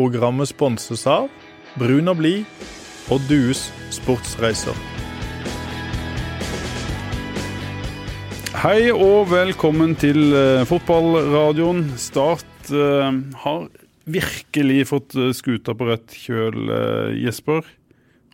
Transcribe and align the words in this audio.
Programmet 0.00 0.48
sponses 0.48 1.02
av 1.04 1.26
Brun 1.76 2.08
og 2.08 2.22
blid 2.22 2.46
og 3.12 3.20
Dues 3.28 3.66
sportsreiser. 3.92 4.72
Hei 8.62 8.88
og 8.94 9.28
velkommen 9.28 9.92
til 10.00 10.22
uh, 10.32 10.62
fotballradioen. 10.70 11.82
Start 12.00 12.72
uh, 12.72 13.12
har 13.42 13.66
virkelig 14.08 14.86
fått 14.88 15.18
uh, 15.20 15.34
skuta 15.36 15.76
på 15.76 15.90
rett 15.90 16.16
kjøl, 16.16 16.56
Jesper. 17.20 17.68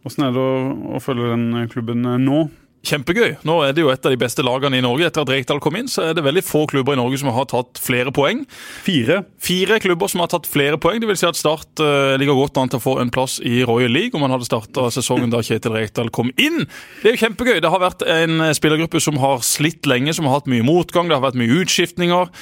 Åssen 0.07 0.29
er 0.29 0.39
det 0.39 0.47
å, 0.47 0.71
å 0.95 1.03
følge 1.03 1.33
den 1.35 1.67
klubben 1.73 2.07
nå? 2.23 2.45
Kjempegøy. 2.87 3.37
Nå 3.47 3.57
er 3.67 3.75
det 3.75 3.83
jo 3.83 3.91
et 3.91 4.07
av 4.07 4.13
de 4.13 4.19
beste 4.21 4.45
lagene 4.47 4.79
i 4.79 4.85
Norge. 4.85 5.09
Etter 5.09 5.25
at 5.25 5.31
Rekdal 5.33 5.61
kom 5.63 5.77
inn, 5.79 5.89
så 5.91 6.05
er 6.07 6.17
det 6.17 6.25
veldig 6.27 6.45
få 6.47 6.65
klubber 6.71 6.95
i 6.95 7.01
Norge 7.01 7.19
som 7.21 7.33
har 7.35 7.49
tatt 7.51 7.81
flere 7.83 8.13
poeng. 8.15 8.45
Fire. 8.87 9.23
Fire 9.43 9.81
klubber 9.83 10.11
som 10.13 10.23
har 10.23 10.31
tatt 10.31 10.47
flere 10.51 10.79
poeng. 10.83 11.01
Det 11.03 11.11
vil 11.11 11.19
si 11.19 11.27
at 11.29 11.39
Start 11.39 11.83
uh, 11.83 12.15
ligger 12.21 12.39
godt 12.39 12.61
an 12.63 12.71
til 12.71 12.81
å 12.81 12.85
få 12.85 12.99
en 13.03 13.11
plass 13.15 13.41
i 13.43 13.65
Royal 13.67 13.91
League, 13.93 14.15
om 14.15 14.23
man 14.25 14.35
hadde 14.35 14.49
starta 14.49 14.87
sesongen 14.95 15.35
da 15.35 15.43
Kjetil 15.47 15.75
Rekdal 15.75 16.13
kom 16.15 16.31
inn. 16.39 16.63
Det 17.03 17.11
er 17.11 17.17
jo 17.17 17.25
kjempegøy. 17.25 17.59
Det 17.65 17.73
har 17.75 17.83
vært 17.83 18.07
en 18.07 18.47
spillergruppe 18.57 19.03
som 19.03 19.19
har 19.23 19.43
slitt 19.47 19.89
lenge, 19.91 20.15
som 20.15 20.31
har 20.31 20.39
hatt 20.39 20.51
mye 20.51 20.67
motgang, 20.67 21.11
det 21.11 21.19
har 21.19 21.27
vært 21.27 21.41
mye 21.43 21.61
utskiftninger. 21.65 22.33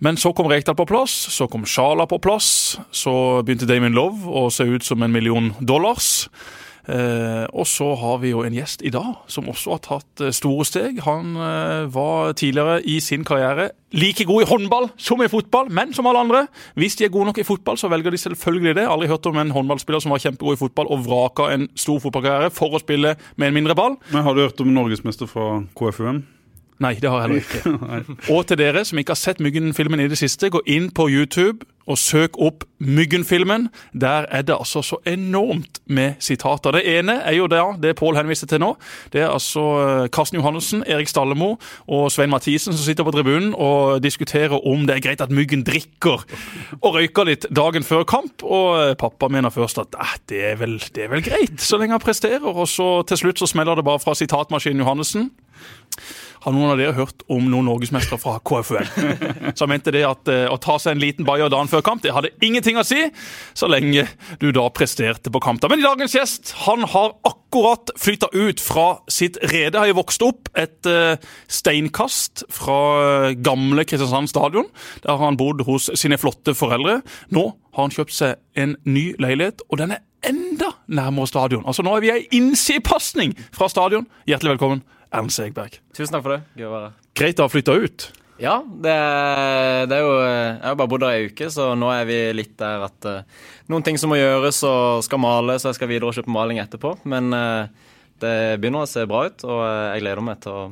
Men 0.00 0.16
så 0.16 0.32
kom 0.32 0.48
Rekdal 0.48 0.78
på 0.78 0.88
plass, 0.88 1.12
så 1.34 1.44
kom 1.50 1.66
Sjala 1.68 2.06
på 2.08 2.18
plass. 2.24 2.78
Så 2.88 3.12
begynte 3.44 3.68
Damien 3.68 3.96
Love 3.96 4.24
å 4.32 4.46
se 4.54 4.64
ut 4.64 4.86
som 4.86 5.02
en 5.04 5.12
million 5.12 5.52
dollars. 5.60 6.30
Eh, 6.88 7.44
og 7.52 7.66
så 7.68 7.92
har 8.00 8.20
vi 8.22 8.32
jo 8.32 8.44
en 8.46 8.54
gjest 8.56 8.82
i 8.86 8.92
dag 8.94 9.18
som 9.30 9.48
også 9.50 9.74
har 9.76 9.82
tatt 9.84 10.24
eh, 10.24 10.32
store 10.34 10.64
steg. 10.68 11.02
Han 11.04 11.36
eh, 11.36 11.90
var 11.92 12.32
tidligere 12.38 12.80
i 12.88 12.98
sin 13.04 13.26
karriere 13.26 13.70
like 13.92 14.24
god 14.24 14.44
i 14.44 14.48
håndball 14.48 14.88
som 15.00 15.22
i 15.22 15.28
fotball, 15.30 15.70
men 15.74 15.94
som 15.94 16.06
alle 16.06 16.22
andre. 16.24 16.42
Hvis 16.78 16.96
de 16.96 17.06
er 17.06 17.12
gode 17.12 17.30
nok 17.30 17.40
i 17.42 17.46
fotball, 17.46 17.78
så 17.80 17.90
velger 17.90 18.14
de 18.14 18.22
selvfølgelig 18.22 18.76
det. 18.78 18.88
Aldri 18.88 19.10
hørt 19.10 19.26
om 19.26 19.38
en 19.42 19.54
håndballspiller 19.54 20.02
som 20.02 20.14
var 20.14 20.22
kjempegod 20.22 20.56
i 20.56 20.62
fotball 20.62 20.90
og 20.94 21.06
vraka 21.08 21.50
en 21.54 21.68
stor 21.74 22.00
fotballkarriere 22.02 22.52
for 22.54 22.76
å 22.76 22.82
spille 22.82 23.16
med 23.36 23.50
en 23.50 23.58
mindre 23.60 23.76
ball. 23.78 23.98
Men 24.14 24.24
Har 24.24 24.34
du 24.34 24.44
hørt 24.46 24.60
om 24.62 24.74
norgesmester 24.74 25.30
fra 25.30 25.64
KFUM? 25.76 26.22
Nei, 26.80 26.94
det 26.96 27.10
har 27.10 27.20
jeg 27.20 27.28
heller 27.28 27.42
ikke. 27.44 28.14
og 28.34 28.46
til 28.48 28.58
dere 28.60 28.84
som 28.88 29.00
ikke 29.00 29.12
har 29.12 29.20
sett 29.20 29.42
Myggen-filmen 29.44 30.00
i 30.00 30.08
det 30.08 30.18
siste, 30.20 30.48
gå 30.52 30.62
inn 30.66 30.88
på 30.96 31.10
YouTube 31.12 31.66
og 31.90 31.98
søk 31.98 32.38
opp 32.40 32.64
Myggen-filmen. 32.80 33.66
Der 33.92 34.24
er 34.30 34.44
det 34.46 34.54
altså 34.54 34.82
så 34.82 34.96
enormt 35.08 35.80
med 35.86 36.14
sitater. 36.22 36.72
Det 36.76 36.82
ene 36.98 37.18
er 37.26 37.34
jo 37.36 37.48
det, 37.50 37.60
det 37.82 37.96
Pål 37.98 38.16
henviste 38.16 38.46
til 38.48 38.62
nå. 38.62 38.70
Det 39.12 39.20
er 39.20 39.28
altså 39.28 39.64
eh, 39.80 40.08
Karsten 40.12 40.38
Johannessen, 40.38 40.84
Erik 40.86 41.10
Stallemo 41.10 41.56
og 41.88 42.06
Svein 42.12 42.30
Mathisen 42.30 42.72
som 42.72 42.84
sitter 42.84 43.04
på 43.04 43.12
tribunen 43.12 43.52
og 43.52 44.00
diskuterer 44.02 44.56
om 44.56 44.86
det 44.86 44.96
er 44.96 45.04
greit 45.04 45.24
at 45.24 45.34
Myggen 45.34 45.66
drikker 45.66 46.24
og 46.80 46.94
røyker 46.96 47.28
litt 47.28 47.48
dagen 47.52 47.84
før 47.84 48.06
kamp. 48.08 48.46
Og 48.46 48.80
eh, 48.80 48.96
pappa 49.00 49.28
mener 49.28 49.52
først 49.52 49.82
at 49.82 50.00
eh, 50.00 50.16
det, 50.32 50.42
er 50.54 50.58
vel, 50.62 50.78
det 50.94 51.04
er 51.04 51.12
vel 51.12 51.24
greit, 51.26 51.60
så 51.60 51.80
lenge 51.80 51.98
han 51.98 52.04
presterer. 52.04 52.48
Og 52.48 52.68
så 52.68 53.02
til 53.08 53.24
slutt 53.24 53.42
så 53.42 53.50
smeller 53.50 53.76
det 53.76 53.88
bare 53.88 54.00
fra 54.00 54.16
sitatmaskinen 54.16 54.84
Johannessen. 54.84 55.30
Har 56.40 56.54
noen 56.56 56.72
av 56.72 56.78
dere 56.80 56.96
hørt 56.96 57.24
om 57.28 57.50
noen 57.52 57.66
norgesmestere 57.68 58.16
fra 58.20 58.38
KFUL? 58.40 58.86
Han 59.50 59.70
mente 59.72 59.92
det 59.92 60.06
at 60.08 60.30
uh, 60.32 60.46
å 60.48 60.56
ta 60.62 60.78
seg 60.80 60.96
en 60.96 61.02
liten 61.02 61.26
bayer 61.28 61.52
dagen 61.52 61.68
før 61.68 61.84
kamp, 61.84 62.00
det 62.04 62.14
hadde 62.16 62.32
ingenting 62.44 62.80
å 62.80 62.84
si, 62.86 63.02
så 63.52 63.68
lenge 63.68 64.06
du 64.40 64.48
da 64.56 64.64
presterte 64.72 65.32
på 65.32 65.42
kamp. 65.44 65.64
Men 65.68 65.82
i 65.82 65.86
dagens 65.86 66.16
gjest, 66.16 66.54
han 66.64 66.86
har 66.88 67.12
akkurat 67.28 67.92
flytta 68.00 68.30
ut 68.32 68.62
fra 68.64 68.88
sitt 69.12 69.36
rede. 69.52 69.76
Har 69.76 69.90
jo 69.90 69.98
vokst 70.00 70.24
opp 70.24 70.48
et 70.58 70.88
uh, 70.88 71.20
steinkast 71.52 72.46
fra 72.52 72.78
uh, 73.28 73.32
gamle 73.36 73.84
Kristiansand 73.84 74.32
stadion. 74.32 74.70
Der 75.04 75.12
har 75.12 75.26
han 75.26 75.40
bodd 75.40 75.66
hos 75.68 75.90
sine 76.00 76.16
flotte 76.20 76.56
foreldre. 76.56 77.02
Nå 77.36 77.50
har 77.76 77.84
han 77.84 77.92
kjøpt 77.92 78.16
seg 78.16 78.40
en 78.56 78.78
ny 78.88 79.10
leilighet, 79.20 79.60
og 79.68 79.82
den 79.82 79.92
er 79.98 80.06
enda 80.24 80.72
nærmere 80.88 81.28
stadion. 81.28 81.66
Altså 81.68 81.84
Nå 81.84 81.96
er 81.96 82.04
vi 82.04 82.14
i 82.14 82.40
innsidepasning 82.40 83.36
fra 83.52 83.68
stadion. 83.72 84.08
Hjertelig 84.28 84.56
velkommen. 84.56 84.82
Ernst 85.10 85.40
Segberg. 85.40 85.76
Tusen 85.96 86.14
takk 86.14 86.24
for 86.24 86.36
det. 86.36 86.42
Gøy 86.58 86.68
å 86.68 86.72
være 86.74 86.88
her. 86.88 86.98
Greit 87.18 87.40
å 87.40 87.46
ha 87.46 87.52
flytta 87.52 87.76
ut. 87.82 88.10
Ja, 88.40 88.54
det, 88.64 88.92
det, 89.90 89.96
er 89.98 90.00
jo 90.00 90.12
Jeg 90.16 90.64
har 90.64 90.76
bare 90.78 90.88
bodd 90.88 91.02
der 91.04 91.16
ei 91.18 91.26
uke, 91.28 91.50
så 91.52 91.72
nå 91.76 91.90
er 91.92 92.06
vi 92.08 92.20
litt 92.32 92.54
der 92.60 92.86
at 92.86 93.08
uh, 93.08 93.48
noen 93.68 93.84
ting 93.84 94.00
som 94.00 94.12
må 94.12 94.16
gjøres 94.16 94.62
og 94.64 95.02
skal 95.04 95.20
male, 95.20 95.58
så 95.60 95.68
jeg 95.68 95.76
skal 95.80 95.90
videre 95.90 96.08
og 96.08 96.16
kjøpe 96.16 96.32
maling 96.32 96.60
etterpå. 96.62 96.94
Men 97.10 97.34
uh, 97.36 97.68
det 98.22 98.36
begynner 98.62 98.86
å 98.86 98.90
se 98.90 99.04
bra 99.08 99.26
ut, 99.28 99.44
og 99.44 99.60
uh, 99.60 99.90
jeg 99.92 100.06
gleder 100.06 100.24
meg 100.24 100.40
til 100.46 100.56
å 100.56 100.62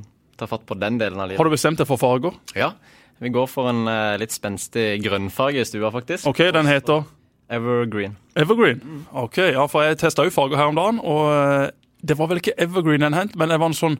ta 0.41 0.49
fatt 0.49 0.65
på 0.69 0.79
den 0.81 0.97
delen 1.03 1.21
av 1.21 1.29
livet. 1.29 1.43
Har 1.43 1.51
du 1.51 1.53
bestemt 1.53 1.83
deg 1.83 1.91
for 1.91 2.01
farger? 2.01 2.39
Ja. 2.57 2.73
Vi 3.19 3.35
går 3.35 3.51
for 3.51 3.67
en 3.67 3.83
litt 4.23 4.31
spenstig 4.31 5.01
grønnfarge 5.03 5.65
i 5.65 5.67
stua, 5.67 5.91
faktisk. 5.91 6.29
Ok, 6.31 6.45
Den 6.55 6.71
heter? 6.71 7.03
Evergreen. 7.51 8.15
Evergreen. 8.39 9.03
Ok, 9.11 9.41
ja, 9.51 9.65
for 9.67 9.83
jeg 9.83 9.99
testa 9.99 10.23
jo 10.23 10.31
farger 10.31 10.61
her 10.61 10.71
om 10.71 10.79
dagen, 10.79 11.01
og 11.03 11.75
det 12.01 12.19
var 12.19 12.31
vel 12.31 12.43
ikke 12.43 12.57
evergreen 12.61 13.07
en 13.07 13.17
hent, 13.17 13.39
men 13.39 13.51
det 13.51 13.59
var 13.61 13.73
en 13.73 13.79
sånn 13.79 13.99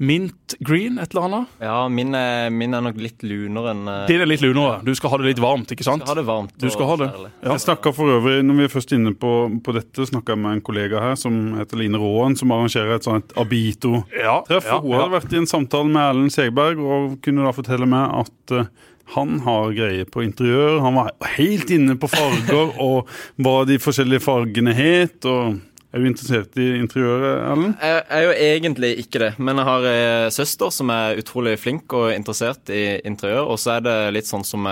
mint 0.00 0.54
green, 0.64 0.96
et 0.98 1.12
eller 1.12 1.26
annet? 1.26 1.56
Ja, 1.60 1.88
min 1.92 2.14
er, 2.16 2.48
min 2.50 2.72
er 2.72 2.80
nok 2.86 2.96
litt 2.96 3.20
lunere 3.20 3.74
enn 3.74 3.82
uh, 3.84 4.06
Din 4.08 4.22
er 4.24 4.30
litt 4.30 4.40
lunere. 4.40 4.78
Du 4.86 4.94
skal 4.96 5.12
ha 5.12 5.18
det 5.20 5.26
litt 5.28 5.42
varmt, 5.44 5.74
ikke 5.74 5.84
sant? 5.84 6.06
Skal 6.06 6.14
ha 6.14 6.16
det 6.22 6.24
varmt 6.28 6.54
du 6.56 6.70
skal 6.72 6.88
ha 6.88 6.96
det. 7.02 7.08
Ja. 7.20 7.50
Jeg 7.50 7.64
snakka 7.66 7.92
for 7.96 8.14
øvrig, 8.14 8.38
når 8.48 8.62
vi 8.62 8.64
er 8.64 8.72
først 8.72 8.94
inne 8.96 9.12
på, 9.12 9.34
på 9.60 9.76
dette, 9.76 10.08
snakka 10.08 10.32
jeg 10.32 10.42
med 10.46 10.56
en 10.56 10.64
kollega 10.64 11.04
her 11.04 11.18
som 11.20 11.36
heter 11.58 11.82
Line 11.82 12.00
Råen, 12.00 12.38
som 12.40 12.56
arrangerer 12.56 12.96
et 12.96 13.08
sånt 13.08 13.36
Abito-treff. 13.40 14.14
Ja, 14.16 14.40
ja, 14.48 14.80
Hun 14.80 14.96
hadde 14.96 15.18
vært 15.18 15.36
i 15.36 15.42
en 15.42 15.50
samtale 15.50 15.92
med 15.92 16.00
Erlend 16.06 16.32
Segberg 16.32 16.80
og 16.80 17.18
kunne 17.24 17.44
da 17.44 17.52
fortelle 17.56 17.88
meg 17.90 18.22
at 18.24 18.56
uh, 18.56 18.70
han 19.18 19.40
har 19.44 19.72
greie 19.74 20.08
på 20.08 20.22
interiør. 20.24 20.80
Han 20.80 20.96
var 20.96 21.12
helt 21.36 21.70
inne 21.74 21.96
på 22.00 22.08
farger 22.08 22.72
og 22.88 23.10
hva 23.36 23.58
de 23.68 23.76
forskjellige 23.82 24.24
fargene 24.24 24.72
het. 24.72 25.28
og 25.28 25.60
er 25.90 26.02
du 26.02 26.06
interessert 26.06 26.56
i 26.60 26.68
interiøret, 26.78 27.44
Erlend? 27.50 27.76
Jeg 27.82 28.02
er 28.16 28.24
jo 28.26 28.34
egentlig 28.46 28.90
ikke 29.02 29.22
det, 29.24 29.30
men 29.42 29.58
jeg 29.58 29.68
har 29.68 29.86
en 29.90 30.00
eh, 30.26 30.32
søster 30.34 30.74
som 30.74 30.92
er 30.94 31.18
utrolig 31.18 31.56
flink 31.58 31.92
og 31.98 32.12
interessert 32.14 32.70
i 32.70 33.00
interiør. 33.08 33.50
Og 33.50 33.58
så 33.58 33.78
er 33.78 33.86
det 33.88 33.96
litt 34.14 34.30
sånn 34.30 34.46
som 34.46 34.68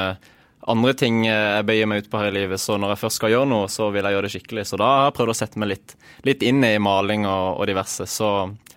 andre 0.68 0.94
ting 0.98 1.22
jeg 1.24 1.66
bøyer 1.66 1.88
meg 1.88 2.04
ut 2.04 2.10
på 2.12 2.20
her 2.20 2.30
i 2.30 2.36
livet, 2.40 2.60
så 2.60 2.76
når 2.78 2.94
jeg 2.94 3.02
først 3.02 3.20
skal 3.20 3.32
gjøre 3.32 3.50
noe, 3.50 3.68
så 3.72 3.88
vil 3.94 4.04
jeg 4.04 4.16
gjøre 4.16 4.26
det 4.28 4.32
skikkelig. 4.34 4.64
Så 4.68 4.78
da 4.80 4.88
har 4.94 5.04
jeg 5.08 5.16
prøvd 5.18 5.32
å 5.32 5.38
sette 5.38 5.62
meg 5.62 5.72
litt, 5.72 5.94
litt 6.28 6.44
inn 6.46 6.64
i 6.66 6.74
maling 6.82 7.26
og, 7.28 7.60
og 7.62 7.70
diverse. 7.70 8.08
Så 8.10 8.32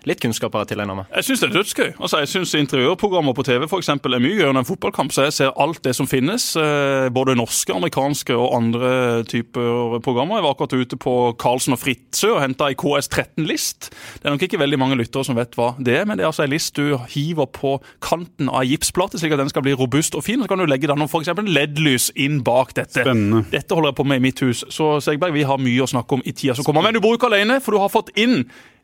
litt 0.08 0.20
kunnskap 0.22 0.54
har 0.54 0.64
jeg 0.64 0.72
tilegna 0.72 0.96
meg. 0.98 1.10
Jeg 1.16 1.28
syns 1.28 1.42
det 1.42 1.48
er 1.48 1.54
dødsgøy. 1.56 1.90
Altså, 1.98 2.20
jeg 2.22 2.30
syns 2.32 2.54
interiørprogrammer 2.58 3.36
på 3.36 3.44
TV 3.46 3.66
for 3.70 3.82
eksempel, 3.82 4.16
er 4.16 4.22
mye 4.22 4.36
gøyere 4.36 4.54
enn 4.54 4.60
en 4.62 4.68
fotballkamp. 4.68 5.14
Så 5.14 5.26
jeg 5.26 5.36
ser 5.36 5.54
alt 5.62 5.82
det 5.84 5.94
som 5.98 6.08
finnes. 6.10 6.48
Eh, 6.58 7.08
både 7.14 7.36
norske, 7.38 7.74
amerikanske 7.74 8.36
og 8.36 8.56
andre 8.58 8.92
typer 9.28 9.98
programmer. 10.04 10.38
Jeg 10.38 10.46
var 10.46 10.56
akkurat 10.56 10.76
ute 10.76 10.98
på 11.00 11.14
Karlsen 11.40 11.76
og 11.76 11.80
Fritzøe 11.82 12.34
og 12.36 12.42
henta 12.44 12.70
ei 12.70 12.78
KS13-list. 12.78 13.90
Det 14.20 14.28
er 14.28 14.36
nok 14.36 14.46
ikke 14.48 14.60
veldig 14.62 14.80
mange 14.80 14.98
lyttere 15.00 15.26
som 15.26 15.38
vet 15.38 15.56
hva 15.58 15.72
det 15.78 16.00
er, 16.00 16.08
men 16.08 16.18
det 16.18 16.26
er 16.26 16.32
altså 16.32 16.46
ei 16.46 16.52
list 16.52 16.76
du 16.78 16.96
hiver 17.12 17.48
på 17.52 17.76
kanten 18.04 18.50
av 18.52 18.66
gipsplate, 18.68 19.20
slik 19.20 19.34
at 19.36 19.42
den 19.42 19.52
skal 19.52 19.64
bli 19.66 19.76
robust 19.78 20.16
og 20.18 20.26
fin. 20.26 20.42
Så 20.42 20.50
kan 20.50 20.62
du 20.62 20.66
legge 20.68 20.90
den 20.90 21.06
f.eks. 21.06 21.32
LED-lys 21.42 22.10
inn 22.20 22.42
bak 22.46 22.74
dette. 22.78 23.02
Spennende. 23.02 23.44
Dette 23.52 23.74
holder 23.74 23.92
jeg 23.92 24.00
på 24.00 24.08
med 24.08 24.22
i 24.22 24.26
mitt 24.28 24.42
hus. 24.44 24.64
Så 24.72 24.96
Segberg, 25.04 25.34
vi 25.36 25.46
har 25.48 25.62
mye 25.62 25.84
å 25.84 25.90
snakke 25.90 26.18
om 26.18 26.24
i 26.24 26.34
tida 26.34 26.56
som 26.58 26.66
kommer. 26.66 26.84
Men 26.84 26.96
du 26.96 27.02
bor 27.04 27.16
ikke 27.18 27.30
alene, 27.30 27.60
for 27.62 27.76
du 27.76 27.82
har 27.82 27.92
fått 27.92 28.12
inn 28.18 28.42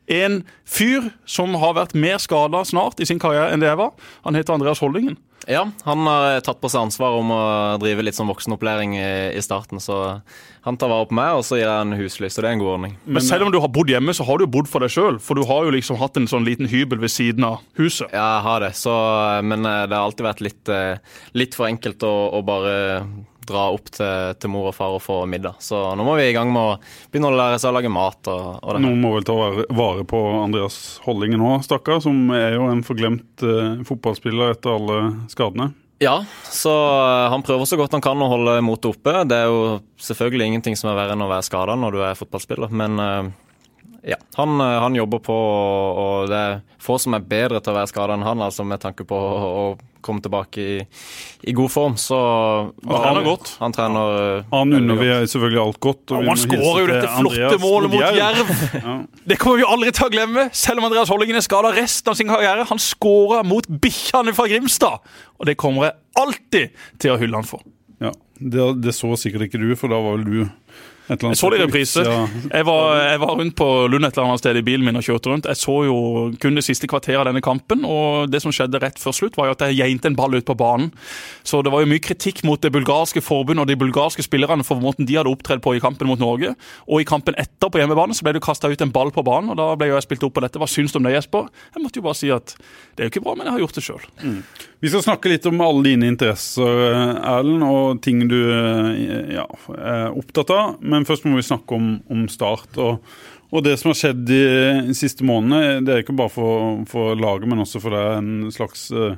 en 0.09 0.41
fyr 0.65 1.11
som 1.29 1.53
har 1.61 1.77
vært 1.77 1.95
mer 1.97 2.17
skada 2.21 2.63
snart 2.65 3.01
i 3.01 3.07
sin 3.07 3.21
karriere 3.21 3.53
enn 3.53 3.61
det 3.61 3.69
jeg 3.69 3.79
var. 3.79 3.93
Han 4.25 4.37
heter 4.37 4.57
Andreas 4.57 4.81
Holdingen. 4.83 5.17
Ja, 5.49 5.63
han 5.85 6.05
har 6.05 6.41
tatt 6.45 6.59
på 6.61 6.69
seg 6.69 6.83
ansvar 6.83 7.15
om 7.17 7.31
å 7.33 7.41
drive 7.81 8.03
litt 8.03 8.17
sånn 8.17 8.29
voksenopplæring 8.29 8.97
i, 8.99 9.09
i 9.33 9.41
starten. 9.41 9.79
Så 9.81 10.19
han 10.65 10.77
tar 10.77 10.91
vare 10.91 11.07
på 11.09 11.15
meg, 11.17 11.39
og 11.39 11.45
så 11.47 11.57
gir 11.57 11.65
jeg 11.65 11.85
en 11.85 11.95
husly. 11.97 12.29
Så 12.29 12.43
det 12.43 12.49
er 12.49 12.57
en 12.57 12.61
god 12.61 12.73
ordning. 12.75 12.97
Men 13.07 13.25
selv 13.25 13.47
om 13.47 13.53
du 13.53 13.57
har 13.63 13.71
bodd 13.73 13.89
hjemme, 13.89 14.13
så 14.13 14.27
har 14.27 14.37
du 14.37 14.45
jo 14.45 14.51
bodd 14.59 14.69
for 14.69 14.83
deg 14.83 14.93
sjøl. 14.93 15.17
For 15.23 15.39
du 15.39 15.47
har 15.49 15.65
jo 15.65 15.73
liksom 15.73 15.97
hatt 16.01 16.19
en 16.19 16.29
sånn 16.29 16.45
liten 16.45 16.69
hybel 16.69 17.01
ved 17.01 17.13
siden 17.13 17.47
av 17.47 17.63
huset. 17.79 18.11
Ja, 18.11 18.27
jeg 18.35 18.45
har 18.49 18.65
det. 18.65 18.73
Så, 18.77 18.93
men 19.47 19.65
eh, 19.65 19.85
det 19.87 19.97
har 19.97 20.05
alltid 20.09 20.27
vært 20.27 20.45
litt, 20.45 20.73
eh, 20.75 21.19
litt 21.39 21.57
for 21.57 21.69
enkelt 21.71 22.05
å, 22.05 22.13
å 22.35 22.43
bare 22.45 22.77
dra 23.49 23.65
opp 23.73 23.91
til, 23.91 24.37
til, 24.39 24.53
mor 24.53 24.69
og 24.69 24.77
far 24.77 24.95
og 24.95 25.03
få 25.03 25.19
middag. 25.29 25.59
Så 25.63 25.81
nå 25.97 26.05
må 26.05 26.15
vi 26.19 26.29
i 26.29 26.35
gang 26.35 26.53
med 26.53 26.61
å 26.61 26.77
begynne 27.09 27.33
å 27.33 27.39
lære 27.39 27.59
seg 27.61 27.73
å 27.73 27.77
lage 27.79 27.91
mat. 27.93 28.31
Og, 28.31 28.47
og 28.63 28.79
Noen 28.85 29.03
må 29.03 29.15
vel 29.17 29.27
ta 29.27 29.35
vare 29.35 30.07
på 30.07 30.23
Andreas 30.39 30.79
Hollingen 31.05 31.43
òg, 31.43 31.61
stakkar, 31.67 32.01
som 32.05 32.29
er 32.35 32.55
jo 32.57 32.69
en 32.69 32.85
forglemt 32.85 33.45
eh, 33.45 33.83
fotballspiller 33.87 34.55
etter 34.55 34.77
alle 34.77 35.03
skadene. 35.31 35.71
Ja, 35.99 36.21
så 36.47 36.71
eh, 36.71 37.29
han 37.33 37.43
prøver 37.43 37.67
så 37.67 37.77
godt 37.79 37.91
han 37.97 38.03
kan 38.03 38.21
å 38.23 38.31
holde 38.31 38.55
motet 38.63 38.93
oppe. 38.93 39.17
Det 39.27 39.35
er 39.35 39.51
jo 39.51 39.79
selvfølgelig 39.99 40.47
ingenting 40.47 40.79
som 40.79 40.93
er 40.93 40.99
verre 41.01 41.17
enn 41.17 41.25
å 41.25 41.31
være 41.31 41.47
skada 41.47 41.75
når 41.75 41.97
du 41.97 42.03
er 42.07 42.19
fotballspiller, 42.19 42.71
men 42.71 43.01
uh, 43.03 43.31
ja, 44.03 44.15
han, 44.39 44.59
han, 44.59 44.95
jobber 44.95 45.19
på, 45.19 45.35
og 45.35 46.29
det 46.31 46.39
er 46.39 46.59
få 46.79 46.95
som 47.01 47.17
er 47.17 47.25
bedre 47.27 47.59
til 47.59 47.73
å 47.73 47.79
være 47.81 47.91
skada 47.91 48.15
enn 48.15 48.23
han, 48.23 48.41
altså 48.45 48.63
med 48.67 48.79
tanke 48.81 49.03
på 49.07 49.17
å, 49.17 49.49
å 49.49 49.63
komme 50.01 50.23
tilbake 50.23 50.63
i, 50.63 50.75
i, 51.41 51.53
god 51.53 51.71
form. 51.71 51.97
Så 51.99 52.15
han 52.15 53.01
trener 53.03 53.25
godt. 53.25 53.51
Han 53.59 53.75
trener 53.75 54.45
Han 54.51 54.75
unner 54.77 54.99
vi 55.01 55.09
selvfølgelig 55.33 55.61
alt 55.63 55.79
godt. 55.83 56.13
Og, 56.15 56.29
han 56.29 56.39
skårer 56.39 56.79
jo 56.79 56.87
dette 56.93 57.09
flotte 57.17 57.59
målet 57.63 57.93
mot 57.93 58.19
Jerv! 58.21 58.53
ja. 58.79 58.95
Det 59.33 59.39
kommer 59.41 59.61
vi 59.61 59.67
aldri 59.75 59.93
til 59.95 60.07
å 60.07 60.13
glemme, 60.13 60.47
selv 60.55 60.81
om 60.81 60.87
Andreas 60.89 61.11
Hollingen 61.11 61.41
er 61.41 61.45
skada 61.45 61.73
resten 61.75 62.13
av 62.13 62.19
sin 62.19 62.31
karriere. 62.31 62.67
Han 62.71 62.81
skåra 62.83 63.43
mot 63.47 63.67
bikkjene 63.67 64.35
fra 64.37 64.47
Grimstad, 64.51 65.11
og 65.37 65.49
det 65.49 65.59
kommer 65.59 65.89
jeg 65.89 65.99
alltid 66.23 66.79
til 67.03 67.15
å 67.15 67.19
hylle 67.19 67.41
han 67.41 67.49
for. 67.49 67.65
Ja, 67.99 68.13
det, 68.39 68.71
det, 68.85 68.95
så 68.95 69.11
sikkert 69.19 69.49
ikke 69.49 69.59
du, 69.59 69.73
for 69.75 69.91
da 69.91 69.99
var 69.99 70.15
vel 70.15 70.27
du 70.29 70.39
Jeg 71.09 71.37
så 71.39 71.49
det 71.49 71.59
i 71.59 71.63
reprise. 71.63 72.03
Jeg 72.05 72.27
Jeg, 72.49 72.65
jeg, 72.65 73.19
var 73.23 73.35
rundt 73.39 73.55
på 73.57 73.67
Lund 73.89 74.05
et 74.05 74.17
eller 74.17 74.27
annet 74.29 74.41
sted 74.43 74.57
i 74.59 74.63
bilen 74.65 74.85
min 74.85 74.99
og 74.99 75.05
kjørte 75.05 75.31
rundt. 75.31 75.49
Jeg 75.49 75.57
så 75.57 75.75
jo 75.87 75.97
kun 76.41 76.57
det 76.57 76.63
siste 76.65 76.89
kvarteret 76.89 77.21
av 77.23 77.29
denne 77.29 77.41
kampen, 77.41 77.85
og 77.87 78.29
det 78.31 78.43
som 78.43 78.53
skjedde 78.53 78.81
rett 78.83 78.99
før 79.01 79.15
slutt, 79.15 79.37
var 79.39 79.49
jo 79.49 79.55
at 79.57 79.65
jeg 79.67 79.79
geinte 79.79 80.09
en 80.11 80.17
ball 80.17 80.37
ut 80.37 80.45
på 80.45 80.57
banen. 80.59 80.91
Så 81.43 81.63
det 81.65 81.73
var 81.73 81.83
jo 81.83 81.89
mye 81.89 82.03
kritikk 82.03 82.43
mot 82.47 82.61
det 82.61 82.71
bulgarske 82.75 83.23
forbundet 83.25 83.65
og 83.65 83.71
de 83.71 83.79
bulgarske 83.79 84.25
spillerne 84.25 84.65
for 84.67 84.81
måten 84.83 85.07
de 85.09 85.17
hadde 85.17 85.31
opptredd 85.31 85.63
på 85.65 85.75
i 85.77 85.83
kampen 85.83 86.09
mot 86.09 86.21
Norge. 86.21 86.53
Og 86.87 87.01
i 87.01 87.07
kampen 87.09 87.37
etter 87.41 87.71
på 87.71 87.81
hjemmebane 87.81 88.15
så 88.17 88.27
ble 88.27 88.35
det 88.37 88.45
kasta 88.45 88.69
ut 88.69 88.85
en 88.85 88.93
ball 88.93 89.13
på 89.15 89.25
banen, 89.25 89.53
og 89.53 89.59
da 89.59 89.71
ble 89.79 89.89
jo 89.91 89.97
jeg 89.97 90.07
spilt 90.07 90.27
opp 90.27 90.37
på 90.37 90.45
dette. 90.45 90.61
Hva 90.61 90.69
syns 90.69 90.93
du 90.93 91.01
om 91.01 91.07
det, 91.07 91.15
Jesper? 91.17 91.49
Jeg 91.73 91.83
måtte 91.85 92.01
jo 92.01 92.05
bare 92.05 92.19
si 92.19 92.31
at 92.33 92.53
det 92.95 93.05
er 93.05 93.09
jo 93.09 93.15
ikke 93.15 93.25
bra, 93.25 93.37
men 93.39 93.49
jeg 93.49 93.55
har 93.55 93.63
gjort 93.65 93.79
det 93.79 93.85
sjøl. 93.85 94.05
Mm. 94.21 94.41
Vi 94.79 94.91
skal 94.91 95.03
snakke 95.03 95.31
litt 95.31 95.47
om 95.49 95.59
alle 95.63 95.83
dine 95.89 96.07
interesser, 96.07 96.83
Erlend, 97.19 97.63
og 97.67 98.01
ting 98.03 98.21
du 98.31 98.37
eh, 98.37 99.33
ja, 99.35 99.45
er 99.75 100.15
opptatt 100.15 100.53
av. 100.55 100.77
Men 100.79 100.98
først 101.07 101.27
må 101.27 101.37
vi 101.37 101.45
snakke 101.45 101.77
om, 101.77 101.91
om 102.11 102.25
Start. 102.31 102.79
Og, 102.81 103.03
og, 103.49 103.61
det 103.65 103.77
som 103.79 103.91
har 103.91 103.99
skjedd 103.99 104.25
de, 104.29 104.41
siste 104.97 105.25
månedene, 105.27 105.83
det 105.85 105.93
er 105.93 106.03
ikke 106.03 106.17
bare 106.17 106.33
for, 106.33 106.83
for 106.89 107.19
laget, 107.19 107.47
men 107.49 107.63
også 107.63 107.81
for 107.83 107.97
er 107.97 108.19
en 108.19 108.49
slags, 108.53 108.89
eh, 108.91 109.15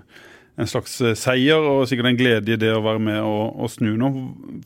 en 0.62 0.70
slags 0.70 1.00
seier 1.20 1.64
og 1.64 1.88
sikkert 1.90 2.12
en 2.12 2.20
glede 2.20 2.54
i 2.54 2.60
det 2.60 2.72
å 2.76 2.84
være 2.86 3.04
med 3.04 3.20
og, 3.24 3.60
og 3.62 3.74
snu 3.74 3.94
nå. 4.00 4.14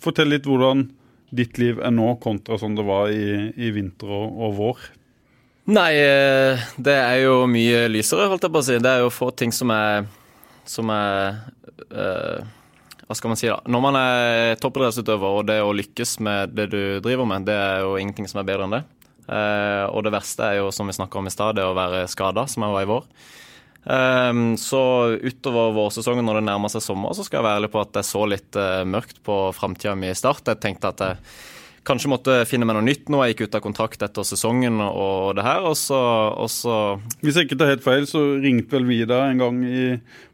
Fortell 0.03 0.33
litt 0.33 0.47
hvordan 0.49 0.87
ditt 1.35 1.57
liv 1.59 1.79
er 1.83 1.93
nå 1.93 2.13
kontra 2.23 2.59
sånn 2.59 2.77
det 2.77 2.85
var 2.85 3.09
i, 3.11 3.49
i 3.55 3.71
vinter 3.75 4.11
og, 4.11 4.27
og, 4.35 4.53
vår. 4.59 4.85
Nei, 5.75 5.91
eh, 5.97 6.65
det 6.77 6.93
er 7.01 7.23
jo 7.23 7.39
mye 7.49 7.87
lysere, 7.89 8.29
holdt 8.29 8.45
jeg 8.45 8.53
på 8.53 8.61
å 8.61 8.67
si. 8.67 8.77
Det 8.81 8.91
er 8.91 9.01
jo 9.01 9.13
få 9.13 9.31
ting 9.33 9.53
som 9.55 9.73
er, 9.73 10.05
som 10.69 10.91
er 10.93 11.39
uh, 11.89 12.45
hva 13.05 13.15
skal 13.17 13.31
man 13.31 13.37
si 13.37 13.49
da? 13.51 13.59
Når 13.69 13.81
man 13.83 13.97
er 13.99 14.57
toppidrettsutøver, 14.61 15.39
og 15.39 15.47
det 15.49 15.59
å 15.61 15.73
lykkes 15.77 16.17
med 16.25 16.55
det 16.57 16.69
du 16.73 16.81
driver 17.05 17.27
med, 17.29 17.45
det 17.45 17.53
er 17.53 17.83
jo 17.85 17.95
ingenting 18.01 18.29
som 18.29 18.41
er 18.41 18.47
bedre 18.49 18.65
enn 18.65 18.77
det. 18.79 18.83
Uh, 19.25 19.85
og 19.89 20.05
det 20.05 20.13
verste 20.13 20.45
er 20.45 20.59
jo, 20.59 20.71
som 20.73 20.89
vi 20.89 20.95
snakka 20.97 21.21
om 21.21 21.29
i 21.29 21.33
stad, 21.33 21.57
det 21.57 21.65
å 21.65 21.75
være 21.77 22.05
skada, 22.09 22.47
som 22.49 22.65
jeg 22.65 22.73
var 22.73 22.85
i 22.85 22.89
vår. 22.89 23.05
Um, 23.85 24.45
så 24.57 24.81
utover 25.21 25.75
vårsesongen 25.75 26.25
når 26.25 26.39
det 26.39 26.47
nærmer 26.47 26.73
seg 26.73 26.81
sommer, 26.81 27.13
så 27.13 27.25
skal 27.25 27.39
jeg 27.39 27.45
være 27.45 27.61
ærlig 27.61 27.71
på 27.75 27.83
at 27.83 27.99
jeg 28.01 28.09
så 28.09 28.23
litt 28.29 28.57
uh, 28.57 28.81
mørkt 28.89 29.21
på 29.25 29.37
framtida 29.53 29.93
mi 29.97 30.09
i 30.09 30.17
Start. 30.17 30.49
Jeg 30.49 30.61
tenkte 30.63 30.93
at 30.93 31.05
jeg 31.05 31.21
kanskje 31.85 32.11
måtte 32.11 32.37
finne 32.49 32.67
meg 32.67 32.77
noe 32.77 32.85
nytt 32.85 33.09
nå. 33.11 33.21
Jeg 33.23 33.35
gikk 33.35 33.45
ut 33.47 33.57
av 33.59 33.63
kontrakt 33.65 34.05
etter 34.05 34.27
sesongen 34.27 34.81
og 34.85 35.35
det 35.37 35.45
her, 35.45 35.65
og 35.69 35.77
så, 35.79 35.99
og 36.33 36.49
så 36.51 36.77
Hvis 37.21 37.37
jeg 37.37 37.47
ikke 37.47 37.59
tar 37.61 37.73
helt 37.73 37.85
feil, 37.85 38.07
så 38.09 38.23
ringte 38.41 38.77
vel 38.77 38.89
vi 38.89 39.03
deg 39.05 39.15
en 39.31 39.43
gang 39.43 39.61
i 39.65 39.85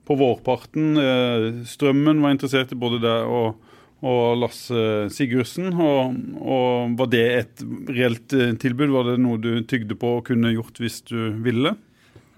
på 0.08 0.18
vårparten. 0.18 0.96
Eh, 0.98 1.46
Strømmen 1.70 2.24
var 2.24 2.34
interessert 2.36 2.74
i 2.74 2.80
både 2.80 3.00
deg 3.04 3.30
og, 3.32 3.62
og 4.02 4.24
Lasse 4.42 5.12
Sigurdsen. 5.14 5.72
Og, 5.76 6.18
og, 6.42 6.98
Var 7.00 7.14
det 7.14 7.28
et 7.38 7.64
reelt 7.92 8.36
eh, 8.36 8.56
tilbud? 8.60 8.92
Var 8.96 9.12
det 9.12 9.22
noe 9.24 9.42
du 9.42 9.54
tygde 9.64 9.98
på 10.00 10.18
og 10.20 10.28
kunne 10.32 10.54
gjort 10.56 10.82
hvis 10.82 11.02
du 11.12 11.20
ville? 11.46 11.76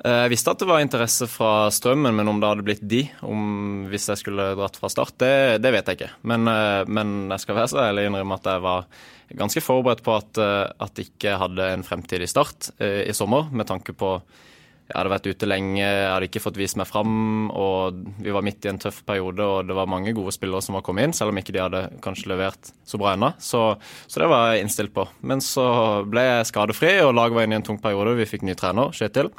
Eh, 0.01 0.19
jeg 0.25 0.33
visste 0.33 0.53
at 0.53 0.61
det 0.63 0.69
var 0.69 0.81
interesse 0.83 1.27
fra 1.29 1.69
Strømmen, 1.73 2.15
men 2.17 2.31
om 2.31 2.39
det 2.41 2.49
hadde 2.49 2.65
blitt 2.65 2.85
de 2.89 3.03
om 3.27 3.85
hvis 3.91 4.09
jeg 4.09 4.23
skulle 4.23 4.53
dratt 4.57 4.79
fra 4.79 4.91
start, 4.91 5.17
det, 5.21 5.33
det 5.63 5.73
vet 5.75 5.91
jeg 5.91 5.99
ikke. 5.99 6.13
Men, 6.29 6.49
men, 6.89 7.13
jeg 7.35 7.45
skal 7.45 7.59
være 7.59 7.73
så 7.73 7.83
ærlig 7.87 8.07
innrømme 8.09 8.39
at 8.39 8.49
jeg 8.53 8.65
var 8.65 8.87
ganske 9.33 9.63
forberedt 9.65 10.03
på 10.05 10.15
at, 10.15 10.41
jeg 10.41 11.07
ikke 11.09 11.37
hadde 11.41 11.69
en 11.73 11.85
fremtidig 11.85 12.27
start 12.29 12.73
i 12.79 13.13
sommer, 13.17 13.47
med 13.49 13.65
tanke 13.69 13.95
på 13.97 14.17
jeg 14.83 14.97
hadde 14.99 15.11
vært 15.13 15.27
ute 15.31 15.47
lenge, 15.47 15.79
jeg 15.79 16.09
hadde 16.11 16.27
ikke 16.27 16.41
fått 16.43 16.57
vist 16.59 16.75
meg 16.77 16.89
fram. 16.89 17.47
og 17.49 18.01
Vi 18.21 18.33
var 18.35 18.43
midt 18.43 18.65
i 18.67 18.69
en 18.69 18.79
tøff 18.83 18.99
periode, 19.07 19.41
og 19.41 19.69
det 19.69 19.77
var 19.77 19.89
mange 19.89 20.11
gode 20.13 20.33
spillere 20.35 20.61
som 20.61 20.75
var 20.75 20.83
kommet 20.83 21.07
inn, 21.07 21.15
selv 21.15 21.31
om 21.31 21.39
ikke 21.39 21.55
de 21.55 21.61
hadde 21.63 21.81
kanskje 22.03 22.29
levert 22.29 22.73
så 22.85 22.99
bra 22.99 23.15
ennå. 23.15 23.31
Så, 23.41 23.61
så, 24.05 24.19
det 24.19 24.27
var 24.29 24.51
jeg 24.51 24.65
innstilt 24.65 24.93
på. 24.93 25.07
Men 25.23 25.41
så 25.41 25.65
ble 26.05 26.25
jeg 26.27 26.49
skadefri, 26.51 26.97
og 27.01 27.15
laget 27.15 27.39
var 27.39 27.47
inne 27.47 27.57
i 27.57 27.61
en 27.61 27.67
tung 27.71 27.79
periode. 27.81 28.17
Vi 28.19 28.27
fikk 28.35 28.43
ny 28.45 28.57
trener, 28.59 28.91
Kjetil. 28.93 29.31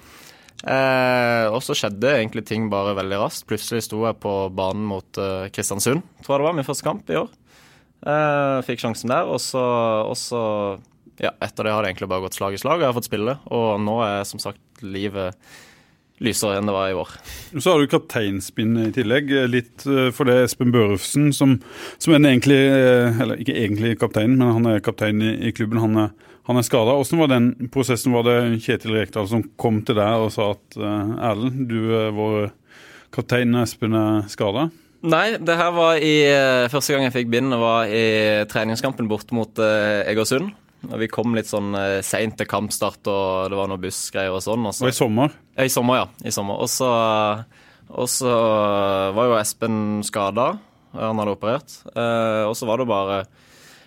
Eh, 0.62 1.46
og 1.50 1.60
så 1.64 1.76
skjedde 1.76 2.14
egentlig 2.14 2.44
ting 2.48 2.70
bare 2.72 2.94
veldig 2.96 3.18
raskt. 3.20 3.48
Plutselig 3.50 3.84
sto 3.88 4.04
jeg 4.06 4.20
på 4.22 4.34
banen 4.54 4.86
mot 4.88 5.20
eh, 5.20 5.50
Kristiansund, 5.52 6.04
tror 6.24 6.36
jeg 6.36 6.44
det 6.44 6.48
var, 6.48 6.56
min 6.60 6.68
første 6.68 6.86
kamp 6.86 7.10
i 7.12 7.18
år. 7.20 7.28
Eh, 8.04 8.58
fikk 8.68 8.84
sjansen 8.84 9.12
der, 9.12 9.28
og 9.28 9.42
så, 9.42 9.64
og 10.08 10.16
så 10.20 10.42
ja, 11.20 11.34
etter 11.44 11.66
det 11.66 11.74
har 11.74 11.84
det 11.84 11.92
egentlig 11.92 12.10
bare 12.10 12.26
gått 12.26 12.38
slag 12.38 12.56
i 12.56 12.60
slag, 12.60 12.80
og 12.80 12.84
jeg 12.84 12.90
har 12.90 12.98
fått 12.98 13.10
spille. 13.10 13.38
Og 13.54 13.78
nå 13.82 14.00
er 14.06 14.26
som 14.28 14.42
sagt 14.42 14.84
livet 14.84 15.38
lysere 16.22 16.58
enn 16.58 16.68
det 16.68 16.74
var 16.74 16.90
i 16.90 16.96
år. 16.96 17.10
Så 17.58 17.72
har 17.72 17.80
du 17.80 17.90
kapteinspinnet 17.90 18.90
i 18.90 18.94
tillegg. 19.00 19.32
Litt 19.50 19.86
eh, 19.88 20.10
for 20.14 20.30
det 20.30 20.44
Espen 20.44 20.72
Børufsen, 20.74 21.32
som, 21.34 21.58
som 21.98 22.14
er 22.14 22.22
egentlig 22.22 22.60
eh, 22.60 23.20
Eller 23.24 23.40
ikke 23.42 23.56
egentlig 23.58 23.96
kaptein, 24.00 24.36
men 24.38 24.54
han 24.58 24.70
er 24.70 24.84
kaptein 24.84 25.22
i, 25.24 25.34
i 25.48 25.54
klubben. 25.56 25.82
Han 25.82 26.06
er, 26.06 26.14
han 26.44 26.61
er 26.61 26.67
skada. 26.67 26.96
Hvordan 26.99 27.23
var 27.23 27.31
den 27.32 27.50
prosessen? 27.73 28.14
Var 28.14 28.26
det 28.26 28.38
Kjetil 28.64 28.96
Rekdal 28.99 29.29
som 29.31 29.44
kom 29.61 29.82
til 29.87 29.96
deg 29.96 30.25
og 30.26 30.32
sa 30.35 30.50
at 30.55 30.79
eh, 30.79 31.14
Erlend, 31.31 31.69
du 31.70 31.94
er 31.96 32.11
vår 32.17 32.50
kaptein, 33.14 33.55
Espen 33.62 33.96
er 33.96 34.26
skada? 34.32 34.69
Nei, 35.05 35.37
det 35.37 35.56
her 35.61 35.73
var 35.76 36.00
i 36.00 36.14
første 36.73 36.94
gang 36.94 37.02
jeg 37.05 37.12
fikk 37.12 37.32
bind, 37.35 37.52
var 37.61 37.91
i 37.93 38.44
treningskampen 38.49 39.08
bort 39.11 39.35
mot 39.37 39.61
Egersund. 39.61 40.55
Og 40.93 41.00
vi 41.00 41.08
kom 41.11 41.35
litt 41.37 41.49
sånn 41.49 41.75
eh, 41.79 42.00
seint 42.05 42.37
til 42.38 42.49
kampstart, 42.50 43.00
og 43.08 43.52
det 43.52 43.58
var 43.58 43.70
noe 43.70 43.81
bussgreier 43.81 44.35
og 44.35 44.43
sånn. 44.44 44.67
Og, 44.69 44.76
så, 44.76 44.87
og 44.87 44.93
i 44.93 44.97
sommer? 44.97 45.35
I 45.56 45.70
sommer, 45.73 46.02
ja. 46.02 46.06
I 46.26 46.35
sommer. 46.35 46.61
Og 46.64 46.70
så, 46.70 46.90
og 47.88 48.11
så 48.11 48.35
var 49.17 49.31
jo 49.31 49.38
Espen 49.38 49.79
skada. 50.06 50.55
Han 50.94 51.20
hadde 51.23 51.35
operert. 51.35 51.79
Eh, 51.94 52.43
og 52.49 52.55
så 52.58 52.69
var 52.69 52.82
det 52.82 52.90
bare 52.90 53.23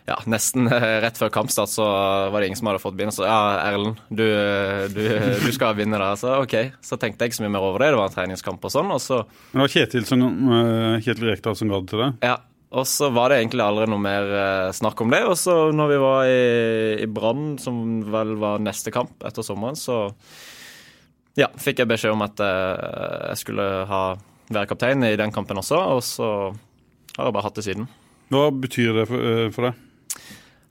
ja, 0.07 0.15
nesten 0.29 0.69
rett 1.03 1.19
før 1.19 1.31
kampstart 1.35 1.71
så 1.71 1.85
var 2.31 2.39
det 2.39 2.49
ingen 2.49 2.59
som 2.59 2.69
hadde 2.71 2.81
fått 2.83 2.95
begynne. 2.95 3.15
Så 3.15 3.27
ja, 3.27 3.39
Erlend, 3.67 3.99
du, 4.07 4.25
du, 4.93 5.01
du, 5.43 5.49
skal 5.55 5.75
vinne 5.77 5.99
det. 5.99 6.11
Så 6.21 6.37
OK. 6.41 6.55
Så 6.79 6.99
tenkte 7.01 7.25
jeg 7.25 7.33
ikke 7.33 7.41
så 7.41 7.45
mye 7.45 7.55
mer 7.57 7.65
over 7.67 7.83
det. 7.83 7.91
Det 7.91 7.99
var 7.99 8.11
en 8.11 8.15
treningskamp 8.15 8.63
og 8.63 8.73
sånn. 8.73 8.93
Og 8.95 9.01
så 9.03 9.23
Men 9.51 9.59
det 9.59 9.65
var 9.65 9.73
Kjetil, 9.75 10.07
som, 10.07 10.23
Kjetil 11.03 11.31
Rekdal 11.33 11.59
som 11.59 11.73
ga 11.73 11.81
det 11.83 11.91
til 11.91 12.05
deg? 12.05 12.21
Ja. 12.31 12.37
Og 12.75 12.83
så 12.83 13.07
var 13.15 13.31
det 13.31 13.39
egentlig 13.39 13.63
aldri 13.63 13.85
noe 13.87 14.03
mer 14.03 14.33
eh, 14.35 14.69
snakk 14.75 14.99
om 15.03 15.11
det. 15.13 15.21
Og 15.29 15.37
så 15.39 15.55
når 15.75 15.91
vi 15.93 15.99
var 16.03 16.27
i, 16.27 16.41
i 17.03 17.07
Brann, 17.07 17.55
som 17.63 18.01
vel 18.11 18.35
var 18.41 18.63
neste 18.63 18.91
kamp 18.95 19.23
etter 19.27 19.45
sommeren, 19.45 19.77
så 19.79 20.01
ja, 21.39 21.47
fikk 21.61 21.83
jeg 21.83 21.91
beskjed 21.91 22.15
om 22.15 22.25
at 22.25 22.43
eh, 22.43 23.29
jeg 23.31 23.43
skulle 23.43 23.67
ha, 23.87 24.01
være 24.49 24.71
kaptein 24.71 25.05
i 25.07 25.15
den 25.19 25.31
kampen 25.35 25.61
også. 25.61 25.79
Og 25.95 26.03
så 26.03 26.29
har 27.15 27.29
jeg 27.29 27.37
bare 27.37 27.47
hatt 27.47 27.59
det 27.59 27.67
siden. 27.69 27.87
Hva 28.33 28.49
betyr 28.51 28.99
det 28.99 29.07
for, 29.07 29.31
eh, 29.31 29.51
for 29.55 29.69
deg? 29.69 29.83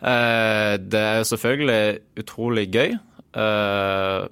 Eh, 0.07 0.75
det 0.79 1.03
er 1.03 1.27
selvfølgelig 1.27 2.21
utrolig 2.23 2.67
gøy. 2.71 2.95
Eh, 3.37 4.29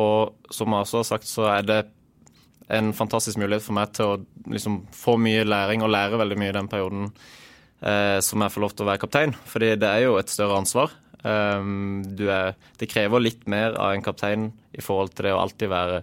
og 0.00 0.52
som 0.54 0.70
jeg 0.70 0.86
også 0.86 1.02
har 1.02 1.08
sagt, 1.08 1.28
så 1.28 1.48
er 1.50 1.66
det 1.66 1.80
en 2.70 2.92
fantastisk 2.94 3.40
mulighet 3.42 3.64
for 3.64 3.74
meg 3.74 3.90
til 3.96 4.06
å 4.06 4.18
liksom, 4.52 4.84
få 4.94 5.16
mye 5.18 5.42
læring 5.46 5.82
og 5.82 5.90
lære 5.90 6.20
veldig 6.20 6.38
mye 6.38 6.52
i 6.52 6.58
den 6.60 6.70
perioden 6.70 7.08
eh, 7.82 8.18
som 8.22 8.44
jeg 8.44 8.54
får 8.54 8.62
lov 8.62 8.74
til 8.76 8.86
å 8.86 8.90
være 8.92 9.02
kaptein. 9.02 9.34
Fordi 9.50 9.74
det 9.82 9.90
er 9.90 10.04
jo 10.06 10.18
et 10.20 10.30
større 10.30 10.60
ansvar. 10.62 10.94
Er, 11.20 12.54
det 12.80 12.88
krever 12.88 13.20
litt 13.20 13.42
mer 13.50 13.74
av 13.76 13.92
en 13.92 14.04
kaptein 14.04 14.46
i 14.72 14.80
forhold 14.80 15.10
til 15.12 15.26
det 15.26 15.34
å 15.34 15.42
alltid 15.42 15.68
være 15.68 15.98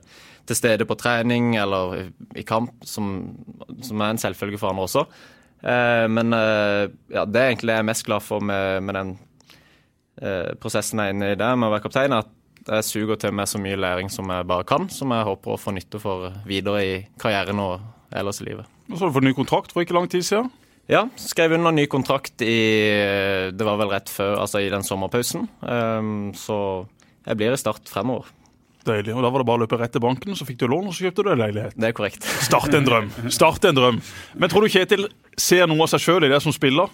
til 0.47 0.59
stede 0.59 0.85
på 0.87 0.97
trening 0.99 1.55
eller 1.59 2.11
i 2.37 2.43
kamp, 2.47 2.85
som, 2.85 3.15
som, 3.81 4.01
er 4.03 4.13
en 4.13 4.21
selvfølge 4.21 4.59
for 4.61 4.71
andre 4.71 4.85
også. 4.85 5.03
Uh, 5.63 6.05
men 6.11 6.33
uh, 6.35 6.85
ja, 7.09 7.25
det 7.25 7.41
er 7.41 7.51
egentlig 7.51 7.71
det 7.71 7.77
jeg 7.79 7.83
er 7.83 7.89
mest 7.89 8.05
glad 8.05 8.23
for 8.25 8.43
med, 8.45 8.83
med 8.85 8.97
den 8.97 9.13
uh, 10.21 10.53
prosessen 10.61 11.01
jeg 11.01 11.09
er 11.09 11.15
inne 11.15 11.31
i 11.33 11.39
der 11.39 11.57
med 11.57 11.69
å 11.69 11.73
være 11.73 11.85
kaptein, 11.87 12.15
at 12.17 12.29
jeg 12.67 12.85
suger 12.85 13.19
til 13.21 13.33
meg 13.35 13.49
så 13.49 13.61
mye 13.63 13.79
læring 13.79 14.11
som 14.11 14.29
jeg 14.33 14.47
bare 14.49 14.67
kan, 14.67 14.89
som 14.91 15.13
jeg 15.15 15.27
håper 15.27 15.53
å 15.53 15.59
få 15.61 15.73
nytte 15.73 16.01
for 16.03 16.29
videre 16.47 16.83
i 16.83 16.95
karrieren 17.21 17.61
og 17.63 17.79
ellers 18.11 18.41
i 18.43 18.49
livet. 18.49 18.67
Og 18.87 18.97
så 18.97 19.05
har 19.05 19.11
du 19.11 19.17
fått 19.17 19.27
ny 19.27 19.35
kontrakt 19.37 19.73
for 19.73 19.85
ikke 19.85 19.95
lang 19.95 20.09
tid 20.11 20.25
siden? 20.27 20.51
Ja, 20.91 21.05
skrev 21.19 21.55
under 21.55 21.73
ny 21.75 21.83
kontrakt 21.91 22.43
i 22.43 22.57
Det 23.51 23.65
var 23.67 23.79
vel 23.79 23.89
rett 23.91 24.11
før, 24.11 24.37
altså 24.43 24.61
i 24.63 24.69
den 24.71 24.85
sommerpausen. 24.87 25.47
Så 26.39 26.59
jeg 27.27 27.39
blir 27.39 27.55
i 27.55 27.59
Start 27.59 27.91
fremover. 27.91 28.29
Deilig. 28.87 29.15
Og 29.15 29.25
Da 29.25 29.31
var 29.33 29.43
det 29.43 29.47
bare 29.49 29.61
å 29.61 29.63
løpe 29.65 29.79
rett 29.81 29.93
til 29.95 30.03
banken, 30.03 30.37
så 30.37 30.47
fikk 30.47 30.61
du 30.61 30.67
lån, 30.71 30.87
og 30.89 30.95
så 30.95 31.07
kjøpte 31.07 31.25
du 31.25 31.33
en 31.33 31.41
leilighet. 31.41 31.75
Det 31.77 31.89
er 31.89 31.97
korrekt. 31.97 32.27
Start 32.47 32.73
en 32.77 32.87
drøm. 32.87 33.11
Start 33.33 33.67
en 33.67 33.77
drøm. 33.77 33.99
Men 34.39 34.53
tror 34.53 34.65
du 34.65 34.71
Kjetil 34.73 35.09
ser 35.37 35.67
noe 35.69 35.85
av 35.85 35.91
seg 35.93 36.05
sjøl 36.05 36.27
i 36.27 36.31
det 36.31 36.41
som 36.43 36.55
spiller? 36.55 36.91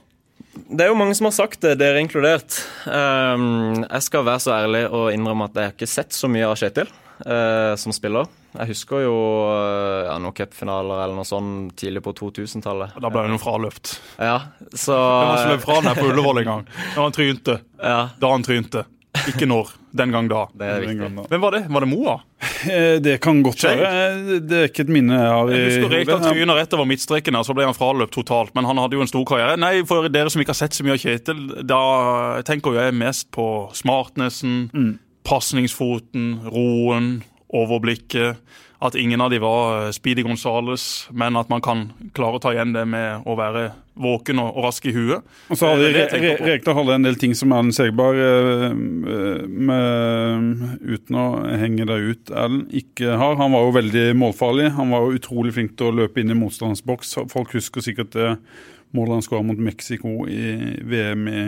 Det 0.54 0.86
er 0.86 0.92
jo 0.92 0.98
mange 0.98 1.16
som 1.18 1.28
har 1.30 1.34
sagt 1.36 1.64
det, 1.66 1.78
dere 1.82 2.02
inkludert. 2.02 2.60
Um, 2.86 3.84
jeg 3.84 4.06
skal 4.06 4.26
være 4.28 4.42
så 4.44 4.54
ærlig 4.58 4.84
og 4.90 5.10
innrømme 5.14 5.50
at 5.50 5.58
jeg 5.58 5.70
har 5.70 5.76
ikke 5.76 5.90
sett 5.90 6.14
så 6.14 6.30
mye 6.30 6.46
av 6.50 6.58
Kjetil 6.60 6.90
uh, 7.26 7.74
som 7.80 7.94
spiller. 7.96 8.30
Jeg 8.54 8.70
husker 8.70 9.02
jo 9.02 9.16
uh, 9.50 10.06
ja, 10.06 10.18
noen 10.22 10.36
cupfinaler 10.38 11.04
eller 11.06 11.18
noe 11.18 11.26
sånt 11.26 11.74
tidlig 11.82 12.04
på 12.06 12.14
2000-tallet. 12.20 12.98
Da 13.02 13.10
ble 13.10 13.26
han 13.26 13.34
jo 13.34 13.42
fraløpt. 13.42 13.96
Ja, 14.22 14.38
så 14.78 14.98
Han 14.98 15.56
løp 15.56 15.66
fra 15.66 15.80
den 15.80 15.90
her 15.90 16.02
på 16.02 16.10
Ullevål 16.12 16.44
en 16.44 16.52
gang, 16.52 16.68
da 16.94 17.00
han 17.02 17.18
trynte. 17.18 17.58
Ja. 17.82 18.02
Da 18.22 18.34
han 18.36 18.46
trynte. 18.46 18.86
Ikke 19.30 19.46
når. 19.48 19.70
Den 19.94 20.12
gang 20.12 20.28
da. 20.32 20.48
Det 20.58 20.68
er 20.68 20.82
Den 20.88 21.16
da. 21.16 21.24
Hvem 21.30 21.42
var 21.44 21.52
det? 21.52 21.62
Var 21.70 21.86
det 21.86 21.90
Moa? 21.92 22.16
Eh, 22.66 23.00
Det 23.00 23.20
kan 23.22 23.44
godt 23.46 23.62
Skjegg. 23.62 23.78
være. 23.80 24.40
Det 24.50 24.58
er 24.58 24.68
ikke 24.72 24.82
et 24.88 24.90
minne 24.90 25.14
jeg 25.20 25.30
har 25.30 25.50
i 25.52 25.54
Jeg 25.60 25.68
husker 25.70 25.90
Rekdal 25.94 26.18
hodet. 26.20 26.34
tryna 26.34 26.56
rett 26.58 26.74
over 26.74 26.86
midtstreken, 26.90 27.36
og 27.38 27.46
så 27.46 27.54
ble 27.54 27.66
han 27.70 27.74
fraløpt 27.78 28.12
totalt. 28.18 28.54
Men 28.56 28.66
han 28.66 28.78
hadde 28.82 28.94
jo 28.98 29.02
en 29.02 29.08
stor 29.12 29.24
karriere. 29.26 29.58
Nei, 29.60 29.84
For 29.86 30.10
dere 30.10 30.30
som 30.34 30.42
ikke 30.42 30.56
har 30.56 30.62
sett 30.64 30.74
så 30.74 30.84
mye 30.84 30.94
av 30.98 31.04
Kjetil, 31.04 31.66
da 31.68 32.42
tenker 32.42 32.74
jeg 32.74 32.94
mest 32.98 33.30
på 33.32 33.70
smartnessen, 33.74 34.70
Mm. 34.74 34.98
pasningsfoten, 35.24 36.40
roen, 36.52 37.24
overblikket. 37.54 38.38
At 38.84 38.98
ingen 39.00 39.22
av 39.24 39.30
de 39.32 39.38
var 39.40 39.86
eh, 39.86 39.92
Speedy 39.96 40.26
Gonzales, 40.26 41.08
men 41.16 41.38
at 41.40 41.48
man 41.52 41.62
kan 41.64 41.86
klare 42.18 42.36
å 42.36 42.42
ta 42.44 42.52
igjen 42.52 42.74
det 42.76 42.84
med 42.92 43.24
å 43.30 43.36
være 43.40 43.70
våken 44.04 44.42
og, 44.42 44.50
og 44.58 44.66
rask 44.66 44.88
i 44.90 44.92
huet. 44.96 45.22
Og 45.54 45.60
så 45.60 45.70
hadde 45.70 45.86
jeg 45.88 45.94
Re- 45.96 46.20
Re- 46.24 46.48
Rekdal 46.50 46.76
hadde 46.82 46.96
en 46.98 47.06
del 47.08 47.16
ting 47.22 47.36
som 47.38 47.54
Erlend 47.56 47.78
Segberg, 47.78 48.20
eh, 48.20 48.66
eh, 49.14 49.46
med, 49.48 50.78
uten 50.98 51.20
å 51.22 51.26
henge 51.64 51.88
deg 51.90 52.10
ut, 52.12 52.34
Erlend, 52.34 52.68
ikke 52.84 53.16
har. 53.22 53.38
Han 53.40 53.56
var 53.56 53.68
jo 53.70 53.76
veldig 53.78 54.06
målfarlig. 54.20 54.72
Han 54.80 54.92
var 54.94 55.06
jo 55.08 55.18
utrolig 55.22 55.56
flink 55.56 55.78
til 55.80 55.92
å 55.92 55.98
løpe 56.04 56.20
inn 56.24 56.34
i 56.34 56.38
motstanderens 56.44 56.84
boks. 56.86 57.16
Folk 57.32 57.56
husker 57.56 57.86
sikkert 57.86 58.12
det 58.18 58.34
målet 58.94 59.16
han 59.20 59.26
skåra 59.26 59.46
mot 59.48 59.58
Mexico 59.64 60.26
i 60.30 60.52
VM 60.86 61.24
i, 61.32 61.46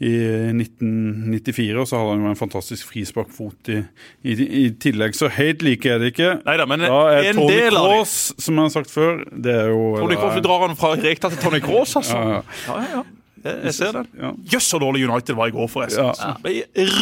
i 0.00 0.12
1994. 0.50 1.78
Og 1.78 1.86
så 1.88 1.98
hadde 2.00 2.14
han 2.16 2.24
jo 2.26 2.32
en 2.32 2.38
fantastisk 2.40 2.88
frisparkfot 2.90 3.70
i, 3.74 3.80
i, 4.26 4.36
i 4.64 4.64
tillegg. 4.82 5.14
Så 5.18 5.30
helt 5.36 5.62
like 5.62 5.88
er 5.90 5.98
det 6.02 6.12
ikke. 6.14 6.34
Neida, 6.46 6.66
men 6.66 6.86
Da 6.86 7.00
er 7.12 7.30
en 7.30 7.40
Tony 7.42 7.54
del. 7.54 7.76
Kroos, 7.76 8.14
som 8.42 8.58
jeg 8.58 8.68
har 8.70 8.76
sagt 8.80 8.90
før, 8.94 9.22
det 9.32 9.56
er 9.64 9.72
jo 9.72 9.96
Tony 10.00 10.18
Kroos, 10.18 10.38
Du 10.38 10.46
drar 10.48 10.66
han 10.66 10.78
fra 10.78 10.94
Rekdal 10.98 11.34
til 11.36 11.42
Tony 11.44 11.62
Kroos, 11.64 11.96
altså. 12.00 12.16
Ja, 12.18 12.38
ja. 12.38 12.42
Ja, 12.68 12.78
ja, 12.82 12.88
ja. 12.98 13.04
Jeg, 13.42 13.56
jeg 13.66 13.74
ser 13.74 13.94
den. 13.96 14.04
Ja. 14.22 14.28
Jøss, 14.52 14.68
så 14.70 14.78
dårlig 14.78 15.02
United 15.08 15.34
var 15.34 15.50
i 15.50 15.54
går, 15.54 15.66
forresten. 15.70 16.12
Ja. 16.14 16.34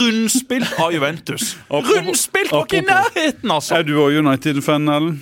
Rundspilt 0.01 0.71
av 0.81 0.95
Juventus. 0.95 1.51
Rundspilt 1.69 2.53
var 2.55 2.65
ikke 2.65 2.81
i 2.81 2.87
nærheten, 2.87 3.53
altså! 3.53 3.77
Er 3.77 3.85
du 3.85 3.93
òg 4.01 4.17
United-fan, 4.23 4.89
Erlend? 4.89 5.21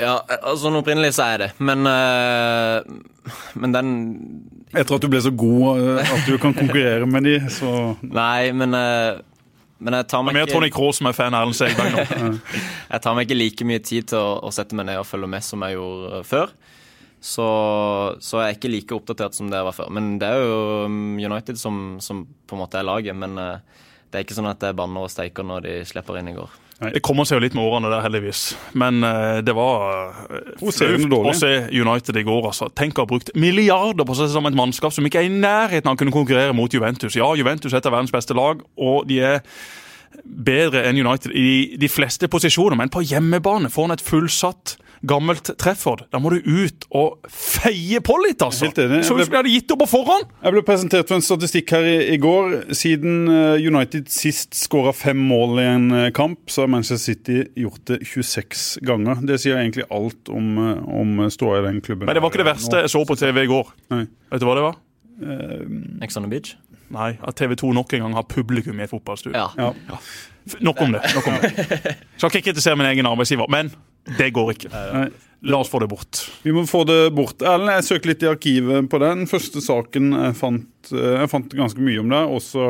Ja, 0.00 0.14
altså 0.40 0.66
sånn 0.66 0.78
opprinnelig 0.80 1.14
så 1.16 1.26
er 1.26 1.34
jeg 1.34 1.40
det, 1.42 1.48
men 1.60 1.88
uh, 1.88 2.80
Men 3.60 3.74
den 3.74 3.90
Etter 4.70 4.96
at 4.96 5.02
du 5.02 5.08
ble 5.10 5.20
så 5.22 5.32
god 5.34 5.80
eh, 5.82 6.12
at 6.14 6.28
du 6.28 6.36
kan 6.40 6.54
konkurrere 6.56 7.08
med 7.10 7.26
de, 7.26 7.36
så 7.52 7.72
Nei, 8.06 8.52
men 8.56 8.76
uh, 8.76 9.20
Men 9.82 9.98
jeg 9.98 10.08
tar 10.12 10.24
meg 10.24 10.36
er 10.36 10.44
mer 10.44 10.52
Tony 10.52 10.70
ikke, 10.70 10.78
Kroos 10.78 11.00
som 11.00 11.10
er 11.10 11.16
fan 11.16 11.36
av 11.36 11.44
Erlend 11.44 11.58
Segberg 11.58 11.96
nå. 11.96 12.32
jeg 12.94 13.04
tar 13.04 13.16
meg 13.18 13.28
ikke 13.28 13.38
like 13.40 13.68
mye 13.68 13.82
tid 13.84 14.10
til 14.12 14.20
å, 14.20 14.38
å 14.46 14.54
sette 14.54 14.78
meg 14.78 14.88
ned 14.88 15.02
og 15.02 15.08
følge 15.08 15.30
med 15.34 15.46
som 15.46 15.66
jeg 15.66 15.76
gjorde 15.76 16.22
før. 16.28 16.54
Så, 17.20 17.46
så 18.24 18.40
jeg 18.40 18.46
er 18.46 18.56
ikke 18.56 18.72
like 18.72 18.96
oppdatert 18.96 19.36
som 19.36 19.50
det 19.52 19.58
jeg 19.60 19.66
var 19.66 19.76
før. 19.76 19.90
Men 19.92 20.14
det 20.20 20.28
er 20.30 20.40
jo 20.40 20.60
um, 20.88 21.18
United 21.20 21.60
som, 21.60 21.98
som 22.00 22.22
på 22.24 22.56
en 22.56 22.62
måte 22.62 22.80
er 22.80 22.86
laget. 22.88 23.16
Men 23.16 23.36
det 23.36 24.16
er 24.16 24.24
ikke 24.24 24.38
sånn 24.38 24.48
at 24.48 24.64
jeg 24.64 24.76
banner 24.78 25.04
og 25.04 25.12
steiker 25.12 25.44
når 25.48 25.66
de 25.66 25.74
slipper 25.88 26.20
inn 26.20 26.32
i 26.32 26.36
går. 26.38 26.56
Det 26.80 27.02
kommer 27.04 27.26
seg 27.28 27.36
jo 27.36 27.44
litt 27.44 27.56
med 27.56 27.66
årene 27.66 27.90
der, 27.92 28.00
heldigvis. 28.06 28.54
Men 28.80 29.04
uh, 29.04 29.40
det 29.44 29.52
var 29.56 30.14
uh, 30.32 30.62
å 30.64 30.72
se 30.72 31.52
United 31.68 32.16
i 32.16 32.24
går. 32.24 32.46
altså. 32.52 32.70
Tenk 32.72 32.96
å 32.96 33.04
ha 33.04 33.10
brukt 33.10 33.34
milliarder 33.36 34.08
på 34.08 34.16
seg 34.16 34.30
som 34.32 34.48
et 34.48 34.56
mannskap 34.56 34.94
som 34.96 35.04
ikke 35.04 35.20
er 35.20 35.28
i 35.28 35.34
nærheten 35.34 35.90
av 35.90 35.98
å 35.98 36.00
kunne 36.00 36.14
konkurrere 36.14 36.56
mot 36.56 36.72
Juventus. 36.72 37.18
Ja, 37.18 37.28
Juventus 37.36 37.74
er 37.74 37.82
et 37.82 37.90
av 37.90 37.98
verdens 37.98 38.14
beste 38.14 38.36
lag, 38.36 38.64
og 38.80 39.04
de 39.10 39.20
er 39.20 39.42
bedre 40.24 40.86
enn 40.88 40.98
United 40.98 41.36
i 41.36 41.76
de 41.80 41.90
fleste 41.92 42.30
posisjoner. 42.32 42.78
Men 42.80 42.92
på 42.92 43.04
hjemmebane 43.04 43.70
får 43.72 43.88
han 43.88 43.98
et 43.98 44.06
fullsatt 44.06 44.78
gammelt 45.06 45.50
Trefford. 45.60 46.04
Da 46.12 46.20
må 46.20 46.32
du 46.34 46.44
ut 46.44 46.84
og 46.96 47.30
feie 47.32 48.00
på 48.04 48.16
litt, 48.24 48.42
altså. 48.44 48.68
Helt 48.68 48.80
enig. 48.82 49.00
Så 49.06 49.16
ut 49.16 49.24
som 49.24 49.32
de 49.32 49.38
hadde 49.38 49.52
gitt 49.52 49.72
opp 49.72 49.82
på 49.84 49.88
forhånd. 49.94 50.28
Jeg 50.44 50.54
ble 50.56 50.62
presentert 50.66 51.08
for 51.08 51.16
en 51.16 51.24
statistikk 51.24 51.72
her 51.76 51.88
i, 51.88 51.96
i 52.14 52.18
går. 52.20 52.56
Siden 52.76 53.30
eh, 53.32 53.64
United 53.64 54.10
sist 54.12 54.56
skåra 54.58 54.92
fem 54.96 55.20
mål 55.30 55.62
i 55.62 55.66
en 55.70 55.88
eh, 55.96 56.08
kamp, 56.16 56.42
så 56.52 56.64
har 56.64 56.72
Manchester 56.74 57.00
City 57.00 57.40
gjort 57.64 57.84
det 57.90 58.02
26 58.04 58.66
ganger. 58.86 59.24
Det 59.26 59.40
sier 59.42 59.60
egentlig 59.60 59.88
alt 59.88 60.32
om, 60.32 60.52
eh, 60.60 60.88
om 61.00 61.24
ståa 61.32 61.60
i 61.62 61.66
den 61.70 61.80
klubben. 61.84 62.08
Men 62.10 62.18
det 62.18 62.24
var 62.24 62.32
ikke 62.32 62.44
det 62.44 62.50
verste 62.52 62.84
jeg 62.84 62.92
så 62.92 63.04
på 63.08 63.16
TV 63.20 63.44
i 63.46 63.50
går. 63.50 63.76
Nei. 63.94 64.04
Vet 64.32 64.42
du 64.42 64.48
hva 64.48 64.58
det 64.58 64.66
var? 64.68 64.80
Ex 66.00 66.16
on 66.16 66.24
the 66.24 66.32
beach? 66.32 66.56
Nei, 66.90 67.12
at 67.22 67.36
TV 67.38 67.54
2 67.60 67.70
nok 67.76 67.92
en 67.94 68.02
gang 68.02 68.14
har 68.18 68.24
publikum 68.26 68.80
i 68.80 68.84
et 68.84 68.90
fotballstudio. 68.90 69.36
Ja. 69.38 69.70
Ja. 69.86 69.98
Nok 70.64 70.80
om 70.82 70.96
det. 70.96 71.02
nok 71.14 71.28
om 71.28 71.36
det. 71.38 71.52
Skal 72.18 72.32
ikke 72.32 72.48
kritisere 72.50 72.78
min 72.80 72.88
egen 72.88 73.06
arbeidsgiver, 73.06 73.46
men 73.52 73.70
det 74.18 74.30
går 74.36 74.54
ikke. 74.54 74.70
Nei. 74.72 75.08
La 75.50 75.62
oss 75.62 75.70
få 75.72 75.78
det 75.80 75.88
bort. 75.88 76.20
Vi 76.44 76.52
må 76.52 76.66
få 76.68 76.82
det 76.84 76.98
bort. 77.16 77.40
Erlend, 77.40 77.72
jeg 77.78 77.86
søkte 77.86 78.10
litt 78.10 78.24
i 78.26 78.28
arkivet 78.28 78.90
på 78.92 79.00
den. 79.00 79.24
Første 79.30 79.62
saken 79.64 80.12
jeg 80.12 80.36
fant, 80.36 80.90
eh, 80.92 81.22
jeg 81.22 81.30
fant 81.32 81.56
ganske 81.56 81.80
mye 81.80 82.02
om 82.02 82.12
det, 82.12 82.20
også 82.40 82.66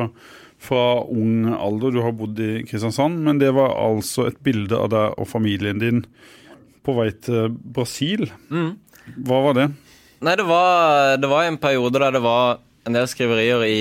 fra 0.61 0.85
ung 1.11 1.49
alder. 1.56 1.97
Du 1.97 2.02
har 2.04 2.14
bodd 2.14 2.38
i 2.38 2.62
Kristiansand, 2.68 3.18
men 3.26 3.40
det 3.42 3.50
var 3.56 3.75
altså 3.75 4.28
et 4.30 4.38
bilde 4.44 4.76
av 4.78 4.92
deg 4.92 5.18
og 5.18 5.28
familien 5.28 5.82
din 5.82 6.04
på 6.87 6.94
vei 6.97 7.11
til 7.25 7.50
Brasil. 7.50 8.28
Hva 8.50 9.44
var 9.49 9.56
det? 9.56 9.70
Nei, 10.20 10.37
det 10.37 10.44
var, 10.47 11.16
det 11.16 11.30
var 11.32 11.49
en 11.49 11.59
periode 11.61 11.99
der 11.99 12.12
det 12.12 12.23
var 12.23 12.61
en 12.88 12.97
del 12.97 13.09
skriverier 13.09 13.64
i, 13.66 13.80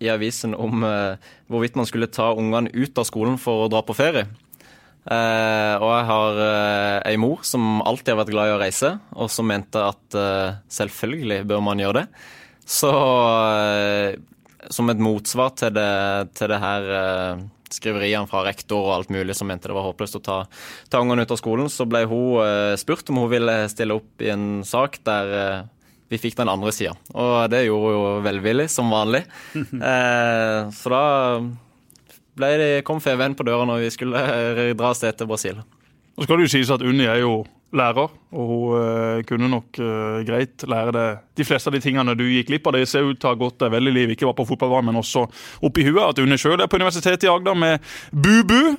i 0.00 0.10
avisen 0.12 0.54
om 0.56 0.84
uh, 0.84 1.16
hvorvidt 1.52 1.76
man 1.76 1.88
skulle 1.88 2.08
ta 2.12 2.30
ungene 2.36 2.72
ut 2.72 2.96
av 3.00 3.08
skolen 3.08 3.36
for 3.40 3.64
å 3.64 3.70
dra 3.72 3.82
på 3.84 3.96
ferie. 3.96 4.28
Eh, 5.04 5.74
og 5.84 5.90
jeg 5.90 6.04
har 6.08 6.38
eh, 6.40 6.98
ei 7.10 7.16
mor 7.20 7.42
som 7.44 7.82
alltid 7.84 8.14
har 8.14 8.22
vært 8.22 8.32
glad 8.32 8.48
i 8.48 8.54
å 8.54 8.60
reise, 8.62 8.94
og 9.12 9.28
som 9.32 9.48
mente 9.50 9.80
at 9.84 10.16
eh, 10.16 10.60
selvfølgelig 10.72 11.42
bør 11.50 11.64
man 11.66 11.82
gjøre 11.82 12.04
det. 12.04 12.06
Så 12.64 12.90
som 14.72 14.88
et 14.88 15.02
motsvar 15.04 15.50
til 15.60 15.74
det, 15.76 15.90
til 16.32 16.48
det 16.48 16.56
her 16.62 16.86
skriveriene 17.68 18.30
fra 18.30 18.40
rektor 18.46 18.86
og 18.86 18.94
alt 18.94 19.10
mulig 19.12 19.34
som 19.36 19.50
mente 19.50 19.68
det 19.68 19.76
var 19.76 19.84
håpløst 19.84 20.16
å 20.16 20.22
ta, 20.24 20.36
ta 20.88 21.02
ungene 21.04 21.26
ut 21.26 21.34
av 21.34 21.36
skolen, 21.36 21.68
så 21.68 21.84
ble 21.84 22.06
hun 22.08 22.78
spurt 22.80 23.12
om 23.12 23.20
hun 23.20 23.28
ville 23.34 23.58
stille 23.68 23.98
opp 24.00 24.24
i 24.24 24.30
en 24.32 24.62
sak 24.64 24.96
der 25.04 25.66
vi 26.08 26.22
fikk 26.22 26.38
den 26.40 26.48
andre 26.48 26.72
sida. 26.72 26.94
Og 27.12 27.34
det 27.52 27.66
gjorde 27.66 27.90
hun 27.90 27.98
jo 27.98 28.24
velvillig, 28.24 28.70
som 28.72 28.88
vanlig. 28.94 29.26
Så 30.78 30.94
da 30.94 31.04
ble 32.38 32.52
det, 32.60 32.70
kom 32.86 33.02
FVN 33.02 33.36
på 33.38 33.46
døra 33.46 33.66
når 33.68 33.84
vi 33.84 33.90
skulle 33.94 34.20
eh, 34.20 34.72
dra 34.76 34.92
av 34.92 34.98
sted 34.98 35.18
til 35.18 35.30
Brasil. 35.30 35.60
Nå 36.14 36.26
skal 36.26 36.38
det 36.38 36.46
jo 36.46 36.54
sies 36.54 36.72
at 36.74 36.82
Unni 36.86 37.06
er 37.10 37.22
jo 37.22 37.42
lærer, 37.74 38.12
og 38.34 38.50
hun 38.50 38.76
eh, 38.78 39.22
kunne 39.28 39.50
nok 39.50 39.80
eh, 39.82 40.20
greit 40.26 40.66
lære 40.70 40.94
deg 40.94 41.22
de 41.36 41.46
fleste 41.46 41.70
av 41.70 41.74
de 41.76 41.82
tingene 41.82 42.14
du 42.18 42.24
gikk 42.28 42.50
glipp 42.50 42.68
av. 42.68 42.76
Det 42.78 42.88
ser 42.90 43.06
ut 43.08 43.18
til 43.18 43.30
å 43.30 43.32
ha 43.32 43.38
gått 43.38 43.58
deg 43.62 43.72
vel 43.74 43.90
i 43.90 44.06
ikke 44.14 44.28
bare 44.28 44.38
på 44.38 44.46
fotballbanen, 44.52 44.90
men 44.90 45.00
også 45.00 45.24
opp 45.64 45.80
i 45.80 45.86
huet. 45.86 46.02
At 46.04 46.20
Unni 46.22 46.38
sjøl 46.40 46.62
er 46.62 46.70
på 46.70 46.78
Universitetet 46.80 47.26
i 47.26 47.30
Agder 47.32 47.56
med 47.58 47.82
BUBU, 48.12 48.74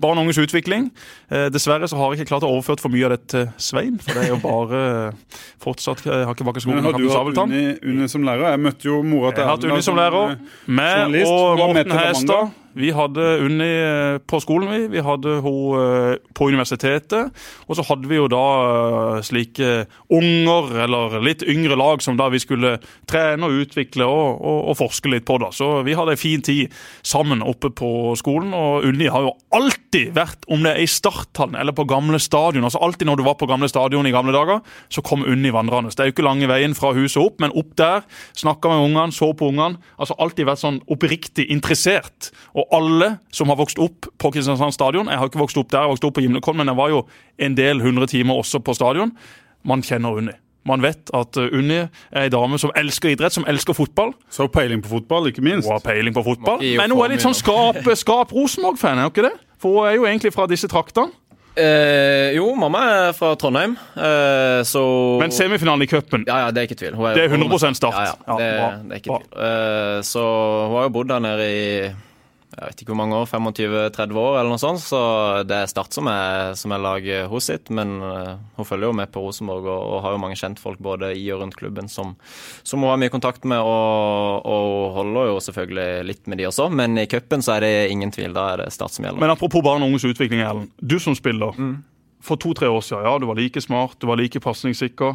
barn 0.00 0.20
og 0.20 0.26
unges 0.26 0.40
utvikling. 0.42 0.90
Eh, 1.28 1.48
dessverre 1.52 1.88
så 1.90 1.98
har 2.00 2.12
jeg 2.12 2.22
ikke 2.22 2.32
klart 2.34 2.46
å 2.48 2.52
overføre 2.54 2.84
for 2.84 2.94
mye 2.94 3.08
av 3.08 3.16
det 3.16 3.20
til 3.32 3.50
Svein, 3.60 3.98
for 4.02 4.16
det 4.16 4.26
er 4.26 4.32
jo 4.34 4.40
bare 4.42 4.84
eh, 5.10 5.36
fortsatt 5.62 6.04
eh, 6.06 6.24
Hakkebakke-skolen 6.30 6.80
Men 6.80 6.90
har 6.90 6.98
du 7.00 7.10
hatt. 7.10 7.44
Unni, 7.44 7.66
Unni 7.82 8.08
som 8.10 8.24
lærer? 8.26 8.54
Jeg 8.54 8.64
møtte 8.68 8.90
jo 8.90 9.02
mora 9.04 9.34
til 9.34 9.44
Jeg 9.44 9.50
har 9.50 9.56
hatt 9.56 9.68
Erlend, 9.68 9.78
Unni 9.78 9.90
som 9.90 10.00
lærer. 10.00 10.40
Med 10.66 11.14
Meg 11.16 11.28
og 11.28 11.60
med 11.60 11.84
Morten. 11.84 11.98
Hestad. 12.00 12.56
Vi 12.72 12.92
hadde 12.94 13.24
Unni 13.42 13.66
eh, 13.66 14.16
på 14.30 14.38
skolen, 14.42 14.70
vi. 14.70 14.86
Vi 14.92 15.02
hadde 15.02 15.40
hun 15.42 15.78
eh, 15.80 16.20
på 16.34 16.50
universitetet. 16.52 17.32
Og 17.66 17.76
så 17.76 17.84
hadde 17.88 18.06
vi 18.10 18.18
jo 18.20 18.28
da 18.30 18.44
eh, 18.66 19.22
slike 19.26 19.70
unger, 20.06 20.70
eller 20.86 21.18
litt 21.24 21.42
yngre 21.42 21.78
lag, 21.78 21.89
som 21.98 22.16
da 22.18 22.28
vi 22.30 22.38
skulle 22.42 22.76
trene 23.10 23.48
og 23.48 23.64
utvikle 23.64 24.06
og, 24.06 24.38
og, 24.38 24.58
og 24.70 24.78
forske 24.78 25.10
litt 25.10 25.26
på. 25.26 25.38
da. 25.42 25.50
Så 25.54 25.82
vi 25.86 25.96
hadde 25.98 26.14
en 26.14 26.20
fin 26.20 26.42
tid 26.46 26.70
sammen 27.02 27.42
oppe 27.42 27.72
på 27.74 28.14
skolen. 28.20 28.54
Og 28.54 28.86
Unni 28.86 29.10
har 29.10 29.26
jo 29.26 29.34
alltid 29.56 30.14
vært, 30.16 30.46
om 30.48 30.62
det 30.62 30.76
er 30.76 30.84
i 30.84 30.90
starthallen 30.90 31.58
eller 31.60 31.74
på 31.76 31.88
gamle 31.90 32.20
stadion, 32.22 32.64
altså 32.64 32.80
alltid 32.84 33.10
når 33.10 33.20
du 33.20 33.24
var 33.26 33.36
på 33.40 33.48
gamle 33.50 33.68
stadion 33.70 34.06
i 34.06 34.14
gamle 34.14 34.34
dager, 34.36 34.62
så 34.92 35.02
kom 35.02 35.26
Unni 35.26 35.50
vandrende. 35.54 35.90
Det 35.90 36.04
er 36.04 36.10
jo 36.10 36.14
ikke 36.14 36.26
lange 36.26 36.48
veien 36.50 36.76
fra 36.78 36.92
huset 36.96 37.20
opp, 37.22 37.40
men 37.42 37.54
opp 37.58 37.74
der, 37.80 38.06
snakka 38.38 38.70
med 38.72 38.86
ungene, 38.86 39.16
så 39.16 39.32
på 39.36 39.50
ungene. 39.50 39.80
Altså 39.98 40.16
alltid 40.22 40.48
vært 40.48 40.62
sånn 40.62 40.80
oppriktig 40.90 41.48
interessert. 41.52 42.30
Og 42.54 42.70
alle 42.76 43.16
som 43.34 43.50
har 43.50 43.58
vokst 43.60 43.80
opp 43.82 44.08
på 44.20 44.32
Kristiansand 44.34 44.74
stadion 44.74 45.08
Jeg 45.10 45.18
har 45.20 45.30
ikke 45.30 45.40
vokst 45.42 45.58
opp 45.60 45.70
der, 45.70 45.82
jeg 45.82 45.88
har 45.88 45.94
vokst 45.94 46.06
opp 46.06 46.16
på 46.18 46.24
Gimlekollen, 46.24 46.62
men 46.62 46.72
jeg 46.72 46.80
var 46.80 46.92
jo 46.92 47.02
en 47.40 47.56
del 47.58 47.82
hundre 47.82 48.08
timer 48.10 48.40
også 48.40 48.62
på 48.64 48.76
stadion. 48.76 49.14
Man 49.66 49.84
kjenner 49.84 50.20
Unni. 50.20 50.36
Man 50.68 50.82
vet 50.84 51.10
at 51.16 51.38
uh, 51.40 51.46
Unni 51.56 51.78
er 51.80 52.26
ei 52.26 52.32
dame 52.32 52.58
som 52.60 52.72
elsker 52.76 53.14
idrett, 53.14 53.32
som 53.32 53.46
elsker 53.48 53.76
fotball. 53.76 54.12
Så 54.30 54.48
peiling 54.52 54.82
på 54.84 54.92
fotball, 54.92 55.30
ikke 55.30 55.44
minst. 55.44 55.68
Hun 55.68 55.78
har 55.78 55.84
peiling 55.84 56.14
på 56.16 56.24
fotball. 56.26 56.60
Men 56.60 56.92
hun 56.92 57.04
er 57.06 57.14
litt 57.14 57.24
sånn 57.24 57.36
skap, 57.38 57.80
skap 57.96 58.34
Rosenborg-fan, 58.36 59.00
er 59.00 59.08
hun 59.08 59.14
ikke 59.14 59.28
det? 59.30 59.36
For 59.60 59.78
hun 59.78 59.88
er 59.88 59.96
jo 59.96 60.06
egentlig 60.08 60.34
fra 60.36 60.48
disse 60.50 60.68
traktene. 60.70 61.14
Eh, 61.60 62.30
jo, 62.36 62.52
mamma 62.54 62.80
er 62.86 63.14
fra 63.16 63.32
Trondheim, 63.34 63.72
eh, 63.98 64.60
så 64.64 64.82
Men 65.18 65.32
semifinalen 65.34 65.82
i 65.82 65.88
cupen 65.90 66.22
Ja, 66.28 66.44
ja, 66.44 66.50
det 66.54 66.62
er 66.62 66.68
ikke 66.68 66.78
tvil. 66.78 66.94
Hun 66.94 67.10
Det 67.14 67.24
er 67.24 67.28
100% 67.28 67.74
start. 67.74 67.94
Ja, 67.94 68.04
ja, 68.04 68.14
Ja, 68.28 68.36
det, 68.38 68.84
det 68.84 68.92
er 68.92 69.00
ikke 69.02 69.18
tvil. 69.18 69.42
Eh, 69.44 70.02
så 70.06 70.22
hun 70.68 70.76
har 70.76 70.86
jo 70.86 70.92
bodd 70.94 71.10
der 71.10 71.18
nede 71.18 71.48
i 71.50 71.90
jeg 72.50 72.66
vet 72.66 72.80
ikke 72.82 72.90
hvor 72.90 72.98
mange 72.98 73.14
år, 73.14 73.28
25-30 73.30 74.16
år 74.18 74.36
eller 74.40 74.50
noe 74.50 74.60
sånt. 74.60 74.82
Så 74.82 75.00
det 75.46 75.54
er 75.54 75.68
Start 75.70 75.94
som 75.94 76.08
er, 76.10 76.56
som 76.58 76.72
er 76.74 76.82
laget 76.82 77.28
hos 77.30 77.46
sitt. 77.46 77.70
Men 77.70 78.00
uh, 78.02 78.40
hun 78.56 78.66
følger 78.66 78.90
jo 78.90 78.96
med 78.98 79.12
på 79.14 79.22
Rosenborg 79.22 79.68
og, 79.68 79.78
og, 79.78 80.00
har 80.02 80.16
jo 80.16 80.22
mange 80.24 80.38
kjentfolk 80.40 80.80
både 80.82 81.12
i 81.14 81.28
og 81.30 81.44
rundt 81.44 81.58
klubben 81.60 81.86
som, 81.90 82.16
som 82.66 82.82
hun 82.82 82.90
har 82.90 82.98
mye 83.00 83.12
kontakt 83.14 83.46
med. 83.46 83.62
Og, 83.62 84.48
og 84.50 84.98
holder 84.98 85.30
jo 85.30 85.38
selvfølgelig 85.46 86.08
litt 86.08 86.26
med 86.26 86.42
de 86.42 86.48
også, 86.50 86.66
men 86.74 86.98
i 86.98 87.06
cupen 87.10 87.46
så 87.46 87.54
er 87.56 87.66
det 87.66 87.72
ingen 87.94 88.10
tvil. 88.14 88.34
Da 88.34 88.48
er 88.50 88.64
det 88.64 88.74
Start 88.74 88.96
som 88.96 89.06
gjelder. 89.06 89.22
Men 89.22 89.36
apropos 89.36 89.62
barn 89.64 89.86
og 89.86 89.92
unges 89.92 90.08
utvikling, 90.10 90.42
Ellen. 90.42 90.66
Du 90.82 90.98
som 90.98 91.14
spiller. 91.18 91.54
Mm. 91.54 91.78
For 92.26 92.40
to-tre 92.40 92.68
år 92.68 92.82
siden, 92.84 93.06
ja, 93.06 93.14
du 93.16 93.28
var 93.30 93.38
like 93.38 93.62
smart, 93.62 93.94
du 94.02 94.10
var 94.10 94.18
like 94.18 94.42
pasningssikker. 94.42 95.14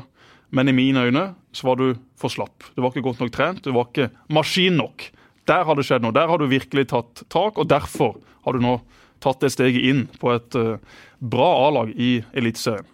Men 0.55 0.71
i 0.71 0.77
mine 0.77 1.03
øyne 1.03 1.27
så 1.51 1.67
var 1.67 1.83
du 1.83 1.99
for 2.15 2.31
slapp. 2.31 2.63
Du 2.77 2.81
var 2.81 2.93
ikke 2.93 3.03
godt 3.09 3.19
nok 3.19 3.35
trent, 3.35 3.63
du 3.65 3.73
var 3.75 3.91
ikke 3.91 4.07
maskin 4.31 4.79
nok. 4.79 5.09
Der 5.49 5.65
har 5.67 5.77
det 5.77 5.85
skjedd 5.87 6.05
noe. 6.05 6.15
Der 6.15 6.29
har 6.29 6.41
du 6.41 6.47
virkelig 6.49 6.87
tatt 6.91 7.25
tak, 7.29 7.59
og 7.61 7.69
derfor 7.69 8.15
har 8.45 8.55
du 8.55 8.63
nå 8.63 8.79
tatt 9.23 9.41
det 9.41 9.53
steget 9.53 9.85
inn 9.87 10.05
på 10.21 10.33
et 10.35 10.57
uh, 10.59 10.75
bra 11.23 11.47
A-lag 11.67 11.91
i 11.95 12.17
Eliteserien. 12.35 12.87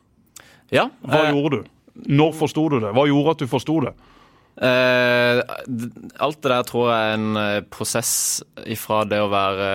Ja, 0.72 0.88
Hva 1.03 1.25
eh, 1.25 1.34
gjorde 1.34 1.62
du? 1.62 1.70
Når 2.12 2.34
forsto 2.38 2.63
du 2.72 2.77
det? 2.79 2.93
Hva 2.96 3.03
gjorde 3.10 3.36
at 3.36 3.43
du 3.43 3.51
forsto 3.51 3.77
det? 3.84 3.91
Eh, 4.62 5.41
alt 6.22 6.39
det 6.43 6.51
der 6.51 6.65
tror 6.67 6.89
jeg 6.91 7.10
er 7.10 7.17
en 7.17 7.39
eh, 7.39 7.63
prosess 7.72 8.13
ifra 8.70 9.01
det 9.10 9.20
å 9.24 9.29
være 9.31 9.67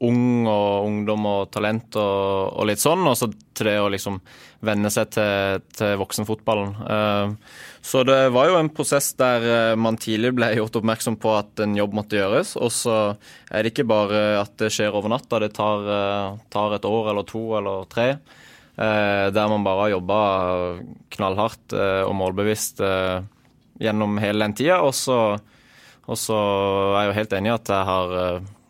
ung 0.00 0.46
og 0.48 0.86
ungdom 0.86 1.26
og 1.28 1.50
talent 1.52 1.96
og, 2.00 2.54
og 2.56 2.68
litt 2.70 2.80
sånn, 2.80 3.02
og 3.04 3.18
så 3.18 3.28
til 3.30 3.68
det 3.68 3.76
å 3.82 3.90
liksom 3.92 4.16
venne 4.64 4.90
seg 4.92 5.10
til, 5.12 5.64
til 5.76 5.96
voksenfotballen. 6.00 6.72
Uh, 6.84 7.64
så 7.84 8.02
det 8.08 8.18
var 8.32 8.48
jo 8.48 8.58
en 8.60 8.70
prosess 8.72 9.10
der 9.20 9.44
uh, 9.44 9.78
man 9.80 9.98
tidlig 10.00 10.32
ble 10.36 10.50
gjort 10.56 10.78
oppmerksom 10.80 11.18
på 11.20 11.34
at 11.36 11.64
en 11.64 11.76
jobb 11.76 11.96
måtte 11.96 12.20
gjøres. 12.20 12.54
Og 12.60 12.72
så 12.72 12.96
er 13.50 13.64
det 13.64 13.72
ikke 13.74 13.88
bare 13.88 14.22
at 14.40 14.54
det 14.60 14.72
skjer 14.72 14.96
over 14.96 15.12
natta, 15.12 15.40
det 15.42 15.52
tar, 15.56 15.84
uh, 15.88 16.38
tar 16.52 16.76
et 16.76 16.88
år 16.88 17.12
eller 17.12 17.28
to 17.28 17.44
eller 17.60 17.88
tre. 17.92 18.14
Der 18.80 19.48
man 19.50 19.64
bare 19.66 19.82
har 19.82 19.90
jobba 19.92 20.18
knallhardt 21.12 21.74
og 21.74 22.14
målbevisst 22.16 22.78
gjennom 22.80 24.14
hele 24.22 24.46
den 24.46 24.54
tida. 24.56 24.78
Og 24.80 24.94
så 24.96 26.38
er 26.38 26.94
jeg 26.94 27.10
jo 27.10 27.16
helt 27.18 27.34
enig 27.36 27.50
i 27.50 27.54
at 27.58 27.72
jeg 27.74 27.88
har 27.90 28.14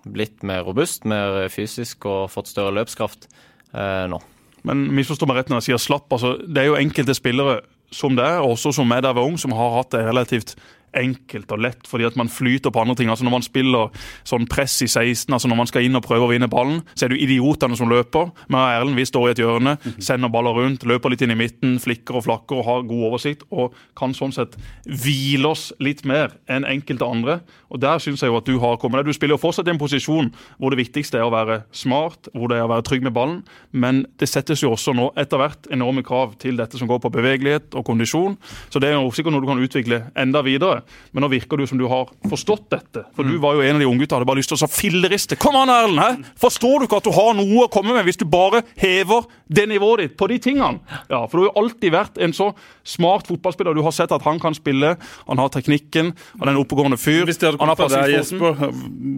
blitt 0.04 0.44
mer 0.46 0.64
robust, 0.66 1.04
mer 1.08 1.48
fysisk 1.52 2.06
og 2.08 2.30
fått 2.32 2.50
større 2.52 2.74
løpskraft 2.78 3.28
eh, 3.74 4.06
nå. 4.10 4.20
Men 4.68 4.88
misforstå 4.92 5.28
meg 5.28 5.40
rett 5.40 5.52
når 5.52 5.62
jeg 5.62 5.70
sier 5.70 5.82
slapp. 5.82 6.10
altså 6.12 6.34
Det 6.44 6.62
er 6.62 6.68
jo 6.68 6.80
enkelte 6.80 7.16
spillere 7.16 7.60
som 7.94 8.14
det 8.16 8.28
også 8.44 8.72
som 8.76 8.92
er 8.94 9.02
der 9.02 9.16
ved 9.16 9.26
ung, 9.26 9.38
som 9.40 9.54
har 9.56 9.72
hatt 9.78 9.94
det 9.94 10.04
relativt 10.06 10.54
enkelt 10.96 11.52
og 11.54 11.62
lett 11.64 11.88
fordi 11.88 12.06
at 12.08 12.16
man 12.18 12.30
flyter 12.30 12.72
på 12.72 12.82
andre 12.82 12.96
ting. 12.98 13.10
altså 13.10 13.24
Når 13.26 13.34
man 13.34 13.46
spiller 13.46 14.06
sånn 14.26 14.46
press 14.50 14.80
i 14.84 14.88
16, 14.88 15.32
altså 15.32 15.48
når 15.48 15.60
man 15.62 15.70
skal 15.70 15.86
inn 15.86 15.98
og 15.98 16.04
prøve 16.06 16.26
å 16.26 16.32
vinne 16.32 16.50
ballen, 16.50 16.82
så 16.94 17.06
er 17.06 17.12
det 17.12 17.20
jo 17.20 17.26
idiotene 17.26 17.78
som 17.78 17.90
løper. 17.90 18.30
Men 18.48 18.60
Erlend 18.60 18.98
vi 18.98 19.06
står 19.08 19.28
i 19.28 19.32
et 19.34 19.42
hjørne, 19.42 19.76
sender 20.02 20.32
baller 20.32 20.56
rundt, 20.56 20.86
løper 20.88 21.12
litt 21.12 21.24
inn 21.24 21.34
i 21.34 21.38
midten, 21.38 21.78
flikker 21.82 22.20
og 22.20 22.26
flakker 22.26 22.60
og 22.60 22.68
har 22.68 22.86
god 22.88 23.06
oversikt. 23.10 23.46
Og 23.50 23.76
kan 23.98 24.14
sånn 24.16 24.34
sett 24.34 24.56
hvile 24.86 25.52
oss 25.52 25.70
litt 25.82 26.04
mer 26.08 26.36
enn 26.50 26.66
enkelte 26.68 27.06
andre. 27.06 27.40
Og 27.70 27.80
Der 27.80 27.98
syns 28.02 28.22
jeg 28.22 28.30
jo 28.32 28.38
at 28.38 28.48
du 28.48 28.58
har 28.60 28.76
kommet. 28.82 29.06
Du 29.06 29.12
spiller 29.14 29.36
jo 29.36 29.42
fortsatt 29.42 29.68
i 29.68 29.74
en 29.74 29.80
posisjon 29.80 30.30
hvor 30.58 30.74
det 30.74 30.80
viktigste 30.82 31.18
er 31.18 31.26
å 31.26 31.32
være 31.32 31.62
smart, 31.72 32.28
hvor 32.34 32.50
det 32.50 32.58
er 32.58 32.66
å 32.66 32.72
være 32.72 32.84
trygg 32.86 33.06
med 33.06 33.14
ballen. 33.16 33.40
Men 33.72 34.04
det 34.20 34.28
settes 34.28 34.62
jo 34.64 34.72
også 34.74 34.94
nå 34.96 35.10
etter 35.20 35.40
hvert 35.40 35.70
enorme 35.72 36.04
krav 36.06 36.36
til 36.42 36.58
dette 36.60 36.78
som 36.80 36.90
går 36.90 37.00
på 37.04 37.12
bevegelighet 37.14 37.76
og 37.78 37.86
kondisjon. 37.86 38.36
Så 38.70 38.82
det 38.82 38.90
er 38.90 38.98
jo 38.98 39.12
sikkert 39.14 39.36
noe 39.36 39.44
du 39.44 39.50
kan 39.50 39.62
utvikle 39.62 40.02
enda 40.18 40.42
videre. 40.46 40.79
Men 41.12 41.24
nå 41.24 41.30
virker 41.32 41.60
du 41.60 41.66
som 41.68 41.78
du 41.80 41.86
har 41.90 42.10
forstått 42.30 42.68
dette. 42.72 43.04
For 43.16 43.26
mm. 43.26 43.32
du 43.32 43.42
var 43.42 43.58
jo 43.58 43.64
en 43.66 43.78
av 43.78 43.84
de 43.84 43.88
unggutta 43.88 44.18
hadde 44.18 44.28
bare 44.28 44.40
lyst 44.40 44.52
til 44.52 44.60
å 44.60 44.70
filleriste. 44.70 45.38
Kom 45.40 45.58
an, 45.58 45.72
Erlend! 45.72 46.00
her 46.00 46.40
Forstår 46.40 46.80
du 46.80 46.86
ikke 46.86 47.00
at 47.00 47.08
du 47.08 47.12
har 47.14 47.34
noe 47.38 47.66
å 47.66 47.70
komme 47.72 47.94
med 47.96 48.06
hvis 48.08 48.20
du 48.20 48.26
bare 48.30 48.62
hever 48.80 49.26
det 49.50 49.66
nivået 49.70 50.04
ditt 50.04 50.16
på 50.20 50.28
de 50.30 50.38
tingene? 50.42 50.80
Ja, 51.10 51.24
For 51.26 51.36
du 51.36 51.42
har 51.44 51.50
jo 51.50 51.64
alltid 51.64 51.94
vært 51.94 52.20
en 52.22 52.34
så 52.36 52.50
smart 52.86 53.30
fotballspiller. 53.30 53.76
Du 53.76 53.84
har 53.86 53.94
sett 53.96 54.12
at 54.14 54.24
han 54.26 54.40
kan 54.42 54.56
spille, 54.56 54.94
han 55.26 55.42
har 55.42 55.52
teknikken, 55.54 56.14
han 56.38 56.48
er 56.48 56.54
en 56.54 56.62
oppegående 56.62 56.98
fyr. 57.00 57.24
Hvis 57.28 57.40
det 57.40 57.50
hadde 57.50 57.62
kommet 57.62 57.80
fra 57.80 57.90
deg, 57.94 58.16
Jesper, 58.16 58.58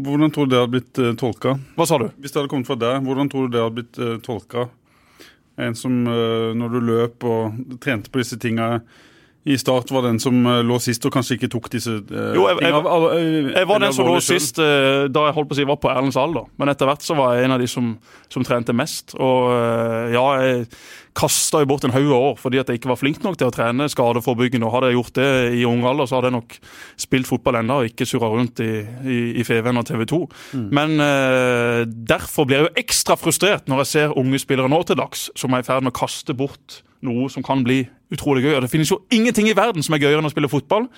hvordan 0.07 0.35
tror 0.35 0.49
du 0.49 0.55
det 0.55 0.63
hadde 0.63 0.75
blitt 0.77 1.03
uh, 1.03 1.13
tolka? 1.19 1.57
Hva 1.79 1.89
sa 1.89 2.01
du? 2.03 2.09
Hvis 2.19 2.35
det 2.35 2.43
hadde 2.43 2.53
kommet 2.53 2.71
fra 2.71 2.79
deg, 2.81 3.01
hvordan 3.07 3.33
tror 3.33 3.49
du 3.49 3.57
det 3.57 3.65
hadde 3.65 3.79
blitt 3.81 4.03
uh, 4.03 4.17
tolka? 4.25 4.69
En 5.63 5.77
som 5.77 6.03
uh, 6.09 6.51
når 6.57 6.77
du 6.77 6.85
løp 6.89 7.27
og 7.29 7.81
trente 7.83 8.13
på 8.13 8.23
disse 8.23 8.39
tinga 8.41 8.79
i 9.45 9.57
Start 9.59 9.91
var 9.91 10.05
den 10.07 10.21
som 10.23 10.37
uh, 10.47 10.61
lå 10.63 10.77
sist 10.79 11.03
og 11.09 11.13
kanskje 11.17 11.35
ikke 11.35 11.51
tok 11.51 11.67
disse 11.73 11.91
uh, 11.91 12.31
Jo, 12.37 12.45
jeg, 12.47 12.61
jeg, 12.63 12.71
jeg, 12.71 13.47
jeg 13.57 13.69
var 13.73 13.83
den 13.83 13.95
som 13.97 14.07
lå 14.07 14.21
sist 14.23 14.61
uh, 14.63 15.09
da 15.11 15.25
jeg 15.27 15.35
holdt 15.35 15.51
på 15.51 15.57
å 15.57 15.59
si 15.59 15.67
var 15.67 15.81
på 15.83 15.91
Erlends 15.91 16.19
alder. 16.21 16.47
Men 16.61 16.71
etter 16.71 16.87
hvert 16.87 17.03
så 17.03 17.17
var 17.19 17.35
jeg 17.35 17.49
en 17.49 17.55
av 17.57 17.63
de 17.63 17.67
som, 17.71 17.89
som 18.31 18.47
trente 18.47 18.75
mest. 18.77 19.17
Og 19.19 19.51
ja, 20.13 20.23
jeg 20.39 20.69
kasta 21.19 21.61
jo 21.61 21.69
bort 21.69 21.85
en 21.85 21.93
haug 21.93 22.07
av 22.07 22.27
år 22.29 22.37
fordi 22.41 22.61
at 22.61 22.71
jeg 22.71 22.81
ikke 22.81 22.91
var 22.93 23.01
flink 23.01 23.19
nok 23.25 23.35
til 23.41 23.51
å 23.51 23.55
trene 23.55 23.89
skadeforebyggende. 23.91 24.69
Og 24.69 24.77
hadde 24.77 24.93
jeg 24.93 24.99
gjort 25.01 25.19
det 25.19 25.29
i 25.59 25.67
ung 25.69 25.83
alder, 25.91 26.09
så 26.09 26.19
hadde 26.19 26.31
jeg 26.31 26.37
nok 26.39 26.57
spilt 27.07 27.31
fotball 27.31 27.59
ennå 27.61 27.81
og 27.83 27.91
ikke 27.91 28.07
surra 28.09 28.31
rundt 28.33 28.63
i, 28.63 28.71
i, 29.03 29.19
i 29.43 29.47
Feven 29.49 29.83
og 29.83 29.89
TV 29.91 30.07
2. 30.15 30.23
Mm. 30.61 30.71
Men 30.79 30.95
derfor 32.15 32.47
blir 32.47 32.61
jeg 32.61 32.69
jo 32.69 32.87
ekstra 32.87 33.19
frustrert 33.19 33.67
når 33.71 33.83
jeg 33.83 33.93
ser 33.97 34.17
unge 34.23 34.41
spillere 34.43 34.71
nå 34.71 34.83
til 34.87 35.03
dags 35.03 35.29
som 35.35 35.55
er 35.55 35.65
i 35.65 35.69
ferd 35.69 35.83
med 35.83 35.95
å 35.95 36.01
kaste 36.05 36.39
bort 36.39 36.83
noe 37.07 37.29
som 37.33 37.45
kan 37.47 37.65
bli 37.67 37.83
utrolig 38.13 38.47
gøy. 38.47 38.57
Og 38.57 38.63
Det 38.65 38.73
finnes 38.73 38.93
jo 38.93 39.03
ingenting 39.11 39.51
i 39.51 39.57
verden 39.57 39.83
som 39.83 39.97
er 39.97 40.05
gøyere 40.05 40.23
enn 40.23 40.31
å 40.31 40.33
spille 40.33 40.53
fotball. 40.53 40.89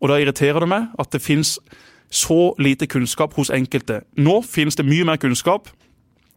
Og 0.00 0.08
da 0.08 0.20
irriterer 0.20 0.64
det 0.64 0.70
meg 0.70 0.88
at 0.98 1.12
det 1.12 1.24
finnes 1.24 1.58
så 2.10 2.54
lite 2.58 2.88
kunnskap 2.90 3.36
hos 3.38 3.52
enkelte. 3.54 4.02
Nå 4.18 4.40
finnes 4.42 4.76
det 4.76 4.88
mye 4.88 5.06
mer 5.06 5.20
kunnskap, 5.22 5.68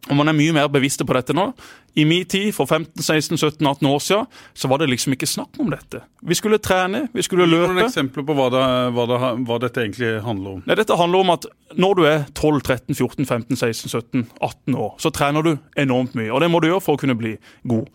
og 0.04 0.18
man 0.18 0.28
er 0.28 0.34
mye 0.36 0.52
mer 0.52 0.66
bevisste 0.68 1.04
på 1.08 1.14
dette 1.16 1.32
nå. 1.36 1.52
I 1.96 2.04
min 2.04 2.24
tid, 2.28 2.52
for 2.52 2.68
15-16-17-18 2.68 3.86
år 3.88 3.98
siden, 4.02 4.26
så 4.54 4.68
var 4.68 4.78
det 4.82 4.88
liksom 4.90 5.12
ikke 5.14 5.26
snakk 5.30 5.60
om 5.62 5.70
dette. 5.72 6.00
Vi 6.20 6.34
skulle 6.36 6.58
trene, 6.58 7.08
vi 7.14 7.22
skulle 7.24 7.46
løpe. 7.48 7.72
Noen 7.72 7.86
eksempler 7.86 8.22
på 8.26 8.34
hva, 8.36 8.48
det, 8.52 8.64
hva, 8.96 9.04
det, 9.08 9.18
hva, 9.48 9.58
dette 9.62 9.80
egentlig 9.80 10.10
handler 10.26 10.50
om? 10.58 10.62
Nei, 10.66 10.76
dette 10.80 11.00
handler 11.00 11.18
om 11.24 11.30
at 11.36 11.42
når 11.80 11.92
du 11.96 12.02
er 12.10 12.20
12-13-14-15-16-17-18 12.34 14.76
år, 14.76 14.92
så 15.00 15.08
trener 15.14 15.42
du 15.46 15.52
enormt 15.80 16.14
mye. 16.18 16.32
Og 16.34 16.38
det 16.44 16.50
må 16.52 16.58
du 16.60 16.68
gjøre 16.68 16.84
for 16.84 16.92
å 16.98 17.00
kunne 17.00 17.18
bli 17.18 17.32
god. 17.70 17.86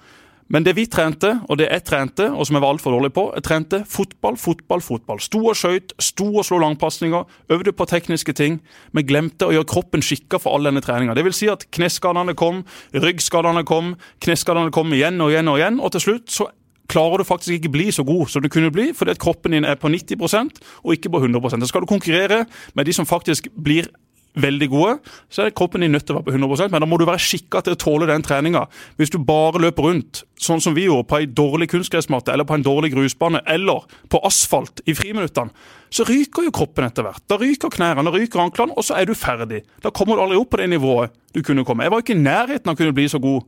Men 0.49 0.65
det 0.65 0.73
vi 0.77 0.87
trente, 0.89 1.35
og 1.45 1.59
det 1.59 1.67
jeg 1.69 1.83
trente, 1.85 2.25
og 2.33 2.47
som 2.47 2.57
jeg 2.57 2.63
var 2.63 2.73
altfor 2.73 2.95
dårlig 2.95 3.11
på, 3.13 3.27
jeg 3.37 3.45
trente 3.45 3.83
fotball, 3.85 4.37
fotball, 4.37 4.81
fotball. 4.81 5.21
Sto 5.21 5.43
og 5.51 5.57
skøyt, 5.57 5.93
sto 6.01 6.25
og 6.31 6.47
slo 6.47 6.57
langpasninger, 6.63 7.27
øvde 7.53 7.73
på 7.77 7.85
tekniske 7.89 8.33
ting, 8.33 8.57
men 8.91 9.05
glemte 9.05 9.45
å 9.45 9.53
gjøre 9.53 9.69
kroppen 9.69 10.01
skikka 10.05 10.41
for 10.41 10.57
all 10.57 10.65
denne 10.65 10.81
treninga. 10.81 11.13
Vil 11.21 11.37
si 11.37 11.51
at 11.53 11.67
kneskadene 11.75 12.33
kom, 12.37 12.63
ryggskadene 12.97 13.61
kom, 13.69 13.93
kneskadene 14.25 14.73
kom 14.73 14.97
igjen 14.97 15.21
og 15.21 15.35
igjen 15.35 15.53
og 15.53 15.61
igjen, 15.61 15.79
og 15.83 15.93
til 15.93 16.07
slutt 16.07 16.33
så 16.33 16.49
klarer 16.89 17.21
du 17.21 17.29
faktisk 17.29 17.59
ikke 17.59 17.73
bli 17.75 17.91
så 17.93 18.01
god 18.07 18.31
som 18.33 18.41
du 18.41 18.49
kunne 18.49 18.73
bli, 18.73 18.89
fordi 18.97 19.13
at 19.13 19.21
kroppen 19.21 19.53
din 19.53 19.67
er 19.69 19.77
på 19.77 19.91
90% 19.93 20.61
og 20.81 20.93
ikke 20.95 21.11
på 21.13 21.21
100 21.21 21.59
Så 21.61 21.69
skal 21.69 21.85
du 21.85 21.85
konkurrere 21.85 22.45
med 22.73 22.85
de 22.85 22.93
som 22.93 23.05
faktisk 23.05 23.53
blir 23.53 23.91
veldig 24.43 24.69
gode, 24.71 24.95
så 25.31 25.45
er 25.45 25.53
kroppen 25.55 25.83
din 25.83 25.93
nødt 25.95 26.05
til 26.07 26.15
å 26.15 26.19
være 26.19 26.29
på 26.29 26.35
100% 26.37 26.73
men 26.73 26.83
da 26.83 26.89
må 26.89 26.99
du 26.99 27.05
være 27.07 27.23
skikka 27.23 27.61
til 27.65 27.75
å 27.75 27.79
tåle 27.79 28.09
den 28.09 28.23
treninga. 28.25 28.65
Hvis 28.99 29.13
du 29.13 29.19
bare 29.23 29.61
løper 29.61 29.89
rundt, 29.89 30.23
sånn 30.39 30.63
som 30.63 30.75
vi 30.77 30.87
gjorde, 30.87 31.07
på 31.09 31.19
ei 31.19 31.27
dårlig 31.27 31.69
kunstgressmatte 31.73 32.33
eller 32.33 32.47
på 32.47 32.57
en 32.57 32.65
dårlig 32.65 32.93
grusbane 32.93 33.41
eller 33.49 33.87
på 34.11 34.21
asfalt 34.27 34.83
i 34.87 34.95
friminuttene, 34.97 35.51
så 35.89 36.05
ryker 36.05 36.45
jo 36.45 36.53
kroppen 36.53 36.85
etter 36.85 37.05
hvert. 37.05 37.23
Da 37.29 37.39
ryker 37.41 37.73
knærne, 37.73 38.05
da 38.05 38.13
ryker 38.13 38.43
anklene, 38.43 38.75
og 38.77 38.85
så 38.85 38.99
er 38.99 39.09
du 39.09 39.15
ferdig. 39.17 39.63
Da 39.83 39.91
kommer 39.95 40.17
du 40.17 40.25
aldri 40.25 40.37
opp 40.39 40.51
på 40.53 40.61
det 40.61 40.69
nivået 40.69 41.15
du 41.33 41.41
kunne 41.45 41.65
komme. 41.65 41.85
Jeg 41.85 41.93
var 41.93 42.03
ikke 42.03 42.15
i 42.17 42.21
nærheten 42.21 42.69
av 42.69 42.77
å 42.77 42.79
kunne 42.79 42.95
bli 42.97 43.09
så 43.09 43.21
god 43.23 43.47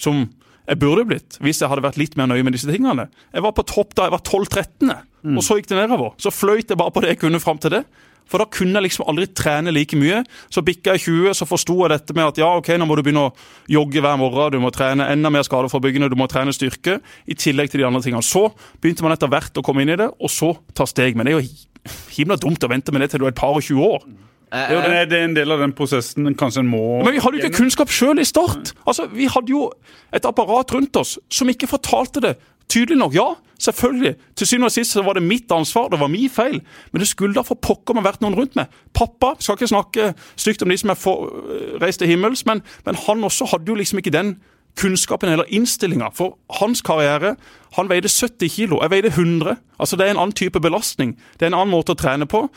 som 0.00 0.24
jeg 0.64 0.80
burde 0.80 1.04
blitt 1.08 1.36
hvis 1.44 1.60
jeg 1.60 1.68
hadde 1.68 1.84
vært 1.84 1.98
litt 2.00 2.16
mer 2.16 2.30
nøye 2.30 2.44
med 2.46 2.56
disse 2.56 2.70
tingene. 2.70 3.08
Jeg 3.34 3.44
var 3.44 3.54
på 3.56 3.66
topp 3.68 3.94
da 3.98 4.08
jeg 4.08 4.14
var 4.14 4.24
12-13, 4.24 4.94
mm. 5.26 5.36
og 5.36 5.44
så 5.44 5.58
gikk 5.58 5.70
det 5.70 5.80
nedover. 5.82 6.14
Så 6.20 6.32
fløyt 6.34 6.72
jeg 6.72 6.80
bare 6.80 6.94
på 6.94 7.04
det 7.04 7.14
jeg 7.14 7.22
kunne 7.26 7.42
fram 7.42 7.60
til 7.60 7.76
det. 7.76 7.84
For 8.30 8.40
da 8.40 8.46
kunne 8.50 8.78
jeg 8.78 8.88
liksom 8.88 9.06
aldri 9.10 9.28
trene 9.36 9.72
like 9.74 9.98
mye. 9.98 10.22
Så 10.52 10.64
bikka 10.64 10.94
jeg 10.94 11.04
20, 11.06 11.36
så 11.38 11.48
forsto 11.48 11.76
jeg 11.82 11.92
dette 11.94 12.16
med 12.16 12.32
at 12.32 12.40
ja, 12.40 12.50
ok, 12.58 12.72
nå 12.80 12.88
må 12.88 12.96
du 12.98 13.04
begynne 13.04 13.28
å 13.28 13.34
jogge 13.70 14.02
hver 14.04 14.18
morgen, 14.20 14.56
du 14.56 14.62
må 14.64 14.72
trene 14.74 15.08
enda 15.12 15.32
mer 15.32 15.46
skadeforebyggende, 15.46 16.10
du 16.12 16.18
må 16.18 16.28
trene 16.30 16.54
styrke, 16.56 16.98
i 17.26 17.36
tillegg 17.38 17.72
til 17.72 17.84
de 17.84 17.88
andre 17.88 18.02
tingene. 18.04 18.24
Så 18.24 18.48
begynte 18.82 19.06
man 19.06 19.16
etter 19.16 19.30
hvert 19.32 19.60
å 19.60 19.64
komme 19.66 19.84
inn 19.84 19.94
i 19.94 20.00
det, 20.00 20.10
og 20.18 20.32
så 20.32 20.54
ta 20.76 20.88
steg. 20.88 21.18
Men 21.18 21.28
det 21.28 21.34
er 21.34 21.40
jo 21.40 21.94
himla 22.16 22.38
dumt 22.40 22.64
å 22.64 22.70
vente 22.72 22.94
med 22.94 23.04
det 23.04 23.12
til 23.12 23.22
du 23.22 23.28
er 23.28 23.34
et 23.34 23.40
par 23.40 23.56
og 23.56 23.64
20 23.64 23.84
år. 23.84 24.06
Jo, 24.54 24.78
det 24.84 25.16
er 25.18 25.24
en 25.24 25.34
del 25.34 25.50
av 25.50 25.62
den 25.64 25.72
prosessen 25.74 26.28
kanskje 26.38 26.62
en 26.62 26.68
må 26.70 27.00
Men 27.02 27.16
vi 27.16 27.22
hadde 27.22 27.40
jo 27.40 27.42
ikke 27.42 27.58
kunnskap 27.58 27.90
sjøl 27.90 28.20
i 28.22 28.26
start. 28.28 28.70
Altså, 28.86 29.08
Vi 29.10 29.26
hadde 29.26 29.50
jo 29.50 29.66
et 30.14 30.26
apparat 30.28 30.70
rundt 30.76 30.94
oss 31.00 31.16
som 31.32 31.50
ikke 31.50 31.66
fortalte 31.70 32.22
det 32.22 32.34
Tydelig 32.68 32.98
nok, 32.98 33.14
ja. 33.14 33.26
Selvfølgelig. 33.64 34.14
Til 34.36 34.46
syvende 34.46 34.66
og 34.66 34.72
sist 34.72 34.92
så 34.92 35.02
var 35.02 35.16
det 35.16 35.22
mitt 35.22 35.52
ansvar, 35.52 35.88
det 35.88 36.00
var 36.00 36.10
min 36.10 36.30
feil. 36.30 36.60
Men 36.92 37.00
det 37.00 37.08
skulle 37.08 37.34
da 37.34 37.44
for 37.46 37.54
pokker 37.54 37.94
meg 37.94 38.04
vært 38.04 38.24
noen 38.24 38.34
rundt 38.36 38.56
meg. 38.58 38.72
Pappa 38.94 39.34
skal 39.38 39.56
ikke 39.56 39.70
snakke 39.70 40.08
stygt 40.36 40.62
om 40.62 40.72
de 40.72 40.78
som 40.80 40.90
er 40.90 40.98
for, 40.98 41.30
øh, 41.30 41.78
reist 41.82 42.02
til 42.02 42.10
himmels, 42.10 42.46
men, 42.46 42.62
men, 42.86 42.98
han 43.06 43.24
også 43.24 43.48
hadde 43.52 43.70
jo 43.70 43.78
liksom 43.78 43.98
ikke 43.98 44.10
den 44.10 44.36
kunnskapen 44.80 45.30
eller 45.30 45.44
innstillinga. 45.48 46.10
For 46.14 46.38
hans 46.60 46.82
karriere 46.82 47.36
Han 47.74 47.88
veide 47.88 48.08
70 48.08 48.54
kilo, 48.54 48.78
jeg 48.82 48.90
veide 48.90 49.08
100. 49.08 49.56
Altså 49.80 49.96
Det 49.96 50.06
er 50.06 50.10
en 50.10 50.16
annen 50.16 50.32
type 50.32 50.60
belastning. 50.60 51.18
Det 51.32 51.42
er 51.42 51.46
en 51.46 51.54
annen 51.54 51.74
måte 51.74 51.90
å 51.90 51.98
trene 51.98 52.26
på. 52.26 52.48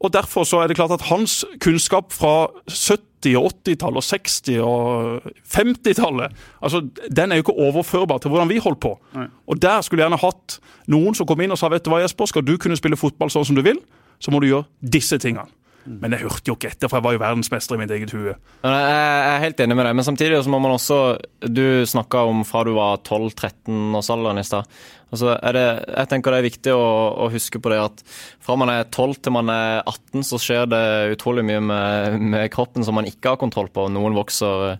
Og 0.00 0.12
Derfor 0.12 0.44
så 0.44 0.60
er 0.60 0.68
det 0.68 0.76
klart 0.76 0.92
at 0.92 1.06
hans 1.08 1.44
kunnskap 1.60 2.12
fra 2.12 2.48
70-, 2.68 3.36
og 3.40 3.52
80-tallet, 3.66 3.96
og 3.96 4.04
60- 4.04 4.60
og 4.62 5.22
50-tallet 5.50 6.34
altså 6.62 6.82
Den 7.16 7.32
er 7.32 7.40
jo 7.40 7.46
ikke 7.46 7.56
overførbar 7.64 8.18
til 8.18 8.30
hvordan 8.30 8.48
vi 8.48 8.60
holdt 8.62 8.80
på. 8.80 8.92
Nei. 9.16 9.26
Og 9.46 9.62
Der 9.62 9.80
skulle 9.80 10.02
jeg 10.02 10.10
gjerne 10.10 10.20
hatt 10.20 10.58
noen 10.86 11.16
som 11.16 11.26
kom 11.26 11.40
inn 11.40 11.50
og 11.50 11.58
sa 11.58 11.70
vet 11.72 11.84
du 11.84 11.90
hva 11.90 12.02
Jesper, 12.04 12.28
skal 12.30 12.44
du 12.46 12.54
kunne 12.60 12.76
spille 12.76 12.96
fotball 13.00 13.32
sånn 13.32 13.48
som 13.48 13.56
du 13.56 13.64
vil, 13.66 13.80
så 14.20 14.30
må 14.30 14.40
du 14.40 14.50
gjøre 14.50 14.68
disse 14.80 15.18
tingene. 15.18 15.48
Men 15.86 16.16
jeg 16.16 16.24
hørte 16.26 16.50
jo 16.50 16.56
ikke 16.56 16.70
etter, 16.72 16.90
for 16.90 16.98
jeg 16.98 17.06
var 17.06 17.14
jo 17.16 17.22
verdensmester 17.22 17.76
i 17.76 17.80
mitt 17.80 17.92
eget 17.94 18.12
hue. 18.14 18.34
Jeg 18.34 18.92
er 19.30 19.42
helt 19.44 19.60
enig 19.62 19.76
med 19.78 19.86
deg, 19.86 19.96
men 19.98 20.06
samtidig 20.06 20.40
så 20.42 20.52
må 20.52 20.60
man 20.62 20.74
også 20.74 20.98
Du 21.46 21.86
snakka 21.86 22.24
om 22.26 22.42
fra 22.48 22.64
du 22.66 22.72
var 22.76 23.02
12-13-årsalderen 23.06 24.42
i 24.42 24.46
stad. 24.46 24.70
Altså 25.14 25.36
jeg 25.38 26.10
tenker 26.10 26.34
det 26.34 26.40
er 26.40 26.48
viktig 26.48 26.72
å, 26.74 26.86
å, 27.26 27.28
huske 27.30 27.60
på 27.62 27.70
det 27.70 27.78
at 27.78 28.02
fra 28.42 28.56
man 28.58 28.72
er 28.72 28.88
12 28.88 29.20
til 29.22 29.36
man 29.36 29.52
er 29.54 29.84
18, 29.84 30.24
så 30.26 30.40
skjer 30.42 30.66
det 30.72 30.82
utrolig 31.14 31.46
mye 31.46 31.62
med, 31.62 32.18
med 32.34 32.50
kroppen 32.54 32.84
som 32.84 32.98
man 32.98 33.06
ikke 33.06 33.36
har 33.36 33.40
kontroll 33.40 33.70
på. 33.70 33.86
Noen 33.94 34.18
vokser 34.18 34.74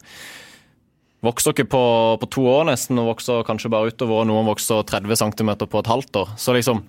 vokser 1.24 1.54
ikke 1.54 1.68
på, 1.72 1.82
på, 2.20 2.28
to 2.32 2.46
år 2.50 2.66
nesten, 2.70 2.98
og 3.00 3.12
vokser 3.14 3.44
kanskje 3.46 3.72
bare 3.72 3.92
utover. 3.92 4.22
og 4.22 4.30
Noen 4.30 4.48
vokser 4.48 4.84
30 4.86 5.22
cm 5.22 5.52
på 5.64 5.80
et 5.80 5.92
halvt 5.92 6.20
år. 6.22 6.34
Så 6.40 6.54
liksom, 6.56 6.82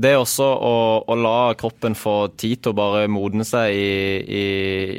det 0.00 0.12
også 0.18 0.46
å, 0.46 0.74
å, 1.02 1.16
la 1.18 1.54
kroppen 1.58 1.96
få 1.98 2.30
tid 2.38 2.62
til 2.62 2.74
å 2.74 2.78
bare 2.78 3.08
modne 3.10 3.44
seg 3.46 3.74
i, 3.74 3.94
i, 4.20 4.44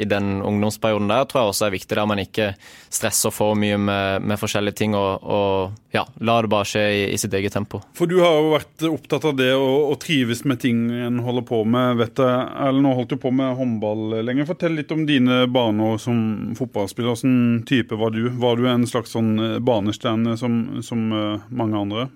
i, 0.02 0.08
den 0.10 0.42
ungdomsperioden 0.44 1.12
der, 1.12 1.28
tror 1.30 1.44
jeg 1.44 1.54
også 1.54 1.68
er 1.68 1.76
viktig. 1.78 1.98
Der 1.98 2.10
man 2.10 2.24
ikke 2.24 2.52
stresser 2.92 3.34
for 3.34 3.56
mye 3.60 3.78
med, 3.80 4.26
med 4.28 4.42
forskjellige 4.42 4.80
ting, 4.82 4.98
og, 4.98 5.24
og 5.24 5.96
ja, 5.96 6.04
la 6.24 6.38
det 6.44 6.52
bare 6.52 6.68
skje 6.68 6.84
i, 6.92 7.02
i, 7.14 7.20
sitt 7.22 7.34
eget 7.38 7.56
tempo. 7.56 7.82
For 7.98 8.10
du 8.10 8.20
har 8.24 8.38
jo 8.40 8.54
vært 8.56 8.86
opptatt 8.90 9.30
av 9.32 9.38
det 9.40 9.52
å, 9.56 9.96
trives 10.02 10.42
med 10.50 10.58
ting 10.64 10.88
en 11.06 11.20
holder 11.22 11.46
på 11.46 11.62
med. 11.68 12.00
vet 12.00 12.20
jeg. 12.24 12.46
Eller 12.66 12.82
nå 12.82 12.94
holdt 12.98 13.14
du 13.14 13.20
på 13.22 13.32
med 13.36 13.54
håndball 13.60 14.22
lenge. 14.26 14.48
Fortell 14.50 14.74
litt 14.80 14.92
om 14.96 15.04
dine 15.06 15.44
baner 15.52 16.00
som 16.02 16.56
fotballspiller. 16.58 17.14
Hvilken 17.14 17.64
type 17.70 18.00
var 18.00 18.16
du? 18.16 18.24
Var 18.42 18.58
du 18.58 18.68
slags 18.90 19.14
sånn 19.16 19.36
banestjerne 19.66 20.38
som, 20.40 20.58
som 20.86 21.04
mange 21.50 21.80
andre? 21.80 22.08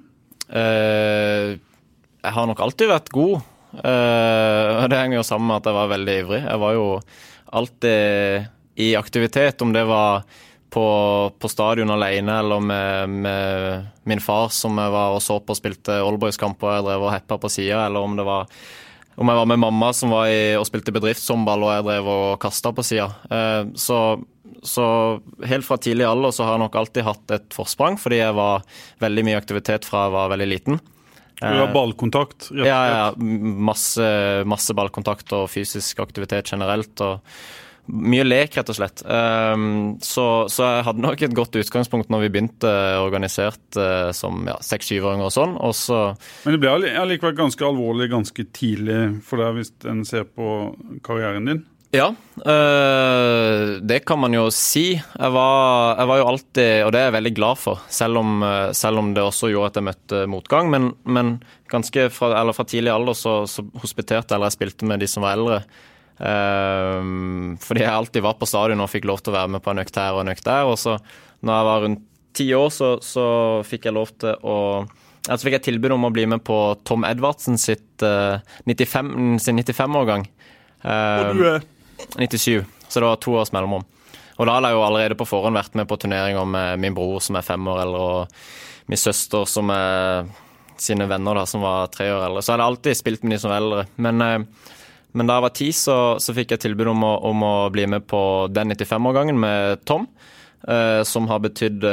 Uh, 0.49 1.55
jeg 2.25 2.33
har 2.37 2.49
nok 2.49 2.61
alltid 2.65 2.89
vært 2.91 3.11
god. 3.13 3.45
Uh, 3.75 4.85
det 4.89 4.99
henger 4.99 5.19
jo 5.19 5.27
sammen 5.27 5.49
med 5.49 5.61
at 5.61 5.69
jeg 5.69 5.77
var 5.77 5.93
veldig 5.93 6.17
ivrig. 6.23 6.41
Jeg 6.45 6.61
var 6.61 6.75
jo 6.77 6.89
alltid 7.55 8.51
i 8.75 8.89
aktivitet, 8.99 9.61
om 9.61 9.71
det 9.73 9.85
var 9.87 10.25
på, 10.75 10.87
på 11.39 11.47
stadion 11.47 11.93
alene 11.93 12.39
eller 12.41 12.59
med, 12.59 13.09
med, 13.09 13.85
min 14.03 14.19
far 14.19 14.49
som 14.51 14.75
jeg 14.81 14.91
var 14.91 15.15
og 15.15 15.21
så 15.23 15.37
på 15.39 15.55
og 15.55 15.59
spilte 15.59 16.01
oldboyskamper 16.03 16.67
og 16.67 16.75
jeg 16.75 16.85
drev 16.89 17.05
og 17.05 17.13
heppa 17.13 17.37
på 17.39 17.51
sida, 17.53 17.85
eller 17.85 18.03
om 18.03 18.17
det 18.17 18.25
var 18.27 18.49
om 19.15 19.29
jeg 19.31 19.39
var 19.39 19.47
med 19.47 19.61
mamma 19.63 19.93
som 19.95 20.11
var 20.11 20.27
i, 20.27 20.57
og 20.59 20.65
spilte 20.67 20.91
bedriftshåndball 20.91 21.63
og 21.63 21.71
jeg 21.71 21.85
drev 21.87 22.09
og 22.11 22.25
kasta 22.43 22.73
på 22.75 22.83
sida. 22.83 23.07
Uh, 23.31 23.71
så, 23.79 23.99
så, 24.65 24.85
helt 25.45 25.65
fra 25.67 25.77
tidlig 25.81 26.07
alder 26.07 26.33
så 26.35 26.45
har 26.45 26.55
jeg 26.55 26.63
nok 26.65 26.77
alltid 26.79 27.07
hatt 27.07 27.35
et 27.35 27.55
forsprang, 27.55 27.99
fordi 28.01 28.21
jeg 28.21 28.37
var 28.37 28.65
veldig 29.03 29.25
mye 29.27 29.39
aktivitet 29.39 29.87
fra 29.87 30.07
jeg 30.07 30.15
var 30.17 30.31
veldig 30.33 30.49
liten. 30.49 30.81
Du 31.35 31.59
har 31.59 31.73
ballkontakt? 31.73 32.47
Rett 32.55 32.69
ja, 32.69 32.79
ja. 32.87 33.05
Masse, 33.19 34.07
masse, 34.47 34.71
ballkontakt 34.77 35.33
og 35.35 35.49
fysisk 35.51 35.99
aktivitet 36.05 36.47
generelt. 36.53 36.95
og 37.03 37.19
mye 37.85 38.23
lek, 38.25 38.55
rett 38.57 38.69
og 38.71 38.77
slett. 38.79 39.03
Um, 39.05 39.97
så, 40.01 40.47
så, 40.49 40.63
jeg 40.77 40.85
hadde 40.87 41.03
nok 41.03 41.21
et 41.21 41.35
godt 41.37 41.57
utgangspunkt 41.59 42.09
når 42.09 42.23
vi 42.23 42.31
begynte 42.33 42.71
organisert 42.97 43.77
uh, 43.77 44.09
som 44.15 44.41
ja, 44.49 44.55
seks-syvåringer 44.65 45.27
og 45.27 45.35
sånn. 45.35 45.53
Og 45.61 45.75
så 45.77 45.99
Men 46.47 46.55
det 46.55 46.63
ble 46.63 46.95
allikevel 46.97 47.37
ganske 47.37 47.67
alvorlig 47.67 48.09
ganske 48.15 48.47
tidlig 48.57 48.99
for 49.27 49.43
deg, 49.43 49.59
hvis 49.59 49.73
en 49.91 50.01
ser 50.07 50.25
på 50.25 50.49
karrieren 51.05 51.51
din? 51.51 51.63
Ja, 51.95 52.09
øh, 52.43 53.77
det 53.79 54.01
kan 54.07 54.19
man 54.19 54.33
jo 54.35 54.49
si. 54.53 54.97
Jeg 54.97 55.31
var, 55.31 55.95
jeg 55.99 56.09
var, 56.09 56.19
jo 56.19 56.27
alltid, 56.31 56.69
og 56.83 56.91
det 56.91 56.99
er 56.99 57.07
jeg 57.07 57.15
veldig 57.15 57.33
glad 57.37 57.59
for, 57.61 57.83
selv 57.87 58.19
om, 58.19 58.43
øh, 58.43 58.71
selv 58.75 58.99
om 58.99 59.13
det 59.15 59.23
også 59.23 59.51
gjorde 59.53 59.71
at 59.71 59.79
jeg 59.79 59.87
møtte 59.89 60.23
motgang. 60.31 60.71
Men, 60.73 60.89
men 61.03 61.35
ganske 61.71 62.09
fra, 62.13 62.43
fra, 62.51 62.65
tidlig 62.67 62.91
alder 62.93 63.17
så, 63.17 63.35
så 63.49 63.63
hospiterte 63.81 64.35
eller 64.35 64.51
jeg 64.51 64.57
spilte 64.57 64.89
med 64.89 65.03
de 65.03 65.09
som 65.09 65.25
var 65.25 65.37
eldre. 65.39 65.61
Uh, 66.15 67.55
fordi 67.59 67.81
jeg 67.83 67.91
alltid 67.91 68.23
var 68.23 68.37
på 68.39 68.47
stadion 68.47 68.79
og 68.79 68.87
fikk 68.87 69.03
lov 69.09 69.19
til 69.19 69.33
å 69.33 69.35
være 69.35 69.51
med 69.51 69.63
på 69.65 69.73
en 69.73 69.81
økt 69.81 69.97
her 69.99 70.15
og 70.15 70.21
en 70.23 70.31
økt 70.31 70.45
der. 70.47 70.67
Og 70.67 70.77
så 70.79 70.93
når 71.43 71.57
jeg 71.57 71.67
var 71.67 71.81
rundt 71.85 72.05
ti 72.35 72.45
år, 72.55 72.69
så, 72.71 72.91
så 73.03 73.25
fikk 73.67 73.89
jeg 73.89 73.97
lov 73.97 74.15
til 74.19 74.35
å 74.43 74.59
Altså 75.25 75.47
fikk 75.47 75.55
jeg 75.55 75.63
tilbud 75.65 75.95
om 75.95 76.03
å 76.05 76.11
bli 76.13 76.27
med 76.29 76.43
på 76.45 76.55
Tom 76.85 77.01
Edvardsen 77.07 77.55
sitt, 77.57 77.87
uh, 78.05 78.37
95, 78.69 79.39
sin 79.41 79.57
95-årgang. 79.57 80.27
Uh, 80.83 81.31
og 81.31 81.39
du 81.39 81.41
er 81.49 81.63
97, 82.17 82.63
så 82.87 83.01
det 83.01 83.07
var 83.07 83.21
to 83.23 83.35
års 83.39 83.53
mellomrom. 83.55 83.85
Og 84.35 84.47
da 84.47 84.57
hadde 84.57 84.71
jeg 84.71 84.77
jo 84.77 84.85
allerede 84.85 85.17
på 85.19 85.27
forhånd 85.29 85.55
vært 85.55 85.77
med 85.79 85.87
på 85.87 85.97
turneringer 85.99 86.47
med 86.49 86.81
min 86.83 86.95
bror 86.95 87.21
som 87.23 87.37
er 87.39 87.45
fem 87.47 87.67
år 87.71 87.85
eldre, 87.85 88.01
og 88.03 88.91
min 88.91 88.99
søster 88.99 89.47
som 89.49 89.71
er 89.73 90.27
sine 90.81 91.07
venner 91.07 91.39
da, 91.39 91.45
som 91.47 91.63
var 91.63 91.91
tre 91.93 92.09
år 92.11 92.27
eldre. 92.27 92.43
Så 92.43 92.51
jeg 92.51 92.57
hadde 92.57 92.69
alltid 92.71 92.99
spilt 92.99 93.23
med 93.23 93.35
de 93.35 93.41
som 93.41 93.53
var 93.53 93.63
eldre. 93.63 93.85
Men, 93.95 94.21
eh, 94.21 94.71
men 95.15 95.29
da 95.29 95.37
jeg 95.37 95.45
var 95.47 95.55
ti, 95.55 95.69
så, 95.71 95.97
så, 96.19 96.35
fikk 96.35 96.51
jeg 96.51 96.65
tilbud 96.65 96.91
om 96.91 97.05
å, 97.07 97.13
om 97.31 97.45
å 97.47 97.55
bli 97.71 97.87
med 97.87 98.03
på 98.11 98.21
den 98.51 98.75
95-årgangen 98.75 99.39
med 99.39 99.85
Tom. 99.87 100.09
Uh, 100.65 101.03
som 101.05 101.27
har 101.29 101.43
betydd 101.43 101.83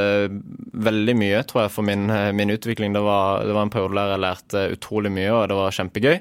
veldig 0.81 1.13
mye, 1.13 1.43
tror 1.45 1.59
jeg, 1.61 1.71
for 1.75 1.85
min, 1.85 2.07
min 2.33 2.49
utvikling. 2.49 2.95
Det 2.95 3.03
var, 3.05 3.43
det 3.45 3.53
var, 3.53 3.67
en 3.67 3.71
periode 3.75 3.93
der 3.99 4.13
jeg 4.15 4.21
lærte 4.23 4.63
utrolig 4.73 5.11
mye, 5.13 5.27
og 5.29 5.43
det 5.51 5.57
var 5.59 5.75
kjempegøy. 5.77 6.15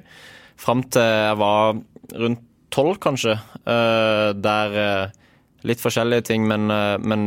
Fram 0.61 0.83
til 0.93 1.07
jeg 1.07 1.39
var 1.41 1.81
rundt 2.21 2.45
tolv, 2.73 2.99
kanskje. 3.03 3.37
Eh, 3.67 4.31
der 4.39 4.79
eh, 4.85 5.19
Litt 5.63 5.79
forskjellige 5.79 6.25
ting, 6.27 6.47
men, 6.51 6.67
eh, 6.75 6.97
men 6.99 7.21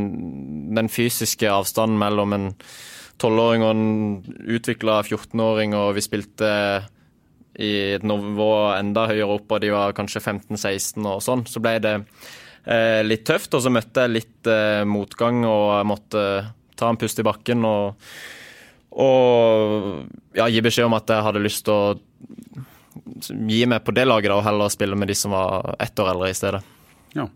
den 0.75 0.89
fysiske 0.91 1.47
avstanden 1.47 1.95
mellom 2.01 2.34
en 2.36 2.49
tolvåring 3.21 3.63
og 3.63 3.69
en 3.71 4.49
utvikla 4.58 4.97
14-åring, 5.05 5.75
og 5.77 5.93
vi 5.95 6.03
spilte 6.03 6.49
i 7.55 7.71
et 7.95 8.03
nivå 8.03 8.49
enda 8.75 9.05
høyere 9.08 9.38
opp, 9.38 9.53
og 9.55 9.63
de 9.63 9.71
var 9.71 9.95
kanskje 9.95 10.19
15-16 10.19 11.08
og 11.08 11.23
sånn, 11.23 11.45
så 11.47 11.63
ble 11.63 11.77
det 11.84 11.95
eh, 11.95 13.01
litt 13.08 13.23
tøft. 13.27 13.55
Og 13.55 13.63
så 13.63 13.71
møtte 13.71 14.03
jeg 14.03 14.17
litt 14.17 14.51
eh, 14.51 14.84
motgang, 14.84 15.45
og 15.47 15.67
jeg 15.77 15.89
måtte 15.93 16.25
ta 16.75 16.91
en 16.91 16.99
pust 16.99 17.21
i 17.21 17.23
bakken 17.23 17.63
og, 17.63 18.03
og 18.99 20.36
ja, 20.36 20.49
gi 20.51 20.60
beskjed 20.65 20.89
om 20.89 20.97
at 20.97 21.08
jeg 21.08 21.23
hadde 21.29 21.45
lyst 21.45 21.63
til 21.69 21.71
å 21.71 22.65
gi 23.25 23.65
meg 23.69 23.84
på 23.86 23.93
det 23.95 24.08
laget 24.08 24.31
da, 24.31 24.39
og 24.39 24.47
heller 24.47 24.71
spille 24.73 24.97
med 24.99 25.12
de 25.12 25.17
som 25.17 25.36
var 25.36 25.75
ett 25.84 25.99
år 25.99 26.13
eldre 26.13 26.31
i 26.31 26.38
stedet. 26.38 26.63
Ja. 27.15 27.27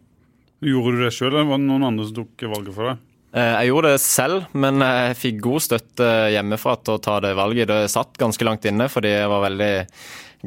Gjorde 0.66 0.98
du 0.98 1.06
det 1.06 1.14
sjøl, 1.16 1.32
eller 1.34 1.48
var 1.48 1.62
det 1.62 1.70
noen 1.70 1.88
andre 1.88 2.08
som 2.08 2.18
tok 2.20 2.48
valget 2.52 2.76
for 2.76 2.92
deg? 2.92 3.04
Eh, 3.30 3.52
jeg 3.54 3.70
gjorde 3.70 3.92
det 3.94 4.02
selv, 4.02 4.48
men 4.58 4.82
jeg 4.84 5.20
fikk 5.20 5.44
god 5.46 5.66
støtte 5.68 6.08
hjemmefra 6.34 6.80
til 6.82 6.98
å 6.98 7.04
ta 7.04 7.20
det 7.24 7.36
valget. 7.38 7.70
Det 7.70 7.92
satt 7.94 8.18
ganske 8.20 8.48
langt 8.48 8.66
inne, 8.68 8.90
fordi 8.90 9.14
jeg 9.14 9.30
var 9.32 9.46
veldig 9.46 9.74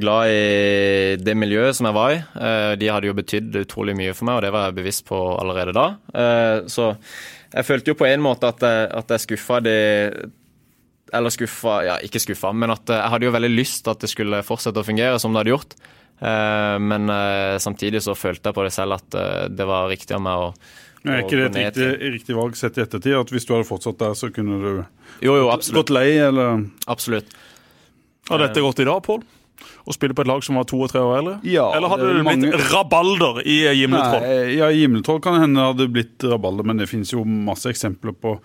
glad 0.03 0.33
i 0.33 1.17
det 1.21 1.35
miljøet 1.37 1.77
som 1.77 1.89
jeg 1.89 1.97
var 1.97 2.15
i. 2.15 2.19
Eh, 2.19 2.73
de 2.81 2.91
hadde 2.91 3.09
jo 3.11 3.17
betydd 3.17 3.61
utrolig 3.63 3.95
mye 3.99 4.17
for 4.17 4.29
meg, 4.29 4.41
og 4.41 4.47
det 4.47 4.53
var 4.55 4.69
jeg 4.69 4.79
bevisst 4.81 5.07
på 5.09 5.21
allerede 5.37 5.77
da. 5.77 5.87
Eh, 6.13 6.57
så 6.73 6.93
jeg 7.53 7.69
følte 7.69 7.93
jo 7.93 8.01
på 8.01 8.09
en 8.09 8.25
måte 8.25 8.49
at 8.49 8.65
jeg, 8.65 8.89
at 8.99 9.15
jeg 9.15 9.27
skuffa 9.27 9.61
de 9.65 9.77
eller 11.13 11.33
skuffa 11.33 11.81
Ja, 11.87 11.97
ikke 12.05 12.23
skuffa, 12.23 12.53
men 12.57 12.73
at 12.75 12.89
eh, 12.91 13.01
jeg 13.01 13.15
hadde 13.15 13.29
jo 13.29 13.35
veldig 13.35 13.53
lyst 13.53 13.83
til 13.85 13.95
at 13.95 14.05
det 14.05 14.13
skulle 14.13 14.45
fortsette 14.47 14.81
å 14.81 14.87
fungere 14.87 15.19
som 15.23 15.35
det 15.35 15.43
hadde 15.43 15.55
gjort. 15.55 15.77
Eh, 16.23 16.77
men 16.81 17.13
eh, 17.13 17.59
samtidig 17.63 18.03
så 18.05 18.17
følte 18.19 18.51
jeg 18.51 18.59
på 18.59 18.65
det 18.67 18.73
selv 18.75 18.99
at 19.01 19.21
det 19.53 19.69
var 19.69 19.91
riktig 19.93 20.17
av 20.17 20.25
meg 20.25 20.47
å 20.49 20.55
er 21.03 21.25
ikke 21.25 21.35
det 21.35 21.47
et 21.51 21.57
riktig, 21.59 21.87
riktig, 22.15 22.35
valg 22.39 22.55
sett 22.55 22.77
i 22.79 22.83
ettertid? 22.85 23.17
At 23.19 23.31
hvis 23.35 23.43
du 23.43 23.57
hadde 23.57 23.67
fortsatt 23.67 23.99
der, 23.99 24.13
så 24.15 24.29
kunne 24.31 24.61
du 24.63 24.69
jo, 25.27 25.33
jo, 25.35 25.49
gått 25.75 25.91
lei, 25.91 26.13
eller 26.29 26.61
Absolutt. 26.87 27.33
Har 28.31 28.39
dette 28.39 28.63
gått 28.63 28.85
i 28.85 28.87
dag, 28.87 29.01
Pål? 29.03 29.25
Å 29.83 29.95
spille 29.95 30.15
på 30.15 30.23
et 30.23 30.31
lag 30.31 30.45
som 30.47 30.61
var 30.61 30.67
to 30.71 30.79
og 30.79 30.93
tre 30.93 31.03
år 31.03 31.17
eldre? 31.19 31.35
Ja, 31.43 31.67
eller 31.75 31.91
hadde 31.91 32.07
det 32.07 32.21
blitt 32.21 32.29
mange... 32.29 32.61
rabalder 32.71 33.41
i 33.43 33.57
Gimletroll? 33.81 34.27
Ja, 34.55 34.71
i 34.71 34.85
Gimletroll 34.85 35.19
kan 35.25 35.35
det 35.35 35.43
hende 35.43 35.59
det 35.59 35.69
hadde 35.73 35.89
blitt 35.97 36.27
rabalder, 36.31 36.71
men 36.71 36.83
det 36.83 36.87
finnes 36.91 37.11
jo 37.15 37.25
masse 37.27 37.71
eksempler 37.75 38.15
på 38.15 38.37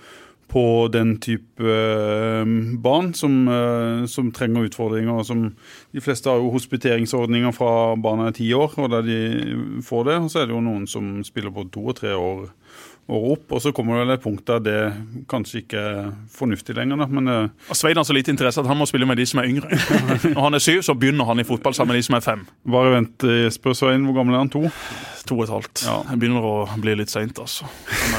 på 0.47 0.87
den 0.91 1.17
type 1.19 1.63
uh, 1.63 2.45
barn 2.79 3.13
som, 3.13 3.47
uh, 3.47 4.05
som, 4.07 4.31
trenger 4.31 4.69
utfordringer. 4.69 5.23
Som, 5.23 5.49
de 5.91 6.03
fleste 6.03 6.31
har 6.31 6.39
jo 6.39 6.53
hospiteringsordninger 6.55 7.55
fra 7.55 7.95
barna 7.99 8.29
er 8.29 8.37
ti 8.37 8.47
år, 8.55 8.77
og 8.79 8.91
der 8.95 9.07
de 9.07 9.81
får 9.85 10.07
det. 10.07 10.19
Og 10.23 10.29
så 10.31 10.41
er 10.41 10.47
det 10.47 10.55
jo 10.55 10.63
noen 10.63 10.87
som 10.87 11.17
spiller 11.27 11.53
på 11.53 11.67
to 11.73 11.83
og 11.91 11.99
tre 11.99 12.15
år, 12.15 12.47
år 13.11 13.27
opp. 13.33 13.51
Og 13.57 13.63
så 13.63 13.73
kommer 13.75 14.05
det 14.05 14.19
et 14.19 14.23
punkt 14.23 14.47
der 14.47 14.63
det 14.63 14.79
kanskje 15.27 15.65
ikke 15.65 15.83
er 15.83 16.09
fornuftig 16.31 16.77
lenger. 16.79 17.03
Da, 17.03 17.09
men, 17.11 17.27
uh, 17.27 17.75
Svein 17.75 17.99
har 17.99 18.07
så 18.07 18.15
lite 18.15 18.31
interesse 18.31 18.63
at 18.63 18.71
han 18.71 18.79
må 18.79 18.87
spille 18.87 19.09
med 19.09 19.19
de 19.19 19.27
som 19.27 19.43
er 19.43 19.51
yngre. 19.51 19.67
Når 20.33 20.41
han 20.47 20.59
er 20.61 20.63
syv, 20.63 20.81
så 20.87 20.95
begynner 20.95 21.27
han 21.27 21.43
i 21.43 21.47
fotball 21.47 21.75
sammen 21.75 21.91
med 21.91 21.99
de 21.99 22.07
som 22.07 22.21
er 22.21 22.23
fem. 22.23 22.47
Bare 22.71 22.95
vent, 22.95 23.27
Jesper 23.43 23.75
Svein. 23.75 24.07
Hvor 24.07 24.21
gammel 24.21 24.39
er 24.39 24.45
han? 24.45 24.55
To? 24.55 24.69
To 25.27 25.41
og 25.41 25.47
et 25.49 25.57
halvt. 25.57 25.87
Ja. 25.89 26.01
Det 26.07 26.21
begynner 26.23 26.53
å 26.55 26.59
bli 26.79 26.95
litt 27.01 27.11
seint, 27.11 27.35
altså. 27.35 27.67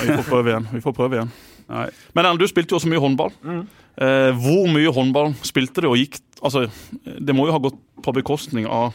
Vi 0.04 0.12
får 0.12 0.26
prøve 0.28 0.52
igjen. 0.52 0.74
Vi 0.76 0.84
får 0.84 1.00
prøve 1.00 1.22
igjen. 1.22 1.38
Nei. 1.68 1.88
Men 2.16 2.24
Erlend, 2.24 2.40
du 2.40 2.48
spilte 2.50 2.74
jo 2.74 2.80
også 2.80 2.90
mye 2.90 3.02
håndball. 3.02 3.34
Mm. 3.44 3.60
Eh, 3.98 4.30
hvor 4.40 4.70
mye 4.72 4.94
håndball 4.94 5.34
spilte 5.46 5.84
du? 5.84 5.90
og 5.90 5.98
gikk 6.00 6.20
Altså, 6.38 6.68
det 7.02 7.34
må 7.34 7.48
jo 7.48 7.54
ha 7.56 7.58
gått 7.58 7.78
på 7.98 8.12
bekostning 8.14 8.68
av 8.70 8.92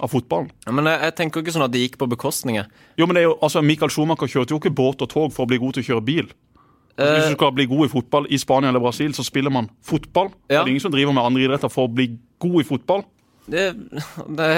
av 0.00 0.08
fotballen. 0.08 0.50
Ja, 0.64 0.72
men 0.72 0.88
jeg, 0.88 1.00
jeg, 1.04 1.14
tenker 1.18 1.42
ikke 1.42 1.52
sånn 1.54 1.66
at 1.66 1.72
det 1.74 1.82
gikk 1.82 1.98
på 2.00 2.08
bekostninger. 2.10 2.68
Jo, 2.96 3.04
men 3.04 3.16
det 3.16 3.24
er 3.24 3.28
jo, 3.28 3.34
altså, 3.44 3.62
Michael 3.64 3.92
Schumacher 3.92 4.30
kjørte 4.32 4.54
jo 4.54 4.60
ikke 4.60 4.72
båt 4.72 5.04
og 5.04 5.10
tog 5.12 5.34
for 5.34 5.44
å 5.44 5.50
bli 5.50 5.58
god 5.60 5.76
til 5.76 5.84
å 5.84 5.88
kjøre 5.90 6.04
bil. 6.06 6.30
Altså, 6.96 7.12
hvis 7.16 7.32
du 7.32 7.36
skal 7.38 7.52
bli 7.56 7.66
god 7.68 7.86
i 7.86 7.90
fotball 7.92 8.28
i 8.28 8.38
Spania 8.40 8.72
eller 8.72 8.82
Brasil, 8.82 9.12
så 9.16 9.24
spiller 9.24 9.52
man 9.52 9.70
fotball. 9.86 10.32
Ja. 10.48 10.60
Det 10.60 10.68
er 10.68 10.72
ingen 10.74 10.84
som 10.84 10.92
driver 10.92 11.16
med 11.16 11.24
andre 11.24 11.46
idretter 11.46 11.72
for 11.72 11.88
å 11.88 11.92
bli 11.92 12.10
god 12.42 12.58
i 12.60 12.66
fotball. 12.68 13.04
Det, 13.50 13.64
det, 14.38 14.48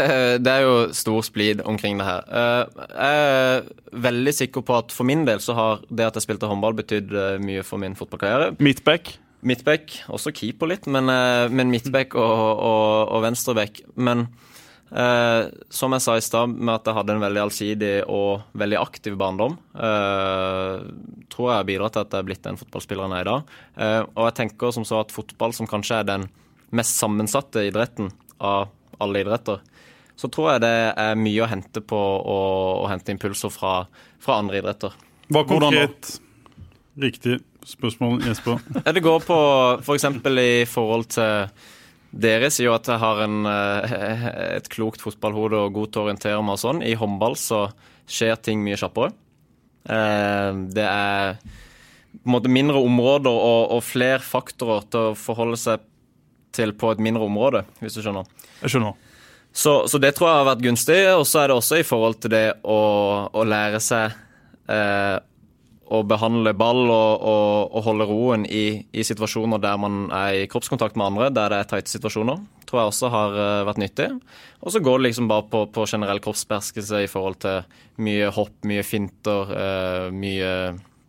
det, 0.44 0.52
er 0.52 0.66
jo 0.66 0.76
stor 0.96 1.24
splid 1.24 1.62
omkring 1.68 2.00
det 2.00 2.06
her. 2.06 2.26
Eh, 2.28 2.86
jeg 2.92 3.24
er 3.24 3.98
veldig 4.04 4.34
sikker 4.36 4.64
på 4.68 4.76
at 4.76 4.94
for 4.94 5.08
min 5.08 5.24
del 5.28 5.40
så 5.44 5.56
har 5.56 5.84
det 5.88 6.10
at 6.10 6.18
jeg 6.18 6.26
spilte 6.26 6.50
håndball, 6.50 6.76
betydd 6.78 7.12
eh, 7.16 7.40
mye 7.42 7.64
for 7.66 7.80
min 7.82 7.96
fotballkarriere. 7.98 8.56
Midtback? 8.62 9.14
Midtback, 9.42 9.96
også 10.12 10.30
keeper 10.36 10.70
litt, 10.70 10.86
men, 10.86 11.08
eh, 11.10 11.48
men 11.50 11.72
midtback 11.72 12.14
og, 12.14 12.42
og, 12.52 13.14
og 13.16 13.24
venstreback. 13.24 13.80
Men 13.96 14.26
eh, 14.92 15.48
som 15.72 15.96
jeg 15.96 16.04
sa 16.04 16.18
i 16.18 16.24
stad, 16.24 16.52
med 16.52 16.74
at 16.76 16.90
jeg 16.90 16.98
hadde 16.98 17.16
en 17.16 17.24
veldig 17.24 17.42
allsidig 17.46 17.94
og 18.12 18.44
veldig 18.60 18.78
aktiv 18.82 19.16
barndom, 19.18 19.56
eh, 19.74 20.84
tror 21.32 21.48
jeg 21.48 21.58
har 21.58 21.70
bidratt 21.72 21.96
til 21.96 22.04
at 22.04 22.14
jeg 22.14 22.22
er 22.24 22.28
blitt 22.28 22.44
den 22.44 22.60
fotballspilleren 22.60 23.16
jeg 23.16 23.24
er 23.24 23.26
i 23.26 23.32
dag. 23.32 23.56
Eh, 23.86 24.02
og 24.12 24.28
jeg 24.28 24.38
tenker 24.42 24.76
som 24.76 24.86
så 24.86 25.00
at 25.02 25.16
fotball, 25.16 25.56
som 25.56 25.70
kanskje 25.70 26.02
er 26.02 26.12
den 26.12 26.28
mest 26.72 27.00
sammensatte 27.00 27.66
idretten 27.68 28.12
av 28.42 28.70
alle 29.02 29.22
idretter, 29.22 29.62
så 30.16 30.28
tror 30.28 30.52
jeg 30.52 30.64
det 30.64 30.74
er 31.00 31.18
mye 31.18 31.44
å 31.44 31.48
hente 31.50 31.82
på 31.84 31.98
å, 31.98 32.40
å 32.84 32.90
hente 32.90 33.14
impulser 33.14 33.52
fra, 33.52 33.86
fra, 34.22 34.38
andre 34.42 34.60
idretter. 34.60 34.96
Hva 35.32 35.44
konkret 35.48 36.16
riktig 37.00 37.40
spørsmål, 37.66 38.20
Jesper? 38.26 38.60
Det 38.96 39.04
går 39.04 39.24
på 39.24 39.38
f.eks. 39.80 40.08
For 40.20 40.42
i 40.42 40.66
forhold 40.68 41.08
til 41.14 41.48
dere 42.12 42.50
sier 42.52 42.68
jo 42.68 42.76
at 42.76 42.90
jeg 42.90 43.00
har 43.00 43.22
en, 43.24 43.46
eh, 43.48 44.24
et 44.58 44.68
klokt 44.68 45.00
fotballhode 45.00 45.56
og 45.56 45.78
god 45.78 45.92
til 45.92 46.02
å 46.02 46.06
orientere 46.06 46.44
meg 46.44 46.58
og 46.58 46.60
sånn. 46.60 46.82
I 46.84 46.96
håndball 47.00 47.38
så 47.40 47.64
skjer 48.04 48.36
ting 48.44 48.60
mye 48.64 48.76
kjappere. 48.76 49.14
Eh, 49.88 50.50
det 50.76 50.84
er 50.84 51.38
på 52.12 52.28
en 52.28 52.34
måte 52.34 52.52
mindre 52.52 52.82
områder 52.84 53.32
og, 53.32 53.72
og 53.78 53.80
flere 53.86 54.20
faktorer 54.20 54.84
til 54.92 55.08
å 55.08 55.16
forholde 55.16 55.56
seg 55.56 55.88
til 56.54 56.74
på 56.78 56.92
et 56.92 57.02
mindre 57.02 57.26
område, 57.26 57.64
hvis 57.80 57.96
du 57.96 58.02
skjønner. 58.04 58.28
Jeg 58.62 58.74
skjønner. 58.74 58.94
Så, 59.52 59.82
så, 59.88 60.00
det 60.00 60.14
tror 60.16 60.30
jeg 60.30 60.40
har 60.40 60.48
vært 60.48 60.64
gunstig. 60.64 61.00
Og 61.12 61.26
så 61.28 61.42
er 61.42 61.50
det 61.50 61.58
også 61.58 61.80
i 61.80 61.86
forhold 61.86 62.16
til 62.22 62.32
det 62.32 62.46
å, 62.64 62.78
å 63.28 63.44
lære 63.44 63.82
seg 63.84 64.14
eh, 64.72 65.18
å 65.92 66.00
behandle 66.08 66.54
ball 66.56 66.86
og, 66.86 67.24
og, 67.28 67.74
og 67.76 67.84
holde 67.84 68.06
roen 68.08 68.46
i, 68.48 68.64
i, 68.96 69.04
situasjoner 69.04 69.60
der 69.60 69.80
man 69.80 70.06
er 70.14 70.38
i 70.40 70.46
kroppskontakt 70.48 70.96
med 70.96 71.10
andre, 71.10 71.28
der 71.34 71.52
det 71.52 71.58
er 71.60 71.68
tighte 71.68 71.92
situasjoner, 71.92 72.40
tror 72.68 72.80
jeg 72.80 72.92
også 72.94 73.10
har 73.12 73.36
uh, 73.36 73.64
vært 73.68 73.82
nyttig. 73.82 74.08
Og 74.64 74.72
så 74.72 74.80
går 74.80 75.00
det 75.00 75.10
liksom 75.10 75.28
bare 75.28 75.44
på, 75.52 75.66
på 75.74 75.84
generell 75.90 76.22
kroppsbeherskelse 76.24 77.02
i 77.04 77.10
forhold 77.12 77.42
til 77.44 77.60
mye 78.00 78.30
hopp, 78.32 78.54
mye 78.64 78.84
finter, 78.86 79.52
eh, 79.58 80.08
mye 80.14 80.52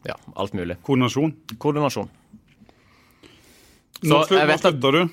ja, 0.04 0.16
alt 0.36 0.56
mulig. 0.58 0.76
Koordinasjon? 0.84 1.32
Koordinasjon. 1.62 2.10
Nå 4.04 4.24
slutter 4.28 4.98
du? 4.98 5.04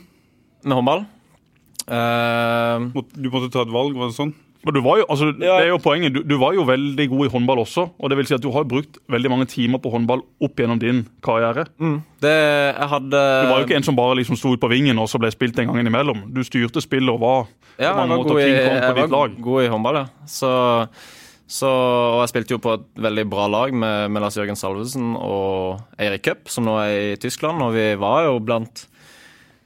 Med 0.65 0.77
håndball? 0.77 1.07
Uh, 1.91 3.03
du 3.17 3.31
måtte 3.33 3.51
ta 3.51 3.65
et 3.65 3.75
valg, 3.75 3.97
var 3.99 4.11
det 4.11 4.19
sånn? 4.19 4.35
Men 4.61 4.77
du 4.77 4.83
var 4.85 4.99
jo, 5.01 5.05
altså, 5.09 5.31
ja. 5.41 5.55
det 5.57 5.69
er 5.69 5.71
jo 5.71 5.79
poenget, 5.81 6.13
du, 6.13 6.21
du, 6.27 6.35
var 6.41 6.53
jo 6.53 6.67
veldig 6.69 7.07
god 7.09 7.27
i 7.27 7.31
håndball 7.33 7.63
også. 7.63 7.87
og 7.97 8.11
det 8.13 8.19
vil 8.19 8.29
si 8.29 8.35
at 8.37 8.43
Du 8.45 8.51
har 8.53 8.67
brukt 8.69 8.99
veldig 9.09 9.31
mange 9.33 9.47
timer 9.49 9.81
på 9.81 9.93
håndball 9.95 10.21
opp 10.21 10.61
gjennom 10.61 10.81
din 10.81 11.07
karriere. 11.25 11.65
Mm. 11.81 11.97
Det, 12.21 12.35
hadde... 12.93 13.23
Du 13.23 13.49
var 13.49 13.63
jo 13.63 13.69
ikke 13.69 13.79
en 13.79 13.89
som 13.89 13.97
bare 13.97 14.19
liksom 14.21 14.37
sto 14.37 14.53
ut 14.53 14.61
på 14.61 14.69
vingen 14.73 15.01
og 15.01 15.09
så 15.09 15.21
ble 15.23 15.33
spilt 15.33 15.57
en 15.63 15.71
gang 15.71 15.81
innimellom. 15.81 16.27
Du 16.35 16.43
styrte 16.45 16.85
spillet 16.85 17.09
og 17.09 17.23
var 17.25 17.49
ja, 17.79 17.95
på 17.95 18.03
mange 18.03 18.21
måter 18.21 18.43
king 18.43 18.61
kong 18.61 18.77
på 18.85 18.93
ditt 19.01 19.17
lag. 19.17 19.33
Jeg 19.33 19.41
var 19.41 19.49
god 19.49 19.65
i 19.65 19.73
håndball, 19.73 20.01
ja. 20.03 20.29
Så, 20.29 20.53
så, 21.49 21.73
og 21.73 22.21
jeg 22.27 22.33
spilte 22.35 22.57
jo 22.59 22.63
på 22.69 22.77
et 22.77 22.87
veldig 23.09 23.27
bra 23.33 23.49
lag 23.57 23.73
med, 23.73 24.13
med 24.13 24.27
Lars 24.27 24.37
Jørgen 24.37 24.61
Salvesen 24.61 25.15
og 25.17 25.81
Eirik 25.97 26.29
Cup, 26.29 26.53
som 26.53 26.69
nå 26.69 26.77
er 26.85 26.95
i 27.15 27.19
Tyskland. 27.23 27.65
Og 27.65 27.73
vi 27.81 27.95
var 28.03 28.29
jo 28.29 28.37
blant 28.45 28.85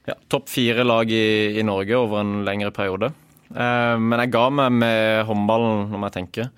ja, 0.05 0.15
topp 0.29 0.49
fire-lag 0.53 1.11
i, 1.11 1.57
i, 1.57 1.63
Norge 1.65 1.97
over 1.97 2.21
en 2.21 2.39
lengre 2.45 2.71
periode. 2.75 3.11
Eh, 3.49 3.95
men 4.01 4.21
jeg 4.21 4.33
ga 4.35 4.47
meg 4.53 4.73
med 4.77 5.25
håndballen, 5.29 5.87
når 5.93 6.07
jeg 6.07 6.15
tenker. 6.19 6.49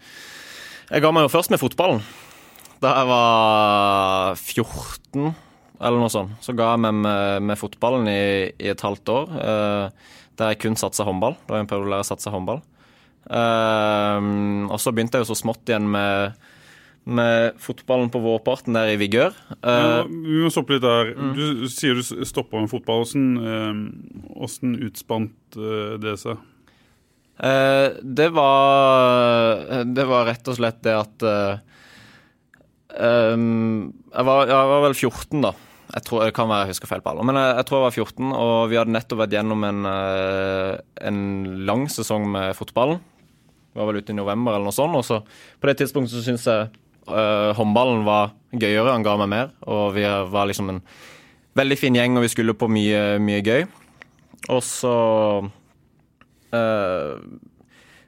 Jeg 0.87 1.03
ga 1.03 1.11
meg 1.15 1.27
jo 1.27 1.33
først 1.33 1.53
med 1.53 1.61
fotballen. 1.61 2.03
Da 2.83 2.93
jeg 2.93 3.09
var 3.09 4.37
14, 4.37 5.31
eller 5.77 6.01
noe 6.01 6.13
sånt, 6.13 6.35
så 6.43 6.53
ga 6.57 6.73
jeg 6.73 6.83
meg 6.85 6.99
med, 7.05 7.47
med 7.49 7.59
fotballen 7.59 8.09
i, 8.11 8.21
i, 8.51 8.71
et 8.73 8.83
halvt 8.83 9.13
år. 9.13 9.37
Eh, 9.41 10.13
der 10.37 10.53
jeg 10.53 10.61
kun 10.61 10.77
satsa 10.77 11.07
håndball. 11.07 11.37
Det 11.45 11.55
var 11.55 11.63
en 11.63 11.69
periode 11.69 11.95
der 11.95 12.03
jeg 12.03 12.11
satsa 12.11 12.33
håndball. 12.35 12.61
Eh, 13.27 14.27
og 14.67 14.77
så 14.81 14.93
begynte 14.93 15.17
jeg 15.17 15.25
jo 15.25 15.31
så 15.31 15.39
smått 15.39 15.71
igjen 15.71 15.87
med 15.95 16.35
med 17.07 17.55
fotballen 17.63 18.09
på 18.11 18.19
vårparten 18.19 18.75
der 18.75 18.91
i 18.91 18.97
vigør. 18.99 19.35
Ja, 19.61 20.01
eh, 20.01 20.09
vi 20.11 20.41
må 20.43 20.51
stoppe 20.51 20.75
litt 20.75 20.83
der. 20.83 21.13
Mm. 21.15 21.31
Du 21.37 21.67
sier 21.71 21.95
du 21.95 22.03
stoppa 22.03 22.59
med 22.59 22.71
fotball. 22.71 23.05
Hvordan 23.07 24.75
eh, 24.75 24.85
utspant 24.89 25.57
eh, 25.57 25.95
det 26.03 26.17
seg? 26.23 26.37
det 27.37 28.31
var 28.33 29.83
Det 29.85 30.05
var 30.09 30.23
rett 30.25 30.47
og 30.49 30.55
slett 30.57 30.79
det 30.81 30.95
at 30.97 31.25
jeg 32.97 34.23
var, 34.25 34.49
jeg 34.49 34.69
var 34.71 34.81
vel 34.87 34.95
14 34.97 35.45
da. 35.45 35.51
Jeg 35.93 36.01
tror, 36.07 36.23
det 36.25 36.33
kan 36.33 36.49
være 36.49 36.65
jeg 36.65 36.71
husker 36.73 36.89
feil 36.89 37.03
på 37.05 37.11
alder, 37.11 37.27
men 37.29 37.37
jeg, 37.37 37.51
jeg, 37.59 37.67
tror 37.69 37.77
jeg 37.77 37.85
var 37.85 37.93
14, 37.93 38.31
og 38.41 38.55
vi 38.71 38.79
hadde 38.79 38.95
nettopp 38.95 39.21
vært 39.21 39.35
gjennom 39.37 39.67
en, 39.69 39.85
en 41.11 41.21
lang 41.69 41.85
sesong 41.93 42.25
med 42.33 42.57
fotballen. 42.57 42.97
Vi 43.69 43.83
var 43.83 43.91
vel 43.91 44.01
ute 44.01 44.15
i 44.15 44.17
november 44.17 44.57
eller 44.57 44.71
noe 44.71 44.79
sånt, 44.79 44.97
og 44.97 45.05
så 45.05 45.21
på 45.61 45.69
det 45.69 45.77
tidspunktet 45.83 46.17
så 46.17 46.25
syns 46.25 46.49
jeg 46.49 46.73
uh, 47.09 47.51
håndballen 47.57 48.05
var 48.07 48.33
gøyere, 48.51 48.93
han 48.93 49.05
ga 49.05 49.17
meg 49.21 49.31
mer. 49.31 49.53
Og 49.67 49.91
vi 49.95 50.05
var 50.05 50.49
liksom 50.49 50.71
en 50.73 50.81
veldig 51.57 51.77
fin 51.79 51.97
gjeng, 51.97 52.17
og 52.17 52.25
vi 52.25 52.31
skulle 52.31 52.57
på 52.57 52.69
mye, 52.71 53.17
mye 53.23 53.43
gøy. 53.45 53.67
Og 54.53 54.61
så 54.63 54.95
uh, 56.55 57.13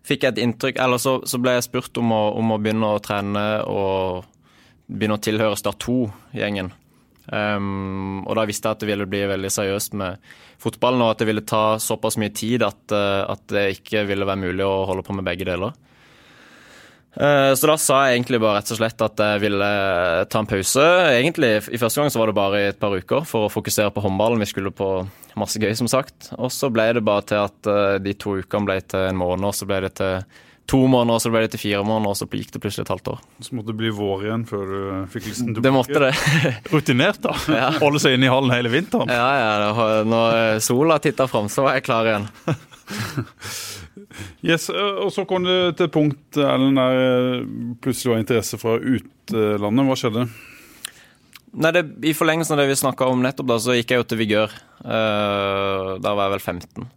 fikk 0.06 0.24
jeg 0.24 0.36
et 0.36 0.42
inntrykk 0.44 0.78
Eller 0.80 1.02
så, 1.02 1.18
så 1.28 1.40
ble 1.42 1.56
jeg 1.58 1.66
spurt 1.66 1.98
om 2.00 2.14
å, 2.16 2.22
om 2.40 2.54
å, 2.54 2.60
begynne 2.62 2.94
å 2.94 3.02
trene 3.04 3.46
og 3.68 4.30
begynne 4.90 5.18
å 5.20 5.24
tilhøre 5.24 5.58
Start 5.60 5.84
2-gjengen. 5.86 6.72
Um, 7.30 8.24
og 8.26 8.40
da 8.40 8.46
visste 8.50 8.66
jeg 8.66 8.78
at 8.78 8.82
det 8.82 8.88
ville 8.90 9.06
bli 9.10 9.20
veldig 9.30 9.52
seriøst 9.54 9.98
med 10.02 10.24
fotballen, 10.62 11.04
og 11.06 11.12
at 11.14 11.22
det 11.22 11.28
ville 11.30 11.46
ta 11.46 11.78
såpass 11.82 12.18
mye 12.18 12.34
tid 12.34 12.66
at, 12.66 12.82
uh, 12.90 13.28
at 13.30 13.44
det 13.54 13.68
ikke 13.76 14.08
ville 14.10 14.26
være 14.26 14.42
mulig 14.48 14.66
å 14.66 14.88
holde 14.90 15.06
på 15.06 15.14
med 15.14 15.28
begge 15.28 15.46
deler. 15.46 15.76
Eh, 17.20 17.54
så 17.56 17.68
da 17.68 17.76
sa 17.76 18.04
jeg 18.08 18.20
egentlig 18.20 18.40
bare 18.40 18.62
rett 18.62 18.70
og 18.72 18.80
slett 18.80 19.02
at 19.04 19.20
jeg 19.20 19.42
ville 19.44 19.70
ta 20.32 20.40
en 20.40 20.48
pause. 20.48 20.86
Egentlig, 21.18 21.52
I 21.68 21.80
første 21.82 22.00
gang 22.00 22.14
så 22.14 22.22
var 22.22 22.32
det 22.32 22.38
bare 22.38 22.62
i 22.62 22.68
et 22.72 22.80
par 22.80 22.96
uker 22.96 23.26
for 23.28 23.48
å 23.48 23.52
fokusere 23.52 23.92
på 23.92 24.04
håndballen. 24.06 24.40
Vi 24.40 24.48
skulle 24.54 24.72
på 24.72 24.92
masse 25.40 25.60
gøy, 25.60 25.74
som 25.76 25.90
sagt. 25.92 26.32
Og 26.40 26.54
så 26.54 26.72
ble 26.72 26.88
det 26.96 27.04
bare 27.04 27.26
til 27.28 27.42
at 27.44 27.72
eh, 27.72 27.98
de 28.04 28.16
to 28.16 28.38
ukene 28.40 28.70
ble 28.70 28.80
til 28.88 29.10
en 29.10 29.20
måned, 29.20 29.50
og 29.52 29.58
så 29.58 29.68
ble 29.68 29.82
det 29.88 29.98
til 30.00 30.24
to 30.70 30.80
måneder, 30.86 31.18
og 31.18 31.24
så 31.24 31.32
ble 31.34 31.42
det 31.44 31.52
til 31.56 31.64
fire 31.64 31.82
måneder, 31.84 32.14
og 32.14 32.18
så 32.20 32.28
gikk 32.30 32.54
det 32.54 32.62
plutselig 32.62 32.86
et 32.86 32.94
halvt 32.94 33.12
år. 33.16 33.22
Så 33.42 33.58
måtte 33.58 33.72
det 33.74 33.80
bli 33.82 33.92
vår 34.00 34.28
igjen 34.28 34.44
før 34.48 34.70
du 34.70 34.80
fikk 35.12 35.28
lysten 35.32 35.50
tilbake? 35.50 35.66
Det 35.66 35.74
måtte 35.74 36.04
det. 36.06 36.12
Rutinert, 36.76 37.20
da. 37.26 37.34
Ja. 37.50 37.72
Holde 37.82 38.04
seg 38.04 38.16
inne 38.16 38.30
i 38.30 38.32
hallen 38.32 38.54
hele 38.54 38.72
vinteren. 38.72 39.10
Ja, 39.12 39.28
ja. 39.42 40.04
Når 40.08 40.62
sola 40.64 41.02
titta 41.04 41.28
fram, 41.28 41.50
så 41.52 41.66
var 41.66 41.80
jeg 41.80 41.88
klar 41.90 42.12
igjen. 42.14 42.30
Yes, 44.46 44.70
og 44.70 45.12
Så 45.14 45.26
kom 45.30 45.48
det 45.48 45.58
til 45.80 45.90
et 45.90 45.96
punkt 45.96 46.40
Ellen, 46.40 46.78
der 46.80 47.02
eh, 47.02 47.50
plutselig 47.84 48.14
var 48.14 48.24
interesse 48.24 48.60
fra 48.62 48.78
utlandet. 48.78 49.90
Hva 49.90 49.98
skjedde? 50.00 50.28
Nei, 51.60 51.74
det, 51.74 51.84
I 52.06 52.14
forlengelsen 52.14 52.56
av 52.56 52.62
det 52.62 52.70
vi 52.70 52.78
snakka 52.78 53.10
om 53.10 53.24
nettopp, 53.26 53.50
da, 53.50 53.58
så 53.62 53.76
gikk 53.78 53.96
jeg 53.96 54.04
jo 54.04 54.08
til 54.12 54.22
Vigør. 54.22 54.54
Uh, 54.84 55.98
da 55.98 56.14
var 56.14 56.28
jeg 56.28 56.36
vel 56.36 56.44
15. 56.54 56.90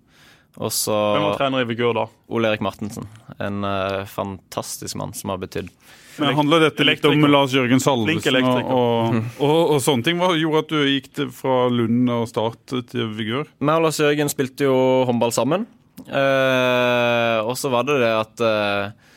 Og 0.61 0.75
så 0.77 0.93
Hvem 0.93 1.25
var 1.25 1.39
trener 1.41 1.65
i 1.65 1.69
Vigør 1.71 1.97
da? 1.97 2.05
Ole 2.29 2.51
Erik 2.53 2.65
Martensen. 2.65 3.09
En 3.41 3.65
uh, 3.65 4.05
fantastisk 4.13 4.99
mann 5.01 5.17
som 5.17 5.33
har 5.33 5.41
betydd 5.41 5.73
men 6.21 6.37
Handler 6.37 6.67
dette 6.67 6.85
litt 6.85 7.05
om 7.09 7.25
Lars 7.31 7.55
Jørgen 7.57 7.81
Salvesen 7.81 8.37
og, 8.45 8.73
og, 8.75 9.15
og, 9.41 9.61
og, 9.75 9.79
sånne 9.85 10.07
ting? 10.07 10.19
Hva 10.21 10.33
gjorde 10.37 10.65
at 10.65 10.73
du 10.73 10.81
gikk 10.85 11.09
til, 11.17 11.31
fra 11.35 11.67
Lund 11.73 12.11
og 12.13 12.27
Start 12.29 12.75
til 12.91 13.15
Vigør? 13.17 13.49
Vi 13.49 13.71
og 13.73 13.87
Lars 13.87 14.01
Jørgen 14.03 14.33
spilte 14.33 14.69
jo 14.69 14.77
håndball 15.09 15.33
sammen. 15.35 15.65
Uh, 16.13 17.41
og 17.49 17.57
så 17.57 17.71
var 17.73 17.87
det 17.89 17.97
det 18.03 18.13
at 18.13 18.43
uh, 18.45 19.13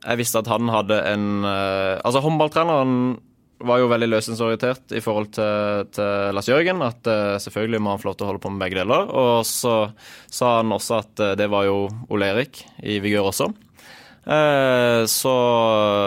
jeg 0.00 0.18
visste 0.18 0.40
at 0.40 0.48
han 0.50 0.70
hadde 0.72 0.96
en 1.06 1.44
uh, 1.44 2.00
Altså, 2.02 2.22
håndballtreneren 2.24 2.94
var 3.60 3.78
jo 3.78 3.90
veldig 3.92 4.08
løsningsorientert 4.08 4.94
i 4.96 5.02
forhold 5.04 5.34
til, 5.36 5.88
til 5.92 6.30
Lars 6.32 6.48
Jørgen. 6.48 6.80
At 6.80 7.04
selvfølgelig 7.44 7.80
må 7.84 7.92
han 7.92 8.00
få 8.00 8.08
lov 8.08 8.14
til 8.16 8.24
å 8.24 8.30
holde 8.30 8.40
på 8.40 8.52
med 8.54 8.62
begge 8.64 8.78
deler. 8.78 9.10
Og 9.12 9.44
så 9.44 9.74
sa 10.32 10.54
han 10.62 10.72
også 10.72 10.94
at 11.02 11.20
det 11.36 11.50
var 11.52 11.66
jo 11.68 11.82
Ole 12.08 12.30
Erik 12.32 12.62
i 12.80 12.96
Vigør 13.04 13.28
også. 13.28 13.50
Så 15.12 15.34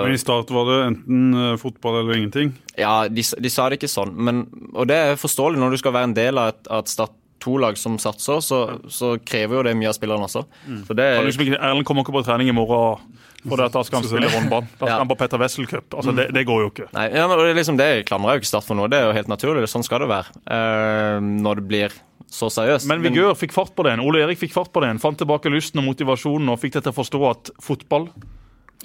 Men 0.07 0.17
I 0.17 0.23
start 0.23 0.49
var 0.57 0.65
det 0.71 0.79
enten 0.87 1.61
fotball 1.61 1.99
eller 1.99 2.17
ingenting? 2.17 2.55
Ja, 2.73 3.03
de, 3.05 3.21
de, 3.21 3.53
sa 3.53 3.69
det 3.69 3.77
ikke 3.77 3.93
sånn. 3.99 4.17
Men, 4.17 4.47
og 4.73 4.89
det 4.89 4.97
er 4.97 5.21
forståelig 5.21 5.61
når 5.61 5.77
du 5.77 5.83
skal 5.83 5.93
være 5.93 6.09
en 6.09 6.17
del 6.17 6.41
av 6.41 6.55
et, 6.55 6.71
av 6.73 6.87
et 6.87 6.95
Start 6.95 7.13
to 7.43 7.57
lag 7.61 7.77
som 7.79 7.99
satser, 8.01 8.39
så, 8.43 8.61
så 8.87 9.17
krever 9.21 9.59
jo 9.59 9.65
det 9.67 9.75
mye 9.79 9.91
av 9.91 9.97
spillerne 9.99 10.29
også. 10.29 10.45
Mm. 10.65 10.81
Så 10.87 10.97
det, 10.97 11.09
er... 11.17 11.59
Erlend 11.59 11.85
kommer 11.87 12.07
ikke 12.07 12.15
på 12.15 12.23
trening 12.25 12.49
i 12.51 12.55
morgen 12.55 13.03
fordi 13.43 13.65
at 13.65 13.73
da 13.75 13.81
skal 13.83 13.99
han 13.99 14.07
spille 14.07 14.29
håndball. 14.31 14.63
Da 14.79 14.85
skal 14.85 14.93
Ja. 14.93 14.97
han 15.01 15.09
på 15.09 15.17
Petter 15.19 15.41
Wessel 15.41 15.67
Cup. 15.67 15.93
Altså, 15.93 16.13
det, 16.15 16.29
det 16.31 16.45
går 16.47 16.61
jo 16.63 16.69
ikke. 16.71 16.87
Nei, 16.95 17.09
ja, 17.11 17.27
men 17.27 17.41
det, 17.41 17.55
liksom, 17.57 17.77
det 17.79 18.05
klandrer 18.07 18.37
jo 18.37 18.43
ikke 18.43 18.51
Start 18.53 18.67
for 18.67 18.79
noe. 18.79 18.87
Det 18.87 18.99
er 19.01 19.09
jo 19.09 19.15
helt 19.17 19.31
naturlig. 19.31 19.67
Sånn 19.67 19.83
skal 19.83 20.03
det 20.05 20.09
være. 20.11 20.31
Uh, 20.47 21.19
når 21.19 21.59
det 21.59 21.65
blir 21.67 21.97
så 22.33 22.49
seriøst. 22.49 22.87
Men 22.89 23.03
Vigør 23.03 23.35
fikk 23.37 23.53
fart 23.55 23.73
på 23.77 23.85
det. 23.85 23.97
Ole 24.01 24.23
Erik 24.23 24.39
fikk 24.41 24.55
fart 24.55 24.71
på 24.73 24.81
det. 24.83 24.93
Fant 25.03 25.19
tilbake 25.19 25.51
lysten 25.53 25.83
og 25.83 25.89
motivasjonen 25.91 26.49
og 26.53 26.61
fikk 26.61 26.77
deg 26.77 26.87
til 26.87 26.93
å 26.93 26.97
forstå 26.97 27.21
at 27.29 27.51
fotball 27.61 28.07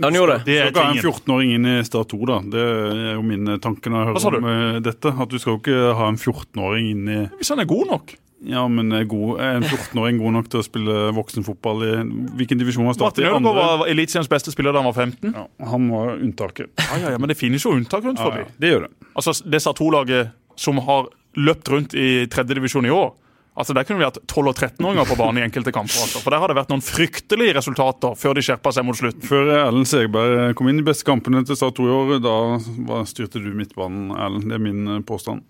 Han 0.03 0.15
gjorde 0.15 0.39
det. 0.39 0.45
det 0.51 0.59
Så 0.59 0.67
er 0.69 0.75
ga 0.77 0.87
en 0.93 1.01
14-åring 1.01 1.55
inn 1.57 1.67
i 1.67 1.77
Start 1.87 2.13
2, 2.13 2.21
da. 2.29 2.39
Det 2.55 2.65
er 2.69 3.13
jo 3.17 3.25
min 3.27 3.55
tanker 3.63 3.95
når 3.95 4.05
jeg 4.05 4.11
hører 4.13 4.39
om 4.43 4.51
eh, 4.53 4.81
dette. 4.85 5.15
At 5.15 5.33
du 5.33 5.39
skal 5.41 5.57
jo 5.57 5.61
ikke 5.63 5.95
ha 5.99 6.11
en 6.13 6.21
14-åring 6.21 6.91
inn 6.93 7.13
i 7.15 7.21
Hvis 7.39 7.55
han 7.55 7.63
er 7.63 7.71
god 7.71 7.95
nok. 7.95 8.19
Ja, 8.47 8.63
men 8.71 8.93
er, 8.95 9.03
god, 9.11 9.41
er 9.43 9.57
en 9.59 9.65
14-åring 9.67 10.19
god 10.23 10.33
nok 10.37 10.49
til 10.53 10.61
å 10.61 10.63
spille 10.63 10.97
voksenfotball 11.17 11.81
i 11.83 11.93
Hvilken 12.39 12.61
divisjon 12.61 12.87
var 12.87 12.95
Start 12.95 13.19
i? 13.19 13.25
Martin 13.27 13.49
Ødegaard 13.49 13.81
var 13.83 13.91
Eliteseriens 13.91 14.31
beste 14.31 14.53
spiller 14.55 14.73
da 14.77 14.79
han 14.83 14.87
var 14.93 14.95
15. 14.95 15.33
Ja, 15.35 15.47
han 15.73 15.89
var 15.91 16.13
unntaket. 16.15 16.71
Ja, 16.79 16.99
ja, 17.03 17.15
ja, 17.17 17.19
Men 17.19 17.33
det 17.33 17.39
finnes 17.41 17.65
jo 17.67 17.73
unntak 17.75 18.05
rundt 18.07 18.21
forbi. 18.23 18.45
ja, 18.47 18.53
det 18.63 18.71
gjør 18.75 18.85
det. 18.87 18.93
Altså, 19.19 19.35
Det 19.43 19.63
sa 19.65 19.73
to-laget 19.75 20.31
som 20.55 20.79
har 20.87 21.09
løpt 21.39 21.69
rundt 21.75 21.95
i 21.99 22.27
tredjedivisjon 22.31 22.87
i 22.87 22.95
år. 22.95 23.11
Altså, 23.59 23.75
Der 23.75 23.83
kunne 23.83 23.99
vi 23.99 24.07
hatt 24.07 24.19
12- 24.31 24.49
og 24.53 24.55
13-åringer 24.55 25.09
på 25.11 25.17
banen 25.19 25.43
i 25.43 25.47
enkelte 25.49 25.73
kamper. 25.75 25.99
Altså. 26.05 26.21
For 26.23 26.31
Der 26.31 26.39
har 26.39 26.47
det 26.53 26.57
vært 26.61 26.71
noen 26.71 26.85
fryktelige 26.85 27.57
resultater 27.59 28.15
før 28.15 28.39
de 28.39 28.45
skjerpa 28.47 28.71
seg 28.71 28.87
mot 28.87 28.95
slutten. 28.95 29.27
Før 29.27 29.51
Erlend 29.65 29.91
Segberg 29.91 30.55
kom 30.55 30.71
inn 30.71 30.79
i 30.79 30.87
beste 30.87 31.03
kampene 31.11 31.43
til 31.47 31.59
Start 31.59 31.75
2 31.75 31.89
i 31.91 31.97
år, 31.97 32.15
da 32.23 33.03
styrte 33.03 33.43
du 33.43 33.51
midtbanen, 33.59 34.13
Erlend. 34.15 34.47
Det 34.47 34.55
er 34.61 34.63
min 34.63 34.87
eh, 34.87 35.01
påstand. 35.03 35.43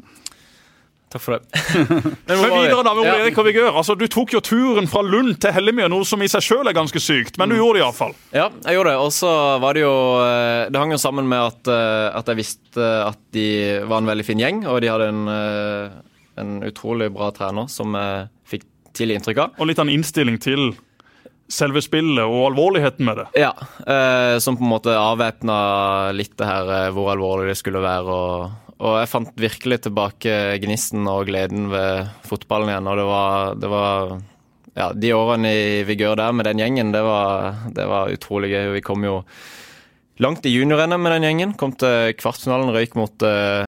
Takk 1.08 1.22
for 1.24 1.38
det. 1.38 1.60
Men 2.28 2.42
videre 2.42 2.82
da 2.84 2.92
med 2.92 3.00
Ole. 3.00 3.12
Erik 3.22 3.38
Vigør. 3.40 3.70
Altså, 3.80 3.94
Du 3.96 4.04
tok 4.12 4.34
jo 4.36 4.42
turen 4.44 4.88
fra 4.90 5.00
Lund 5.04 5.38
til 5.40 5.54
Hellemyr, 5.56 5.88
noe 5.88 6.04
som 6.08 6.20
i 6.24 6.28
seg 6.28 6.44
sjøl 6.44 6.68
er 6.68 6.76
ganske 6.76 7.00
sykt. 7.00 7.38
Men 7.40 7.48
du 7.48 7.56
gjorde 7.56 7.78
det 7.78 7.84
iallfall. 7.86 8.12
Ja, 8.34 8.50
jeg 8.66 8.76
gjorde 8.76 8.92
det. 8.92 8.98
Og 9.06 9.14
så 9.16 9.30
var 9.62 9.78
det 9.78 9.86
jo 9.86 9.94
eh, 10.24 10.66
Det 10.68 10.82
hang 10.82 10.92
jo 10.92 11.00
sammen 11.00 11.30
med 11.30 11.46
at, 11.46 11.70
eh, 11.72 12.18
at 12.18 12.28
jeg 12.28 12.40
visste 12.42 12.90
at 13.06 13.20
de 13.32 13.46
var 13.88 14.02
en 14.02 14.10
veldig 14.12 14.26
fin 14.26 14.42
gjeng, 14.42 14.60
og 14.68 14.82
de 14.84 14.92
hadde 14.92 15.08
en, 15.14 15.22
eh, 15.32 15.96
en 16.44 16.52
utrolig 16.68 17.08
bra 17.14 17.30
trener 17.34 17.72
som 17.72 17.96
jeg 17.96 18.28
fikk 18.52 18.68
tidlig 18.92 19.18
inntrykk 19.18 19.42
av. 19.46 19.56
Og 19.56 19.70
litt 19.70 19.80
av 19.80 19.88
en 19.88 19.96
innstilling 19.96 20.36
til 20.44 20.74
selve 21.48 21.80
spillet 21.80 22.20
og 22.28 22.50
alvorligheten 22.50 23.08
med 23.08 23.22
det. 23.22 23.28
Ja, 23.40 23.54
eh, 23.88 24.36
som 24.44 24.60
på 24.60 24.66
en 24.66 24.74
måte 24.76 24.92
avvæpna 24.92 26.12
litt 26.12 26.36
det 26.36 26.48
her 26.52 26.90
hvor 26.92 27.14
alvorlig 27.14 27.54
det 27.54 27.60
skulle 27.62 27.80
være. 27.80 28.12
Og, 28.12 28.67
og 28.78 28.98
jeg 29.00 29.10
fant 29.10 29.30
virkelig 29.38 29.80
tilbake 29.88 30.34
gnisten 30.62 31.06
og 31.10 31.26
gleden 31.26 31.66
ved 31.72 32.10
fotballen 32.26 32.70
igjen. 32.70 32.90
Og 32.90 33.00
det 33.00 33.06
var, 33.08 33.54
det 33.58 33.70
var 33.72 34.18
Ja, 34.78 34.92
de 34.94 35.08
årene 35.10 35.50
i 35.50 35.82
Vigør 35.82 36.14
der 36.14 36.30
med 36.32 36.46
den 36.46 36.60
gjengen, 36.60 36.92
det 36.94 37.00
var, 37.02 37.56
det 37.74 37.86
var 37.90 38.12
utrolig 38.14 38.52
gøy. 38.52 38.74
Vi 38.76 38.82
kom 38.86 39.02
jo 39.02 39.24
langt 40.22 40.46
i 40.46 40.52
junior-NM 40.54 41.02
med 41.02 41.16
den 41.16 41.26
gjengen. 41.26 41.54
Kom 41.58 41.72
til 41.74 42.14
kvartfinalen, 42.14 42.70
røyk 42.70 42.94
mot 42.94 43.26
eh, 43.26 43.64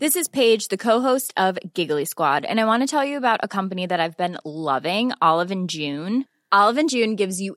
This 0.00 0.16
is 0.16 0.28
Paige, 0.28 0.68
the 0.70 0.78
co-host 0.78 1.32
of 1.36 1.58
Giggly 1.74 2.04
Squad, 2.04 2.44
and 2.44 2.58
I 2.58 2.64
want 2.64 2.82
to 2.82 2.86
tell 2.86 3.04
you 3.04 3.16
about 3.16 3.40
a 3.42 3.48
company 3.48 3.86
that 3.86 4.00
I've 4.00 4.16
been 4.16 4.38
loving, 4.44 5.12
Olive 5.20 5.50
and 5.50 5.68
June. 5.68 6.24
Olive 6.50 6.78
and 6.78 6.90
June 6.90 7.16
gives 7.16 7.40
you 7.40 7.56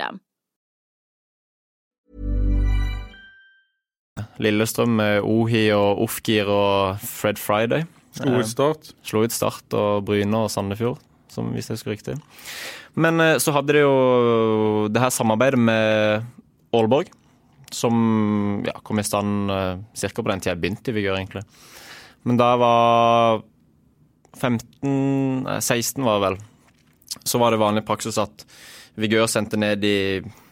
Lillestrøm 4.41 4.97
med 4.97 5.21
Ohi 5.27 5.67
og 5.75 6.01
Ofgir 6.05 6.49
og 6.51 7.01
Fred 7.05 7.39
Friday. 7.41 7.85
Slo 8.17 8.39
ut 8.41 8.49
Start. 8.49 8.91
Slo 9.07 9.23
ut 9.23 9.33
Start 9.33 9.77
og 9.77 10.03
Bryne 10.07 10.43
og 10.43 10.51
Sandefjord, 10.51 10.99
som 11.31 11.53
hvis 11.55 11.69
jeg 11.69 11.79
husker 11.79 11.93
riktig. 11.93 12.17
Men 12.99 13.21
eh, 13.23 13.37
så 13.39 13.53
hadde 13.55 13.77
de 13.77 13.83
jo 13.85 14.87
det 14.91 15.03
her 15.03 15.13
samarbeidet 15.13 15.59
med 15.59 16.25
Aalborg, 16.75 17.11
som 17.71 17.95
ja, 18.67 18.75
kom 18.83 18.99
i 18.99 19.05
stand 19.07 19.51
uh, 19.51 19.79
ca. 19.95 20.11
på 20.11 20.27
den 20.27 20.41
tida 20.43 20.51
jeg 20.51 20.59
begynte 20.59 20.91
i 20.91 20.95
Vigør, 20.97 21.15
egentlig. 21.15 21.45
Men 22.27 22.39
da 22.39 22.49
jeg 22.51 22.61
var 22.61 23.43
15 24.41 25.45
nei, 25.45 25.59
16 25.63 26.03
var 26.03 26.19
det 26.19 26.25
vel, 26.25 26.37
så 27.23 27.39
var 27.39 27.53
det 27.53 27.61
vanlig 27.61 27.85
praksis 27.87 28.19
at 28.19 28.43
Vigør 28.99 29.29
sendte 29.31 29.59
ned 29.59 29.81
de 29.83 29.95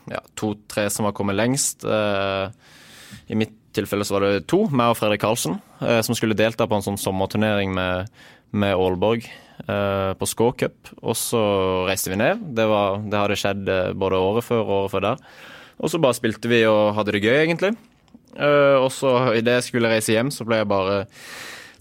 ja, 0.10 0.22
to-tre 0.38 0.88
som 0.94 1.08
var 1.08 1.16
kommet 1.18 1.38
lengst. 1.38 1.84
Eh, 1.84 2.50
I 3.30 3.38
mitt 3.38 3.56
tilfelle 3.76 4.06
så 4.08 4.18
var 4.18 4.26
det 4.26 4.48
to, 4.50 4.64
meg 4.72 4.94
og 4.94 4.98
Fredrik 5.00 5.24
Karlsen, 5.24 5.60
eh, 5.84 6.00
som 6.06 6.18
skulle 6.18 6.38
delta 6.38 6.68
på 6.68 6.80
en 6.80 6.86
sånn 6.86 7.00
sommerturnering 7.00 7.74
med, 7.76 8.10
med 8.52 8.76
Aalborg 8.76 9.28
eh, 9.28 10.12
på 10.18 10.30
Skå 10.30 10.52
Cup. 10.64 10.94
Og 11.04 11.18
så 11.20 11.44
reiste 11.90 12.14
vi 12.14 12.20
ned. 12.22 12.50
Det, 12.58 12.66
var, 12.70 13.04
det 13.06 13.22
hadde 13.22 13.40
skjedd 13.40 13.76
både 14.00 14.24
året 14.32 14.48
før 14.48 14.64
og 14.66 14.76
året 14.80 14.96
før 14.96 15.08
der. 15.12 15.30
Og 15.80 15.92
så 15.92 16.02
bare 16.02 16.18
spilte 16.18 16.52
vi 16.52 16.66
og 16.68 16.96
hadde 16.98 17.16
det 17.16 17.24
gøy, 17.24 17.38
egentlig. 17.46 17.76
Og 18.40 18.90
så 18.94 19.10
idet 19.40 19.56
jeg 19.56 19.66
skulle 19.66 19.90
reise 19.90 20.12
hjem, 20.14 20.28
så 20.32 20.46
ble 20.46 20.60
jeg 20.60 20.68
bare 20.70 20.98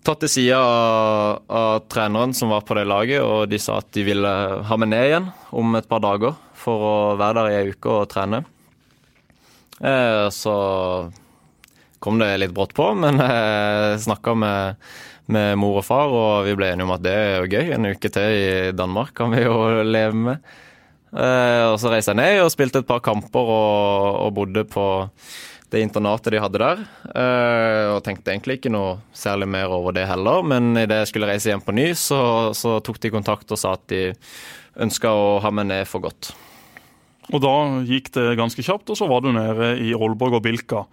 tatt 0.06 0.22
til 0.22 0.30
side 0.32 0.56
av, 0.56 1.42
av 1.50 1.82
treneren 1.90 2.32
som 2.34 2.54
var 2.54 2.62
på 2.64 2.76
det 2.78 2.86
laget, 2.88 3.20
og 3.20 3.50
de 3.50 3.58
sa 3.60 3.80
at 3.82 3.90
de 3.94 4.06
ville 4.06 4.30
ha 4.70 4.78
meg 4.80 4.90
ned 4.92 5.08
igjen 5.10 5.26
om 5.58 5.76
et 5.76 5.90
par 5.90 6.00
dager 6.04 6.38
for 6.58 6.84
å 6.88 6.94
være 7.20 7.40
der 7.40 7.50
i 7.52 7.58
ei 7.62 7.72
uke 7.74 7.94
og 8.00 8.08
trene. 8.12 8.42
Eh, 9.80 10.26
så 10.34 10.54
kom 12.02 12.18
det 12.20 12.30
litt 12.38 12.54
brått 12.54 12.74
på, 12.78 12.92
men 12.98 13.18
jeg 13.22 14.00
snakka 14.06 14.34
med, 14.38 14.88
med 15.30 15.58
mor 15.58 15.80
og 15.80 15.86
far, 15.86 16.14
og 16.14 16.46
vi 16.46 16.54
ble 16.58 16.72
enige 16.72 16.86
om 16.88 16.94
at 16.94 17.04
det 17.04 17.14
er 17.14 17.36
jo 17.38 17.50
gøy. 17.52 17.74
En 17.74 17.90
uke 17.90 18.10
til 18.14 18.38
i 18.38 18.48
Danmark 18.76 19.14
kan 19.18 19.34
vi 19.34 19.44
jo 19.44 19.58
leve 19.96 20.24
med. 20.30 20.56
Eh, 21.08 21.64
og 21.70 21.78
så 21.80 21.92
reiste 21.92 22.12
jeg 22.12 22.20
ned 22.20 22.42
og 22.44 22.52
spilte 22.52 22.82
et 22.82 22.88
par 22.88 23.00
kamper 23.04 23.52
og, 23.54 24.18
og 24.26 24.34
bodde 24.36 24.66
på 24.68 24.84
det 25.72 25.82
internatet 25.84 26.32
de 26.32 26.40
hadde 26.40 26.60
der. 26.60 26.82
eh, 27.12 27.86
og 27.92 28.02
tenkte 28.04 28.32
egentlig 28.32 28.58
ikke 28.58 28.72
noe 28.72 28.98
særlig 29.16 29.48
mer 29.52 29.72
over 29.72 29.96
det 29.96 30.06
heller, 30.08 30.44
men 30.44 30.72
idet 30.76 31.02
jeg 31.02 31.10
skulle 31.12 31.28
reise 31.28 31.50
hjem 31.50 31.64
på 31.64 31.74
ny, 31.76 31.90
så, 31.96 32.20
så 32.56 32.78
tok 32.84 33.00
de 33.04 33.12
kontakt 33.12 33.52
og 33.52 33.60
sa 33.60 33.74
at 33.76 33.84
de 33.92 34.02
ønska 34.80 35.12
å 35.12 35.38
ha 35.44 35.52
meg 35.52 35.68
ned 35.68 35.88
for 35.90 36.04
godt. 36.04 36.32
Og 37.28 37.42
da 37.44 37.54
gikk 37.88 38.12
det 38.16 38.30
ganske 38.40 38.64
kjapt, 38.64 38.88
og 38.88 38.96
så 38.98 39.08
var 39.10 39.24
du 39.24 39.32
nede 39.36 39.74
i 39.84 39.92
Aalborg 39.96 40.38
og 40.38 40.46
Bilka 40.46 40.86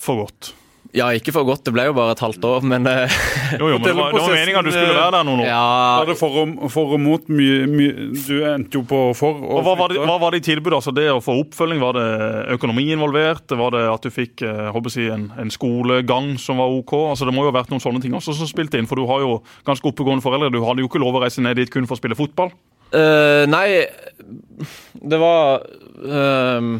for 0.00 0.24
godt. 0.24 0.54
Ja, 0.96 1.06
ikke 1.14 1.30
for 1.30 1.46
godt, 1.46 1.62
det 1.68 1.70
ble 1.76 1.84
jo 1.86 1.92
bare 1.94 2.16
et 2.16 2.22
halvt 2.24 2.44
år, 2.48 2.64
men 2.66 2.86
eh, 2.90 3.12
Jo, 3.60 3.68
jo, 3.70 3.76
men 3.78 3.84
det 3.84 3.92
var, 3.98 4.08
det 4.10 4.22
var 4.24 4.32
meninga 4.34 4.62
du 4.66 4.70
skulle 4.72 4.96
være 4.96 5.12
der 5.14 5.26
noen 5.28 5.42
år. 5.44 5.50
Var 5.52 6.08
det 6.08 6.16
for 6.18 6.38
og, 6.40 6.54
for 6.74 6.94
og 6.96 7.02
mot? 7.02 7.28
Mye, 7.30 7.68
mye, 7.70 8.08
du 8.16 8.40
endte 8.48 8.80
jo 8.80 8.82
på 8.90 9.02
for. 9.14 9.38
Og 9.38 9.62
hva 9.66 9.76
var, 9.78 9.92
det, 9.92 10.00
hva 10.02 10.16
var 10.18 10.34
det 10.34 10.40
i 10.42 10.46
tilbudet? 10.48 10.80
Altså 10.80 10.94
det 10.96 11.06
å 11.12 11.20
få 11.22 11.36
oppfølging, 11.44 11.78
Var 11.84 11.98
det 12.00 12.08
økonomi 12.56 12.88
involvert? 12.96 13.54
Var 13.60 13.76
det 13.76 13.84
at 13.92 14.08
du 14.08 14.10
fikk 14.14 14.42
eh, 14.48 14.72
håper 14.74 14.90
jeg, 14.90 14.90
å 14.90 14.96
si, 14.96 15.06
en, 15.14 15.28
en 15.44 15.54
skolegang 15.54 16.32
som 16.42 16.58
var 16.58 16.74
OK? 16.80 16.96
Altså 17.12 17.28
Det 17.28 17.36
må 17.36 17.46
jo 17.46 17.52
ha 17.52 17.58
vært 17.60 17.70
noen 17.70 17.84
sånne 17.84 18.02
ting 18.02 18.16
også 18.18 18.34
som 18.40 18.50
spilte 18.50 18.80
inn, 18.80 18.90
for 18.90 18.98
du 18.98 19.06
har 19.10 19.22
jo 19.22 19.38
ganske 19.68 19.86
oppegående 19.92 20.26
foreldre. 20.26 20.50
Du 20.50 20.58
hadde 20.66 20.82
jo 20.82 20.90
ikke 20.90 21.04
lov 21.04 21.20
å 21.20 21.22
reise 21.22 21.44
ned 21.44 21.60
dit 21.60 21.70
kun 21.70 21.86
for 21.86 21.94
å 21.94 22.02
spille 22.02 22.18
fotball. 22.18 22.50
Eh, 22.90 23.44
nei, 23.46 23.86
det 24.98 25.18
var 25.22 25.62
uh, 25.62 26.70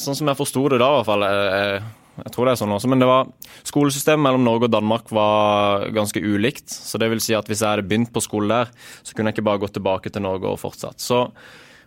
Sånn 0.00 0.16
som 0.16 0.30
jeg 0.30 0.38
forsto 0.38 0.62
det 0.72 0.80
da, 0.80 0.88
i 0.88 0.96
hvert 0.98 1.08
fall. 1.10 1.26
Jeg, 1.28 1.52
jeg, 1.52 1.82
jeg 2.24 2.34
tror 2.34 2.48
det 2.48 2.54
er 2.54 2.60
sånn 2.62 2.74
også, 2.74 2.90
men 2.90 3.02
det 3.02 3.08
var 3.08 3.28
skolesystemet 3.68 4.24
mellom 4.24 4.46
Norge 4.46 4.66
og 4.66 4.74
Danmark 4.74 5.12
var 5.14 5.86
ganske 5.94 6.22
ulikt. 6.24 6.72
Så 6.72 6.98
det 7.00 7.10
vil 7.12 7.22
si 7.22 7.36
at 7.36 7.46
hvis 7.48 7.62
jeg 7.62 7.70
hadde 7.70 7.86
begynt 7.88 8.12
på 8.14 8.24
skole 8.24 8.50
der, 8.50 8.72
så 9.06 9.14
kunne 9.14 9.30
jeg 9.30 9.38
ikke 9.38 9.48
bare 9.50 9.62
gått 9.62 9.76
tilbake 9.78 10.12
til 10.12 10.24
Norge 10.24 10.50
og 10.50 10.60
fortsatt. 10.62 10.98
Så, 11.04 11.26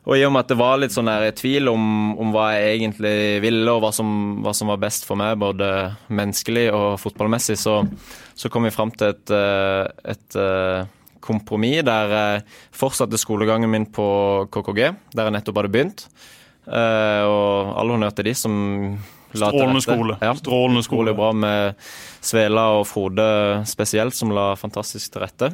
og 0.02 0.16
i 0.18 0.24
og 0.26 0.32
med 0.34 0.46
at 0.46 0.54
det 0.54 0.60
var 0.62 0.80
litt 0.80 0.96
sånn 0.96 1.10
der 1.12 1.28
tvil 1.38 1.70
om, 1.74 1.84
om 2.22 2.32
hva 2.34 2.52
jeg 2.56 2.78
egentlig 2.78 3.16
ville, 3.44 3.68
og 3.74 3.84
hva 3.84 3.92
som, 3.96 4.08
hva 4.46 4.56
som 4.56 4.72
var 4.72 4.80
best 4.82 5.06
for 5.10 5.20
meg, 5.20 5.36
både 5.42 5.68
menneskelig 6.14 6.70
og 6.78 6.88
fotballmessig, 7.02 7.60
så, 7.60 7.82
så 8.34 8.54
kom 8.54 8.70
vi 8.70 8.74
fram 8.74 8.94
til 8.96 9.12
et, 9.12 9.36
et, 9.36 10.16
et 10.16 10.40
eh, 10.40 10.90
kompromiss 11.24 11.86
der 11.88 12.14
jeg 12.16 12.44
fortsatte 12.76 13.20
skolegangen 13.22 13.72
min 13.72 13.88
på 13.88 14.06
KKG, 14.52 14.92
der 15.16 15.28
jeg 15.28 15.36
nettopp 15.38 15.62
hadde 15.62 15.74
begynt. 15.74 16.06
Eh, 16.68 17.24
og 17.26 17.74
all 17.80 17.96
honnør 17.96 18.14
til 18.18 18.30
de 18.30 18.36
som 18.38 18.56
la 19.34 19.50
Strålende 19.50 19.82
skole. 19.86 20.18
Ja, 20.22 20.34
Strålende 20.36 20.84
skole. 20.86 21.16
bra 21.16 21.32
med 21.34 21.76
Svela 22.22 22.68
og 22.80 22.88
Frode 22.90 23.64
spesielt, 23.70 24.16
som 24.18 24.34
la 24.36 24.52
fantastisk 24.60 25.14
til 25.14 25.24
rette. 25.24 25.52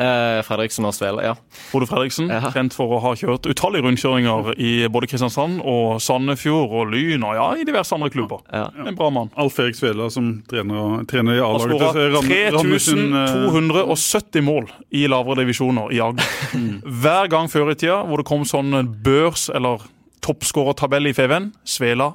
Eh, 0.00 0.38
Fredriksen 0.46 0.86
og 0.88 0.94
Svele, 0.96 1.20
ja. 1.26 1.34
Frode 1.70 1.84
Fredriksen, 1.86 2.30
Ja. 2.32 2.40
kjent 2.54 2.72
for 2.72 2.88
å 2.96 3.00
ha 3.02 3.10
kjørt 3.14 3.44
utallige 3.44 3.82
rundkjøringer 3.84 4.54
i 4.56 4.88
både 4.88 5.06
Kristiansand 5.10 5.60
og 5.60 6.00
Sandefjord 6.00 6.72
og 6.72 6.88
Lyn 6.94 7.22
og 7.22 7.34
ja, 7.36 7.50
i 7.60 7.64
diverse 7.68 7.92
andre 7.92 8.08
klubber. 8.08 8.40
ja. 8.50 8.70
En 8.86 8.94
bra 8.96 9.10
mann. 9.10 9.28
Alf 9.36 9.58
Erik 9.60 9.74
Svele 9.76 10.10
som 10.10 10.42
trener, 10.48 11.04
trener 11.06 11.36
i 11.36 11.40
A-laget. 11.44 11.76
skåra 11.92 12.56
Randesund, 12.56 13.14
eh, 13.14 13.34
3270 13.44 14.42
mål 14.42 14.70
i 14.90 15.06
lavere 15.06 15.44
divisjoner 15.44 15.92
i 15.92 16.00
Agder. 16.00 16.24
Mm. 16.54 16.80
Hver 17.02 17.28
gang 17.28 17.48
før 17.52 17.70
i 17.70 17.74
tida 17.74 18.00
hvor 18.08 18.16
det 18.16 18.26
kom 18.26 18.42
sånn 18.48 18.72
børs- 19.04 19.50
eller 19.54 19.84
toppskårertabell 20.24 21.06
i 21.08 21.12
FVN, 21.12 21.52
Svela 21.66 22.14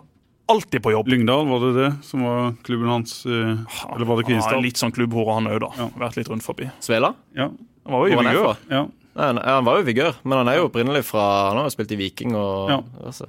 alltid 0.49 0.81
på 0.83 0.91
jobb. 0.95 1.07
Lyngdal, 1.13 1.47
var 1.49 1.59
det 1.65 1.71
det 1.79 1.89
som 2.07 2.23
var 2.25 2.53
klubben 2.67 2.89
hans? 2.91 3.25
eh, 3.25 3.31
Eller 3.95 4.05
var 4.09 4.17
det 4.21 4.25
Kvinesdal? 4.29 4.61
litt 4.65 4.77
sånn 4.81 4.91
klubbhore, 4.95 5.33
han 5.39 5.47
òg, 5.51 5.59
da. 5.63 5.69
Ja. 5.77 5.89
Vært 6.05 6.17
litt 6.19 6.29
rundt 6.29 6.43
forbi. 6.45 6.69
Svela? 6.83 7.13
Ja. 7.37 7.49
Han 7.85 7.93
var 7.95 8.07
jo 8.07 8.13
i 8.19 8.23
Vigør. 8.23 8.57
ja. 8.69 8.85
Han- 9.19 9.37
han 9.43 9.65
var 9.65 9.79
jo 9.79 9.83
vigør, 9.83 10.15
men 10.23 10.37
han 10.37 10.47
er 10.47 10.55
jo 10.61 10.67
opprinnelig 10.69 11.03
fra 11.03 11.49
Han 11.49 11.57
har 11.57 11.65
jo 11.65 11.69
spilt 11.73 11.91
i 11.91 11.95
Viking 11.97 12.35
og 12.35 12.69
Ja. 12.69 12.77
altså. 13.05 13.25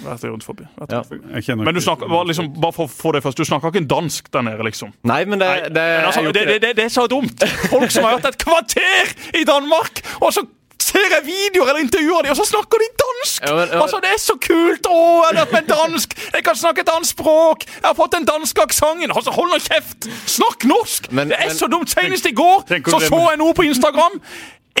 Vært 0.00 0.22
rundt 0.24 0.44
forbi. 0.46 0.64
Vært 0.78 0.90
Ja. 0.94 1.00
rundt 1.02 1.08
forbi. 1.10 1.56
Men 1.64 1.74
du 1.74 1.80
snakker, 1.80 2.08
bare, 2.08 2.24
liksom, 2.24 2.54
bare 2.58 2.72
for 2.72 2.86
å 2.86 2.88
få 2.88 3.12
det 3.12 3.22
først, 3.22 3.36
du 3.36 3.44
snakker 3.44 3.68
ikke 3.74 3.86
dansk 3.86 4.30
der 4.30 4.40
nede, 4.42 4.62
liksom? 4.64 4.92
Nei, 5.04 5.24
men 5.26 5.38
det, 5.40 5.64
det, 5.64 5.74
Men 5.74 6.06
altså, 6.06 6.22
det, 6.32 6.46
det, 6.46 6.60
det, 6.62 6.76
det 6.76 6.84
er 6.86 6.88
så 6.88 7.06
dumt! 7.06 7.38
Folk 7.68 7.90
som 7.90 8.04
har 8.04 8.16
vært 8.18 8.30
et 8.30 8.38
kvarter 8.38 9.12
i 9.40 9.44
Danmark, 9.44 10.00
og 10.22 10.32
så 10.32 10.46
ser 10.82 11.06
jeg 11.14 11.22
videoer 11.26 11.68
eller 11.72 11.82
intervjuer 11.84 12.22
dem, 12.26 12.30
og 12.34 12.38
så 12.40 12.46
snakker 12.48 12.78
de 12.82 12.88
dansk! 13.02 13.42
Ja, 13.46 13.54
men- 13.54 13.68
ja. 13.72 13.80
Altså, 13.82 14.00
Det 14.00 14.10
er 14.14 14.20
så 14.20 14.36
kult! 14.40 14.86
Å, 14.86 15.00
jeg 15.00 15.26
har 15.26 15.34
lært 15.40 15.52
meg 15.52 15.66
dansk! 15.68 16.14
Jeg 16.34 16.44
kan 16.44 16.56
snakke 16.56 16.80
et 16.80 16.88
annet 16.94 17.06
språk! 17.10 17.64
Jeg 17.66 17.84
har 17.88 17.94
fått 17.98 18.12
den 18.16 18.24
danske 18.28 18.62
aksenten! 18.62 19.12
Altså, 19.14 19.30
hold 19.30 19.50
nå 19.52 19.58
kjeft! 19.64 20.08
Snakk 20.26 20.64
norsk! 20.64 21.10
Men- 21.12 21.28
det 21.28 21.38
er 21.40 21.46
men- 21.52 21.56
så 21.56 21.66
dumt! 21.68 21.90
Senest 21.90 22.26
i 22.26 22.32
går 22.32 22.64
tenk 22.68 22.88
så 22.88 23.00
så 23.00 23.20
jeg 23.30 23.38
noe 23.38 23.54
på 23.54 23.62
Instagram. 23.68 24.20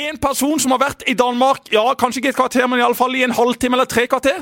En 0.00 0.16
person 0.18 0.58
som 0.62 0.70
har 0.70 0.78
vært 0.78 1.02
i 1.10 1.14
Danmark, 1.14 1.66
ja, 1.72 1.82
kanskje 1.94 2.22
ikke 2.22 2.28
et 2.32 2.36
kvarter, 2.36 2.66
men 2.70 2.78
i 2.78 2.82
alle 2.82 2.94
fall 2.94 3.14
i 3.14 3.22
en 3.26 3.32
halvtime 3.36 3.74
eller 3.76 3.84
tre 3.90 4.06
kvarter. 4.06 4.38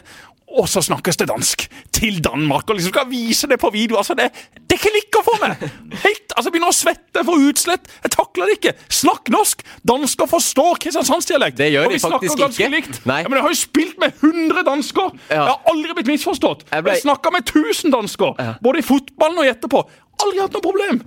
Og 0.59 0.65
så 0.71 0.81
snakkes 0.81 1.19
det 1.21 1.27
dansk 1.29 1.67
til 1.93 2.21
Danmark, 2.25 2.65
og 2.71 2.79
liksom 2.79 2.93
skal 2.95 3.09
vise 3.11 3.47
det 3.51 3.59
på 3.61 3.69
video. 3.75 3.99
altså 4.01 4.15
Det, 4.17 4.31
det 4.71 4.79
klikker 4.81 5.23
for 5.27 5.37
meg! 5.43 5.61
Helt, 6.03 6.33
altså 6.37 6.51
Begynner 6.51 6.73
å 6.73 6.77
svette 6.77 7.23
for 7.27 7.37
utslett. 7.51 7.91
Jeg 8.07 8.13
takler 8.15 8.49
det 8.49 8.55
ikke. 8.57 8.73
Snakk 8.89 9.29
norsk! 9.35 9.61
Dansker 9.87 10.31
forstår 10.31 10.81
kristiansandsdialekt. 10.87 11.59
Det 11.61 11.69
gjør 11.75 11.93
de 11.93 12.01
faktisk 12.01 12.43
ikke. 12.47 12.71
likt. 12.73 13.01
Nei. 13.07 13.21
Ja, 13.27 13.29
men 13.29 13.39
Jeg 13.39 13.45
har 13.45 13.55
jo 13.55 13.61
spilt 13.61 13.99
med 14.01 14.17
100 14.25 14.65
dansker! 14.71 15.13
Ja. 15.29 15.35
Jeg 15.37 15.53
har 15.53 15.73
aldri 15.75 15.99
blitt 16.01 16.13
misforstått. 16.15 16.65
Jeg 16.73 16.85
ble- 16.87 16.97
Jeg 16.97 17.05
snakka 17.05 17.31
med 17.37 17.45
1000 17.53 17.93
dansker, 17.93 18.41
både 18.65 18.79
i 18.81 18.87
fotballen 18.89 19.39
og 19.45 19.51
etterpå. 19.53 19.85
Aldri 20.25 20.41
hatt 20.47 20.57
noe 20.57 20.65
problem. 20.65 21.03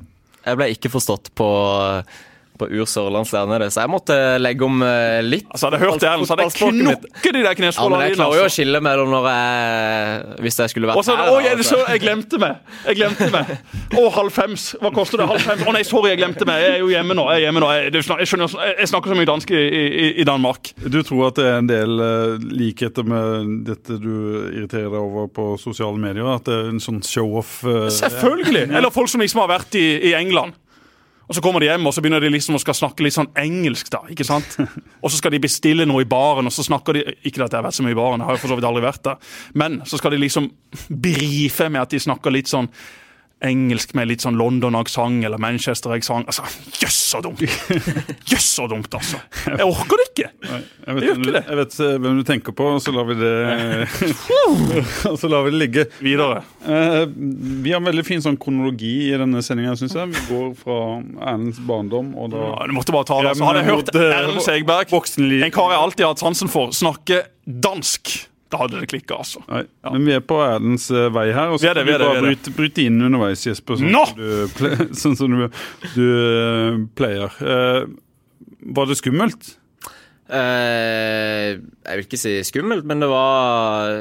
Jeg 0.46 0.58
ble 0.58 0.70
ikke 0.76 0.90
forstått 0.94 1.34
på, 1.36 1.50
på 2.62 2.70
Ur 2.70 2.86
Sørlands 2.90 3.34
der 3.34 3.50
nede, 3.50 3.68
så 3.74 3.84
jeg 3.84 3.92
måtte 3.92 4.16
legge 4.42 4.66
om 4.68 4.80
eh, 4.86 5.20
litt. 5.26 5.48
Altså, 5.50 5.68
Hadde 5.72 5.80
jeg 5.82 5.88
hørt 5.88 6.02
det, 6.06 6.12
så 6.30 6.36
hadde 6.36 6.46
jeg 6.46 6.56
knokket 6.62 7.32
de 7.34 7.42
der 7.42 7.50
Ja, 7.50 7.54
kneskålene 7.58 8.08
jeg 8.08 8.16
klarer 8.20 8.38
jo 8.38 8.44
å 8.46 8.48
altså. 8.48 8.56
skille 8.62 8.82
mellom 8.86 9.10
når 9.12 9.28
jeg 9.32 10.42
Hvis 10.46 10.60
jeg 10.62 10.72
skulle 10.76 10.90
vært 10.92 11.02
Også, 11.02 11.16
her. 11.18 11.32
oi, 11.34 11.42
da, 11.42 11.50
er 11.52 11.58
det 11.60 11.66
altså. 11.66 11.80
så, 11.82 11.92
jeg 11.92 12.02
glemte 12.06 12.40
meg. 12.42 12.56
Jeg 12.86 13.00
glemte 13.02 13.28
meg. 13.34 13.52
Å, 13.98 14.04
halv 14.16 14.32
fems. 14.36 14.66
Hva 14.82 14.92
koster 14.96 15.22
det? 15.22 15.28
Halv 15.32 15.44
fems? 15.46 15.66
Å 15.68 15.74
nei, 15.76 15.84
sorry, 15.88 16.12
jeg 16.14 16.22
glemte 16.22 16.48
meg. 16.48 16.62
Jeg 16.64 16.76
er 16.78 16.80
jo 16.84 16.90
hjemme 16.94 17.18
nå. 17.18 17.26
Jeg 17.34 17.42
er 17.42 17.46
hjemme 17.48 17.64
nå. 17.66 17.72
Jeg, 17.76 17.92
jeg, 17.98 18.30
skjønner, 18.32 18.56
jeg 18.80 18.90
snakker 18.92 19.14
så 19.14 19.18
mye 19.20 19.30
dansk 19.32 19.54
i, 19.58 19.64
i, 19.82 20.08
i 20.22 20.28
Danmark. 20.28 20.72
Du 20.86 21.00
tror 21.08 21.28
at 21.32 21.40
det 21.42 21.48
er 21.50 21.60
en 21.64 21.70
del 21.72 22.06
eh, 22.06 22.48
likheter 22.62 23.08
med 23.08 23.56
dette 23.72 23.98
du 24.02 24.12
irriterer 24.52 24.90
deg 24.92 25.00
over 25.02 25.28
på 25.34 25.50
sosiale 25.62 25.98
medier? 26.02 26.28
At 26.38 26.46
det 26.50 26.58
er 26.60 26.72
en 26.76 26.82
sånn 26.84 27.02
show-off? 27.06 27.58
eh, 27.66 27.88
Selvfølgelig! 27.98 28.68
Eller 28.72 28.94
folk 28.94 29.10
som 29.12 29.24
liksom 29.24 29.42
har 29.44 29.52
vært 29.58 29.76
i, 29.80 29.86
i 30.12 30.16
England. 30.18 30.56
Og 31.32 31.36
så 31.38 31.42
kommer 31.44 31.64
de 31.64 31.70
hjem 31.70 31.86
og 31.88 31.94
så 31.96 32.02
begynner 32.04 32.20
de 32.20 32.28
liksom 32.34 32.58
å 32.58 32.60
skal 32.60 32.76
snakke 32.76 33.06
litt 33.06 33.16
sånn 33.16 33.30
engelsk. 33.40 33.88
da, 33.94 34.02
ikke 34.12 34.26
sant? 34.28 34.58
Og 35.02 35.08
så 35.08 35.16
skal 35.16 35.32
de 35.32 35.40
bestille 35.40 35.86
noe 35.88 36.04
i 36.04 36.10
baren, 36.10 36.46
og 36.46 36.52
så 36.52 36.66
snakker 36.68 36.98
de 36.98 37.06
Ikke 37.24 37.46
at 37.46 37.54
jeg 37.54 37.58
har 37.58 37.64
vært 37.64 37.78
så 37.78 37.86
mye 37.86 37.96
i 37.96 37.98
baren, 37.98 38.20
jeg 38.20 38.28
har 38.28 38.36
jo 38.36 38.42
for 38.44 38.52
så 38.52 38.58
vidt 38.60 38.68
aldri 38.68 38.84
vært 38.84 39.06
der. 39.08 39.32
Men 39.58 39.80
så 39.88 39.98
skal 39.98 40.12
de 40.12 40.20
liksom 40.20 40.50
brife 40.92 41.70
med 41.72 41.82
at 41.82 41.96
de 41.96 42.02
snakker 42.04 42.36
litt 42.36 42.52
sånn 42.52 42.68
engelsk 43.46 43.96
med 43.98 44.10
litt 44.12 44.24
sånn 44.24 44.38
London-aksent 44.40 45.26
eller 45.26 45.42
Manchester-aksent. 45.42 46.30
Altså, 46.30 46.46
Jøss, 46.82 46.98
så 47.12 47.22
dumt! 47.26 47.42
Jøss, 48.32 48.48
så 48.58 48.68
dumt, 48.70 48.92
altså. 48.94 49.20
Jeg 49.48 49.66
orker 49.66 50.02
det 50.02 50.08
ikke! 50.12 50.30
Jeg 50.42 50.98
vet, 50.98 51.06
jeg, 51.08 51.18
det. 51.26 51.42
jeg 51.48 51.60
vet 51.62 51.78
eh, 51.86 51.96
hvem 52.04 52.20
du 52.20 52.24
tenker 52.28 52.56
på, 52.58 52.70
så 52.84 52.94
lar 52.96 53.08
vi 53.10 53.18
det 53.20 53.34
så 55.22 55.32
lar 55.32 55.46
vi 55.48 55.54
det 55.54 55.62
ligge. 55.62 55.86
Videre. 56.02 56.42
Eh, 56.66 57.04
vi 57.12 57.74
har 57.74 57.82
en 57.82 57.90
veldig 57.90 58.06
fin 58.08 58.24
sånn 58.24 58.40
kronologi 58.42 58.94
i 59.10 59.14
denne 59.20 59.44
sendinga, 59.46 59.76
syns 59.80 59.98
jeg. 59.98 60.14
Vi 60.16 60.26
går 60.30 60.50
fra 60.62 60.80
Erlends 61.32 61.62
barndom 61.68 62.14
og 62.18 62.34
da 62.36 62.48
Ja, 62.48 62.66
du 62.70 62.76
måtte 62.78 62.96
bare 62.96 63.10
ta 63.10 63.22
det. 63.22 63.34
Altså. 63.34 63.48
Hadde 63.50 63.64
jeg 63.64 63.72
hørt 63.74 63.94
Erlend 64.02 64.46
Segberg, 64.46 64.98
en 65.42 65.56
kar 65.56 65.74
jeg 65.74 65.86
alltid 65.86 66.06
har 66.06 66.16
hatt 66.16 66.26
sansen 66.26 66.52
for, 66.52 66.74
snakke 66.76 67.24
dansk, 67.46 68.14
da 68.52 68.60
hadde 68.60 68.82
det 68.82 68.90
klikka, 68.92 69.22
altså. 69.24 69.42
Nei, 69.48 69.64
men 69.94 70.08
vi 70.10 70.16
er 70.18 70.24
på 70.28 70.38
Erlends 70.44 70.90
eh, 70.92 71.08
vei 71.16 71.30
her, 71.32 71.54
og 71.54 71.62
så 71.62 71.72
kan 71.72 71.88
vi 71.88 71.96
du 71.96 72.04
bare 72.04 72.24
bryte, 72.26 72.52
bryte 72.56 72.84
inn 72.84 73.00
underveis, 73.08 73.46
Jesper. 73.48 73.80
Sånn 73.80 73.94
no! 73.96 74.04
du, 74.18 74.92
sånn 75.02 75.16
som 75.20 75.32
du, 75.32 75.46
du 75.96 76.04
eh, 76.04 76.82
pleier. 77.00 77.38
Uh, 77.40 77.88
var 78.76 78.92
det 78.92 79.00
skummelt? 79.00 79.54
Uh, 80.32 81.60
jeg 81.60 81.96
vil 81.96 82.06
ikke 82.06 82.20
si 82.20 82.36
skummelt, 82.48 82.86
men 82.88 83.04
det 83.04 83.10
var 83.12 83.92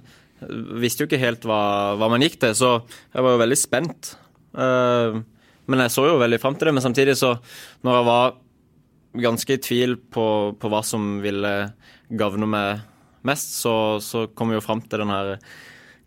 Visste 0.82 1.04
jo 1.04 1.08
ikke 1.08 1.22
helt 1.22 1.46
hva, 1.48 1.60
hva 1.98 2.10
man 2.12 2.22
gikk 2.22 2.38
til, 2.42 2.54
så 2.58 2.72
jeg 2.84 3.24
var 3.24 3.34
jo 3.34 3.42
veldig 3.42 3.58
spent. 3.58 4.14
Uh, 4.54 5.22
men 5.66 5.82
jeg 5.82 5.94
så 5.96 6.04
jo 6.06 6.18
veldig 6.20 6.38
fram 6.42 6.54
til 6.54 6.68
det. 6.68 6.76
Men 6.76 6.84
samtidig, 6.84 7.16
så 7.18 7.38
når 7.82 7.98
jeg 7.98 8.06
var 8.12 8.36
ganske 9.26 9.56
i 9.56 9.62
tvil 9.64 9.96
på, 10.12 10.26
på 10.60 10.70
hva 10.70 10.82
som 10.86 11.16
ville 11.24 11.56
gagne 12.12 12.46
meg 12.52 12.84
mest, 13.26 13.56
så, 13.62 13.74
så 14.02 14.26
kom 14.34 14.52
vi 14.52 14.58
jo 14.58 14.64
fram 14.64 14.82
til 14.84 15.02
den 15.02 15.12
her 15.12 15.36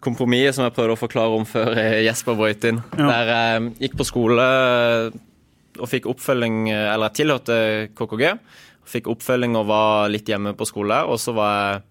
kompromisset 0.04 0.56
som 0.56 0.66
jeg 0.66 0.76
prøvde 0.78 0.96
å 0.96 1.00
forklare 1.00 1.40
om 1.40 1.46
før 1.48 1.76
Jesper 2.06 2.38
brøt 2.40 2.66
inn. 2.70 2.82
Der 2.96 3.34
jeg 3.34 3.70
gikk 3.84 4.00
på 4.00 4.08
skole 4.08 4.48
og 5.80 5.88
fikk 5.88 6.10
oppfølging, 6.12 6.70
eller 6.72 7.10
jeg 7.10 7.22
tilhørte 7.22 7.60
KKG. 7.96 8.26
Fikk 8.90 9.10
oppfølging 9.12 9.56
og 9.60 9.70
var 9.70 10.10
litt 10.12 10.30
hjemme 10.30 10.56
på 10.58 10.68
skole. 10.68 10.98
Og 11.08 11.20
så 11.22 11.36
var 11.38 11.54
jeg 11.56 11.82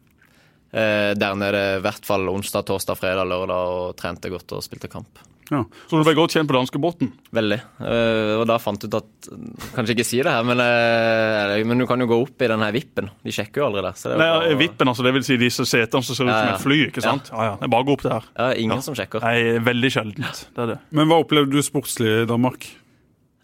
eh, 0.72 1.12
der 1.16 1.39
nede 1.39 1.64
i 1.79 1.83
hvert 1.85 2.09
fall 2.09 2.29
onsdag, 2.33 2.66
torsdag, 2.68 2.99
fredag, 3.01 3.29
lørdag 3.31 3.74
og 3.79 3.97
trente 4.01 4.33
godt 4.33 4.57
og 4.59 4.64
spilte 4.66 4.91
kamp. 4.93 5.22
Ja. 5.49 5.62
Så 5.88 5.99
du 5.99 6.05
ble 6.05 6.14
godt 6.18 6.34
kjent 6.36 6.49
på 6.51 6.57
danskebåten? 6.57 7.11
Veldig. 7.34 7.59
Eh, 7.80 8.32
og 8.36 8.44
da 8.51 8.59
fant 8.61 8.82
jeg 8.84 8.90
ut 8.90 8.99
at 8.99 9.28
Kanskje 9.74 9.94
ikke 9.94 10.07
si 10.07 10.20
det 10.24 10.32
her, 10.32 10.44
men, 10.46 10.61
eh, 10.61 11.55
men 11.68 11.80
du 11.80 11.86
kan 11.88 12.01
jo 12.01 12.09
gå 12.11 12.18
opp 12.26 12.44
i 12.44 12.51
den 12.51 12.64
her 12.64 12.74
vippen. 12.74 13.09
De 13.24 13.34
sjekker 13.34 13.62
jo 13.62 13.68
aldri 13.70 13.84
der. 13.86 13.96
Så 13.99 14.12
det 14.12 14.16
er 14.16 14.18
jo 14.18 14.24
Nei, 14.24 14.32
bare 14.49 14.59
Vippen, 14.61 14.92
altså, 14.92 15.07
det 15.07 15.14
vil 15.16 15.26
si 15.26 15.38
disse 15.40 15.66
setene 15.68 16.05
som 16.05 16.18
ser 16.18 16.28
ut 16.28 16.32
Ja, 16.32 16.40
som 16.42 16.53
et 16.55 16.66
fly, 16.66 16.80
ikke 16.90 17.05
sant? 17.05 17.32
Ja, 17.32 17.46
ja. 17.51 17.55
Det 17.61 17.68
er 17.68 17.72
bare 17.74 17.86
å 17.86 17.88
gå 17.88 17.96
opp 17.96 18.05
der. 18.05 18.28
Ja, 18.36 18.51
ingen 18.61 18.84
som 18.84 18.99
sjekker. 18.99 19.24
Nei, 19.24 19.57
veldig 19.64 19.92
sjeldent. 19.94 20.44
Det 20.53 20.64
er 20.64 20.74
det. 20.74 20.78
Men 20.92 21.11
hva 21.11 21.22
opplevde 21.24 21.57
du 21.57 21.64
sportslig 21.64 22.12
i 22.22 22.28
Danmark? 22.28 22.68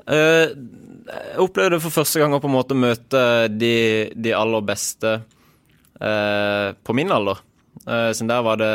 Uh, 0.04 0.52
jeg 1.08 1.40
opplevde 1.40 1.80
for 1.84 1.92
første 1.92 2.20
gang 2.20 2.36
å 2.36 2.40
på 2.40 2.48
en 2.48 2.56
måte 2.56 2.76
møte 2.76 3.24
de, 3.52 3.74
de 4.12 4.32
aller 4.36 4.64
beste 4.64 5.10
eh, 6.00 6.68
på 6.80 6.96
min 6.96 7.12
alder. 7.12 7.42
Uh, 7.84 8.08
siden 8.14 8.30
der 8.30 8.44
var 8.46 8.60
det 8.60 8.70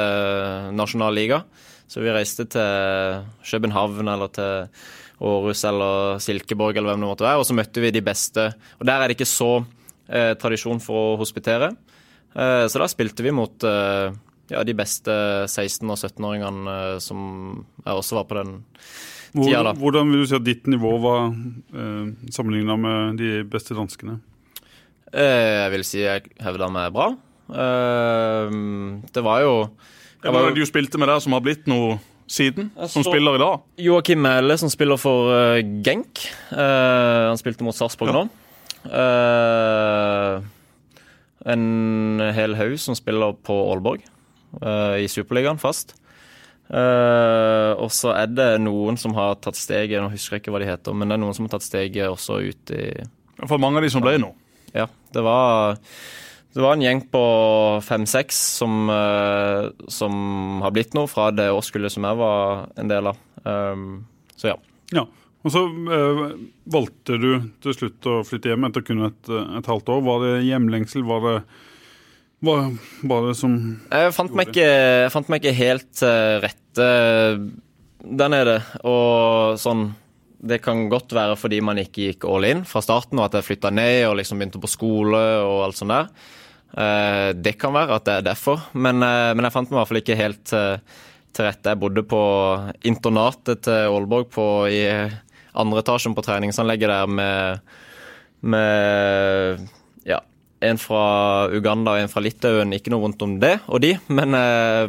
nasjonal 0.78 1.16
liga. 1.18 1.42
Så 1.90 2.04
vi 2.04 2.14
reiste 2.14 2.46
til 2.54 3.26
København 3.50 4.08
eller 4.08 4.30
til 4.34 4.70
Århus 5.26 5.64
eller 5.68 6.20
Silkeborg 6.24 6.78
eller 6.78 6.94
hvem 6.94 7.04
det 7.04 7.10
måtte 7.10 7.26
være, 7.26 7.42
og 7.42 7.48
så 7.50 7.56
møtte 7.58 7.82
vi 7.84 7.92
de 7.92 8.04
beste. 8.06 8.46
Og 8.80 8.88
der 8.88 9.02
er 9.02 9.10
det 9.10 9.18
ikke 9.18 9.28
så 9.28 9.52
eh, 10.08 10.34
tradisjon 10.40 10.80
for 10.84 11.14
å 11.14 11.20
hospitere. 11.20 11.74
Eh, 12.36 12.66
så 12.70 12.82
da 12.82 12.88
spilte 12.92 13.26
vi 13.26 13.34
mot 13.36 13.66
eh, 13.68 14.14
ja, 14.54 14.64
de 14.66 14.76
beste 14.78 15.16
16- 15.50 15.90
og 15.90 15.98
17-åringene 15.98 16.76
eh, 16.76 16.98
som 17.04 17.20
jeg 17.84 18.04
også 18.04 18.20
var 18.22 18.30
på 18.30 18.40
den 18.40 18.56
tida, 19.34 19.64
da. 19.68 19.76
hvordan 19.78 20.10
vil 20.14 20.24
du 20.24 20.30
si 20.30 20.38
at 20.38 20.46
ditt 20.48 20.70
nivå 20.72 20.96
var 21.04 21.30
eh, 21.30 22.06
sammenligna 22.34 22.78
med 22.80 23.20
de 23.22 23.34
beste 23.50 23.78
danskene? 23.78 24.20
Eh, 25.10 25.66
jeg 25.66 25.74
vil 25.74 25.88
si 25.88 26.04
jeg 26.06 26.30
hevda 26.46 26.70
meg 26.74 26.94
bra. 26.96 27.12
Eh, 27.50 28.60
det 29.10 29.26
var 29.26 29.44
jo 29.46 29.56
Hvem 30.20 30.36
var 30.36 30.50
det 30.50 30.60
du 30.60 30.68
spilte 30.68 31.00
med 31.00 31.08
der 31.08 31.22
som 31.24 31.36
har 31.36 31.44
blitt 31.44 31.68
noe 31.72 31.96
siden? 32.30 32.70
Som 32.92 33.06
spiller 33.08 33.38
i 33.38 33.42
dag? 33.42 33.62
Joakim 33.80 34.20
Mæhle, 34.26 34.58
som 34.60 34.72
spiller 34.72 35.00
for 35.00 35.32
uh, 35.32 35.60
Genk. 35.86 36.26
Uh, 36.52 37.30
han 37.32 37.40
spilte 37.40 37.64
mot 37.64 37.76
Sarpsborg 37.76 38.12
nå. 38.16 38.26
Uh, 38.84 40.44
en 41.50 42.20
hel 42.36 42.58
haug 42.60 42.76
som 42.84 42.98
spiller 43.00 43.38
på 43.48 43.56
Aalborg 43.72 44.04
i 45.00 45.06
Superligaen 45.08 45.60
fast. 45.62 45.94
Og 46.74 47.92
så 47.94 48.12
er 48.18 48.32
det 48.34 48.48
noen 48.64 48.98
som 49.00 49.14
har 49.16 49.38
tatt 49.40 49.56
steget, 49.56 50.02
nå 50.02 50.10
husker 50.12 50.36
jeg 50.36 50.44
ikke 50.44 50.54
hva 50.56 50.62
de 50.64 50.68
heter, 50.68 50.98
men 50.98 51.08
det 51.08 51.16
er 51.16 51.22
noen 51.22 51.38
som 51.38 51.46
har 51.46 51.54
tatt 51.54 51.68
steget 51.68 52.10
også 52.10 52.40
ut 52.50 52.74
i 52.74 52.90
For 53.46 53.62
mange 53.62 53.80
av 53.80 53.86
de 53.86 53.92
som 53.94 54.04
ble 54.04 54.18
nå. 54.20 54.34
Ja, 54.74 54.90
det 55.14 55.24
var 55.24 55.78
Det 56.54 56.64
var 56.64 56.74
en 56.74 56.82
gjeng 56.82 57.04
på 57.14 57.22
fem-seks 57.86 58.38
som, 58.58 58.90
uh, 58.90 59.70
som, 59.92 60.14
har 60.64 60.74
blitt 60.74 60.96
noe 60.98 61.10
fra 61.10 61.30
det 61.36 61.52
årskullet 61.54 61.94
som 61.94 62.08
jeg 62.10 62.18
var 62.18 62.66
en 62.80 62.90
del 62.90 63.12
av. 63.12 63.20
Um, 63.46 64.08
så 64.34 64.54
ja. 64.54 64.56
ja. 64.96 65.06
Og 65.46 65.54
så 65.54 65.62
uh, 65.70 66.24
valgte 66.74 67.20
du 67.22 67.30
til 67.62 67.78
slutt 67.78 68.10
å 68.10 68.20
flytte 68.28 68.52
hjem 68.52 68.66
etter 68.68 68.86
kun 68.88 69.06
et, 69.12 69.30
et 69.30 69.70
halvt 69.70 69.94
år. 69.94 70.04
Var 70.10 70.26
det 70.26 70.34
hjemlengsel? 70.48 71.06
Var 71.06 71.28
det, 71.28 71.38
var, 72.50 72.68
var 73.14 73.30
det 73.30 73.38
som 73.38 73.56
Jeg 73.86 74.18
fant 74.18 74.44
ikke, 74.48 74.68
jeg 75.06 75.14
fant 75.14 75.30
meg 75.30 75.44
ikke 75.44 75.58
helt 75.62 76.02
uh, 76.02 76.42
rette 76.42 76.92
der 78.00 78.34
nede. 78.34 78.62
Og 78.90 79.60
sånn 79.62 79.92
det 80.40 80.62
kan 80.64 80.88
godt 80.92 81.14
være 81.16 81.36
fordi 81.40 81.60
man 81.66 81.80
ikke 81.82 82.10
gikk 82.10 82.28
all 82.30 82.48
in 82.48 82.66
fra 82.68 82.82
starten, 82.84 83.20
og 83.20 83.28
at 83.28 83.40
jeg 83.40 83.48
flytta 83.50 83.72
ned 83.76 84.06
og 84.08 84.20
liksom 84.20 84.40
begynte 84.40 84.62
på 84.64 84.72
skole 84.72 85.24
og 85.44 85.66
alt 85.68 85.80
sånt 85.80 85.96
der. 85.96 86.12
Eh, 86.78 87.30
det 87.34 87.58
kan 87.58 87.74
være 87.74 87.98
at 87.98 88.06
det 88.06 88.16
er 88.20 88.28
derfor, 88.30 88.70
men, 88.74 89.02
eh, 89.02 89.32
men 89.34 89.48
jeg 89.48 89.56
fant 89.56 89.72
meg 89.72 89.78
i 89.78 89.80
hvert 89.80 89.92
fall 89.92 90.02
ikke 90.04 90.20
helt 90.20 90.54
eh, 90.54 91.02
til 91.34 91.48
rette. 91.48 91.74
Jeg 91.74 91.82
bodde 91.82 92.06
på 92.06 92.22
internatet 92.88 93.66
til 93.66 93.90
Aalborg 93.90 94.30
på, 94.34 94.46
i 94.70 94.84
andre 95.60 95.84
etasjen 95.84 96.16
på 96.16 96.24
treningsanlegget 96.26 96.94
der 96.94 97.10
med, 97.10 97.76
med 98.42 99.66
ja, 100.08 100.22
en 100.62 100.80
fra 100.80 101.50
Uganda 101.52 101.96
og 101.96 102.04
en 102.04 102.12
fra 102.12 102.24
Litauen. 102.24 102.74
Ikke 102.78 102.94
noe 102.94 103.04
vondt 103.08 103.26
om 103.26 103.36
det 103.42 103.56
og 103.68 103.82
de, 103.84 103.96
men, 104.08 104.38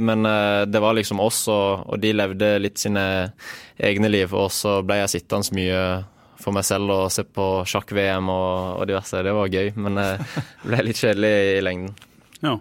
men 0.05 0.31
det 0.69 0.85
var 0.85 0.97
liksom 0.97 1.21
oss, 1.25 1.43
og, 1.49 1.89
og, 1.89 1.97
de 2.01 2.13
levde 2.17 2.55
litt 2.61 2.81
sine 2.81 3.05
egne 3.81 4.09
liv. 4.13 4.29
Og 4.37 4.51
så 4.55 4.83
ble 4.87 4.97
jeg 5.03 5.13
sittende 5.17 5.57
mye 5.57 5.83
for 6.41 6.57
meg 6.57 6.65
selv 6.65 6.89
og 6.95 7.11
se 7.13 7.23
på 7.27 7.47
sjakk-VM 7.69 8.29
og, 8.33 8.81
og, 8.81 8.87
diverse. 8.89 9.21
Det 9.25 9.33
var 9.37 9.53
gøy, 9.53 9.73
men 9.77 9.95
det 10.01 10.09
ble 10.67 10.85
litt 10.87 11.01
kjedelig 11.01 11.35
i 11.59 11.61
lengden. 11.65 11.93
Ja, 12.41 12.55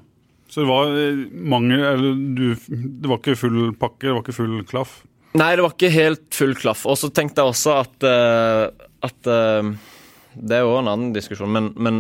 Så 0.50 0.62
det 0.62 0.68
var 0.68 0.86
mangel 0.92 1.30
mange 1.54 1.78
Eller 1.88 2.14
du, 2.36 2.48
det 2.68 3.08
var 3.08 3.18
ikke 3.22 3.40
full 3.40 3.76
pakke, 3.80 4.08
det 4.10 4.12
var 4.12 4.22
ikke 4.26 4.40
full 4.42 4.58
klaff? 4.68 4.92
Nei, 5.40 5.56
det 5.56 5.64
var 5.64 5.74
ikke 5.76 5.92
helt 5.94 6.36
full 6.36 6.56
klaff. 6.58 6.86
Og 6.90 6.98
så 7.00 7.10
tenkte 7.14 7.42
jeg 7.42 7.50
også 7.54 7.72
at, 7.86 7.98
uh, 8.04 8.66
at 9.06 9.22
Det 9.30 10.56
er 10.58 10.64
jo 10.66 10.80
en 10.80 10.92
annen 10.92 11.14
diskusjon, 11.16 11.54
men, 11.54 11.66
men, 11.78 11.96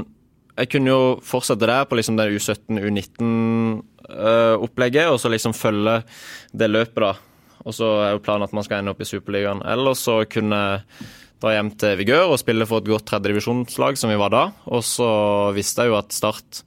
jeg 0.59 0.67
kunne 0.73 0.91
jo 0.91 1.01
fortsette 1.23 1.67
der 1.69 1.85
på 1.87 1.95
liksom 1.95 2.17
det 2.19 2.35
U17, 2.35 2.83
U19-opplegget, 2.83 5.05
uh, 5.07 5.11
og 5.13 5.17
så 5.21 5.27
liksom 5.31 5.53
følge 5.55 6.03
det 6.51 6.67
løpet, 6.67 6.99
da. 6.99 7.15
Og 7.65 7.75
så 7.75 7.87
er 8.03 8.13
jo 8.13 8.23
planen 8.23 8.47
at 8.47 8.55
man 8.55 8.65
skal 8.65 8.79
ende 8.79 8.93
opp 8.93 9.01
i 9.03 9.07
Superligaen. 9.09 9.63
Eller 9.67 9.97
så 9.97 10.21
kunne 10.31 10.61
dra 11.39 11.53
hjem 11.55 11.71
til 11.79 11.99
Vigør 11.99 12.33
og 12.33 12.39
spille 12.41 12.67
for 12.67 12.83
et 12.83 12.89
godt 12.91 13.07
tredjedivisjonslag, 13.09 13.99
som 13.99 14.11
vi 14.11 14.19
var 14.19 14.33
da. 14.33 14.43
Og 14.71 14.83
så 14.85 15.09
visste 15.55 15.85
jeg 15.85 15.93
jo 15.93 15.99
at 15.99 16.15
Start 16.15 16.63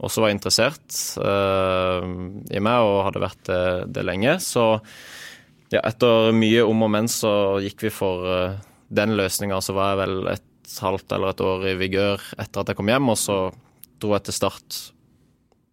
også 0.00 0.24
var 0.24 0.32
interessert 0.32 0.96
uh, 1.20 2.00
i 2.48 2.60
meg 2.62 2.86
og 2.86 3.02
hadde 3.08 3.22
vært 3.22 3.42
det, 3.50 3.64
det 3.98 4.04
lenge. 4.08 4.38
Så 4.42 4.64
ja, 5.70 5.82
etter 5.82 6.32
mye 6.34 6.64
om 6.66 6.86
og 6.86 6.92
men 6.94 7.10
så 7.10 7.32
gikk 7.62 7.86
vi 7.86 7.92
for 7.94 8.24
uh, 8.26 8.60
den 8.88 9.14
løsninga. 9.18 9.60
Så 9.62 9.76
var 9.76 9.92
jeg 9.92 10.00
vel 10.02 10.30
et 10.32 10.78
halvt 10.80 11.16
eller 11.16 11.34
et 11.34 11.44
år 11.44 11.66
i 11.68 11.76
Vigør 11.78 12.24
etter 12.40 12.62
at 12.62 12.72
jeg 12.72 12.80
kom 12.80 12.90
hjem, 12.90 13.12
og 13.12 13.18
så 13.20 13.38
dro 14.00 14.16
jeg 14.16 14.26
til 14.28 14.38
Start. 14.40 14.80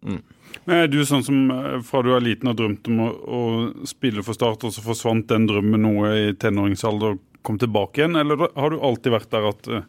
Mm. 0.04 0.20
Men 0.68 0.82
er 0.84 0.90
du 0.92 0.98
sånn 1.08 1.24
som 1.24 1.48
eh, 1.48 1.78
fra 1.86 2.02
du 2.04 2.10
er 2.12 2.24
liten 2.24 2.50
og 2.50 2.58
drømte 2.58 2.92
om 2.92 3.00
å, 3.00 3.08
å, 3.08 3.44
spille 3.88 4.20
for 4.24 4.36
Start, 4.36 4.66
og 4.68 4.74
så 4.74 4.84
forsvant 4.84 5.30
den 5.30 5.46
drømmen 5.48 5.80
noe 5.80 6.10
i 6.12 6.26
tenåringsalder 6.36 7.16
og 7.16 7.22
kom 7.46 7.56
tilbake 7.60 8.02
igjen, 8.02 8.18
eller 8.20 8.50
har 8.52 8.74
du 8.74 8.82
alltid 8.84 9.14
vært 9.14 9.30
der 9.32 9.46
at 9.48 9.70
uh, 9.72 9.86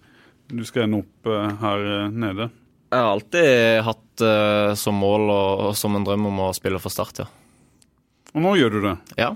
du 0.48 0.64
skal 0.64 0.86
ende 0.86 1.02
opp 1.02 1.28
uh, 1.28 1.50
her 1.60 1.84
uh, 1.84 2.14
nede? 2.14 2.48
Jeg 2.90 3.04
har 3.04 3.12
alltid 3.12 3.82
hatt 3.86 4.24
som 4.82 4.96
mål 4.98 5.28
og, 5.30 5.50
og, 5.68 5.74
som 5.78 5.94
en 5.96 6.04
drøm 6.08 6.26
om 6.26 6.40
å 6.48 6.48
spille 6.58 6.80
for 6.82 6.92
Start, 6.92 7.22
ja. 7.22 7.28
Og 8.34 8.42
nå 8.42 8.56
gjør 8.58 8.74
du 8.74 8.80
det? 8.88 8.96
Ja. 9.20 9.30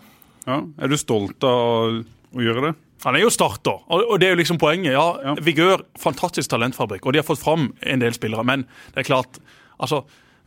ja. 0.47 0.57
Er 0.81 0.89
du 0.89 0.97
stolt 0.97 1.45
av 1.45 1.99
å 2.33 2.41
gjøre 2.41 2.65
det? 2.65 2.73
Han 3.03 3.19
er 3.19 3.25
jo 3.25 3.29
starter, 3.35 3.83
og 3.91 4.15
det 4.21 4.29
er 4.29 4.33
jo 4.33 4.39
liksom 4.39 4.57
poenget. 4.61 4.95
Ja, 4.95 5.05
ja. 5.21 5.35
Vigør, 5.43 5.83
fantastisk 5.99 6.49
talentfabrikk, 6.53 7.05
og 7.05 7.13
de 7.13 7.21
har 7.21 7.27
fått 7.27 7.43
fram 7.43 7.69
en 7.83 8.01
del 8.01 8.15
spillere. 8.15 8.47
Men 8.47 8.65
det 8.95 9.03
er 9.03 9.09
klart, 9.11 9.41
altså 9.77 10.05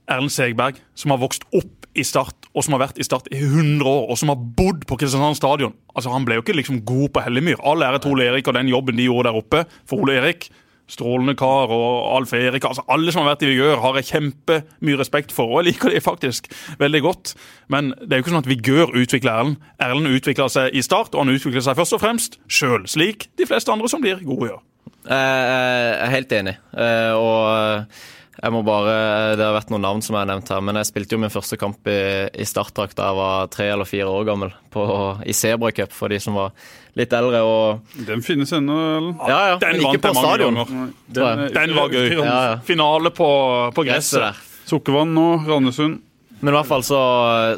Erlend 0.08 0.32
Segberg, 0.34 0.78
som 0.94 1.14
har 1.14 1.22
vokst 1.22 1.46
opp 1.56 1.86
i 1.96 2.04
Start, 2.04 2.48
og 2.52 2.64
som 2.64 2.76
har 2.76 2.84
vært 2.86 3.00
i 3.00 3.06
Start 3.06 3.28
i 3.32 3.40
100 3.40 3.86
år, 3.88 4.04
og 4.10 4.18
som 4.20 4.30
har 4.32 4.44
bodd 4.58 4.84
på 4.88 4.98
Kristiansand 5.00 5.38
stadion. 5.38 5.74
Altså, 5.94 6.12
Han 6.12 6.26
ble 6.28 6.38
jo 6.38 6.44
ikke 6.44 6.56
liksom 6.56 6.84
god 6.84 7.08
på 7.14 7.24
Hellemyr. 7.24 7.62
All 7.64 7.82
ære 7.82 8.02
til 8.02 8.12
Ole 8.12 8.28
Erik 8.30 8.48
og 8.48 8.54
den 8.54 8.68
jobben 8.68 8.96
de 8.96 9.08
gjorde 9.08 9.30
der 9.30 9.40
oppe. 9.40 9.64
For 9.88 10.04
Ole 10.04 10.18
Erik, 10.20 10.50
strålende 10.86 11.34
kar, 11.34 11.72
og 11.74 12.16
Alf 12.16 12.32
Erik 12.36 12.64
altså 12.64 12.84
Alle 12.88 13.10
som 13.10 13.24
har 13.24 13.32
vært 13.32 13.42
i 13.42 13.50
Vigør, 13.50 13.80
har 13.82 13.96
jeg 13.98 14.10
kjempemye 14.12 15.00
respekt 15.00 15.34
for, 15.34 15.50
og 15.50 15.64
jeg 15.64 15.72
liker 15.72 15.90
det 15.90 16.04
faktisk 16.04 16.46
veldig 16.78 17.02
godt. 17.02 17.34
Men 17.72 17.90
det 18.00 18.12
er 18.12 18.20
jo 18.20 18.26
ikke 18.26 18.34
sånn 18.36 18.44
at 18.44 18.50
Vigør 18.52 18.94
utvikler 18.94 19.32
Erlend. 19.32 19.56
Erlend 19.82 20.12
utvikler 20.12 20.52
seg 20.52 20.76
i 20.76 20.84
Start, 20.86 21.14
og 21.14 21.24
han 21.24 21.34
utvikler 21.34 21.64
seg 21.64 21.78
først 21.78 21.96
og 21.98 22.04
fremst 22.04 22.38
sjøl, 22.46 22.86
slik 22.86 23.30
de 23.40 23.48
fleste 23.48 23.72
andre 23.72 23.90
som 23.90 24.04
blir 24.04 24.22
gode, 24.26 24.52
gjør. 24.52 24.62
Jeg 25.06 25.90
er 26.02 26.10
helt 26.10 26.32
enig. 26.34 26.56
Eh, 26.74 27.12
og 27.14 27.98
jeg 28.36 28.52
må 28.52 28.60
bare, 28.66 29.36
Det 29.38 29.44
har 29.44 29.54
vært 29.56 29.70
noen 29.72 29.84
navn 29.86 30.02
som 30.04 30.16
jeg 30.16 30.24
har 30.24 30.28
nevnt 30.28 30.50
her, 30.52 30.64
men 30.64 30.76
jeg 30.80 30.88
spilte 30.90 31.16
jo 31.16 31.20
min 31.22 31.32
første 31.32 31.56
kamp 31.60 31.88
i, 31.88 32.00
i 32.36 32.46
startdrakt 32.48 32.96
da 32.98 33.08
jeg 33.08 33.18
var 33.18 33.52
tre 33.52 33.68
eller 33.72 33.88
fire 33.88 34.10
år 34.12 34.26
gammel, 34.28 34.52
på, 34.72 34.84
i 35.24 35.36
Sebra 35.36 35.72
Cup 35.76 35.94
for 35.96 36.12
de 36.12 36.20
som 36.20 36.36
var 36.36 36.52
litt 36.96 37.12
eldre. 37.16 37.40
Og... 37.46 37.94
Den 38.08 38.24
finnes 38.24 38.52
ennå, 38.56 38.76
eller? 38.98 39.14
Ja, 39.30 39.38
ja, 39.52 39.60
den 39.62 39.80
men 39.80 39.86
ikke 39.88 40.10
på 40.10 40.14
stadion. 40.18 40.60
Den, 41.08 41.46
den, 41.54 41.76
var 41.76 41.94
gøy. 41.94 42.10
Ja, 42.12 42.26
ja. 42.26 42.58
Finale 42.66 43.12
på, 43.16 43.30
på 43.76 43.86
gresset. 43.88 44.20
der. 44.26 44.42
Sukkervann 44.66 45.14
nå, 45.16 45.28
Randesund. 45.46 46.02
Men 46.40 46.52
i 46.52 46.56
hvert 46.58 46.68
fall 46.68 46.84
så, 46.84 47.00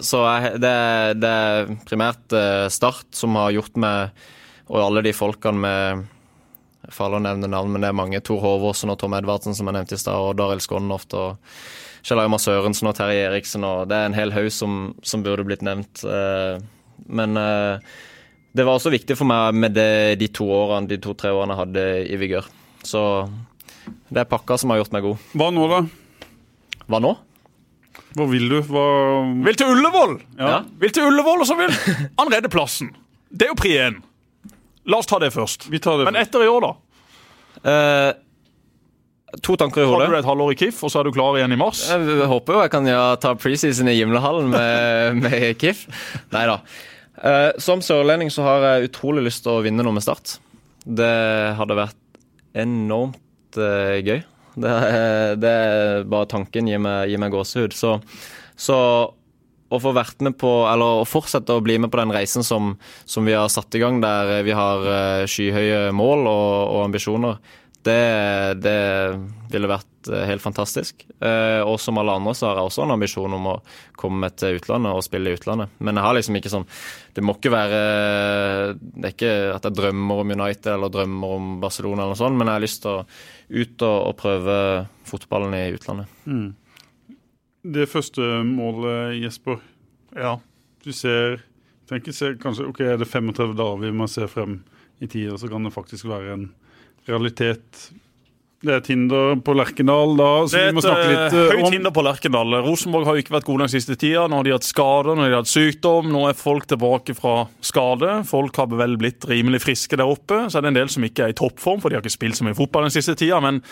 så 0.07 0.23
er 0.31 0.59
det, 0.63 0.77
det 1.19 1.31
er 1.31 1.73
primært 1.89 2.37
eh, 2.37 2.69
Start 2.71 3.09
som 3.17 3.35
har 3.41 3.51
gjort 3.57 3.75
meg, 3.81 4.15
og 4.71 4.85
alle 4.85 5.03
de 5.09 5.15
folkene 5.17 5.65
med 5.65 6.07
faller 6.95 7.21
å 7.21 7.25
nevne 7.25 7.51
navn, 7.51 7.73
men 7.73 7.85
det 7.85 7.91
er 7.91 7.97
mange. 7.97 8.21
Tor 8.25 8.41
Håvåsen 8.43 8.93
og 8.93 8.99
Tom 9.01 9.17
Edvardsen, 9.19 9.57
som 9.57 9.69
jeg 9.69 9.77
nevnte 9.77 9.97
i 9.97 10.01
stad, 10.01 10.19
og 10.19 10.37
Daril 10.39 10.63
Skonnoft 10.65 11.15
og 11.19 11.39
Kjell 12.07 12.23
Aymar 12.23 12.41
Sørensen 12.43 12.89
og 12.89 12.97
Terje 12.97 13.27
Eriksen. 13.29 13.67
og 13.67 13.89
Det 13.91 13.97
er 13.99 14.09
en 14.09 14.17
hel 14.17 14.33
haug 14.33 14.51
som, 14.55 14.79
som, 15.03 15.25
burde 15.27 15.47
blitt 15.49 15.65
nevnt. 15.67 16.05
Eh, 16.07 16.61
men 17.09 17.37
eh, 17.41 17.95
det 18.57 18.65
var 18.65 18.79
også 18.79 18.93
viktig 18.95 19.17
for 19.19 19.29
meg 19.29 19.57
med 19.59 19.77
det, 19.77 20.19
de 20.21 20.31
to 20.33 20.49
årene, 20.49 20.89
de 20.91 21.01
to-tre 21.03 21.33
årene 21.35 21.55
jeg 21.55 21.63
hadde 21.65 21.87
i 22.09 22.21
Vigør. 22.21 22.49
Så 22.87 23.03
det 24.09 24.23
er 24.23 24.31
pakka 24.31 24.59
som 24.61 24.73
har 24.73 24.83
gjort 24.83 24.95
meg 24.95 25.05
god. 25.05 25.31
Hva 25.39 25.51
nå, 25.55 25.67
da? 25.71 25.83
Hva 26.89 27.03
nå? 27.05 27.15
Hva 28.17 28.27
vil 28.31 28.49
du? 28.51 28.59
Hva 28.65 28.85
Vil 29.45 29.59
til 29.59 29.75
Ullevål! 29.75 30.15
Ja. 30.39 30.63
Vil 30.81 30.95
til 30.95 31.09
Ullevål, 31.11 31.45
og 31.45 31.49
så 31.51 31.57
vil 31.59 31.75
han 32.19 32.33
redde 32.33 32.51
plassen. 32.53 32.95
Det 33.29 33.47
er 33.47 33.53
jo 33.53 33.59
pri 33.59 33.75
1. 33.85 33.99
La 34.89 35.03
oss 35.03 35.09
ta 35.09 35.21
det 35.21 35.31
først. 35.35 35.69
Vi 35.69 35.81
tar 35.85 36.01
det 36.01 36.09
Men 36.09 36.17
etter 36.17 36.45
i 36.45 36.49
år, 36.49 36.65
da? 36.65 36.73
Eh, 37.69 38.11
to 39.45 39.57
tanker 39.61 39.85
i 39.85 39.89
hodet. 39.89 40.07
Har 40.07 40.15
du 40.15 40.21
et 40.23 40.29
halvår 40.29 40.55
i 40.55 40.59
KIF, 40.63 40.81
og 40.87 40.93
så 40.93 41.01
er 41.01 41.09
du 41.09 41.13
klar 41.13 41.37
igjen 41.37 41.53
i 41.53 41.61
mars? 41.61 41.85
Jeg 41.91 42.29
håper 42.31 42.57
jo 42.57 42.63
jeg 42.65 42.73
kan 42.73 42.89
ja, 42.89 43.03
ta 43.21 43.35
preseason 43.37 43.91
i 43.93 43.99
Gimlehallen 43.99 44.49
med, 44.53 45.19
med 45.27 45.51
KIF. 45.61 45.85
Nei 46.33 46.47
da. 46.49 46.61
Eh, 47.19 47.51
som 47.61 47.83
sørlending 47.85 48.33
så 48.33 48.47
har 48.47 48.67
jeg 48.67 48.93
utrolig 48.93 49.27
lyst 49.29 49.45
til 49.45 49.59
å 49.59 49.65
vinne 49.67 49.85
noe 49.85 49.97
med 49.97 50.07
Start. 50.07 50.39
Det 50.89 51.13
hadde 51.59 51.77
vært 51.77 51.99
enormt 52.57 53.59
uh, 53.61 53.99
gøy. 54.01 54.23
Det, 54.59 54.75
det, 55.43 55.51
er 55.53 56.07
bare 56.09 56.29
tanken 56.31 56.71
gir 56.71 56.81
meg, 56.83 57.11
gir 57.11 57.21
meg 57.21 57.35
gåsehud. 57.35 57.77
Så, 57.77 57.99
så 58.57 58.79
å 59.69 59.81
få 59.83 59.93
vært 59.97 60.25
med 60.25 60.39
på, 60.41 60.51
eller 60.71 61.03
å 61.03 61.09
fortsette 61.09 61.55
å 61.55 61.65
bli 61.65 61.79
med 61.83 61.93
på 61.93 62.01
den 62.01 62.15
reisen 62.15 62.47
som, 62.47 62.75
som 63.05 63.29
vi 63.29 63.37
har 63.37 63.51
satt 63.53 63.75
i 63.77 63.83
gang, 63.83 64.01
der 64.05 64.41
vi 64.47 64.57
har 64.57 64.85
uh, 64.89 65.29
skyhøye 65.29 65.89
mål 65.97 66.25
og, 66.31 66.53
og 66.73 66.85
ambisjoner, 66.87 67.41
det, 67.87 68.01
det, 68.65 68.79
ville 69.53 69.71
vært 69.71 70.11
uh, 70.11 70.25
helt 70.29 70.43
fantastisk. 70.45 71.05
Og 71.19 71.77
som 71.83 71.99
alle 71.99 72.15
andre 72.15 72.31
så 72.37 72.47
har 72.47 72.59
jeg 72.59 72.69
også 72.69 72.83
en 72.85 72.93
ambisjon 72.95 73.33
om 73.35 73.47
å 73.51 73.55
komme 73.99 74.29
til 74.39 74.59
utlandet 74.61 74.95
og 74.95 75.03
spille 75.03 75.33
i 75.33 75.39
utlandet. 75.39 75.73
Men 75.83 75.99
jeg 75.99 76.07
har 76.07 76.15
liksom 76.15 76.39
ikke 76.39 76.53
sånn 76.53 76.67
Det 77.17 77.25
må 77.27 77.35
ikke 77.35 77.51
være 77.51 77.81
Det 78.79 79.03
er 79.03 79.15
ikke 79.17 79.33
at 79.57 79.67
jeg 79.67 79.79
drømmer 79.81 80.23
om 80.23 80.35
United 80.37 80.71
eller 80.77 80.93
drømmer 80.95 81.35
om 81.41 81.49
Barcelona 81.65 82.05
eller 82.05 82.15
noe 82.15 82.21
sånt, 82.21 82.39
men 82.39 82.47
jeg 82.47 82.61
har 82.61 82.65
lyst 82.69 82.85
til 82.85 82.93
å 82.93 83.03
ut 83.49 83.85
og, 83.89 83.99
og 84.13 84.17
prøve 84.21 84.57
fotballen 85.09 85.59
i 85.59 85.65
utlandet. 85.75 86.19
Mm. 86.29 86.49
Det 87.69 87.85
første 87.91 88.23
målet, 88.49 89.19
Jesper. 89.21 89.61
Ja. 90.17 90.39
Du 90.85 90.93
ser 90.95 91.41
tenker 91.89 92.15
ser 92.15 92.37
kanskje, 92.41 92.69
ok, 92.69 92.83
Er 92.85 93.01
det 93.01 93.09
35 93.09 93.57
dager 93.57 93.81
vi 93.87 93.95
må 93.95 94.09
se 94.11 94.29
frem 94.31 94.61
i 95.01 95.07
tida, 95.07 95.39
så 95.39 95.49
kan 95.51 95.65
det 95.65 95.75
faktisk 95.75 96.09
være 96.11 96.35
en 96.35 96.45
realitet 97.09 97.89
Det 98.59 98.73
er 98.75 98.81
Tinder 98.83 99.37
på 99.47 99.55
Lerkendal, 99.55 100.17
da, 100.19 100.31
så 100.51 100.65
vi 100.65 100.75
må 100.75 100.83
snakke 100.83 101.05
litt 101.07 101.37
uh, 101.37 101.43
om 101.45 101.61
høyt 101.63 101.77
hinder 101.77 101.93
på 101.95 102.03
Lerkendal. 102.03 102.57
Rosenborg 102.67 103.07
har 103.07 103.15
jo 103.15 103.23
ikke 103.23 103.37
vært 103.37 103.47
gode 103.47 103.63
den 103.63 103.71
siste 103.71 103.95
tida. 103.95 104.25
Nå 104.27 104.41
har 104.41 104.49
de 104.49 104.55
hatt 104.57 104.67
skader, 104.67 105.15
nå 105.15 105.23
har 105.23 105.31
de 105.31 105.39
hatt 105.39 105.51
sykdom. 105.53 106.09
Nå 106.11 106.25
er 106.27 106.35
folk 106.35 106.67
tilbake 106.67 107.15
fra 107.15 107.37
skade. 107.63 108.17
Folk 108.27 108.59
har 108.59 108.67
vel 108.73 108.99
blitt 108.99 109.29
rimelig 109.31 109.63
friske 109.63 110.01
der 110.01 110.11
oppe. 110.11 110.41
Så 110.51 110.59
er 110.59 110.67
det 110.67 110.73
en 110.73 110.81
del 110.81 110.91
som 110.91 111.07
ikke 111.07 111.29
er 111.29 111.37
i 111.37 111.39
toppform, 111.39 111.79
for 111.79 111.87
de 111.87 112.01
har 112.01 112.03
ikke 112.03 112.17
spilt 112.17 112.41
så 112.41 112.49
mye 112.49 112.59
fotball 112.59 112.89
den 112.89 112.97
siste 112.99 113.15
tida. 113.23 113.39
Men 113.47 113.63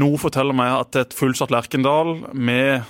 noe 0.00 0.16
forteller 0.24 0.56
meg 0.56 0.78
at 0.78 1.02
et 1.02 1.18
fullsatt 1.18 1.52
Lerkendal 1.52 2.22
med 2.32 2.88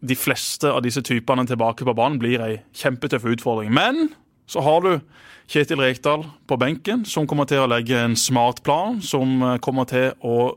de 0.00 0.16
fleste 0.16 0.70
av 0.70 0.82
disse 0.84 1.02
typene 1.04 1.44
tilbake 1.48 1.84
på 1.84 1.96
banen 1.96 2.20
blir 2.20 2.42
ei 2.44 2.54
kjempetøff 2.76 3.26
utfordring. 3.34 3.72
Men 3.74 4.10
så 4.50 4.64
har 4.64 4.80
du 4.84 4.94
Kjetil 5.50 5.82
Rekdal 5.82 6.24
på 6.46 6.58
benken, 6.60 7.04
som 7.04 7.26
kommer 7.26 7.48
til 7.50 7.64
å 7.64 7.70
legge 7.70 7.98
en 7.98 8.16
smart 8.18 8.62
plan, 8.66 9.00
som 9.02 9.40
eh, 9.42 9.56
kommer 9.62 9.88
til 9.90 10.12
å 10.22 10.52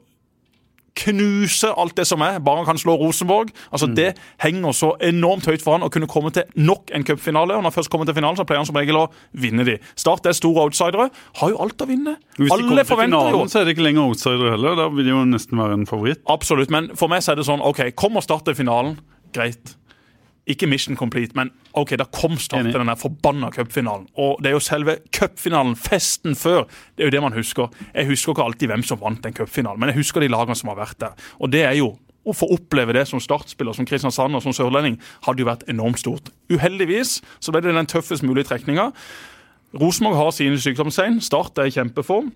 knuse 0.94 1.72
alt 1.74 1.96
det 1.98 2.06
som 2.06 2.22
er, 2.22 2.40
bare 2.44 2.62
han 2.62 2.68
kan 2.68 2.78
slå 2.78 2.94
Rosenborg. 3.02 3.50
Altså 3.74 3.88
Det 3.90 4.12
henger 4.44 4.76
så 4.78 4.92
enormt 5.02 5.48
høyt 5.50 5.64
for 5.64 5.74
han 5.74 5.86
å 5.86 5.90
kunne 5.94 6.10
komme 6.10 6.30
til 6.36 6.46
nok 6.54 6.94
en 6.94 7.06
cupfinale. 7.08 7.56
Når 7.56 7.66
han 7.66 7.76
først 7.76 7.90
kommer 7.90 8.06
til 8.06 8.18
finalen, 8.18 8.38
så 8.38 8.46
pleier 8.46 8.62
han 8.62 8.70
som 8.70 8.78
regel 8.78 9.00
å 9.02 9.08
vinne 9.34 9.66
de. 9.66 9.80
Start 10.00 10.30
er 10.30 10.38
store 10.38 10.68
outsidere. 10.68 11.10
Har 11.42 11.54
jo 11.54 11.58
alt 11.66 11.82
å 11.82 11.90
vinne. 11.90 12.16
Hvis 12.38 12.54
Alle 12.54 12.68
kommer 12.68 12.86
til 12.86 12.94
jo 12.94 13.02
finalen, 13.02 13.50
så 13.50 13.62
er 13.62 13.66
det 13.66 13.76
ikke 13.76 13.88
lenger 13.88 14.14
outsidere 14.14 14.54
heller. 14.54 14.78
Da 14.78 14.88
vil 14.94 15.10
de 15.10 15.16
jo 15.16 15.24
nesten 15.34 15.64
være 15.64 15.80
en 15.80 15.90
favoritt. 15.90 16.22
Absolutt, 16.30 16.74
men 16.74 16.92
for 17.00 17.12
meg 17.12 17.26
så 17.26 17.34
er 17.34 17.42
det 17.42 17.50
sånn 17.50 17.66
OK, 17.66 17.88
kom 17.98 18.22
og 18.22 18.26
start 18.26 18.54
i 18.54 18.58
finalen. 18.58 19.00
Greit. 19.34 19.76
Ikke 20.50 20.68
mission 20.68 20.98
complete, 21.00 21.32
men 21.40 21.54
ok, 21.80 21.96
da 22.00 22.06
kom 22.12 22.36
Start 22.42 22.68
til 22.68 22.76
den 22.76 22.92
forbanna 23.00 23.48
cupfinalen. 23.56 24.10
Og 24.20 24.42
det 24.44 24.52
er 24.52 24.58
jo 24.58 24.64
selve 24.64 24.98
cupfinalen, 25.16 25.78
festen 25.80 26.36
før, 26.36 26.66
det 26.98 27.06
er 27.06 27.12
jo 27.12 27.16
det 27.16 27.22
man 27.24 27.36
husker. 27.38 27.72
Jeg 27.94 28.10
husker 28.10 28.34
ikke 28.34 28.48
alltid 28.50 28.74
hvem 28.74 28.84
som 28.84 29.00
vant 29.00 29.24
den 29.24 29.36
cupfinalen, 29.38 29.80
men 29.80 29.94
jeg 29.94 30.02
husker 30.02 30.24
de 30.24 30.32
lagene 30.34 30.58
som 30.60 30.74
har 30.74 30.82
vært 30.82 31.00
der. 31.00 31.30
Og 31.40 31.54
det 31.54 31.64
er 31.64 31.78
jo 31.80 31.94
å 32.24 32.36
få 32.36 32.48
oppleve 32.56 32.96
det 32.96 33.06
som 33.10 33.22
startspiller, 33.24 33.76
som 33.76 33.88
Kristiansand 33.88 34.36
og 34.36 34.44
som 34.44 34.56
sørlending, 34.56 35.00
hadde 35.26 35.44
jo 35.44 35.50
vært 35.50 35.66
enormt 35.72 36.00
stort. 36.04 36.32
Uheldigvis 36.52 37.18
så 37.44 37.52
ble 37.52 37.64
det 37.64 37.76
den 37.76 37.90
tøffest 37.90 38.24
mulige 38.24 38.48
trekninga. 38.52 38.92
Rosenborg 39.80 40.20
har 40.20 40.32
sine 40.36 40.60
sykdomstegn. 40.62 41.20
Start 41.24 41.58
er 41.60 41.72
i 41.72 41.74
kjempeform. 41.74 42.32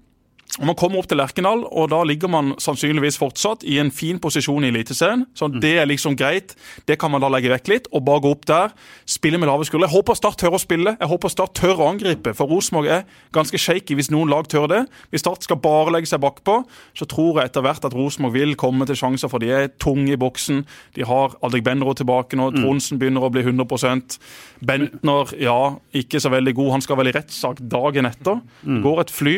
Og 0.58 0.66
Man 0.66 0.78
kommer 0.80 0.98
opp 1.02 1.08
til 1.12 1.20
Lerkendal, 1.20 1.66
og 1.70 1.90
da 1.92 2.00
ligger 2.08 2.32
man 2.32 2.54
sannsynligvis 2.62 3.20
fortsatt 3.22 3.66
i 3.68 3.76
en 3.82 3.92
fin 3.94 4.18
posisjon 4.18 4.64
i 4.66 4.72
Eliteserien. 4.72 5.26
Så 5.38 5.52
det 5.54 5.76
er 5.78 5.86
liksom 5.86 6.16
greit. 6.18 6.56
Det 6.88 6.98
kan 6.98 7.12
man 7.14 7.22
da 7.22 7.30
legge 7.30 7.52
vekk 7.52 7.70
litt, 7.70 7.90
og 7.92 8.06
bare 8.08 8.24
gå 8.24 8.32
opp 8.34 8.48
der. 8.50 8.74
Spille 9.06 9.38
med 9.38 9.52
lave 9.52 9.68
skuldre. 9.68 9.86
Jeg 9.86 9.94
håper 9.94 10.18
Start 10.18 10.40
tør 10.42 10.56
å 10.58 10.62
spille. 10.62 10.96
Jeg 10.98 11.12
håper 11.12 11.34
Start 11.34 11.54
tør 11.60 11.84
å 11.84 11.90
angripe, 11.92 12.34
for 12.38 12.50
Rosenborg 12.50 12.90
er 12.90 13.04
ganske 13.36 13.60
shaky 13.62 13.98
hvis 14.00 14.10
noen 14.14 14.32
lag 14.34 14.50
tør 14.50 14.66
det. 14.72 14.82
Hvis 15.12 15.22
Start 15.26 15.46
skal 15.46 15.60
bare 15.62 15.94
legge 15.94 16.10
seg 16.10 16.24
bakpå, 16.24 16.58
så 16.98 17.06
tror 17.12 17.42
jeg 17.42 17.52
etter 17.52 17.68
hvert 17.68 17.86
at 17.86 17.94
Rosenborg 17.98 18.34
vil 18.40 18.56
komme 18.58 18.88
til 18.90 18.98
sjanser, 18.98 19.30
for 19.30 19.44
de 19.44 19.52
er 19.54 19.70
tunge 19.78 20.16
i 20.16 20.20
boksen. 20.20 20.64
De 20.98 21.06
har 21.06 21.38
Aldrik 21.46 21.68
Benro 21.68 21.94
tilbake 21.94 22.40
nå. 22.40 22.50
Tronsen 22.58 22.98
begynner 22.98 23.28
å 23.28 23.32
bli 23.34 23.46
100% 23.46 24.18
Bentner, 24.66 25.38
ja, 25.38 25.60
ikke 25.94 26.24
så 26.24 26.32
veldig 26.34 26.56
god. 26.58 26.74
Han 26.80 26.88
skal 26.88 26.98
vel 26.98 27.12
i 27.12 27.16
rettssak 27.20 27.62
dagen 27.62 28.10
etter. 28.10 28.42
Går 28.66 29.06
et 29.06 29.14
fly 29.14 29.38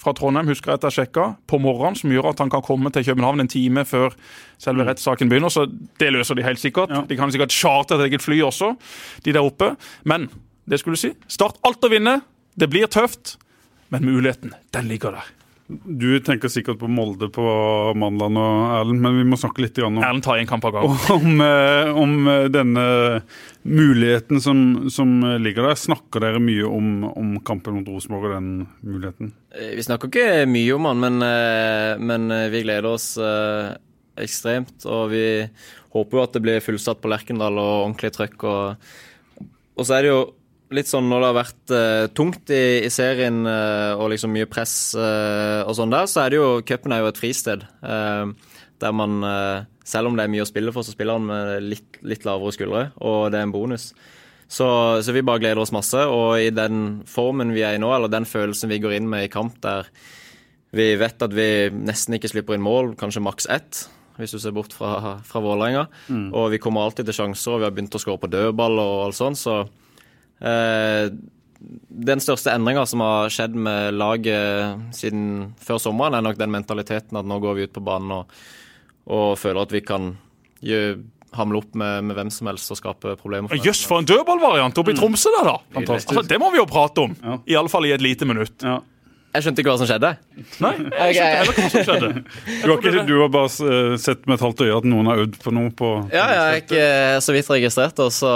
fra 0.00 0.12
Trondheim 0.16 0.50
husker 0.50 0.72
jeg 0.72 0.80
at 0.80 0.86
jeg 0.88 0.96
sjekka, 0.98 1.26
på 1.48 1.58
morgenen, 1.62 1.96
som 1.98 2.12
gjør 2.12 2.30
at 2.30 2.42
han 2.42 2.52
kan 2.52 2.64
komme 2.64 2.92
til 2.92 3.06
København 3.06 3.40
en 3.42 3.50
time 3.50 3.84
før 3.88 4.14
selve 4.60 4.84
rettssaken 4.88 5.30
begynner. 5.32 5.52
Så 5.52 5.66
det 6.00 6.12
løser 6.12 6.36
de 6.36 6.44
helt 6.46 6.60
sikkert. 6.60 6.92
Ja. 6.92 7.04
De 7.08 7.16
kan 7.18 7.32
sikkert 7.32 7.54
chartre 7.54 7.98
et 8.00 8.10
eget 8.10 8.24
fly 8.24 8.42
også, 8.44 8.74
de 9.24 9.32
der 9.32 9.46
oppe. 9.46 9.72
Men 10.04 10.28
det 10.68 10.82
skulle 10.82 11.00
si, 11.00 11.14
start 11.32 11.58
alt 11.66 11.84
å 11.84 11.92
vinne. 11.92 12.20
Det 12.56 12.68
blir 12.72 12.88
tøft, 12.92 13.36
men 13.92 14.04
muligheten, 14.04 14.54
den 14.76 14.88
ligger 14.90 15.16
der. 15.16 15.32
Du 15.66 16.20
tenker 16.22 16.50
sikkert 16.52 16.78
på 16.78 16.86
Molde 16.86 17.26
på 17.34 17.44
mandag 17.98 18.30
nå, 18.30 18.42
Erlend, 18.76 19.00
men 19.02 19.16
vi 19.18 19.24
må 19.26 19.38
snakke 19.40 19.64
litt 19.64 19.78
om, 19.82 19.96
Erlend 19.98 20.22
tar 20.22 20.38
én 20.38 20.46
kamp 20.46 20.64
av 20.68 20.76
gangen. 20.76 21.00
om, 21.16 21.40
eh, 21.42 21.90
om 22.02 22.28
eh, 22.30 22.44
denne 22.54 22.84
muligheten 23.66 24.38
som, 24.42 24.60
som 24.94 25.16
ligger 25.42 25.66
der. 25.66 25.80
Snakker 25.80 26.22
dere 26.22 26.42
mye 26.42 26.68
om, 26.70 26.92
om 27.10 27.34
kampen 27.46 27.80
mot 27.80 27.90
Rosenborg 27.90 28.28
og 28.28 28.36
den 28.36 28.52
muligheten? 28.86 29.34
Eh, 29.58 29.74
Vi 29.74 29.86
snakker 29.88 30.12
ikke 30.12 30.46
mye 30.52 30.78
om 30.78 30.86
han, 30.92 31.02
men, 31.02 31.18
men 32.14 32.38
vi 32.54 32.62
gleder 32.62 32.86
oss 32.92 33.08
ekstremt. 34.22 34.78
Og 34.86 35.10
vi 35.16 35.26
håper 35.96 36.18
jo 36.20 36.24
at 36.28 36.38
det 36.38 36.44
blir 36.46 36.62
fullsatt 36.62 37.02
på 37.02 37.10
Lerkendal 37.10 37.58
og 37.58 37.72
ordentlig 37.88 38.14
trøkk. 38.14 38.46
Og, 38.46 39.46
og 39.74 39.88
så 39.88 39.98
er 39.98 40.06
det 40.06 40.14
jo 40.14 40.22
litt 40.74 40.90
sånn 40.90 41.06
når 41.10 41.22
det 41.22 41.28
har 41.28 41.36
vært 41.36 41.72
uh, 41.74 42.06
tungt 42.16 42.50
i, 42.54 42.64
i 42.86 42.90
serien 42.92 43.44
uh, 43.46 43.94
og 44.00 44.10
liksom 44.12 44.32
mye 44.34 44.48
press 44.50 44.96
uh, 44.98 45.62
og 45.66 45.76
sånn 45.78 45.94
der, 45.94 46.08
så 46.10 46.24
er 46.24 46.32
det 46.32 46.40
jo 46.40 46.50
Cupen 46.66 46.94
er 46.94 47.04
jo 47.04 47.10
et 47.12 47.20
fristed. 47.20 47.64
der 48.76 48.92
man, 48.92 49.22
selv 49.88 50.10
om 50.10 50.18
det 50.18 50.26
er 50.26 50.32
mye 50.34 50.44
å 50.44 50.48
spille 50.48 50.72
for, 50.74 50.84
så 50.84 50.92
spiller 50.92 51.16
han 51.16 51.28
med 51.30 51.64
litt, 51.64 51.96
litt 52.04 52.26
lavere 52.28 52.52
skuldre, 52.52 52.82
og 53.00 53.30
det 53.32 53.38
er 53.40 53.46
en 53.46 53.54
bonus. 53.54 53.88
Så, 54.46 54.66
så 55.02 55.14
vi 55.16 55.24
bare 55.24 55.40
gleder 55.42 55.62
oss 55.62 55.72
masse, 55.72 55.96
og 55.96 56.36
i 56.38 56.50
den 56.54 57.00
formen 57.08 57.54
vi 57.56 57.64
er 57.64 57.78
i 57.78 57.80
nå, 57.80 57.88
eller 57.94 58.12
den 58.12 58.28
følelsen 58.28 58.70
vi 58.70 58.82
går 58.82 58.98
inn 58.98 59.08
med 59.10 59.26
i 59.26 59.32
kamp 59.32 59.56
der 59.64 59.88
vi 60.76 60.90
vet 61.00 61.22
at 61.24 61.32
vi 61.32 61.48
nesten 61.72 62.18
ikke 62.18 62.28
slipper 62.28 62.58
inn 62.58 62.64
mål, 62.66 62.92
kanskje 63.00 63.24
maks 63.24 63.48
ett, 63.48 63.86
hvis 64.18 64.34
du 64.34 64.40
ser 64.42 64.52
bort 64.56 64.74
fra, 64.76 65.16
fra 65.24 65.40
Vålerenga. 65.40 65.86
Og 66.36 66.50
vi 66.52 66.60
kommer 66.60 66.84
alltid 66.84 67.08
til 67.08 67.16
sjanser, 67.16 67.54
og 67.54 67.62
vi 67.62 67.68
har 67.68 67.74
begynt 67.74 67.96
å 67.96 68.02
skåre 68.02 68.20
på 68.20 68.30
dødball 68.32 68.80
og 68.82 69.06
alt 69.06 69.18
sånt, 69.18 69.40
så 69.40 69.62
Den 70.40 72.20
største 72.22 72.52
endringa 72.52 72.84
som 72.86 73.00
har 73.00 73.30
skjedd 73.32 73.54
med 73.56 73.96
laget 73.96 74.94
siden 74.94 75.54
før 75.62 75.80
sommeren, 75.82 76.14
er 76.18 76.24
nok 76.26 76.36
den 76.38 76.52
mentaliteten 76.52 77.16
at 77.18 77.26
nå 77.26 77.38
går 77.42 77.56
vi 77.56 77.64
ut 77.66 77.72
på 77.74 77.82
banen 77.86 78.12
og, 78.20 78.34
og 79.08 79.36
føler 79.40 79.62
at 79.64 79.72
vi 79.74 79.80
kan 79.86 80.12
gjø- 80.62 80.98
hamle 81.36 81.58
opp 81.60 81.74
med, 81.76 82.04
med 82.06 82.16
hvem 82.16 82.30
som 82.32 82.48
helst 82.48 82.70
og 82.72 82.78
skape 82.78 83.16
problemer. 83.20 83.50
for 83.50 83.66
yes, 83.66 83.82
for 83.88 84.00
en 84.00 84.06
dødballvariant 84.08 84.78
oppe 84.80 84.92
i 84.94 84.96
Tromsø 84.96 85.32
der, 85.34 85.48
da! 85.50 85.56
Altså, 85.82 86.22
det 86.28 86.38
må 86.40 86.52
vi 86.54 86.60
jo 86.62 86.68
prate 86.70 87.02
om. 87.02 87.16
Ja. 87.20 87.34
I 87.44 87.56
alle 87.60 87.72
fall 87.72 87.88
i 87.88 87.92
et 87.96 88.04
lite 88.04 88.28
minutt. 88.28 88.54
Ja. 88.64 88.78
Jeg 89.36 89.44
skjønte 89.44 89.62
ikke 89.62 89.72
hva 89.72 89.80
som 89.80 89.88
skjedde. 89.90 90.10
Nei, 90.64 90.70
jeg 90.80 91.16
skjønte 91.16 91.26
heller 91.36 91.52
ikke 91.52 91.64
hva 91.64 91.72
som 91.72 91.84
skjedde. 91.86 92.08
Du, 92.46 92.70
har 92.70 92.78
ikke, 92.80 93.04
du 93.08 93.12
har 93.20 93.30
bare 93.34 93.68
eh, 93.76 93.96
sett 94.00 94.24
med 94.24 94.38
et 94.38 94.44
halvt 94.46 94.62
øye 94.64 94.78
at 94.78 94.88
noen 94.88 95.10
har 95.10 95.22
øvd 95.26 95.36
på 95.42 95.52
noe 95.54 95.72
på 95.76 95.90
Ja, 96.14 96.24
jeg 96.32 96.40
er 96.46 96.60
ikke 96.62 96.86
så 97.26 97.36
vidt 97.36 97.52
registrert, 97.52 98.00
og 98.02 98.10
så, 98.16 98.32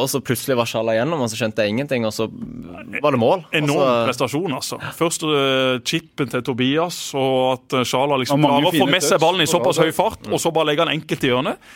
og 0.00 0.08
så 0.10 0.22
plutselig 0.24 0.56
var 0.58 0.70
Sjala 0.70 0.96
gjennom, 0.96 1.22
og 1.24 1.30
så 1.32 1.40
skjønte 1.40 1.66
jeg 1.66 1.74
ingenting, 1.74 2.08
og 2.08 2.14
så 2.16 2.28
var 2.32 3.12
det 3.14 3.20
mål. 3.22 3.44
Enorm 3.52 3.82
Altså, 3.82 4.08
prestasjon, 4.08 4.56
altså. 4.58 4.80
Først 4.96 5.24
eh, 5.28 5.76
chipen 5.88 6.32
til 6.32 6.44
Tobias, 6.46 6.98
og 7.18 7.38
at 7.52 7.78
uh, 7.78 7.86
Sjala 7.88 8.18
liksom 8.22 8.42
klarer 8.42 8.68
å 8.70 8.74
få 8.74 8.88
med 8.90 9.04
seg 9.04 9.20
ballen 9.22 9.44
i 9.44 9.50
såpass 9.50 9.80
høy 9.82 9.92
fart, 9.96 10.28
og 10.30 10.40
så 10.40 10.52
bare 10.54 10.72
legger 10.72 10.86
han 10.88 10.96
enkelt 10.96 11.24
i 11.26 11.32
hjørnet. 11.32 11.72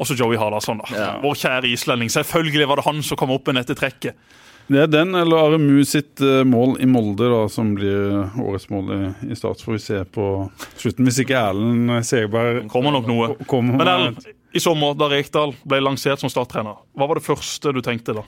Og 0.00 0.08
så 0.08 0.16
Joey 0.16 0.38
Harlason, 0.40 0.80
da. 0.80 0.92
Ja. 0.96 1.08
Vår 1.20 1.36
kjære 1.36 1.70
islending. 1.72 2.10
Selvfølgelig 2.12 2.68
var 2.68 2.80
det 2.80 2.86
han 2.86 3.02
som 3.04 3.20
kom 3.20 3.32
opp 3.34 3.48
med 3.50 3.60
dette 3.60 3.76
trekket. 3.76 4.16
Det 4.70 4.82
er 4.84 4.90
den 4.90 5.16
eller 5.18 5.48
Aremu 5.48 5.80
sitt 5.88 6.20
eh, 6.22 6.42
mål 6.46 6.76
i 6.82 6.86
Molde 6.86 7.26
da, 7.32 7.40
som 7.50 7.72
blir 7.74 8.20
årets 8.38 8.68
mål 8.70 8.92
i, 8.94 9.00
i 9.32 9.38
Start. 9.38 9.62
Får 9.64 9.76
vi 9.76 9.80
se 9.82 10.02
på 10.14 10.26
slutten. 10.76 11.08
Hvis 11.08 11.22
ikke 11.24 11.38
Erlend 11.40 11.96
Segberg 12.06 12.68
Kommer 12.70 12.94
nok 12.94 13.08
noe. 13.10 13.32
kommer 13.50 13.80
Men 13.80 13.90
Erlend, 13.90 14.28
i 14.52 14.62
sommer, 14.62 14.94
da 14.98 15.08
Rekdal 15.10 15.54
ble 15.66 15.80
lansert 15.82 16.22
som 16.22 16.30
starttrener, 16.32 16.78
hva 16.98 17.06
var 17.10 17.18
det 17.18 17.26
første 17.26 17.74
du 17.74 17.80
tenkte 17.84 18.16
da? 18.18 18.24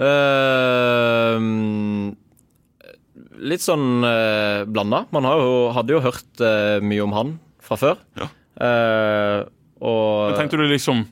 Uh, 0.00 1.36
litt 3.50 3.62
sånn 3.64 4.04
uh, 4.06 4.66
blanda. 4.70 5.04
Man 5.14 5.28
har 5.28 5.42
jo, 5.42 5.54
hadde 5.76 5.96
jo 5.96 6.02
hørt 6.04 6.42
uh, 6.42 6.78
mye 6.84 7.04
om 7.04 7.16
han 7.16 7.32
fra 7.64 7.78
før. 7.80 8.02
Ja. 8.18 8.30
Uh, 8.60 9.38
og 9.80 10.32
Men 10.32 10.38
tenkte 10.42 10.60
du 10.60 10.66
liksom 10.68 11.04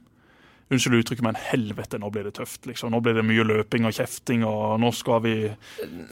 Unnskyld 0.68 0.98
uttrykket, 0.98 1.24
men 1.24 1.38
helvete, 1.40 1.96
nå 2.00 2.10
blir 2.12 2.26
det 2.28 2.34
tøft. 2.36 2.66
liksom. 2.68 2.92
Nå 2.92 3.00
blir 3.00 3.16
det 3.16 3.24
mye 3.24 3.46
løping 3.46 3.86
og 3.88 3.94
kjefting, 3.96 4.42
og 4.44 4.76
nå 4.82 4.90
skal 4.92 5.22
vi 5.24 5.34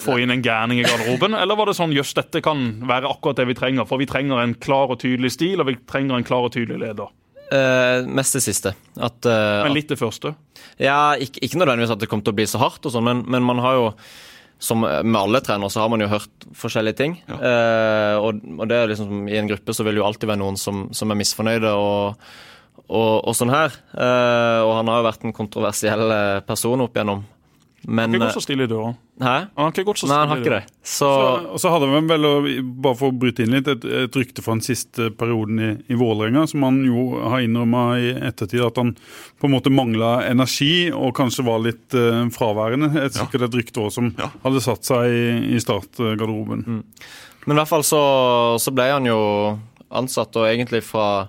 få 0.00 0.16
inn 0.22 0.32
en 0.32 0.44
gærning 0.44 0.80
i 0.80 0.86
garderoben. 0.86 1.36
Eller 1.40 1.58
var 1.58 1.68
det 1.68 1.76
sånn 1.76 1.92
jøss, 1.92 2.14
dette 2.16 2.40
kan 2.44 2.70
være 2.88 3.10
akkurat 3.10 3.42
det 3.42 3.50
vi 3.50 3.58
trenger, 3.58 3.88
for 3.88 4.00
vi 4.00 4.08
trenger 4.08 4.40
en 4.40 4.56
klar 4.56 4.94
og 4.94 5.02
tydelig 5.02 5.34
stil, 5.36 5.60
og 5.60 5.68
vi 5.68 5.76
trenger 5.84 6.16
en 6.16 6.26
klar 6.26 6.48
og 6.48 6.54
tydelig 6.56 6.80
leder. 6.86 7.12
Uh, 7.46 8.08
mest 8.08 8.34
det 8.34 8.42
siste. 8.42 8.72
At, 8.96 9.20
uh, 9.28 9.66
Men 9.68 9.76
litt 9.76 9.92
det 9.92 10.00
første. 10.00 10.32
Ja, 10.82 11.14
ikke, 11.20 11.44
ikke 11.44 11.60
nødvendigvis 11.60 11.92
at 11.92 12.00
det 12.00 12.08
kommer 12.10 12.26
til 12.26 12.34
å 12.34 12.40
bli 12.40 12.48
så 12.48 12.62
hardt, 12.62 12.80
og 12.88 12.96
sånn, 12.96 13.06
men, 13.06 13.22
men 13.28 13.44
man 13.46 13.60
har 13.62 13.76
jo 13.76 13.92
som 14.58 14.80
med 14.80 15.16
alle 15.20 15.42
trenere 15.44 15.68
så 15.68 15.82
har 15.82 15.90
man 15.92 16.00
jo 16.00 16.08
hørt 16.08 16.46
forskjellige 16.56 16.96
ting. 16.96 17.18
Eh, 17.28 18.14
og, 18.16 18.40
og 18.56 18.68
det 18.70 18.78
er 18.78 18.88
liksom 18.88 19.26
I 19.28 19.36
en 19.36 19.50
gruppe 19.50 19.74
så 19.76 19.84
vil 19.84 20.00
jo 20.00 20.06
alltid 20.06 20.30
være 20.30 20.40
noen 20.40 20.56
som, 20.56 20.86
som 20.96 21.12
er 21.12 21.18
misfornøyde 21.20 21.72
og, 21.76 22.22
og, 22.88 23.14
og 23.26 23.34
sånn 23.34 23.50
her. 23.54 23.74
Eh, 23.94 24.60
og 24.66 24.74
han 24.78 24.90
har 24.92 25.00
jo 25.02 25.08
vært 25.10 25.24
en 25.26 25.34
kontroversiell 25.36 26.06
eh, 26.14 26.36
person 26.46 26.84
opp 26.84 26.94
igjennom. 26.96 27.24
Men 27.86 28.10
Ikke 28.10 28.24
eh, 28.24 28.26
gått 28.26 28.34
så 28.40 28.42
stille 28.42 28.64
i 28.66 28.70
døra. 28.70 28.88
Hæ? 29.22 29.34
Han 29.54 29.66
har 29.68 29.70
ikke 29.70 29.84
gått 29.86 30.00
så 30.00 30.08
Nei, 30.10 30.16
han 30.18 30.30
har 30.32 30.40
ikke 30.42 30.54
det. 30.56 30.62
Så, 30.82 31.06
Så, 31.06 31.26
og 31.54 31.60
så 31.62 31.70
hadde 31.70 31.86
vi 31.92 32.00
vel, 32.08 32.24
bare 32.82 32.98
for 32.98 33.12
å 33.12 33.16
bryte 33.16 33.44
inn 33.44 33.54
litt, 33.54 33.68
et, 33.70 33.84
et 34.06 34.18
rykte 34.18 34.42
fra 34.42 34.56
den 34.56 34.64
siste 34.66 35.06
perioden 35.18 35.60
i, 35.62 35.68
i 35.94 35.98
Vålerenga, 35.98 36.42
som 36.50 36.64
han 36.66 36.80
jo 36.86 37.04
har 37.22 37.44
innrømma 37.46 37.84
i 38.02 38.10
ettertid 38.26 38.64
at 38.66 38.80
han 38.82 38.90
på 38.96 39.46
en 39.48 39.54
måte 39.54 39.70
mangla 39.72 40.16
energi 40.26 40.88
og 40.90 41.14
kanskje 41.18 41.46
var 41.46 41.62
litt 41.62 41.94
uh, 41.94 42.26
fraværende. 42.34 42.90
Et, 43.04 43.14
sikkert 43.14 43.46
et 43.48 43.60
rykte 43.60 43.84
også 43.86 44.00
som 44.00 44.10
Ja. 44.18 44.32
hadde 44.42 44.64
satt 44.66 44.88
seg 44.90 45.06
i, 45.14 45.24
i 45.54 45.62
startgarderoben. 45.62 46.66
Men 47.46 47.54
i 47.54 47.60
hvert 47.60 47.70
fall 47.70 47.86
så, 47.86 48.02
så 48.58 48.74
ble 48.74 48.90
han 48.90 49.06
jo 49.06 49.20
ansatt, 49.94 50.34
og 50.36 50.48
egentlig 50.50 50.82
fra, 50.82 51.28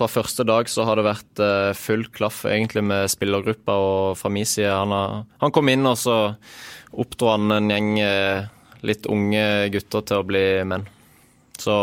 fra 0.00 0.08
første 0.08 0.46
dag 0.48 0.68
så 0.72 0.86
har 0.88 0.96
det 0.96 1.04
vært 1.04 1.42
uh, 1.44 1.72
full 1.76 2.06
klaff 2.14 2.46
egentlig 2.48 2.82
med 2.88 3.10
spillergruppa 3.12 3.74
og 3.76 4.16
fra 4.16 4.32
min 4.32 4.48
side. 4.48 4.70
Han, 4.72 4.94
har, 4.96 5.26
han, 5.42 5.52
kom 5.52 5.68
inn, 5.68 5.84
og 5.88 5.98
så 6.00 6.16
oppdro 6.90 7.34
han 7.34 7.52
en 7.58 7.68
gjeng 7.68 7.92
uh, 8.00 8.48
litt 8.86 9.04
unge 9.12 9.44
gutter 9.74 10.06
til 10.08 10.22
å 10.22 10.26
bli 10.26 10.44
menn. 10.64 10.88
Så 11.60 11.76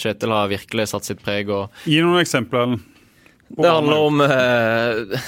Kjetil 0.00 0.32
har 0.32 0.48
virkelig 0.48 0.88
satt 0.94 1.08
sitt 1.08 1.20
preg. 1.20 1.52
Og, 1.52 1.68
Gi 1.84 2.00
noen 2.00 2.22
eksempler. 2.22 2.78
Det 3.52 3.68
handler 3.68 4.06
om 4.08 4.22
uh, 4.24 5.26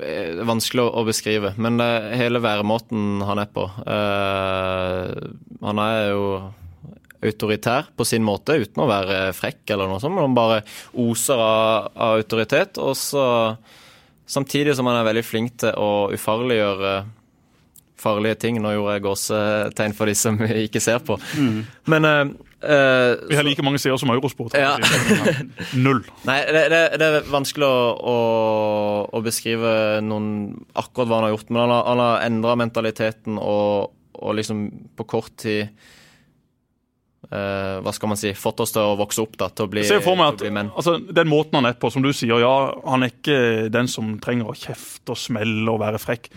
er 0.00 0.40
vanskelig 0.48 0.86
å, 0.88 1.04
beskrive, 1.04 1.52
men 1.60 1.76
det 1.80 1.84
er 1.84 2.16
hele 2.22 2.40
væremåten 2.40 3.20
han 3.28 3.42
er 3.42 3.52
på. 3.52 3.66
Uh, 3.84 5.12
han 5.60 5.82
er 5.84 6.00
jo 6.14 6.24
autoritær 7.20 7.90
på 7.96 8.06
sin 8.08 8.24
måte, 8.24 8.56
uten 8.62 8.82
å 8.84 8.88
være 8.88 9.20
frekk 9.36 9.74
eller 9.74 9.90
noe 9.90 10.00
sånt. 10.02 10.16
Men 10.16 10.28
han 10.28 10.36
bare 10.38 10.60
oser 11.04 11.40
av, 11.40 11.90
av 11.94 12.20
autoritet. 12.22 12.80
Og 12.80 12.96
så 12.98 13.24
samtidig 14.30 14.76
som 14.78 14.88
han 14.88 15.00
er 15.00 15.08
veldig 15.10 15.26
flink 15.26 15.58
til 15.64 15.74
å 15.76 16.10
ufarliggjøre 16.14 16.94
farlige 18.00 18.38
ting. 18.46 18.60
Nå 18.62 18.72
gjorde 18.74 18.94
jeg 18.96 19.04
gåsetegn 19.04 19.96
for 19.96 20.10
de 20.10 20.16
som 20.16 20.40
ikke 20.48 20.82
ser 20.82 21.02
på. 21.04 21.18
Mm. 21.36 21.60
Men 21.92 22.08
uh, 22.08 22.24
Vi 23.28 23.36
har 23.36 23.46
like 23.46 23.64
mange 23.66 23.80
seere 23.82 23.98
som 24.00 24.12
Eurosport. 24.14 24.56
Ja. 24.56 24.76
Null. 25.84 26.02
Nei, 26.28 26.40
det, 26.48 26.66
det, 26.72 26.82
det, 27.00 27.12
er 27.20 27.30
vanskelig 27.30 27.68
å, 27.68 27.86
å, 28.00 28.18
å, 29.12 29.24
beskrive 29.24 30.00
noen, 30.06 30.30
akkurat 30.72 31.10
hva 31.10 31.20
han 31.20 31.28
har 31.28 31.36
gjort. 31.36 31.52
Men 31.52 31.64
han 31.66 31.76
har, 31.76 31.86
han 31.92 32.04
har 32.06 32.28
endra 32.30 32.58
mentaliteten 32.64 33.40
og, 33.42 33.96
og 34.16 34.38
liksom 34.40 34.68
på 34.96 35.08
kort 35.18 35.36
tid 35.44 35.68
Uh, 37.28 37.82
hva 37.84 37.92
skal 37.92 38.08
man 38.08 38.18
si, 38.18 38.30
fått 38.32 38.62
oss 38.64 38.72
til 38.72 38.80
å 38.80 38.94
vokse 38.98 39.20
opp, 39.20 39.34
da, 39.38 39.50
til 39.52 39.66
å 39.66 39.70
bli, 39.70 39.82
Se 39.84 39.98
for 40.02 40.16
meg 40.18 40.32
at, 40.32 40.44
menn. 40.56 40.70
Altså, 40.72 40.96
den 40.98 41.28
måten 41.28 41.58
han 41.58 41.68
er 41.68 41.76
på, 41.78 41.90
som 41.92 42.02
du 42.02 42.08
sier, 42.16 42.32
ja, 42.40 42.54
han 42.88 43.04
er 43.04 43.12
ikke 43.12 43.68
den 43.70 43.90
som 43.92 44.14
trenger 44.24 44.48
å 44.48 44.56
kjefte 44.56 45.12
og 45.12 45.20
smelle 45.20 45.68
og 45.68 45.82
være 45.82 46.00
frekk. 46.00 46.30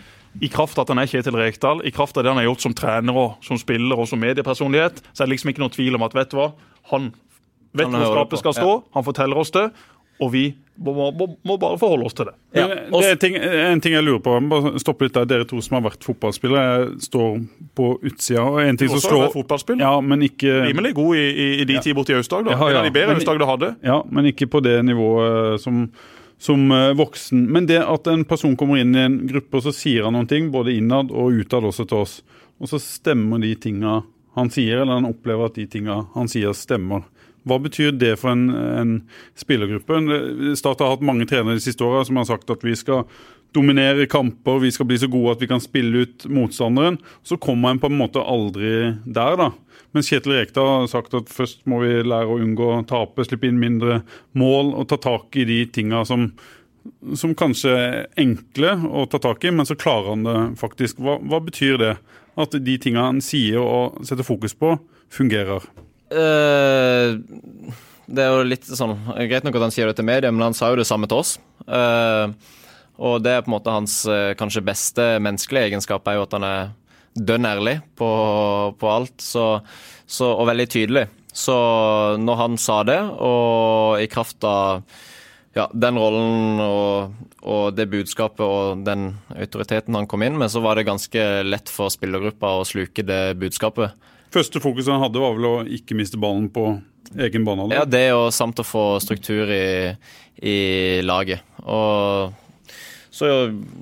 I 0.44 0.50
kraft 0.52 0.76
av 0.76 0.84
at 0.84 0.92
han 0.92 1.00
er 1.00 1.08
Kjetil 1.08 1.38
Rekdal, 1.40 1.80
i 1.88 1.92
kraft 1.94 2.18
av 2.20 2.26
det 2.26 2.34
han 2.34 2.40
har 2.42 2.50
gjort 2.50 2.66
som 2.66 2.76
trener 2.76 3.16
og 3.16 3.40
som 3.46 3.58
spiller 3.58 4.04
og 4.04 4.10
som 4.10 4.20
mediepersonlighet, 4.22 5.00
så 5.12 5.22
er 5.22 5.28
det 5.28 5.36
liksom 5.36 5.54
ikke 5.54 5.64
noe 5.64 5.74
tvil 5.74 5.96
om 5.96 6.04
at 6.06 6.16
vet 6.18 6.34
du 6.34 6.38
hva, 6.38 6.50
han 6.92 7.12
vet 7.74 7.90
hvor 7.90 8.06
skapet 8.12 8.42
skal 8.42 8.56
stå, 8.60 8.72
han 8.94 9.06
forteller 9.06 9.40
oss 9.40 9.54
det, 9.54 9.68
og 10.22 10.30
vi 10.34 10.44
må, 10.74 10.92
må, 11.14 11.28
må 11.46 11.56
bare 11.60 11.78
forholde 11.78 12.08
oss 12.08 12.16
til 12.18 12.26
det. 12.26 12.34
Ja. 12.58 12.64
det 12.66 13.10
er 13.12 13.18
ting, 13.22 13.36
en 13.38 13.82
ting 13.82 13.94
jeg 13.94 14.02
lurer 14.02 14.22
på, 14.24 14.34
bare 14.50 14.72
stoppe 14.82 15.06
litt 15.06 15.14
der. 15.14 15.28
Dere 15.30 15.46
to 15.46 15.60
som 15.62 15.78
har 15.78 15.84
vært 15.86 16.06
fotballspillere, 16.06 16.88
står 17.04 17.38
på 17.78 17.90
utsida. 18.02 18.42
og 18.42 18.58
en 18.64 18.80
ting 18.80 18.90
som 18.90 19.02
slår... 19.04 19.78
Ja, 19.78 19.94
men 20.02 20.26
ikke... 20.26 20.64
Rimelig 20.66 20.96
god 20.98 21.20
i, 21.20 21.28
i, 21.30 21.48
i 21.62 21.68
de 21.68 21.78
ja. 21.78 21.84
tider 21.84 21.98
borte 21.98 22.14
i 22.14 22.18
Aust-Agder. 22.18 22.56
Ja, 22.56 22.58
ja. 22.58 22.72
En 22.74 22.82
av 22.82 22.88
de 22.90 22.94
bedre 22.96 23.16
Aust-Agder 23.18 23.50
hadde. 23.52 23.72
Ja, 23.86 24.00
men 24.10 24.32
ikke 24.32 24.50
på 24.50 24.64
det 24.64 24.80
nivået 24.88 25.62
som 25.62 25.86
som 26.44 26.72
eh, 26.72 26.92
voksen. 26.92 27.46
Men 27.52 27.66
det 27.66 27.78
at 27.80 28.08
en 28.10 28.24
person 28.28 28.56
kommer 28.56 28.80
inn 28.80 28.94
i 28.94 29.04
en 29.04 29.20
gruppe 29.30 29.60
og 29.60 29.64
så 29.64 29.72
sier 29.72 30.04
han 30.04 30.16
noen 30.16 30.28
ting, 30.28 30.50
både 30.52 30.74
innad 30.76 31.12
og 31.14 31.38
utad 31.40 31.64
også 31.64 31.86
til 31.88 32.02
oss, 32.04 32.18
og 32.60 32.68
så 32.68 32.80
stemmer 32.82 33.40
de 33.40 33.54
tinga 33.56 34.02
han 34.34 34.50
sier, 34.50 34.80
eller 34.82 34.98
han 34.98 35.06
opplever 35.06 35.46
at 35.46 35.56
de 35.56 35.64
tinga 35.70 36.00
han 36.16 36.28
sier, 36.30 36.50
stemmer. 36.58 37.04
Hva 37.44 37.60
betyr 37.60 37.92
det 38.00 38.14
for 38.20 38.32
en, 38.32 38.48
en 38.50 38.92
spillergruppe? 39.38 40.00
Start 40.56 40.80
har 40.80 40.94
hatt 40.94 41.04
mange 41.04 41.26
trenere 41.28 41.58
de 41.58 41.64
siste 41.64 41.84
åra 41.84 42.04
som 42.08 42.20
har 42.20 42.28
sagt 42.28 42.52
at 42.52 42.64
vi 42.64 42.76
skal 42.78 43.04
dominere 43.54 44.08
kamper, 44.10 44.58
vi 44.58 44.72
skal 44.74 44.88
bli 44.88 44.98
så 44.98 45.08
gode 45.10 45.36
at 45.36 45.44
vi 45.44 45.48
kan 45.50 45.62
spille 45.62 46.04
ut 46.04 46.26
motstanderen. 46.26 46.98
Så 47.22 47.38
kommer 47.38 47.70
en 47.70 47.82
på 47.82 47.90
en 47.90 48.00
måte 48.00 48.22
aldri 48.22 48.94
der, 49.04 49.36
da. 49.38 49.52
Mens 49.94 50.10
Kjetil 50.10 50.34
Rekdal 50.34 50.70
har 50.72 50.90
sagt 50.90 51.14
at 51.14 51.30
først 51.30 51.62
må 51.70 51.78
vi 51.84 52.00
lære 52.02 52.26
å 52.26 52.40
unngå 52.42 52.70
å 52.74 52.82
tape, 52.88 53.26
slippe 53.26 53.46
inn 53.46 53.60
mindre 53.62 54.00
mål 54.34 54.74
og 54.74 54.88
ta 54.90 54.98
tak 54.98 55.38
i 55.38 55.46
de 55.46 55.60
tinga 55.70 56.02
som, 56.08 56.30
som 57.14 57.36
kanskje 57.38 57.76
er 57.78 58.00
enkle 58.18 58.74
å 58.90 59.06
ta 59.10 59.22
tak 59.22 59.46
i, 59.46 59.54
men 59.54 59.68
så 59.68 59.78
klarer 59.78 60.16
han 60.16 60.26
det 60.26 60.38
faktisk. 60.58 60.98
Hva, 60.98 61.20
hva 61.22 61.42
betyr 61.44 61.78
det? 61.82 61.94
At 62.34 62.56
de 62.58 62.78
tinga 62.82 63.06
han 63.06 63.22
sier 63.22 63.62
og 63.62 64.02
setter 64.02 64.26
fokus 64.26 64.56
på, 64.58 64.74
fungerer? 65.14 65.62
Uh, 66.14 67.18
det 68.04 68.22
er 68.22 68.30
jo 68.30 68.44
litt 68.46 68.66
sånn 68.68 68.92
Greit 69.16 69.46
nok 69.46 69.56
at 69.58 69.64
han 69.66 69.74
sier 69.74 69.88
det 69.88 69.96
til 69.98 70.06
media, 70.06 70.30
men 70.30 70.44
han 70.46 70.56
sa 70.56 70.70
jo 70.70 70.78
det 70.78 70.88
samme 70.88 71.08
til 71.10 71.22
oss. 71.22 71.36
Uh, 71.66 72.30
og 73.02 73.18
det 73.24 73.32
er 73.34 73.42
på 73.42 73.50
en 73.50 73.56
måte 73.56 73.74
hans 73.74 74.02
uh, 74.06 74.36
kanskje 74.38 74.64
beste 74.64 75.06
menneskelige 75.24 75.72
egenskap, 75.72 76.06
er 76.06 76.20
jo 76.20 76.26
at 76.28 76.36
han 76.36 76.46
er 76.46 76.72
dønn 77.14 77.46
ærlig 77.46 77.78
på, 77.98 78.10
på 78.78 78.90
alt, 78.90 79.16
så, 79.22 79.46
så, 80.06 80.30
og 80.34 80.48
veldig 80.50 80.68
tydelig. 80.70 81.08
Så 81.34 81.54
når 82.22 82.38
han 82.38 82.56
sa 82.62 82.82
det, 82.86 83.00
og 83.02 84.02
i 84.02 84.06
kraft 84.10 84.44
av 84.46 84.84
ja, 85.54 85.68
den 85.70 85.98
rollen 85.98 86.60
og, 86.62 87.14
og, 87.42 87.64
det 87.74 87.88
budskapet 87.90 88.42
og 88.42 88.84
den 88.86 89.12
autoriteten 89.34 89.94
han 89.98 90.08
kom 90.10 90.22
inn 90.26 90.38
med, 90.38 90.50
så 90.50 90.62
var 90.62 90.78
det 90.78 90.86
ganske 90.88 91.26
lett 91.46 91.70
for 91.70 91.92
spillergruppa 91.94 92.56
å 92.58 92.66
sluke 92.66 93.06
det 93.06 93.36
budskapet. 93.40 93.94
Første 94.34 94.62
fokuset 94.62 94.90
han 94.90 95.02
hadde, 95.04 95.22
var 95.22 95.36
vel 95.36 95.46
å 95.46 95.54
ikke 95.78 95.96
miste 95.98 96.18
ballen 96.20 96.48
på 96.52 96.72
egen 97.22 97.44
bane? 97.46 97.68
Ja, 97.74 97.84
det 97.86 98.08
og 98.16 98.32
samt 98.34 98.58
å 98.58 98.66
få 98.66 98.84
struktur 99.02 99.50
i, 99.54 99.92
i 100.42 100.56
laget. 101.06 101.44
Og 101.62 102.34
så 103.14 103.30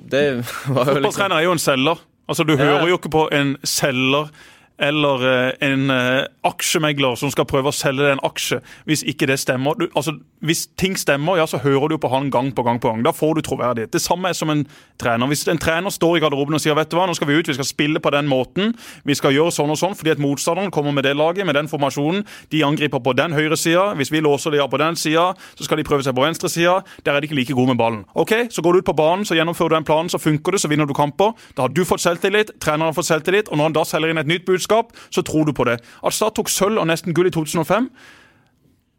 det 0.09 0.25
var 0.69 0.93
jo 0.93 0.99
liksom 0.99 0.99
Fotballtrener 0.99 1.39
er 1.39 1.47
jo 1.47 1.55
en 1.55 1.63
selger. 1.63 2.03
Altså, 2.29 2.45
Du 2.47 2.55
hører 2.55 2.87
jo 2.87 2.99
ikke 2.99 3.11
på 3.11 3.25
en 3.35 3.55
selger 3.67 4.29
eller 4.77 5.23
eh, 5.29 5.69
en 5.69 5.89
eh, 5.93 6.25
aksjemegler 6.43 7.15
som 7.19 7.31
skal 7.31 7.45
prøve 7.49 7.69
å 7.69 7.75
selge 7.75 8.03
deg 8.03 8.15
en 8.15 8.23
aksje, 8.25 8.59
hvis 8.89 9.03
ikke 9.05 9.27
det 9.29 9.37
stemmer. 9.41 9.77
Du, 9.79 9.87
altså, 9.93 10.17
Hvis 10.43 10.65
ting 10.75 10.97
stemmer, 10.99 11.37
ja, 11.39 11.45
så 11.47 11.61
hører 11.63 11.93
du 11.93 11.97
på 12.01 12.09
han 12.11 12.27
gang 12.27 12.49
på 12.51 12.65
gang 12.65 12.79
på 12.81 12.89
gang. 12.89 13.03
Da 13.05 13.13
får 13.15 13.37
du 13.37 13.41
troverdighet. 13.47 13.93
Det 13.93 14.01
samme 14.03 14.27
er 14.27 14.35
som 14.35 14.49
en 14.51 14.65
trener. 14.99 15.29
Hvis 15.31 15.45
en 15.47 15.61
trener 15.61 15.93
står 15.93 16.17
i 16.17 16.23
garderoben 16.25 16.57
og 16.57 16.59
sier 16.59 16.75
vet 16.75 16.89
du 16.91 16.97
hva, 16.97 17.05
nå 17.07 17.15
skal 17.15 17.29
vi 17.29 17.37
ut, 17.37 17.47
vi 17.47 17.55
skal 17.55 17.69
spille 17.69 18.01
på 18.03 18.11
den 18.11 18.27
måten, 18.27 18.73
vi 19.07 19.15
skal 19.15 19.31
gjøre 19.31 19.53
sånn 19.55 19.71
og 19.71 19.79
sånn, 19.79 19.95
fordi 19.95 20.11
at 20.11 20.19
motstanderen 20.19 20.73
kommer 20.73 20.91
med 20.91 21.07
det 21.07 21.13
laget, 21.15 21.45
med 21.47 21.55
den 21.55 21.69
formasjonen, 21.71 22.25
de 22.51 22.63
angriper 22.67 22.99
på 22.99 23.13
den 23.15 23.31
høyre 23.37 23.55
sida, 23.55 23.93
hvis 23.95 24.11
vi 24.11 24.19
låser 24.19 24.51
de 24.51 24.59
av 24.59 24.67
på 24.73 24.81
den 24.81 24.99
sida, 24.99 25.29
så 25.55 25.63
skal 25.63 25.79
de 25.79 25.87
prøve 25.87 26.03
seg 26.03 26.17
på 26.17 26.25
venstre 26.25 26.51
sida, 26.51 26.81
der 27.05 27.15
er 27.15 27.23
de 27.23 27.31
ikke 27.31 27.39
like 27.39 27.55
gode 27.55 27.71
med 27.71 27.79
ballen. 27.79 28.03
Ok, 28.19 28.33
Så 28.51 28.61
går 28.61 28.73
du 28.73 28.83
ut 28.83 28.89
på 28.91 28.97
banen, 28.99 29.23
så 29.23 29.39
gjennomfører 29.39 29.71
du 29.71 29.75
den 29.79 29.87
planen, 29.87 30.11
så 30.11 30.19
funker 30.19 30.51
det, 30.51 30.59
så 30.59 30.67
vinner 30.67 30.85
du 30.89 30.93
kamper. 30.93 31.31
Da 31.55 31.63
har 31.63 31.71
du 31.71 31.85
fått 31.87 32.03
selvtillit, 32.03 32.51
treneren 32.59 32.91
har 32.91 32.97
fått 32.97 33.07
selvtillit, 33.07 33.47
og 33.47 33.57
når 33.57 33.71
han 33.71 33.79
da 33.79 33.87
selger 33.87 34.11
inn 34.11 34.19
et 34.19 34.27
nytt 34.27 34.45
budskap, 34.45 34.62
budskap, 34.63 34.93
så 35.09 35.21
tror 35.21 35.45
du 35.45 35.53
på 35.53 35.63
det. 35.63 35.79
At 36.05 36.13
Start 36.13 36.35
tok 36.35 36.49
sølv 36.49 36.79
og 36.79 36.87
nesten 36.87 37.13
gull 37.13 37.27
i 37.27 37.31
2005, 37.31 37.89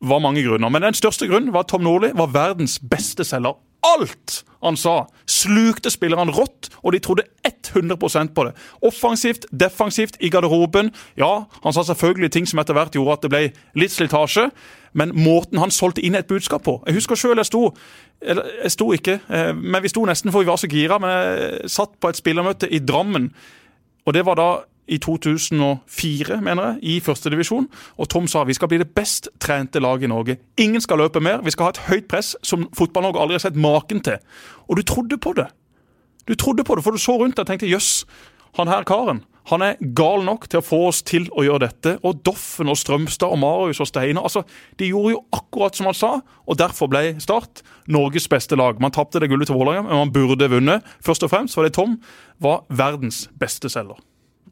var 0.05 0.19
mange 0.21 0.43
grunner. 0.45 0.69
Men 0.69 0.83
den 0.83 0.95
største 0.95 1.27
grunnen 1.27 1.53
var 1.53 1.65
at 1.65 1.69
Tom 1.69 1.83
Nordli 1.83 2.11
var 2.15 2.33
verdens 2.33 2.79
beste 2.79 3.25
selger. 3.25 3.57
Alt 3.85 4.45
han 4.65 4.77
sa, 4.81 5.05
slukte 5.29 5.91
spillerne 5.93 6.33
rått, 6.33 6.71
og 6.83 6.95
de 6.95 6.99
trodde 7.05 7.27
100% 7.45 8.33
på 8.33 8.45
det. 8.47 8.55
Offensivt, 8.81 9.45
defensivt, 9.53 10.17
i 10.21 10.31
garderoben. 10.33 10.89
Ja, 11.21 11.45
han 11.63 11.73
sa 11.73 11.85
selvfølgelig 11.85 12.31
ting 12.33 12.49
som 12.49 12.63
etter 12.63 12.77
hvert 12.77 12.97
gjorde 12.97 13.13
at 13.13 13.27
det 13.27 13.33
ble 13.33 13.43
litt 13.77 13.93
slitasje, 13.93 14.49
men 14.97 15.13
måten 15.13 15.61
han 15.61 15.73
solgte 15.73 16.01
inn 16.01 16.15
et 16.15 16.29
budskap 16.31 16.63
på 16.65 16.77
Jeg 16.87 16.95
husker 16.95 17.19
sjøl 17.19 17.41
jeg 17.43 17.49
sto 17.49 17.65
eller, 18.23 18.47
Jeg 18.63 18.71
sto 18.71 18.93
ikke, 18.95 19.19
eh, 19.29 19.51
men 19.53 19.83
vi 19.83 19.91
sto 19.91 20.05
nesten 20.07 20.31
for 20.33 20.41
vi 20.41 20.49
var 20.49 20.61
så 20.61 20.71
gira. 20.71 21.01
Men 21.03 21.11
jeg 21.11 21.73
satt 21.75 21.99
på 22.01 22.09
et 22.09 22.21
spillermøte 22.21 22.71
i 22.71 22.81
Drammen, 22.81 23.33
og 24.07 24.15
det 24.15 24.25
var 24.25 24.41
da 24.41 24.49
i 24.89 24.99
2004, 24.99 26.41
mener 26.45 26.67
jeg, 26.67 26.79
i 26.83 26.95
førstedivisjon. 27.01 27.69
Og 27.99 28.09
Tom 28.13 28.29
sa 28.31 28.45
vi 28.45 28.57
skal 28.57 28.69
bli 28.69 28.81
det 28.83 28.91
best 28.97 29.29
trente 29.41 29.81
laget 29.81 30.09
i 30.09 30.13
Norge. 30.13 30.39
Ingen 30.61 30.81
skal 30.81 31.01
løpe 31.01 31.23
mer. 31.25 31.43
Vi 31.45 31.55
skal 31.55 31.69
ha 31.69 31.75
et 31.75 31.85
høyt 31.89 32.09
press 32.11 32.35
som 32.43 32.69
Fotball-Norge 32.77 33.21
aldri 33.21 33.39
har 33.39 33.47
sett 33.47 33.61
maken 33.61 34.03
til. 34.05 34.19
Og 34.69 34.77
du 34.77 34.83
trodde 34.83 35.19
på 35.19 35.33
det. 35.39 35.49
Du 36.29 36.35
trodde 36.35 36.65
på 36.65 36.75
det, 36.75 36.85
for 36.85 36.91
du 36.91 37.01
så 37.01 37.19
rundt 37.21 37.37
deg 37.37 37.45
og 37.45 37.53
tenkte 37.53 37.69
jøss, 37.69 38.05
han 38.57 38.71
her 38.71 38.85
karen 38.89 39.25
han 39.51 39.61
er 39.65 39.81
gal 39.97 40.23
nok 40.25 40.47
til 40.49 40.61
å 40.61 40.65
få 40.65 40.79
oss 40.89 41.03
til 41.05 41.27
å 41.37 41.45
gjøre 41.45 41.67
dette. 41.67 41.95
Og 42.07 42.23
Doffen 42.25 42.71
og 42.73 42.79
Strømstad 42.81 43.29
og 43.29 43.41
Marius 43.43 43.83
og 43.85 43.91
Steinar 43.91 44.25
altså, 44.25 44.45
De 44.81 44.89
gjorde 44.89 45.13
jo 45.13 45.21
akkurat 45.37 45.77
som 45.77 45.91
han 45.91 45.99
sa, 45.99 46.13
og 46.49 46.59
derfor 46.61 46.89
ble 46.93 47.19
Start 47.21 47.61
Norges 47.93 48.29
beste 48.33 48.57
lag. 48.57 48.81
Man 48.81 48.95
tapte 48.95 49.21
det 49.21 49.29
gullet 49.33 49.51
til 49.51 49.59
Vålerenga, 49.59 49.85
men 49.91 50.07
man 50.07 50.15
burde 50.15 50.49
vunnet. 50.49 50.89
Først 51.05 51.27
og 51.27 51.33
fremst 51.35 51.59
var 51.59 51.69
det 51.69 51.77
Tom 51.77 51.99
var 52.41 52.65
verdens 52.73 53.27
beste 53.41 53.69
selger. 53.73 54.01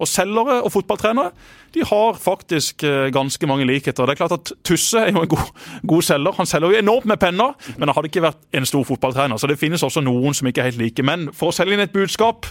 Og 0.01 0.09
selgere 0.09 0.62
og 0.64 0.72
fotballtrenere 0.72 1.30
de 1.74 1.84
har 1.88 2.18
faktisk 2.20 2.84
eh, 2.84 3.11
ganske 3.12 3.47
mange 3.47 3.66
likheter. 3.68 4.07
Det 4.07 4.14
er 4.14 4.20
klart 4.20 4.34
at 4.36 4.53
Tusse 4.64 5.01
er 5.01 5.12
jo 5.12 5.22
en 5.22 5.30
god, 5.30 5.53
god 5.88 6.03
selger. 6.03 6.36
Han 6.36 6.49
selger 6.49 6.72
jo 6.72 6.82
enormt 6.82 7.09
med 7.09 7.20
penner, 7.20 7.57
men 7.76 7.88
han 7.88 7.97
hadde 7.97 8.11
ikke 8.11 8.24
vært 8.24 8.40
en 8.57 8.68
stor 8.68 8.84
fotballtrener. 8.88 9.40
Så 9.40 9.51
det 9.51 9.61
finnes 9.61 9.82
også 9.82 10.05
noen 10.05 10.36
som 10.36 10.49
ikke 10.49 10.64
er 10.64 10.72
helt 10.72 10.82
like. 10.82 11.07
Men 11.07 11.30
for 11.36 11.53
å 11.53 11.57
selge 11.57 11.76
inn 11.76 11.84
et 11.84 11.95
budskap 11.95 12.49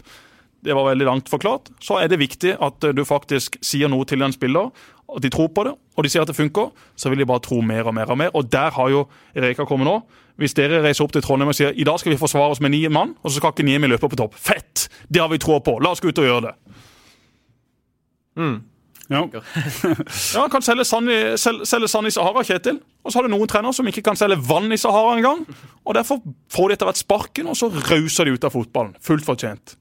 det 0.62 0.76
var 0.78 0.92
veldig 0.92 1.06
langt 1.08 1.30
forklart, 1.30 1.72
så 1.82 1.98
er 1.98 2.10
det 2.12 2.22
viktig 2.22 2.56
at 2.62 2.84
eh, 2.86 2.96
du 2.96 3.06
faktisk 3.08 3.58
sier 3.66 3.90
noe 3.90 4.06
til 4.06 4.22
en 4.22 4.34
spiller, 4.34 4.70
at 5.12 5.24
de 5.24 5.32
tror 5.34 5.50
på 5.52 5.66
det, 5.68 5.74
og 5.98 6.06
de 6.06 6.12
sier 6.12 6.24
at 6.24 6.30
det 6.30 6.38
funker, 6.38 6.70
så 6.96 7.12
vil 7.12 7.22
de 7.22 7.28
bare 7.28 7.44
tro 7.44 7.60
mer 7.66 7.90
og 7.90 7.96
mer 7.98 8.12
og 8.14 8.20
mer. 8.22 8.34
Og 8.38 8.48
der 8.52 8.72
har 8.78 8.92
jo 8.94 9.08
Reka 9.36 9.66
kommet 9.66 9.90
nå. 9.90 9.98
Hvis 10.40 10.56
dere 10.58 10.80
reiser 10.82 11.04
opp 11.04 11.12
til 11.14 11.24
Trondheim 11.26 11.52
og 11.52 11.58
sier 11.58 11.76
i 11.76 11.86
dag 11.86 12.00
skal 12.00 12.14
vi 12.14 12.22
forsvare 12.22 12.56
oss 12.56 12.62
med 12.64 12.74
ni 12.74 12.86
mann, 12.88 13.16
og 13.22 13.30
så 13.30 13.42
skal 13.42 13.52
ikke 13.54 13.66
Niemi 13.68 13.90
løpe 13.92 14.10
på 14.10 14.18
topp. 14.18 14.38
Fett! 14.40 14.88
Det 15.10 15.22
har 15.22 15.30
vi 15.30 15.42
tro 15.42 15.60
på. 15.60 15.76
La 15.84 15.92
oss 15.92 16.02
gå 16.02 16.10
ut 16.10 16.24
og 16.24 16.30
gjøre 16.30 16.46
det. 16.48 16.80
Mm. 18.40 18.62
Ja. 19.12 19.26
ja, 20.36 20.46
kan 20.48 20.64
selge 20.64 20.86
sand 20.88 21.12
i, 21.12 21.20
sel, 21.40 21.62
selge 21.68 21.90
sand 21.92 22.08
i 22.08 22.14
Sahara, 22.16 22.46
Kjetil. 22.48 22.80
Og 23.04 23.12
så 23.12 23.20
har 23.20 23.28
du 23.28 23.34
noen 23.34 23.50
trenere 23.50 23.76
som 23.76 23.88
ikke 23.90 24.06
kan 24.06 24.20
selge 24.20 24.40
vann 24.48 24.72
i 24.72 24.80
Sahara 24.80 25.18
engang. 25.18 25.44
Og 25.84 25.98
derfor 25.98 26.22
får 26.54 26.70
de 26.72 26.78
etter 26.78 26.88
hvert 26.88 27.02
sparken, 27.02 27.52
og 27.52 27.60
så 27.60 27.68
rauser 27.92 28.28
de 28.30 28.38
ut 28.38 28.48
av 28.48 28.56
fotballen. 28.56 28.96
Fullt 29.04 29.28
fortjent. 29.28 29.76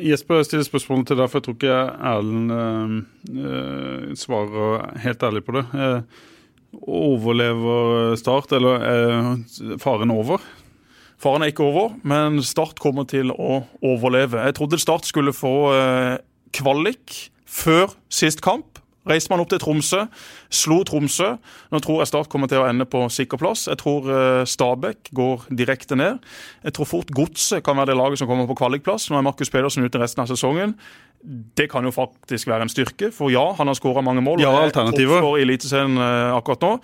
Jesper 0.00 0.40
stiller 0.46 0.64
spørsmålet 0.64 1.10
til 1.10 1.18
deg, 1.20 1.28
for 1.28 1.38
jeg 1.38 1.44
tror 1.44 1.56
ikke 1.58 1.80
Erlend 2.08 2.52
øh, 3.36 4.14
svarer 4.16 4.86
helt 5.04 5.26
ærlig 5.28 5.42
på 5.44 5.58
det. 5.58 5.66
Eh, 5.76 6.22
overlever 6.88 8.16
Start, 8.16 8.54
eller 8.56 8.86
er 8.88 9.76
faren 9.82 10.14
over? 10.14 10.40
Faren 11.20 11.44
er 11.44 11.52
ikke 11.52 11.66
over, 11.66 11.92
men 12.08 12.40
Start 12.42 12.80
kommer 12.80 13.04
til 13.04 13.34
å 13.36 13.66
overleve. 13.84 14.40
Jeg 14.40 14.56
trodde 14.56 14.80
Start 14.80 15.04
skulle 15.06 15.36
få 15.36 15.74
øh, 15.76 16.16
kvalik 16.56 17.28
før 17.52 17.92
sist 18.12 18.42
kamp. 18.44 18.72
Reiste 19.02 19.32
man 19.32 19.40
opp 19.42 19.50
til 19.50 19.58
Tromsø, 19.58 20.04
slo 20.54 20.76
Tromsø. 20.86 21.32
Nå 21.74 21.80
tror 21.82 22.02
jeg 22.02 22.10
Start 22.12 22.28
kommer 22.30 22.46
til 22.50 22.62
å 22.62 22.68
ende 22.68 22.86
på 22.86 23.00
sikker 23.10 23.40
plass. 23.40 23.64
Jeg 23.66 23.80
tror 23.80 24.06
uh, 24.06 24.42
Stabæk 24.46 25.10
går 25.18 25.48
direkte 25.58 25.98
ned. 25.98 26.20
Jeg 26.62 26.76
tror 26.76 26.86
fort 26.86 27.10
Godset 27.10 27.64
kan 27.66 27.80
være 27.80 27.90
det 27.90 27.98
laget 27.98 28.22
som 28.22 28.30
kommer 28.30 28.46
på 28.46 28.60
kvalikplass. 28.60 29.08
Nå 29.10 29.18
er 29.18 29.26
Markus 29.26 29.50
Pedersen 29.50 29.82
ute 29.82 29.98
resten 29.98 30.22
av 30.22 30.30
sesongen. 30.30 30.76
Det 31.58 31.66
kan 31.70 31.82
jo 31.86 31.90
faktisk 31.94 32.50
være 32.50 32.68
en 32.68 32.70
styrke, 32.70 33.10
for 33.14 33.30
ja, 33.34 33.42
han 33.58 33.70
har 33.70 33.78
skåra 33.78 34.02
mange 34.06 34.22
mål. 34.22 34.42
Ja, 34.42 34.54
alternativer. 34.62 35.18
For 35.22 35.42
Eliteserien 35.42 35.98
uh, 35.98 36.36
akkurat 36.38 36.62
nå. 36.62 36.76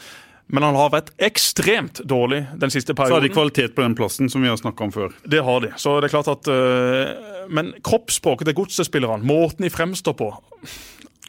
Men 0.49 0.64
han 0.64 0.76
har 0.80 0.92
vært 0.94 1.11
ekstremt 1.20 2.01
dårlig 2.09 2.40
den 2.57 2.72
siste 2.72 2.94
perioden. 2.96 3.12
Så 3.12 3.20
har 3.20 3.26
de 3.26 3.32
kvalitet 3.34 3.74
på 3.76 3.84
den 3.84 3.96
plassen 3.99 4.30
som 4.32 4.44
vi 4.44 4.49
har 4.49 4.57
snakka 4.57 4.86
om 4.86 4.92
før. 4.94 5.16
Det 5.28 5.42
har 5.44 5.64
de. 5.64 5.72
Så 5.76 5.99
det 6.01 6.09
er 6.09 6.14
klart 6.14 6.30
at 6.32 6.49
uh, 6.49 7.44
Men 7.53 7.74
kroppsspråket 7.84 8.49
til 8.49 8.57
godset-spillerne, 8.57 9.24
måten 9.28 9.66
de 9.66 9.72
fremstår 9.72 10.16
på 10.16 10.32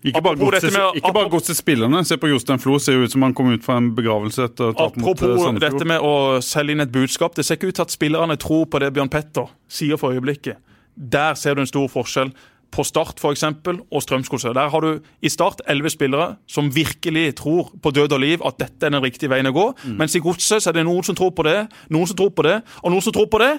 ikke 0.04 0.22
bare, 0.24 0.38
godset, 0.40 0.72
med, 0.72 0.96
ikke 0.96 1.12
bare 1.14 1.30
godsespillerne. 1.30 2.04
Se 2.08 2.16
på 2.18 2.30
Jostein 2.32 2.62
Flo, 2.64 2.78
ser 2.80 3.02
ut 3.04 3.12
som 3.12 3.24
han 3.26 3.34
kom 3.36 3.50
ut 3.52 3.66
fra 3.66 3.76
en 3.82 3.90
begravelse. 3.96 4.46
etter 4.48 4.70
å 4.72 4.86
Apropos 4.88 5.36
mot 5.36 5.58
eh, 5.58 5.60
dette 5.66 5.88
med 5.88 6.00
å 6.00 6.14
selge 6.46 6.76
inn 6.76 6.84
et 6.86 6.94
budskap. 6.94 7.36
Det 7.36 7.44
ser 7.44 7.60
ikke 7.60 7.74
ut 7.74 7.80
til 7.80 7.84
at 7.84 7.96
spillerne 7.96 8.38
tror 8.40 8.64
på 8.72 8.80
det 8.80 8.94
Bjørn 8.96 9.12
Petter 9.12 9.52
sier 9.68 10.00
for 10.00 10.16
øyeblikket. 10.16 10.62
Der 10.96 11.36
ser 11.40 11.56
du 11.56 11.66
en 11.66 11.70
stor 11.70 11.92
forskjell 11.92 12.32
på 12.72 12.84
Start 12.86 13.20
for 13.22 13.36
eksempel, 13.36 13.80
og 13.92 14.04
Strømsgodset. 14.04 14.56
Der 14.56 14.70
har 14.70 14.86
du 14.86 15.00
i 15.22 15.30
Start 15.30 15.62
elleve 15.70 15.90
spillere 15.90 16.36
som 16.48 16.70
virkelig 16.76 17.36
tror 17.42 17.72
på 17.84 17.92
død 17.92 18.14
og 18.18 18.20
liv 18.20 18.46
at 18.46 18.60
dette 18.60 18.86
er 18.86 18.94
den 18.94 19.04
riktige 19.04 19.32
veien 19.32 19.50
å 19.50 19.56
gå. 19.56 19.66
Mm. 19.84 19.98
Mens 20.02 20.16
i 20.16 20.24
Godset 20.24 20.68
er 20.68 20.78
det 20.78 20.86
noen 20.88 21.06
som 21.06 21.18
tror 21.18 21.34
på 21.36 21.46
det, 21.48 21.66
noen 21.90 22.10
som 22.10 22.18
tror 22.20 22.32
på 22.36 22.46
det, 22.48 22.62
og 22.84 22.94
noen 22.94 23.06
som 23.06 23.16
tror 23.16 23.30
på 23.32 23.42
det. 23.42 23.56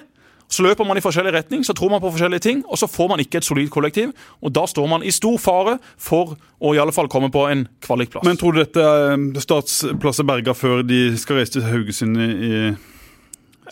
Så 0.51 0.65
løper 0.65 0.83
man 0.83 0.99
i 0.99 1.03
forskjellig 1.03 1.31
retning, 1.31 1.61
så 1.63 1.71
tror 1.73 1.93
man 1.93 2.01
på 2.03 2.09
forskjellige 2.11 2.43
ting, 2.43 2.63
og 2.67 2.75
så 2.79 2.87
får 2.91 3.07
man 3.07 3.21
ikke 3.23 3.39
et 3.39 3.47
solid 3.47 3.69
kollektiv. 3.71 4.11
Og 4.43 4.51
da 4.51 4.65
står 4.67 4.87
man 4.91 5.03
i 5.03 5.13
stor 5.15 5.37
fare 5.39 5.77
for 5.95 6.35
å 6.59 6.73
i 6.75 6.81
alle 6.81 6.91
fall 6.91 7.07
komme 7.11 7.31
på 7.31 7.45
en 7.47 7.63
kvalikplass. 7.85 8.27
Men 8.27 8.39
tror 8.39 8.57
du 8.57 8.59
dette 8.59 8.83
er 8.83 9.43
startplasser 9.45 10.27
berga 10.27 10.55
før 10.57 10.83
de 10.83 11.13
skal 11.19 11.39
reise 11.39 11.55
til 11.55 11.63
Haugesund 11.63 12.19
i 12.19 12.51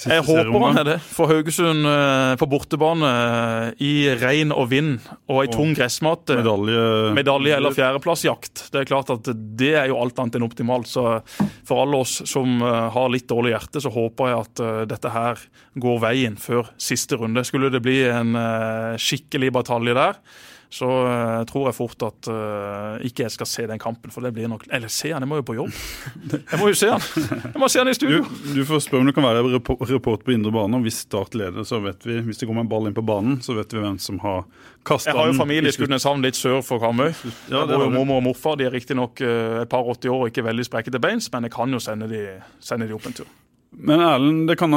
jeg 0.07 0.23
håper 0.23 0.63
han 0.63 0.79
er 0.79 0.87
det. 0.87 0.97
For 1.03 1.29
Haugesund 1.31 1.87
eh, 1.87 2.33
på 2.39 2.47
bortebane 2.49 3.09
eh, 3.09 3.81
i 3.83 3.93
regn 4.19 4.53
og 4.55 4.69
vind 4.71 4.97
og 5.27 5.41
ei 5.43 5.49
tung 5.51 5.73
gressmatte. 5.77 6.37
Medalje. 6.39 6.83
medalje 7.17 7.57
eller 7.57 7.75
fjerdeplassjakt. 7.75 8.67
Det 8.71 8.83
er 8.83 8.89
klart 8.89 9.11
at 9.13 9.31
det 9.33 9.73
er 9.81 9.89
jo 9.91 9.99
alt 9.99 10.19
annet 10.21 10.39
enn 10.39 10.47
optimalt. 10.47 10.89
Så 10.89 11.05
for 11.67 11.83
alle 11.83 11.99
oss 12.05 12.19
som 12.29 12.61
eh, 12.63 12.85
har 12.95 13.11
litt 13.11 13.27
dårlig 13.29 13.55
hjerte, 13.55 13.83
så 13.83 13.91
håper 13.93 14.31
jeg 14.31 14.45
at 14.45 14.63
dette 14.89 15.11
her 15.13 15.41
går 15.79 15.99
veien 16.03 16.37
før 16.39 16.71
siste 16.79 17.19
runde. 17.19 17.43
Skulle 17.47 17.71
det 17.73 17.83
bli 17.83 18.01
en 18.07 18.35
skikkelig 18.99 19.51
batalje 19.55 19.95
der, 19.97 20.19
så 20.70 20.86
uh, 20.86 21.43
tror 21.49 21.65
jeg 21.65 21.76
fort 21.80 22.03
at 22.05 22.28
uh, 22.30 23.01
ikke 23.01 23.24
jeg 23.26 23.34
skal 23.34 23.47
se 23.49 23.63
den 23.72 23.80
kampen. 23.82 24.11
For 24.13 24.22
det 24.22 24.36
blir 24.36 24.49
nok 24.51 24.67
Eller 24.70 24.91
se 24.93 25.09
han, 25.09 25.24
jeg 25.26 25.30
må 25.32 25.39
jo 25.39 25.45
på 25.47 25.55
jobb. 25.57 25.74
Jeg 26.30 26.59
må 26.61 26.70
jo 26.70 26.78
se 26.78 26.91
han. 26.91 27.01
Jeg 27.55 27.57
må 27.57 27.70
se 27.74 27.82
han 27.82 27.89
i 27.89 27.95
studio. 27.97 28.22
Du, 28.22 28.51
du 28.59 28.61
får 28.70 28.84
spørre 28.86 29.01
om 29.01 29.09
du 29.09 29.15
kan 29.17 29.26
være 29.26 29.41
reporter 29.49 30.26
på 30.28 30.36
indre 30.36 30.53
bane. 30.53 30.78
Og 30.78 30.86
hvis 30.86 31.01
Start 31.09 31.34
leder, 31.34 31.65
så 31.65 31.80
vet 31.82 32.05
vi 32.05 32.20
Hvis 32.28 32.41
det 32.41 32.49
kommer 32.49 32.61
en 32.61 32.70
ball 32.70 32.86
inn 32.86 32.93
på 32.93 33.01
banen, 33.05 33.39
så 33.41 33.57
vet 33.57 33.74
vi 33.74 33.82
hvem 33.82 33.97
som 34.03 34.22
har 34.22 34.43
kasta 34.86 35.09
den. 35.09 35.17
Jeg 35.17 35.24
har 35.24 35.34
jo 35.34 35.39
familie 35.39 35.74
i 35.74 35.74
Skudeneshavn 35.74 36.22
litt 36.22 36.38
sør 36.38 36.61
for 36.65 36.84
Karmøy. 36.84 37.15
Ja, 37.49 37.65
det 37.65 37.74
bor 37.74 37.89
mormor 37.89 38.22
og 38.22 38.28
morfar. 38.30 38.59
De 38.61 38.70
er 38.70 38.76
riktignok 38.76 39.24
uh, 39.26 39.63
et 39.63 39.72
par 39.72 39.89
80 39.89 40.13
år 40.13 40.26
og 40.28 40.30
ikke 40.30 40.45
veldig 40.45 40.70
sprekkete 40.70 41.01
beins, 41.01 41.32
men 41.34 41.49
jeg 41.49 41.55
kan 41.57 41.74
jo 41.74 41.82
sende 41.82 42.11
de, 42.11 42.26
sende 42.61 42.86
de 42.86 42.93
opp 42.93 43.09
en 43.09 43.22
tur. 43.24 43.38
Men 43.74 44.05
Erlend, 44.05 44.45
det 44.49 44.59
kan 44.61 44.76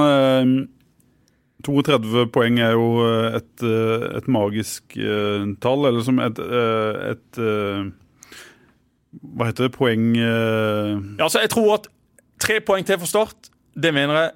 32 1.64 2.26
poeng 2.34 2.60
er 2.62 2.74
jo 2.76 2.86
eh, 3.06 3.38
et, 3.38 3.64
eh, 3.66 4.06
et 4.18 4.28
magisk 4.30 4.96
uh, 4.98 5.44
tall, 5.62 5.86
eller 5.88 6.04
som 6.06 6.20
et, 6.22 6.38
uh, 6.38 7.12
et 7.12 7.40
uh, 7.40 7.90
Hva 9.36 9.50
heter 9.50 9.68
det? 9.68 9.74
Poeng 9.76 10.12
Ja, 10.16 11.22
altså 11.22 11.42
Jeg 11.42 11.52
tror 11.54 11.74
at 11.78 11.88
tre 12.42 12.60
poeng 12.64 12.86
til 12.86 12.98
for 12.98 13.10
Start, 13.10 13.52
det 13.78 13.92
mener 13.94 14.18
jeg 14.18 14.30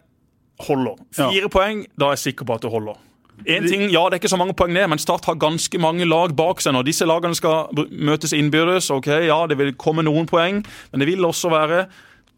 holder. 0.68 1.00
Fire 1.16 1.42
ja. 1.42 1.50
poeng, 1.52 1.84
da 1.98 2.10
er 2.10 2.16
jeg 2.16 2.30
sikker 2.30 2.46
på 2.48 2.54
at 2.54 2.62
det 2.62 2.70
holder. 2.70 2.96
En 3.44 3.66
ting, 3.68 3.82
ja, 3.92 4.04
Det 4.06 4.16
er 4.16 4.20
ikke 4.22 4.32
så 4.32 4.38
mange 4.40 4.54
poeng 4.56 4.72
ned, 4.72 4.86
men 4.88 5.00
Start 5.02 5.26
har 5.28 5.36
ganske 5.40 5.78
mange 5.82 6.06
lag 6.08 6.32
bak 6.36 6.62
seg. 6.62 6.72
Når 6.72 6.86
disse 6.86 7.08
lagene 7.08 7.36
skal 7.36 7.68
møtes 7.90 8.32
innbyrdes, 8.32 8.88
ok, 8.94 9.10
ja, 9.26 9.40
det 9.50 9.58
vil 9.58 9.74
komme 9.76 10.06
noen 10.06 10.28
poeng, 10.30 10.62
men 10.92 11.02
det 11.02 11.10
vil 11.10 11.26
også 11.26 11.50
være 11.52 11.86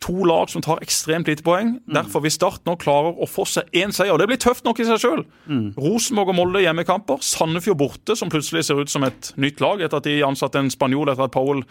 to 0.04 0.24
lag 0.24 0.50
som 0.50 0.62
tar 0.62 0.82
ekstremt 0.84 1.28
lite 1.28 1.42
poeng. 1.42 1.78
Mm. 1.78 1.94
Derfor 1.96 2.22
vil 2.24 2.32
Start 2.32 2.64
nå 2.68 2.76
klarer 2.78 3.16
å 3.18 3.26
få 3.28 3.44
seg 3.48 3.70
én 3.76 3.92
seier. 3.94 4.18
Det 4.20 4.28
blir 4.30 4.40
tøft 4.40 4.66
nok 4.66 4.78
i 4.80 4.86
seg 4.86 5.00
sjøl. 5.02 5.24
Mm. 5.50 5.72
Rosenborg 5.78 6.32
og 6.32 6.38
Molde 6.38 6.62
hjemmekamper. 6.62 7.22
Sandefjord 7.24 7.80
borte, 7.80 8.16
som 8.18 8.30
plutselig 8.32 8.66
ser 8.68 8.78
ut 8.78 8.92
som 8.92 9.06
et 9.06 9.32
nytt 9.40 9.62
lag 9.64 9.82
etter 9.82 10.00
at 10.00 10.06
de 10.06 10.20
ansatte 10.26 10.60
en 10.60 10.70
spanjol 10.72 11.10
etter 11.10 11.26
at 11.26 11.34
Powell 11.34 11.64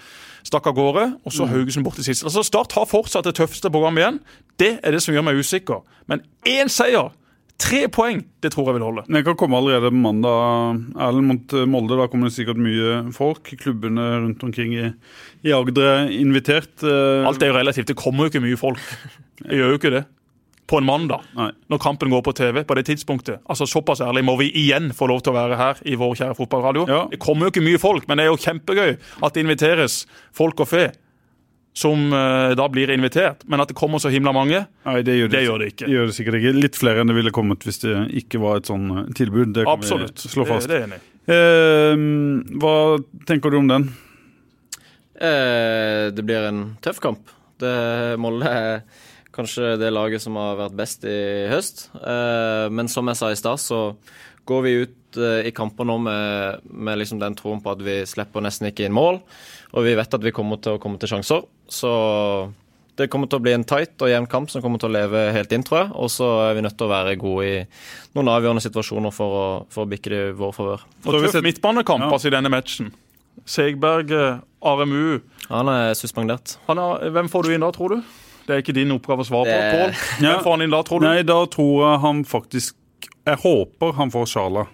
stakk 0.48 0.68
av 0.72 0.76
gårde. 0.78 1.06
Og 1.24 1.36
så 1.36 1.48
mm. 1.48 1.54
Haugesund 1.54 1.88
borte 1.88 2.06
sist. 2.06 2.26
Altså 2.28 2.44
Start 2.46 2.76
har 2.78 2.90
fortsatt 2.90 3.30
det 3.30 3.38
tøffeste 3.40 3.72
programmet 3.72 4.04
igjen. 4.04 4.20
Det 4.60 4.74
er 4.82 4.96
det 4.96 5.04
som 5.06 5.16
gjør 5.16 5.30
meg 5.30 5.40
usikker. 5.40 5.86
Men 6.12 6.26
én 6.48 6.72
seier 6.72 7.14
Tre 7.58 7.80
poeng, 7.90 8.20
det 8.46 8.52
tror 8.54 8.68
jeg 8.70 8.78
vil 8.78 8.86
holde. 8.86 9.04
Jeg 9.10 9.26
kan 9.26 9.38
komme 9.40 9.58
allerede 9.58 9.90
mandag. 9.90 10.84
Erlend 10.94 11.26
mot 11.32 11.56
Molde, 11.70 11.98
da 11.98 12.06
kommer 12.12 12.30
det 12.30 12.36
sikkert 12.36 12.60
mye 12.62 13.00
folk. 13.16 13.50
Klubbene 13.58 14.06
rundt 14.22 14.44
omkring 14.46 14.76
i, 14.78 14.92
i 15.42 15.56
Agder 15.58 15.90
er 15.90 16.12
invitert. 16.14 16.76
Eh. 16.86 17.26
Alt 17.26 17.42
er 17.42 17.50
jo 17.50 17.58
relativt. 17.58 17.90
Det 17.90 17.98
kommer 17.98 18.28
jo 18.28 18.34
ikke 18.34 18.44
mye 18.46 18.60
folk. 18.62 18.84
Det 19.42 19.58
gjør 19.58 19.74
jo 19.74 19.80
ikke 19.82 19.94
det. 19.96 20.04
På 20.68 20.82
en 20.82 20.86
mandag, 20.86 21.24
Nei. 21.38 21.48
når 21.72 21.80
kampen 21.80 22.12
går 22.12 22.22
på 22.26 22.34
TV 22.36 22.62
på 22.68 22.76
det 22.76 22.84
tidspunktet. 22.90 23.40
Altså 23.48 23.66
Såpass 23.72 24.02
ærlig 24.04 24.26
må 24.28 24.36
vi 24.42 24.50
igjen 24.52 24.92
få 24.94 25.08
lov 25.08 25.22
til 25.24 25.32
å 25.32 25.38
være 25.38 25.58
her 25.58 25.80
i 25.88 25.96
vår 25.96 26.18
kjære 26.20 26.36
fotballradio. 26.36 26.84
Ja. 26.92 27.06
Det 27.08 27.22
kommer 27.24 27.48
jo 27.48 27.54
ikke 27.54 27.64
mye 27.64 27.80
folk, 27.80 28.04
men 28.10 28.20
det 28.20 28.26
er 28.26 28.34
jo 28.34 28.42
kjempegøy 28.44 28.98
at 28.98 29.32
det 29.32 29.46
inviteres 29.46 30.02
folk 30.36 30.60
og 30.66 30.68
fe 30.68 30.90
som 31.78 32.10
uh, 32.14 32.56
da 32.58 32.66
blir 32.74 32.90
invitert. 32.90 33.44
Men 33.46 33.62
at 33.62 33.70
det 33.70 33.78
kommer 33.78 34.02
så 34.02 34.10
himla 34.10 34.34
mange, 34.34 34.64
Nei, 34.88 34.98
det 35.06 35.18
gjør 35.20 35.30
det, 35.30 35.36
det, 35.36 35.44
gjør 35.46 35.62
det 35.62 35.68
ikke. 35.74 35.86
Det 35.86 35.94
gjør 35.94 36.10
det 36.10 36.16
sikkert 36.18 36.40
ikke. 36.40 36.54
Litt 36.58 36.80
flere 36.80 37.04
enn 37.04 37.12
det 37.12 37.18
ville 37.20 37.34
kommet 37.36 37.68
hvis 37.68 37.84
det 37.84 37.94
ikke 38.24 38.42
var 38.42 38.62
et 38.62 38.72
sånn 38.72 38.88
eh, 38.96 39.10
tilbud. 39.18 39.54
Det 39.54 39.66
kan 39.68 39.78
Absolutt. 39.78 40.24
vi 40.26 40.32
slå 40.34 40.48
fast. 40.50 40.72
Det, 40.72 40.74
det 40.74 40.80
er 40.80 40.88
enig. 40.88 41.02
Eh, 41.38 42.56
hva 42.64 42.76
tenker 43.30 43.54
du 43.54 43.60
om 43.60 43.70
den? 43.70 43.90
Eh, 45.18 46.08
det 46.18 46.26
blir 46.26 46.48
en 46.50 46.64
tøff 46.82 47.02
kamp. 47.04 47.30
Det, 47.62 47.74
Molde 48.22 48.50
er 48.50 49.04
kanskje 49.38 49.76
det 49.78 49.92
laget 49.94 50.24
som 50.24 50.38
har 50.40 50.58
vært 50.64 50.78
best 50.80 51.06
i 51.06 51.46
høst. 51.52 51.92
men 52.74 52.90
som 52.90 53.06
jeg 53.12 53.20
sa 53.20 53.30
i 53.30 53.38
stad, 53.38 53.62
så 53.62 53.82
går 54.50 54.64
vi 54.66 54.72
ut 54.82 55.20
i 55.46 55.52
kamper 55.54 55.86
nå 55.86 56.00
med, 56.02 56.64
med 56.74 56.98
liksom 56.98 57.22
den 57.22 57.38
troen 57.38 57.62
på 57.62 57.76
at 57.76 57.84
vi 57.86 58.00
slipper 58.10 58.42
nesten 58.42 58.72
ikke 58.72 58.88
inn 58.88 58.98
mål. 58.98 59.22
Og 59.76 59.84
vi 59.84 59.98
vet 59.98 60.16
at 60.16 60.24
vi 60.24 60.34
kommer 60.36 60.62
til 60.64 60.78
å 60.78 60.82
komme 60.82 61.00
til 61.02 61.12
sjanser. 61.12 61.44
Så 61.68 61.92
det 62.98 63.10
kommer 63.14 63.30
til 63.30 63.38
å 63.38 63.44
bli 63.46 63.54
en 63.54 63.66
tight 63.68 64.00
og 64.02 64.10
jevn 64.10 64.28
kamp 64.30 64.50
som 64.50 64.64
kommer 64.64 64.82
til 64.82 64.90
å 64.90 64.96
leve 64.96 65.28
helt 65.36 65.52
inn, 65.54 65.66
tror 65.66 65.80
jeg. 65.84 65.90
Og 66.02 66.12
så 66.14 66.30
er 66.48 66.56
vi 66.58 66.64
nødt 66.66 66.78
til 66.80 66.88
å 66.88 66.94
være 66.94 67.18
gode 67.22 67.50
i 67.50 67.58
noen 68.18 68.32
avgjørende 68.34 68.64
situasjoner 68.64 69.14
for 69.14 69.40
å, 69.42 69.48
for 69.74 69.86
å 69.86 69.90
bikke 69.92 70.14
det 70.14 70.22
i 70.32 70.38
vår 70.38 70.56
favør. 70.56 70.86
Og 71.06 71.28
tøff 71.28 71.38
midtbanekamp 71.46 72.08
ja. 72.08 72.14
altså, 72.16 72.32
i 72.32 72.34
denne 72.34 72.52
matchen. 72.54 72.90
Segberg, 73.48 74.10
eh, 74.18 74.40
RMU 74.66 75.20
Han 75.52 75.70
er 75.70 75.92
suspendert. 75.96 76.56
Han 76.66 76.82
er, 76.82 77.12
hvem 77.14 77.30
får 77.30 77.46
du 77.46 77.54
inn 77.54 77.64
da, 77.64 77.70
tror 77.76 77.94
du? 77.94 78.16
Det 78.48 78.56
er 78.56 78.64
ikke 78.64 78.74
din 78.76 78.96
oppgave 78.96 79.22
å 79.22 79.28
svare 79.28 79.52
på. 79.54 79.78
Pål, 79.78 79.94
hvem 80.24 80.42
får 80.42 80.56
han 80.56 80.66
inn 80.66 80.74
da, 80.74 80.82
tror 80.88 81.04
du? 81.04 81.06
Nei, 81.06 81.22
da 81.28 81.38
tror 81.52 81.76
jeg 81.84 82.02
han 82.08 82.24
faktisk 82.28 83.08
Jeg 83.28 83.40
håper 83.44 83.94
han 84.00 84.12
får 84.12 84.30
Sjala 84.32 84.66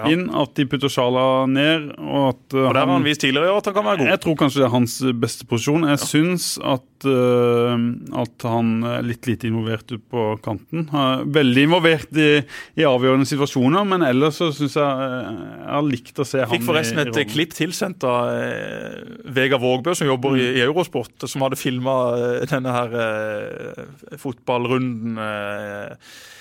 ja. 0.00 0.10
inn, 0.12 0.26
at 0.36 0.54
de 0.56 0.66
putter 0.68 0.90
Sjala 0.92 1.24
ned. 1.50 1.90
Og 1.98 2.30
at 2.30 2.56
uh, 2.56 2.66
og 2.66 2.74
Der 2.74 2.80
har 2.80 2.92
han 2.92 3.06
vist 3.06 3.22
tidligere 3.24 3.58
at 3.60 3.68
han 3.68 3.76
kan 3.76 3.86
være 3.86 4.00
god. 4.02 4.10
Jeg 4.12 4.22
tror 4.24 4.38
kanskje 4.42 4.62
det 4.62 4.66
er 4.66 4.74
hans 4.74 4.96
beste 5.22 5.46
posisjon. 5.50 5.86
Jeg 5.88 5.98
ja. 5.98 6.08
syns 6.12 6.46
at, 6.58 7.06
uh, 7.06 7.74
at 8.22 8.46
han 8.48 8.72
er 8.88 9.06
litt 9.06 9.28
lite 9.28 9.50
involvert 9.50 9.92
ut 9.92 10.04
på 10.10 10.26
kanten. 10.44 10.88
veldig 11.34 11.66
involvert 11.68 12.16
i, 12.16 12.30
i, 12.80 12.86
avgjørende 12.88 13.28
situasjoner, 13.28 13.86
men 13.92 14.06
ellers 14.06 14.40
så 14.40 14.50
syns 14.54 14.76
jeg 14.78 15.06
eh, 15.06 15.30
jeg 15.60 15.70
har 15.70 15.86
likt 15.86 16.20
å 16.20 16.26
se 16.26 16.40
han 16.42 16.50
Fikk 16.50 16.66
forresten 16.66 17.02
et 17.02 17.20
klipp 17.30 17.54
tilsendt 17.56 18.04
av 18.08 18.32
uh, 18.32 19.30
Vegard 19.36 19.62
Vågbø, 19.62 19.94
som 19.98 20.08
jobber 20.08 20.34
mm. 20.34 20.40
i, 20.40 20.48
i, 20.58 20.64
Eurosport, 20.64 21.28
som 21.30 21.46
hadde 21.46 21.60
filma 21.60 21.96
denne 22.50 22.74
her 22.74 22.98
fotballrunden. 24.20 25.18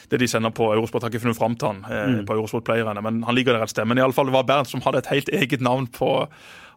Det 0.09 0.19
de 0.21 0.27
sender 0.27 0.53
på 0.55 0.71
Eurosport. 0.73 1.03
Har 1.05 1.13
ikke 1.13 1.23
funnet 1.25 1.37
fram 1.37 1.57
til 1.59 1.71
han 1.71 1.83
eh, 1.85 2.07
mm. 2.13 2.23
på 2.29 2.37
Eurosport-playerne, 2.37 3.03
men 3.05 3.21
han 3.27 3.37
ligger 3.37 3.57
der 3.57 3.67
et 3.67 3.73
sted. 3.73 3.85
Men 3.89 3.99
i 3.99 4.03
alle 4.05 4.15
fall, 4.15 4.29
det 4.29 4.37
var 4.37 4.47
Bernt 4.49 4.71
som 4.71 4.81
hadde 4.85 5.03
et 5.03 5.11
helt 5.13 5.29
eget 5.29 5.61
navn 5.65 5.87
på 5.93 6.09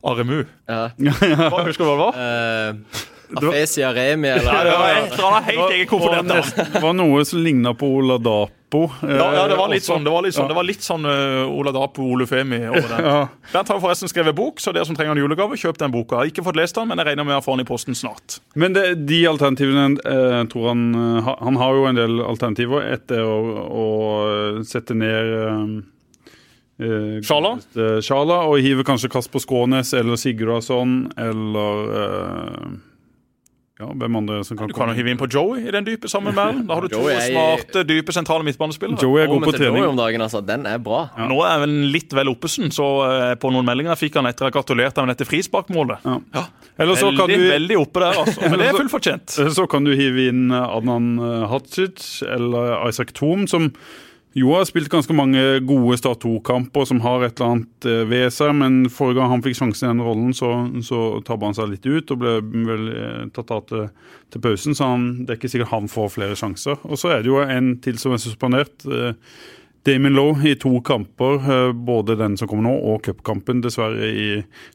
Aremu. 0.04 0.42
Ja. 0.68 0.90
Hva 0.98 1.64
husker 1.66 1.84
du 1.84 1.90
hva 1.90 1.96
det 1.96 2.04
var? 2.04 2.20
Uh, 2.20 3.08
Afesia 3.36 3.92
Remi, 3.96 4.28
eller 4.28 4.52
Ja, 4.52 4.64
det 4.64 4.72
var 4.78 4.88
et 4.96 5.12
eller 5.12 5.28
annet 5.30 5.48
helt 5.52 5.70
eget 5.76 5.88
komponent. 5.90 6.56
Det 6.74 6.82
var 6.82 6.92
noe 6.98 7.24
som 7.28 7.40
ligna 7.44 7.72
på 7.78 7.88
Oladapo. 8.00 8.82
Ja, 9.04 9.26
ja, 9.36 9.42
det 9.50 9.56
var 9.58 9.68
litt 9.68 9.84
sånn, 9.84 10.00
det 10.04 10.08
var 10.14 10.22
litt 10.24 10.32
sånn, 10.32 10.46
det 10.48 10.56
var 10.56 10.64
litt 10.64 10.80
sånn 10.84 11.04
uh, 11.04 11.44
Oladapo 11.52 12.06
Olufemi 12.14 12.62
over 12.70 12.86
den. 12.88 13.04
Ja. 13.12 13.18
Bernt 13.52 13.68
har 13.68 13.80
forresten 13.82 14.08
skrevet 14.08 14.32
bok, 14.38 14.60
så 14.64 14.72
dere 14.72 14.86
som 14.88 14.96
trenger 14.96 15.12
en 15.12 15.20
julegave, 15.20 15.58
kjøp 15.60 15.76
den 15.82 15.92
boka. 15.92 16.16
Jeg 16.16 16.20
har 16.22 16.30
ikke 16.32 16.44
fått 16.46 16.56
lest 16.56 16.78
den, 16.80 16.88
men 16.88 17.02
jeg 17.02 17.10
regner 17.10 17.26
med 17.28 17.36
å 17.36 17.44
få 17.44 17.56
den 17.58 17.66
i 17.66 17.68
posten 17.68 17.96
snart. 17.98 18.38
Men 18.56 18.72
det, 18.72 18.86
de 19.04 19.18
alternativene 19.28 20.00
eh, 20.00 20.38
tror 20.52 20.70
han 20.70 20.86
eh, 20.96 21.28
Han 21.44 21.58
har 21.60 21.76
jo 21.76 21.88
en 21.90 21.98
del 22.00 22.22
alternativer. 22.24 22.86
Et 22.94 23.12
er 23.12 23.26
å, 23.28 23.36
å 23.68 24.62
sette 24.64 24.96
ned 24.96 25.34
eh, 25.42 25.74
eh, 26.86 27.18
Sjala? 27.28 27.58
eh, 27.76 27.98
Sjala 28.04 28.40
og 28.48 28.56
hive 28.64 28.86
kanskje 28.88 29.12
Kasper 29.12 29.42
Skånes 29.44 29.92
eller 29.98 30.16
Sigurdarsson 30.20 30.96
eller 31.20 31.92
eh, 32.00 32.72
Ja, 33.82 33.88
hvem 33.98 34.16
andre 34.20 34.36
som 34.46 34.56
kan 34.60 34.70
Du 34.70 34.74
kan 34.76 34.92
jo 34.92 34.94
hive 34.94 35.10
inn 35.10 35.18
på 35.18 35.26
Joey 35.32 35.64
i 35.66 35.72
den 35.74 35.82
dype 35.88 36.06
sammen 36.10 36.36
med. 36.36 36.60
Da 36.68 36.76
har 36.78 36.84
du 36.86 36.92
to 36.92 37.00
Joey 37.00 37.16
er- 37.16 37.24
smarte, 37.32 37.82
dype 37.88 38.14
sentrale 38.14 38.46
midtbanespillere. 38.46 39.00
Joey 39.02 39.24
er 39.24 39.30
god 39.32 39.42
på 39.48 39.52
til 39.56 39.64
Joey 39.66 39.72
trening. 39.74 39.88
om 39.90 39.98
dagen, 39.98 40.22
altså. 40.22 40.40
Den 40.46 40.66
er 40.70 40.78
bra. 40.78 41.00
Nå 41.18 41.40
er 41.48 41.58
vel 41.64 41.74
litt 41.96 42.14
vel 42.14 42.30
oppesen, 42.30 42.70
så 42.70 42.86
eh, 43.08 43.34
på 43.42 43.50
noen 43.50 43.66
meldinger 43.66 43.98
fikk 43.98 44.20
han 44.20 44.30
etter 44.30 44.46
å 44.46 44.50
ha 44.52 44.54
gratulert 44.54 44.96
ham 45.00 45.08
med 45.10 45.16
dette 45.18 45.26
frisparkmålet. 45.28 46.06
Ja. 46.06 46.44
Eller 46.78 46.94
så 46.96 47.10
kan 47.16 47.26
Veldig, 47.28 47.36
du 47.42 47.50
veldig 47.50 47.76
oppe 47.82 48.00
der, 48.06 48.22
altså. 48.22 48.40
Men 48.48 48.58
det 48.62 48.68
er 48.70 48.78
fullt 48.78 48.94
fortjent. 48.94 49.34
Så 49.58 49.66
kan 49.68 49.84
du 49.84 49.92
hive 49.98 50.28
inn 50.30 50.46
Adnan 50.54 51.10
eh, 51.18 51.48
Hadzic 51.50 52.22
eller 52.22 52.86
Isaac 52.88 53.12
Thom, 53.18 53.48
som 53.50 53.72
jo 54.38 54.52
har 54.54 54.64
spilt 54.68 54.90
ganske 54.92 55.14
mange 55.16 55.40
gode 55.68 55.98
Start 56.00 56.22
2-kamper, 56.24 56.86
som 56.88 57.02
har 57.04 57.24
et 57.26 57.36
eller 57.36 57.56
annet 57.56 57.88
eh, 57.88 58.02
ved 58.08 58.32
seg. 58.32 58.54
Men 58.56 58.82
forrige 58.92 59.20
gang 59.20 59.32
han 59.34 59.44
fikk 59.44 59.58
sjansen 59.58 59.88
i 59.88 59.90
den 59.92 60.04
rollen, 60.04 60.32
så, 60.36 60.52
så 60.84 61.02
tabba 61.26 61.50
han 61.50 61.58
seg 61.58 61.72
litt 61.74 61.88
ut 61.88 62.14
og 62.14 62.22
ble 62.22 62.36
vel 62.68 62.86
eh, 62.92 63.24
tatt 63.36 63.52
av 63.54 63.66
til, 63.68 63.88
til 64.32 64.44
pausen. 64.44 64.76
Så 64.78 64.92
han, 64.94 65.08
det 65.22 65.34
er 65.34 65.40
ikke 65.40 65.52
sikkert 65.52 65.74
han 65.74 65.90
får 65.92 66.14
flere 66.16 66.38
sjanser. 66.38 66.80
Og 66.88 67.00
så 67.00 67.12
er 67.12 67.24
det 67.24 67.32
jo 67.32 67.42
en 67.44 67.74
til 67.84 68.00
som 68.00 68.16
er 68.16 68.22
suspendert. 68.24 68.88
eh, 68.88 69.12
Damien 69.84 70.14
Lowe 70.14 70.38
i 70.46 70.54
to 70.54 70.76
kamper, 70.86 71.40
eh, 71.42 71.72
både 71.74 72.14
den 72.18 72.36
som 72.38 72.46
kommer 72.48 72.68
nå 72.68 72.74
og 72.92 73.00
cupkampen, 73.02 73.62
dessverre 73.64 74.10
i 74.14 74.26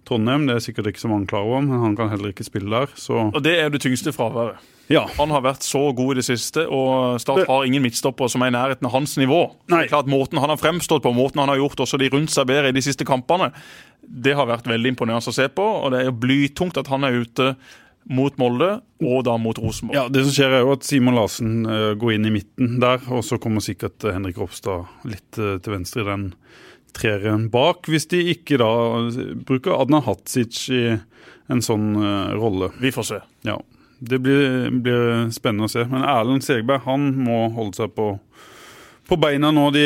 Trondheim. 0.07 0.47
Det 0.49 0.57
er 0.57 0.65
sikkert 0.65 0.89
ikke 0.91 0.99
så 1.05 1.11
mange 1.11 1.29
klar 1.31 1.45
over, 1.47 1.61
men 1.63 1.79
han 1.79 1.95
kan 1.95 2.09
heller 2.11 2.33
ikke 2.33 2.43
spille 2.43 2.67
der. 2.73 2.91
Så 2.99 3.29
Og 3.33 3.39
det 3.43 3.53
er 3.59 3.69
det 3.69 3.79
tyngste 3.81 4.11
fraværet. 4.11 4.59
ja. 4.89 5.05
Han 5.17 5.29
har 5.31 5.41
vært 5.41 5.63
så 5.63 5.95
god 5.95 6.11
i 6.11 6.19
det 6.19 6.25
siste, 6.27 6.67
og 6.67 7.21
Start 7.21 7.47
har 7.47 7.63
ingen 7.63 7.83
midtstopper 7.83 8.27
som 8.27 8.41
er 8.41 8.51
i 8.51 8.55
nærheten 8.57 8.85
av 8.85 8.91
hans 8.91 9.15
nivå. 9.17 9.53
Nei. 9.69 9.83
det 9.83 9.85
er 9.87 9.95
klart 9.95 10.11
Måten 10.11 10.39
han 10.39 10.49
har 10.49 10.57
fremstått 10.57 11.03
på, 11.03 11.13
måten 11.15 11.39
han 11.39 11.49
har 11.49 11.57
gjort 11.57 11.79
også 11.87 11.97
de 11.97 12.09
rundt 12.09 12.31
seg 12.31 12.47
bedre 12.47 12.69
i 12.69 12.75
de 12.75 12.81
siste 12.83 13.05
kampene, 13.05 13.53
det 14.03 14.35
har 14.35 14.45
vært 14.47 14.67
veldig 14.67 14.89
imponerende 14.95 15.31
å 15.31 15.35
se 15.35 15.47
på. 15.47 15.63
Og 15.63 15.91
det 15.91 16.05
er 16.05 16.11
blytungt 16.11 16.77
at 16.77 16.87
han 16.87 17.03
er 17.03 17.23
ute 17.23 17.55
mot 18.09 18.37
Molde, 18.39 18.69
og 19.03 19.23
da 19.27 19.35
mot 19.41 19.57
Rosenborg. 19.59 19.97
Ja, 19.97 20.07
Det 20.09 20.23
som 20.25 20.33
skjer 20.35 20.55
er 20.57 20.63
jo 20.63 20.73
at 20.77 20.85
Simon 20.87 21.17
Larsen 21.17 21.65
eh, 21.67 21.93
går 21.99 22.13
inn 22.15 22.29
i 22.29 22.33
midten 22.37 22.77
der, 22.83 23.01
og 23.11 23.23
så 23.27 23.39
kommer 23.41 23.63
sikkert 23.63 24.03
eh, 24.07 24.15
Henrik 24.15 24.39
Ropstad 24.39 24.87
litt 25.07 25.39
eh, 25.41 25.57
til 25.63 25.75
venstre 25.75 26.05
i 26.05 26.07
den 26.07 26.27
treeren 26.97 27.49
bak, 27.53 27.89
hvis 27.91 28.07
de 28.09 28.21
ikke 28.33 28.57
da 28.61 28.69
bruker 29.45 29.75
Adnan 29.75 30.05
Hatzic 30.07 30.63
i 30.73 30.83
en 31.51 31.61
sånn 31.63 31.91
rolle. 32.39 32.71
Vi 32.81 32.89
får 32.91 33.05
se. 33.05 33.19
Ja, 33.47 33.59
Det 33.99 34.17
blir, 34.23 34.71
blir 34.71 35.29
spennende 35.35 35.67
å 35.67 35.71
se. 35.71 35.83
Men 35.89 36.03
Erlend 36.07 36.43
Segberg 36.47 36.87
han 36.87 37.11
må 37.21 37.47
holde 37.53 37.77
seg 37.77 37.93
på, 37.93 38.15
på 39.07 39.17
beina 39.19 39.51
nå 39.55 39.69
de 39.71 39.85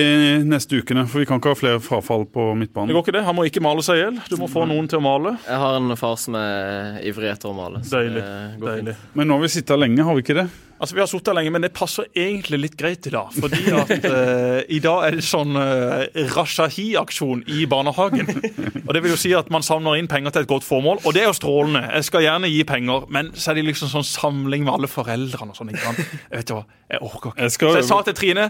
neste 0.49 0.79
ukene, 0.81 1.05
for 1.09 1.21
vi 1.21 1.27
kan 1.29 1.41
ikke 1.41 1.53
ha 1.53 1.57
flere 1.59 1.81
frafall 1.83 2.25
på 2.31 2.51
midtbanen. 2.57 2.89
Det 2.89 2.97
går 2.97 3.05
ikke 3.05 3.15
det. 3.19 3.23
Han 3.27 3.37
må 3.37 3.45
ikke 3.49 3.61
male 3.63 3.83
seg 3.85 3.99
i 3.99 4.03
hjel. 4.05 4.17
Du 4.31 4.37
må 4.41 4.49
få 4.51 4.65
noen 4.69 4.89
til 4.89 4.97
å 5.01 5.05
male. 5.05 5.35
Jeg 5.45 5.61
har 5.61 5.77
en 5.77 5.93
far 5.99 6.17
som 6.21 6.37
er 6.39 6.97
ivrig 7.05 7.29
etter 7.35 7.51
å 7.51 7.55
male. 7.57 7.83
så 7.85 8.01
Deilig. 8.01 8.25
Deilig. 8.65 8.97
Men 9.13 9.29
nå 9.29 9.37
har 9.37 9.45
vi 9.45 9.53
sittet 9.59 9.81
lenge, 9.81 10.03
har 10.07 10.17
vi 10.17 10.25
ikke 10.25 10.39
det? 10.41 10.49
Altså, 10.81 10.95
Vi 10.97 11.01
har 11.03 11.09
sittet 11.11 11.35
lenge, 11.37 11.51
men 11.53 11.61
det 11.61 11.69
passer 11.77 12.07
egentlig 12.17 12.57
litt 12.63 12.75
greit 12.79 13.05
i 13.05 13.11
dag. 13.13 13.29
Fordi 13.37 13.59
at 13.77 13.91
uh, 14.01 14.61
i 14.65 14.79
dag 14.81 15.03
er 15.05 15.19
det 15.19 15.25
sånn 15.27 15.53
uh, 15.53 16.07
Rashahi-aksjon 16.33 17.43
i 17.53 17.67
barnehagen. 17.69 18.25
Og 18.87 18.93
Det 18.97 19.03
vil 19.05 19.13
jo 19.13 19.19
si 19.21 19.35
at 19.37 19.51
man 19.53 19.61
samler 19.61 19.99
inn 20.01 20.09
penger 20.09 20.33
til 20.33 20.41
et 20.47 20.49
godt 20.49 20.65
formål, 20.65 21.03
og 21.05 21.13
det 21.13 21.21
er 21.21 21.29
jo 21.29 21.35
strålende. 21.37 21.83
Jeg 21.99 22.07
skal 22.09 22.25
gjerne 22.25 22.49
gi 22.49 22.63
penger, 22.67 23.05
men 23.13 23.29
så 23.37 23.51
er 23.53 23.59
det 23.59 23.67
liksom 23.69 23.91
sånn 23.93 24.07
samling 24.07 24.65
med 24.65 24.73
alle 24.73 24.89
foreldrene 24.91 25.53
og 25.53 25.59
sånn. 25.61 25.69
ikke 25.71 25.85
sant? 25.85 26.01
Jeg 26.01 26.41
vet 26.41 26.49
du 26.49 26.55
hva, 26.57 26.63
jeg 26.91 27.03
orker 27.07 27.29
ikke. 27.35 27.41
Jeg 27.45 27.51
skal- 27.55 27.71
Så 27.71 27.79
jeg 27.83 27.89
sa 27.91 28.01
til 28.09 28.17
Trine 28.17 28.47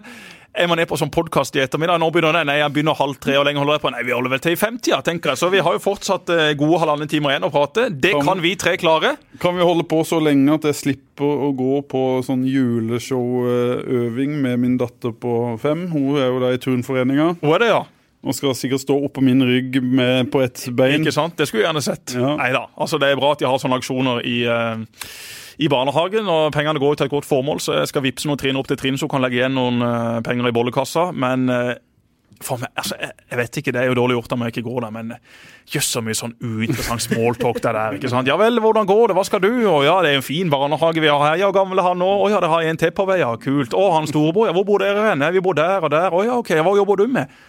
er 0.54 0.68
man 0.68 0.80
ned 0.82 0.89
på 0.89 0.97
sånn 0.99 1.12
podkast 1.14 1.56
i 1.56 1.62
ettermiddag? 1.64 1.99
Nå 2.02 2.10
begynner 2.12 2.36
det. 2.36 2.43
Nei, 2.49 2.58
jeg 2.60 2.74
begynner 2.76 2.97
halv 2.99 3.20
tre, 3.24 3.38
og 3.39 3.45
lenge 3.47 3.62
holder 3.62 3.78
jeg 3.78 3.84
på? 3.86 3.91
Nei, 3.95 4.04
vi 4.08 4.16
holder 4.16 4.34
vel 4.34 4.41
til 4.43 4.56
i 4.56 4.60
femtida, 4.60 4.99
tenker 5.06 5.32
jeg. 5.32 5.39
Så 5.39 5.52
vi 5.54 5.62
har 5.64 5.78
jo 5.78 5.84
fortsatt 5.84 6.32
eh, 6.34 6.52
gode 6.60 6.82
halvannen 6.82 7.12
timer 7.12 7.34
igjen 7.34 7.47
å 7.47 7.52
prate. 7.54 7.88
Det 7.91 8.12
kan, 8.18 8.26
kan 8.28 8.43
vi 8.43 8.54
tre 8.60 8.76
klare. 8.82 9.16
Kan 9.41 9.56
vi 9.58 9.68
holde 9.68 9.88
på 9.88 10.02
så 10.08 10.20
lenge 10.24 10.58
at 10.58 10.68
jeg 10.68 10.80
slipper 10.82 11.45
å 11.47 11.52
gå 11.56 11.80
på 11.91 12.04
sånn 12.28 12.43
juleshowøving 12.49 14.36
med 14.43 14.62
min 14.64 14.78
datter 14.82 15.16
på 15.16 15.56
fem? 15.62 15.88
Hun 15.93 16.20
er 16.20 16.28
jo 16.28 16.43
der 16.43 16.58
i 16.58 16.62
turnforeninga 16.62 17.36
Hun 17.39 17.56
er 17.56 17.64
det, 17.64 17.72
ja? 17.72 17.82
Og 18.22 18.38
skal 18.38 18.55
sikkert 18.57 18.84
stå 18.84 18.95
oppå 19.07 19.24
min 19.26 19.41
rygg 19.45 19.80
med, 19.82 20.30
på 20.34 20.43
ett 20.45 20.67
bein. 20.78 21.01
Ikke 21.01 21.13
sant? 21.15 21.38
Det 21.38 21.47
skulle 21.49 21.63
vi 21.63 21.67
gjerne 21.67 21.82
sett. 21.82 22.13
Ja. 22.13 22.36
Neida. 22.38 22.67
Altså, 22.78 23.01
det 23.01 23.09
er 23.09 23.19
bra 23.19 23.34
at 23.34 23.41
de 23.41 23.49
har 23.49 23.61
sånne 23.61 23.80
aksjoner 23.82 24.22
i, 24.30 24.43
uh, 24.45 25.07
i 25.57 25.69
barnehagen, 25.72 26.30
og 26.30 26.51
pengene 26.53 26.82
går 26.82 26.93
jo 26.93 27.01
til 27.01 27.09
et 27.09 27.15
godt 27.15 27.30
formål, 27.30 27.61
så 27.63 27.80
jeg 27.80 27.89
skal 27.89 28.05
vippse 28.05 28.30
noen 28.30 28.41
trinn 28.41 28.59
opp 28.61 28.69
til 28.69 28.78
trinn 28.78 28.99
så 28.99 29.09
hun 29.09 29.15
kan 29.15 29.26
legge 29.26 29.41
igjen 29.41 29.57
noen 29.57 29.82
uh, 29.82 30.19
penger 30.26 30.51
i 30.51 30.53
bollekassa. 30.53 31.09
Men 31.17 31.49
uh, 31.49 31.74
for 32.45 32.61
meg, 32.61 32.69
altså, 32.78 32.97
jeg, 33.01 33.11
jeg 33.32 33.39
vet 33.41 33.57
ikke, 33.61 33.74
det 33.74 33.82
er 33.82 33.89
jo 33.89 33.97
dårlig 33.97 34.15
gjort 34.17 34.34
av 34.36 34.39
meg 34.41 34.53
ikke 34.53 34.65
går 34.65 34.86
der, 34.86 34.93
men 34.95 35.11
jøss 35.72 35.89
så 35.95 36.01
mye 36.05 36.17
sånn 36.17 36.34
uinteressant 36.41 37.03
smalltalk 37.05 37.61
det 37.61 37.74
der. 37.78 37.97
ikke 37.97 38.09
sant? 38.11 38.30
Ja 38.30 38.38
vel, 38.39 38.57
hvordan 38.61 38.89
går 38.89 39.11
det, 39.11 39.17
hva 39.17 39.26
skal 39.28 39.41
du? 39.43 39.49
Å 39.69 39.78
ja, 39.86 39.97
det 40.05 40.13
er 40.13 40.22
en 40.22 40.26
fin 40.26 40.49
barnehage 40.53 41.01
vi 41.01 41.09
har 41.09 41.22
her. 41.26 41.39
Ja, 41.41 41.51
gamle 41.55 41.86
han 41.86 42.01
nå? 42.01 42.09
Å 42.22 42.30
ja, 42.34 42.41
det 42.43 42.49
har 42.53 42.65
en 42.69 42.82
til 42.82 42.93
på 42.97 43.05
vei, 43.09 43.22
ja, 43.22 43.32
kult. 43.41 43.74
Å, 43.78 43.88
han 43.97 44.09
storebror, 44.09 44.49
ja, 44.49 44.55
hvor 44.57 44.67
bor 44.67 44.86
dere 44.86 45.09
hen? 45.09 45.26
Vi 45.34 45.43
bor 45.43 45.57
der 45.57 45.86
og 45.86 45.93
der. 45.93 46.13
Å 46.13 46.26
ja, 46.28 46.38
ok, 46.41 46.53
hva 46.61 46.76
jobber 46.82 47.01
du 47.01 47.09
med? 47.17 47.41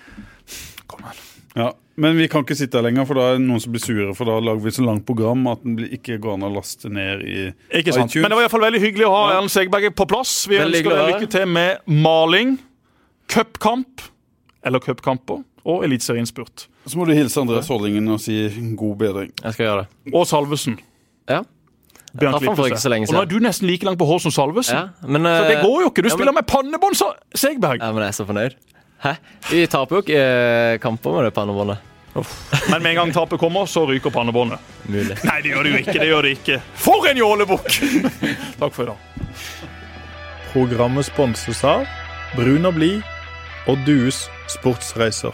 Kom 0.93 1.07
igjen. 1.09 1.29
Ja, 1.59 1.73
Men 2.01 2.17
vi 2.17 2.25
kan 2.33 2.41
ikke 2.47 2.57
sitte 2.57 2.79
her 2.81 2.87
lenger, 2.87 3.05
for 3.05 3.19
da 3.19 3.25
er 3.29 3.35
det 3.37 3.45
noen 3.45 3.61
som 3.61 3.73
blir 3.75 3.83
sure. 3.85 4.15
For 4.17 4.25
da 4.29 4.39
lager 4.41 4.63
vi 4.65 4.71
så 4.73 4.85
langt 4.87 5.05
program 5.05 5.43
at 5.53 5.61
den 5.67 5.75
ikke 5.93 6.17
går 6.23 6.39
an 6.39 6.47
å 6.49 6.53
laste 6.55 6.89
ned 6.89 7.21
i 7.29 7.35
Ikke 7.77 7.93
sant? 7.93 8.09
iTunes. 8.09 8.23
Men 8.25 8.33
det 8.33 8.39
var 8.39 8.41
i 8.41 8.47
hvert 8.47 8.55
fall 8.55 8.65
veldig 8.65 8.81
hyggelig 8.81 9.09
å 9.09 9.13
ha 9.13 9.23
Erlend 9.35 9.53
Segberg 9.53 9.91
på 9.99 10.07
plass. 10.09 10.33
Vi 10.49 10.57
Veldig 10.57 10.81
ønsker 10.81 10.97
deg 10.97 11.11
lykke 11.13 11.31
til 11.35 11.51
med 11.53 11.93
maling, 12.07 12.55
cupkamp, 13.29 14.07
eller 14.65 14.81
cupkamper, 14.81 15.43
og 15.69 15.85
eliteserieinnspurt. 15.85 16.67
Så 16.89 16.99
må 16.99 17.05
du 17.07 17.13
hilse 17.15 17.39
Andreas 17.45 17.69
Hollingen 17.71 18.09
og 18.11 18.23
si 18.25 18.41
god 18.79 18.97
bedring. 19.05 19.35
Jeg 19.45 19.53
skal 19.59 19.69
gjøre 19.69 19.85
det. 19.85 20.15
Og 20.17 20.25
Salvesen. 20.27 20.79
Ja. 21.31 21.43
Bjørn 22.13 22.35
lenge 22.93 23.09
Og 23.09 23.15
nå 23.17 23.21
er 23.23 23.29
du 23.31 23.39
nesten 23.41 23.69
like 23.71 23.87
langt 23.89 24.01
på 24.01 24.09
hår 24.09 24.19
som 24.25 24.33
Salvesen. 24.35 24.75
ja. 24.77 24.89
Men, 25.07 25.23
Så 25.25 25.45
det 25.49 25.57
eh, 25.59 25.63
går 25.65 25.79
jo 25.85 25.89
ikke. 25.93 26.03
Du 26.03 26.09
ja, 26.09 26.15
men- 26.15 26.19
spiller 26.19 26.33
med 26.33 26.47
pannebånd, 26.47 26.97
Segberg. 27.35 27.81
Ja, 27.81 27.93
men 27.93 28.03
jeg 28.03 28.09
er 28.09 28.19
så 28.19 28.27
fornøyd. 28.29 28.57
Hæ? 29.03 29.17
Vi 29.51 29.65
taper 29.67 29.99
jo 29.99 30.03
ikke 30.05 30.19
eh, 30.19 30.79
kamper 30.83 31.17
med 31.19 31.25
det 31.27 31.35
pannebåndet. 31.35 31.89
Men 32.71 32.83
med 32.83 32.91
en 32.91 32.97
gang 32.97 33.13
tapet 33.13 33.41
kommer, 33.41 33.67
så 33.67 33.87
ryker 33.89 34.11
pannebåndet. 34.11 34.59
Mulig. 34.87 35.17
Nei, 35.25 35.39
det 35.43 35.55
gjør 35.55 35.65
det 35.65 35.73
jo 35.73 35.81
ikke. 35.81 35.95
det 35.99 36.09
gjør 36.11 36.27
det 36.29 36.35
ikke. 36.37 36.59
For 36.85 37.09
en 37.11 37.21
jålebukk! 37.23 37.79
Takk 38.61 38.77
for 38.77 38.85
i 38.85 38.91
dag. 38.93 39.33
Programmet 40.53 41.09
sponses 41.09 41.63
av 41.65 41.87
Brun 42.37 42.69
og 42.69 42.77
blid 42.77 43.01
og 43.71 43.81
Dues 43.87 44.27
sportsreiser. 44.53 45.33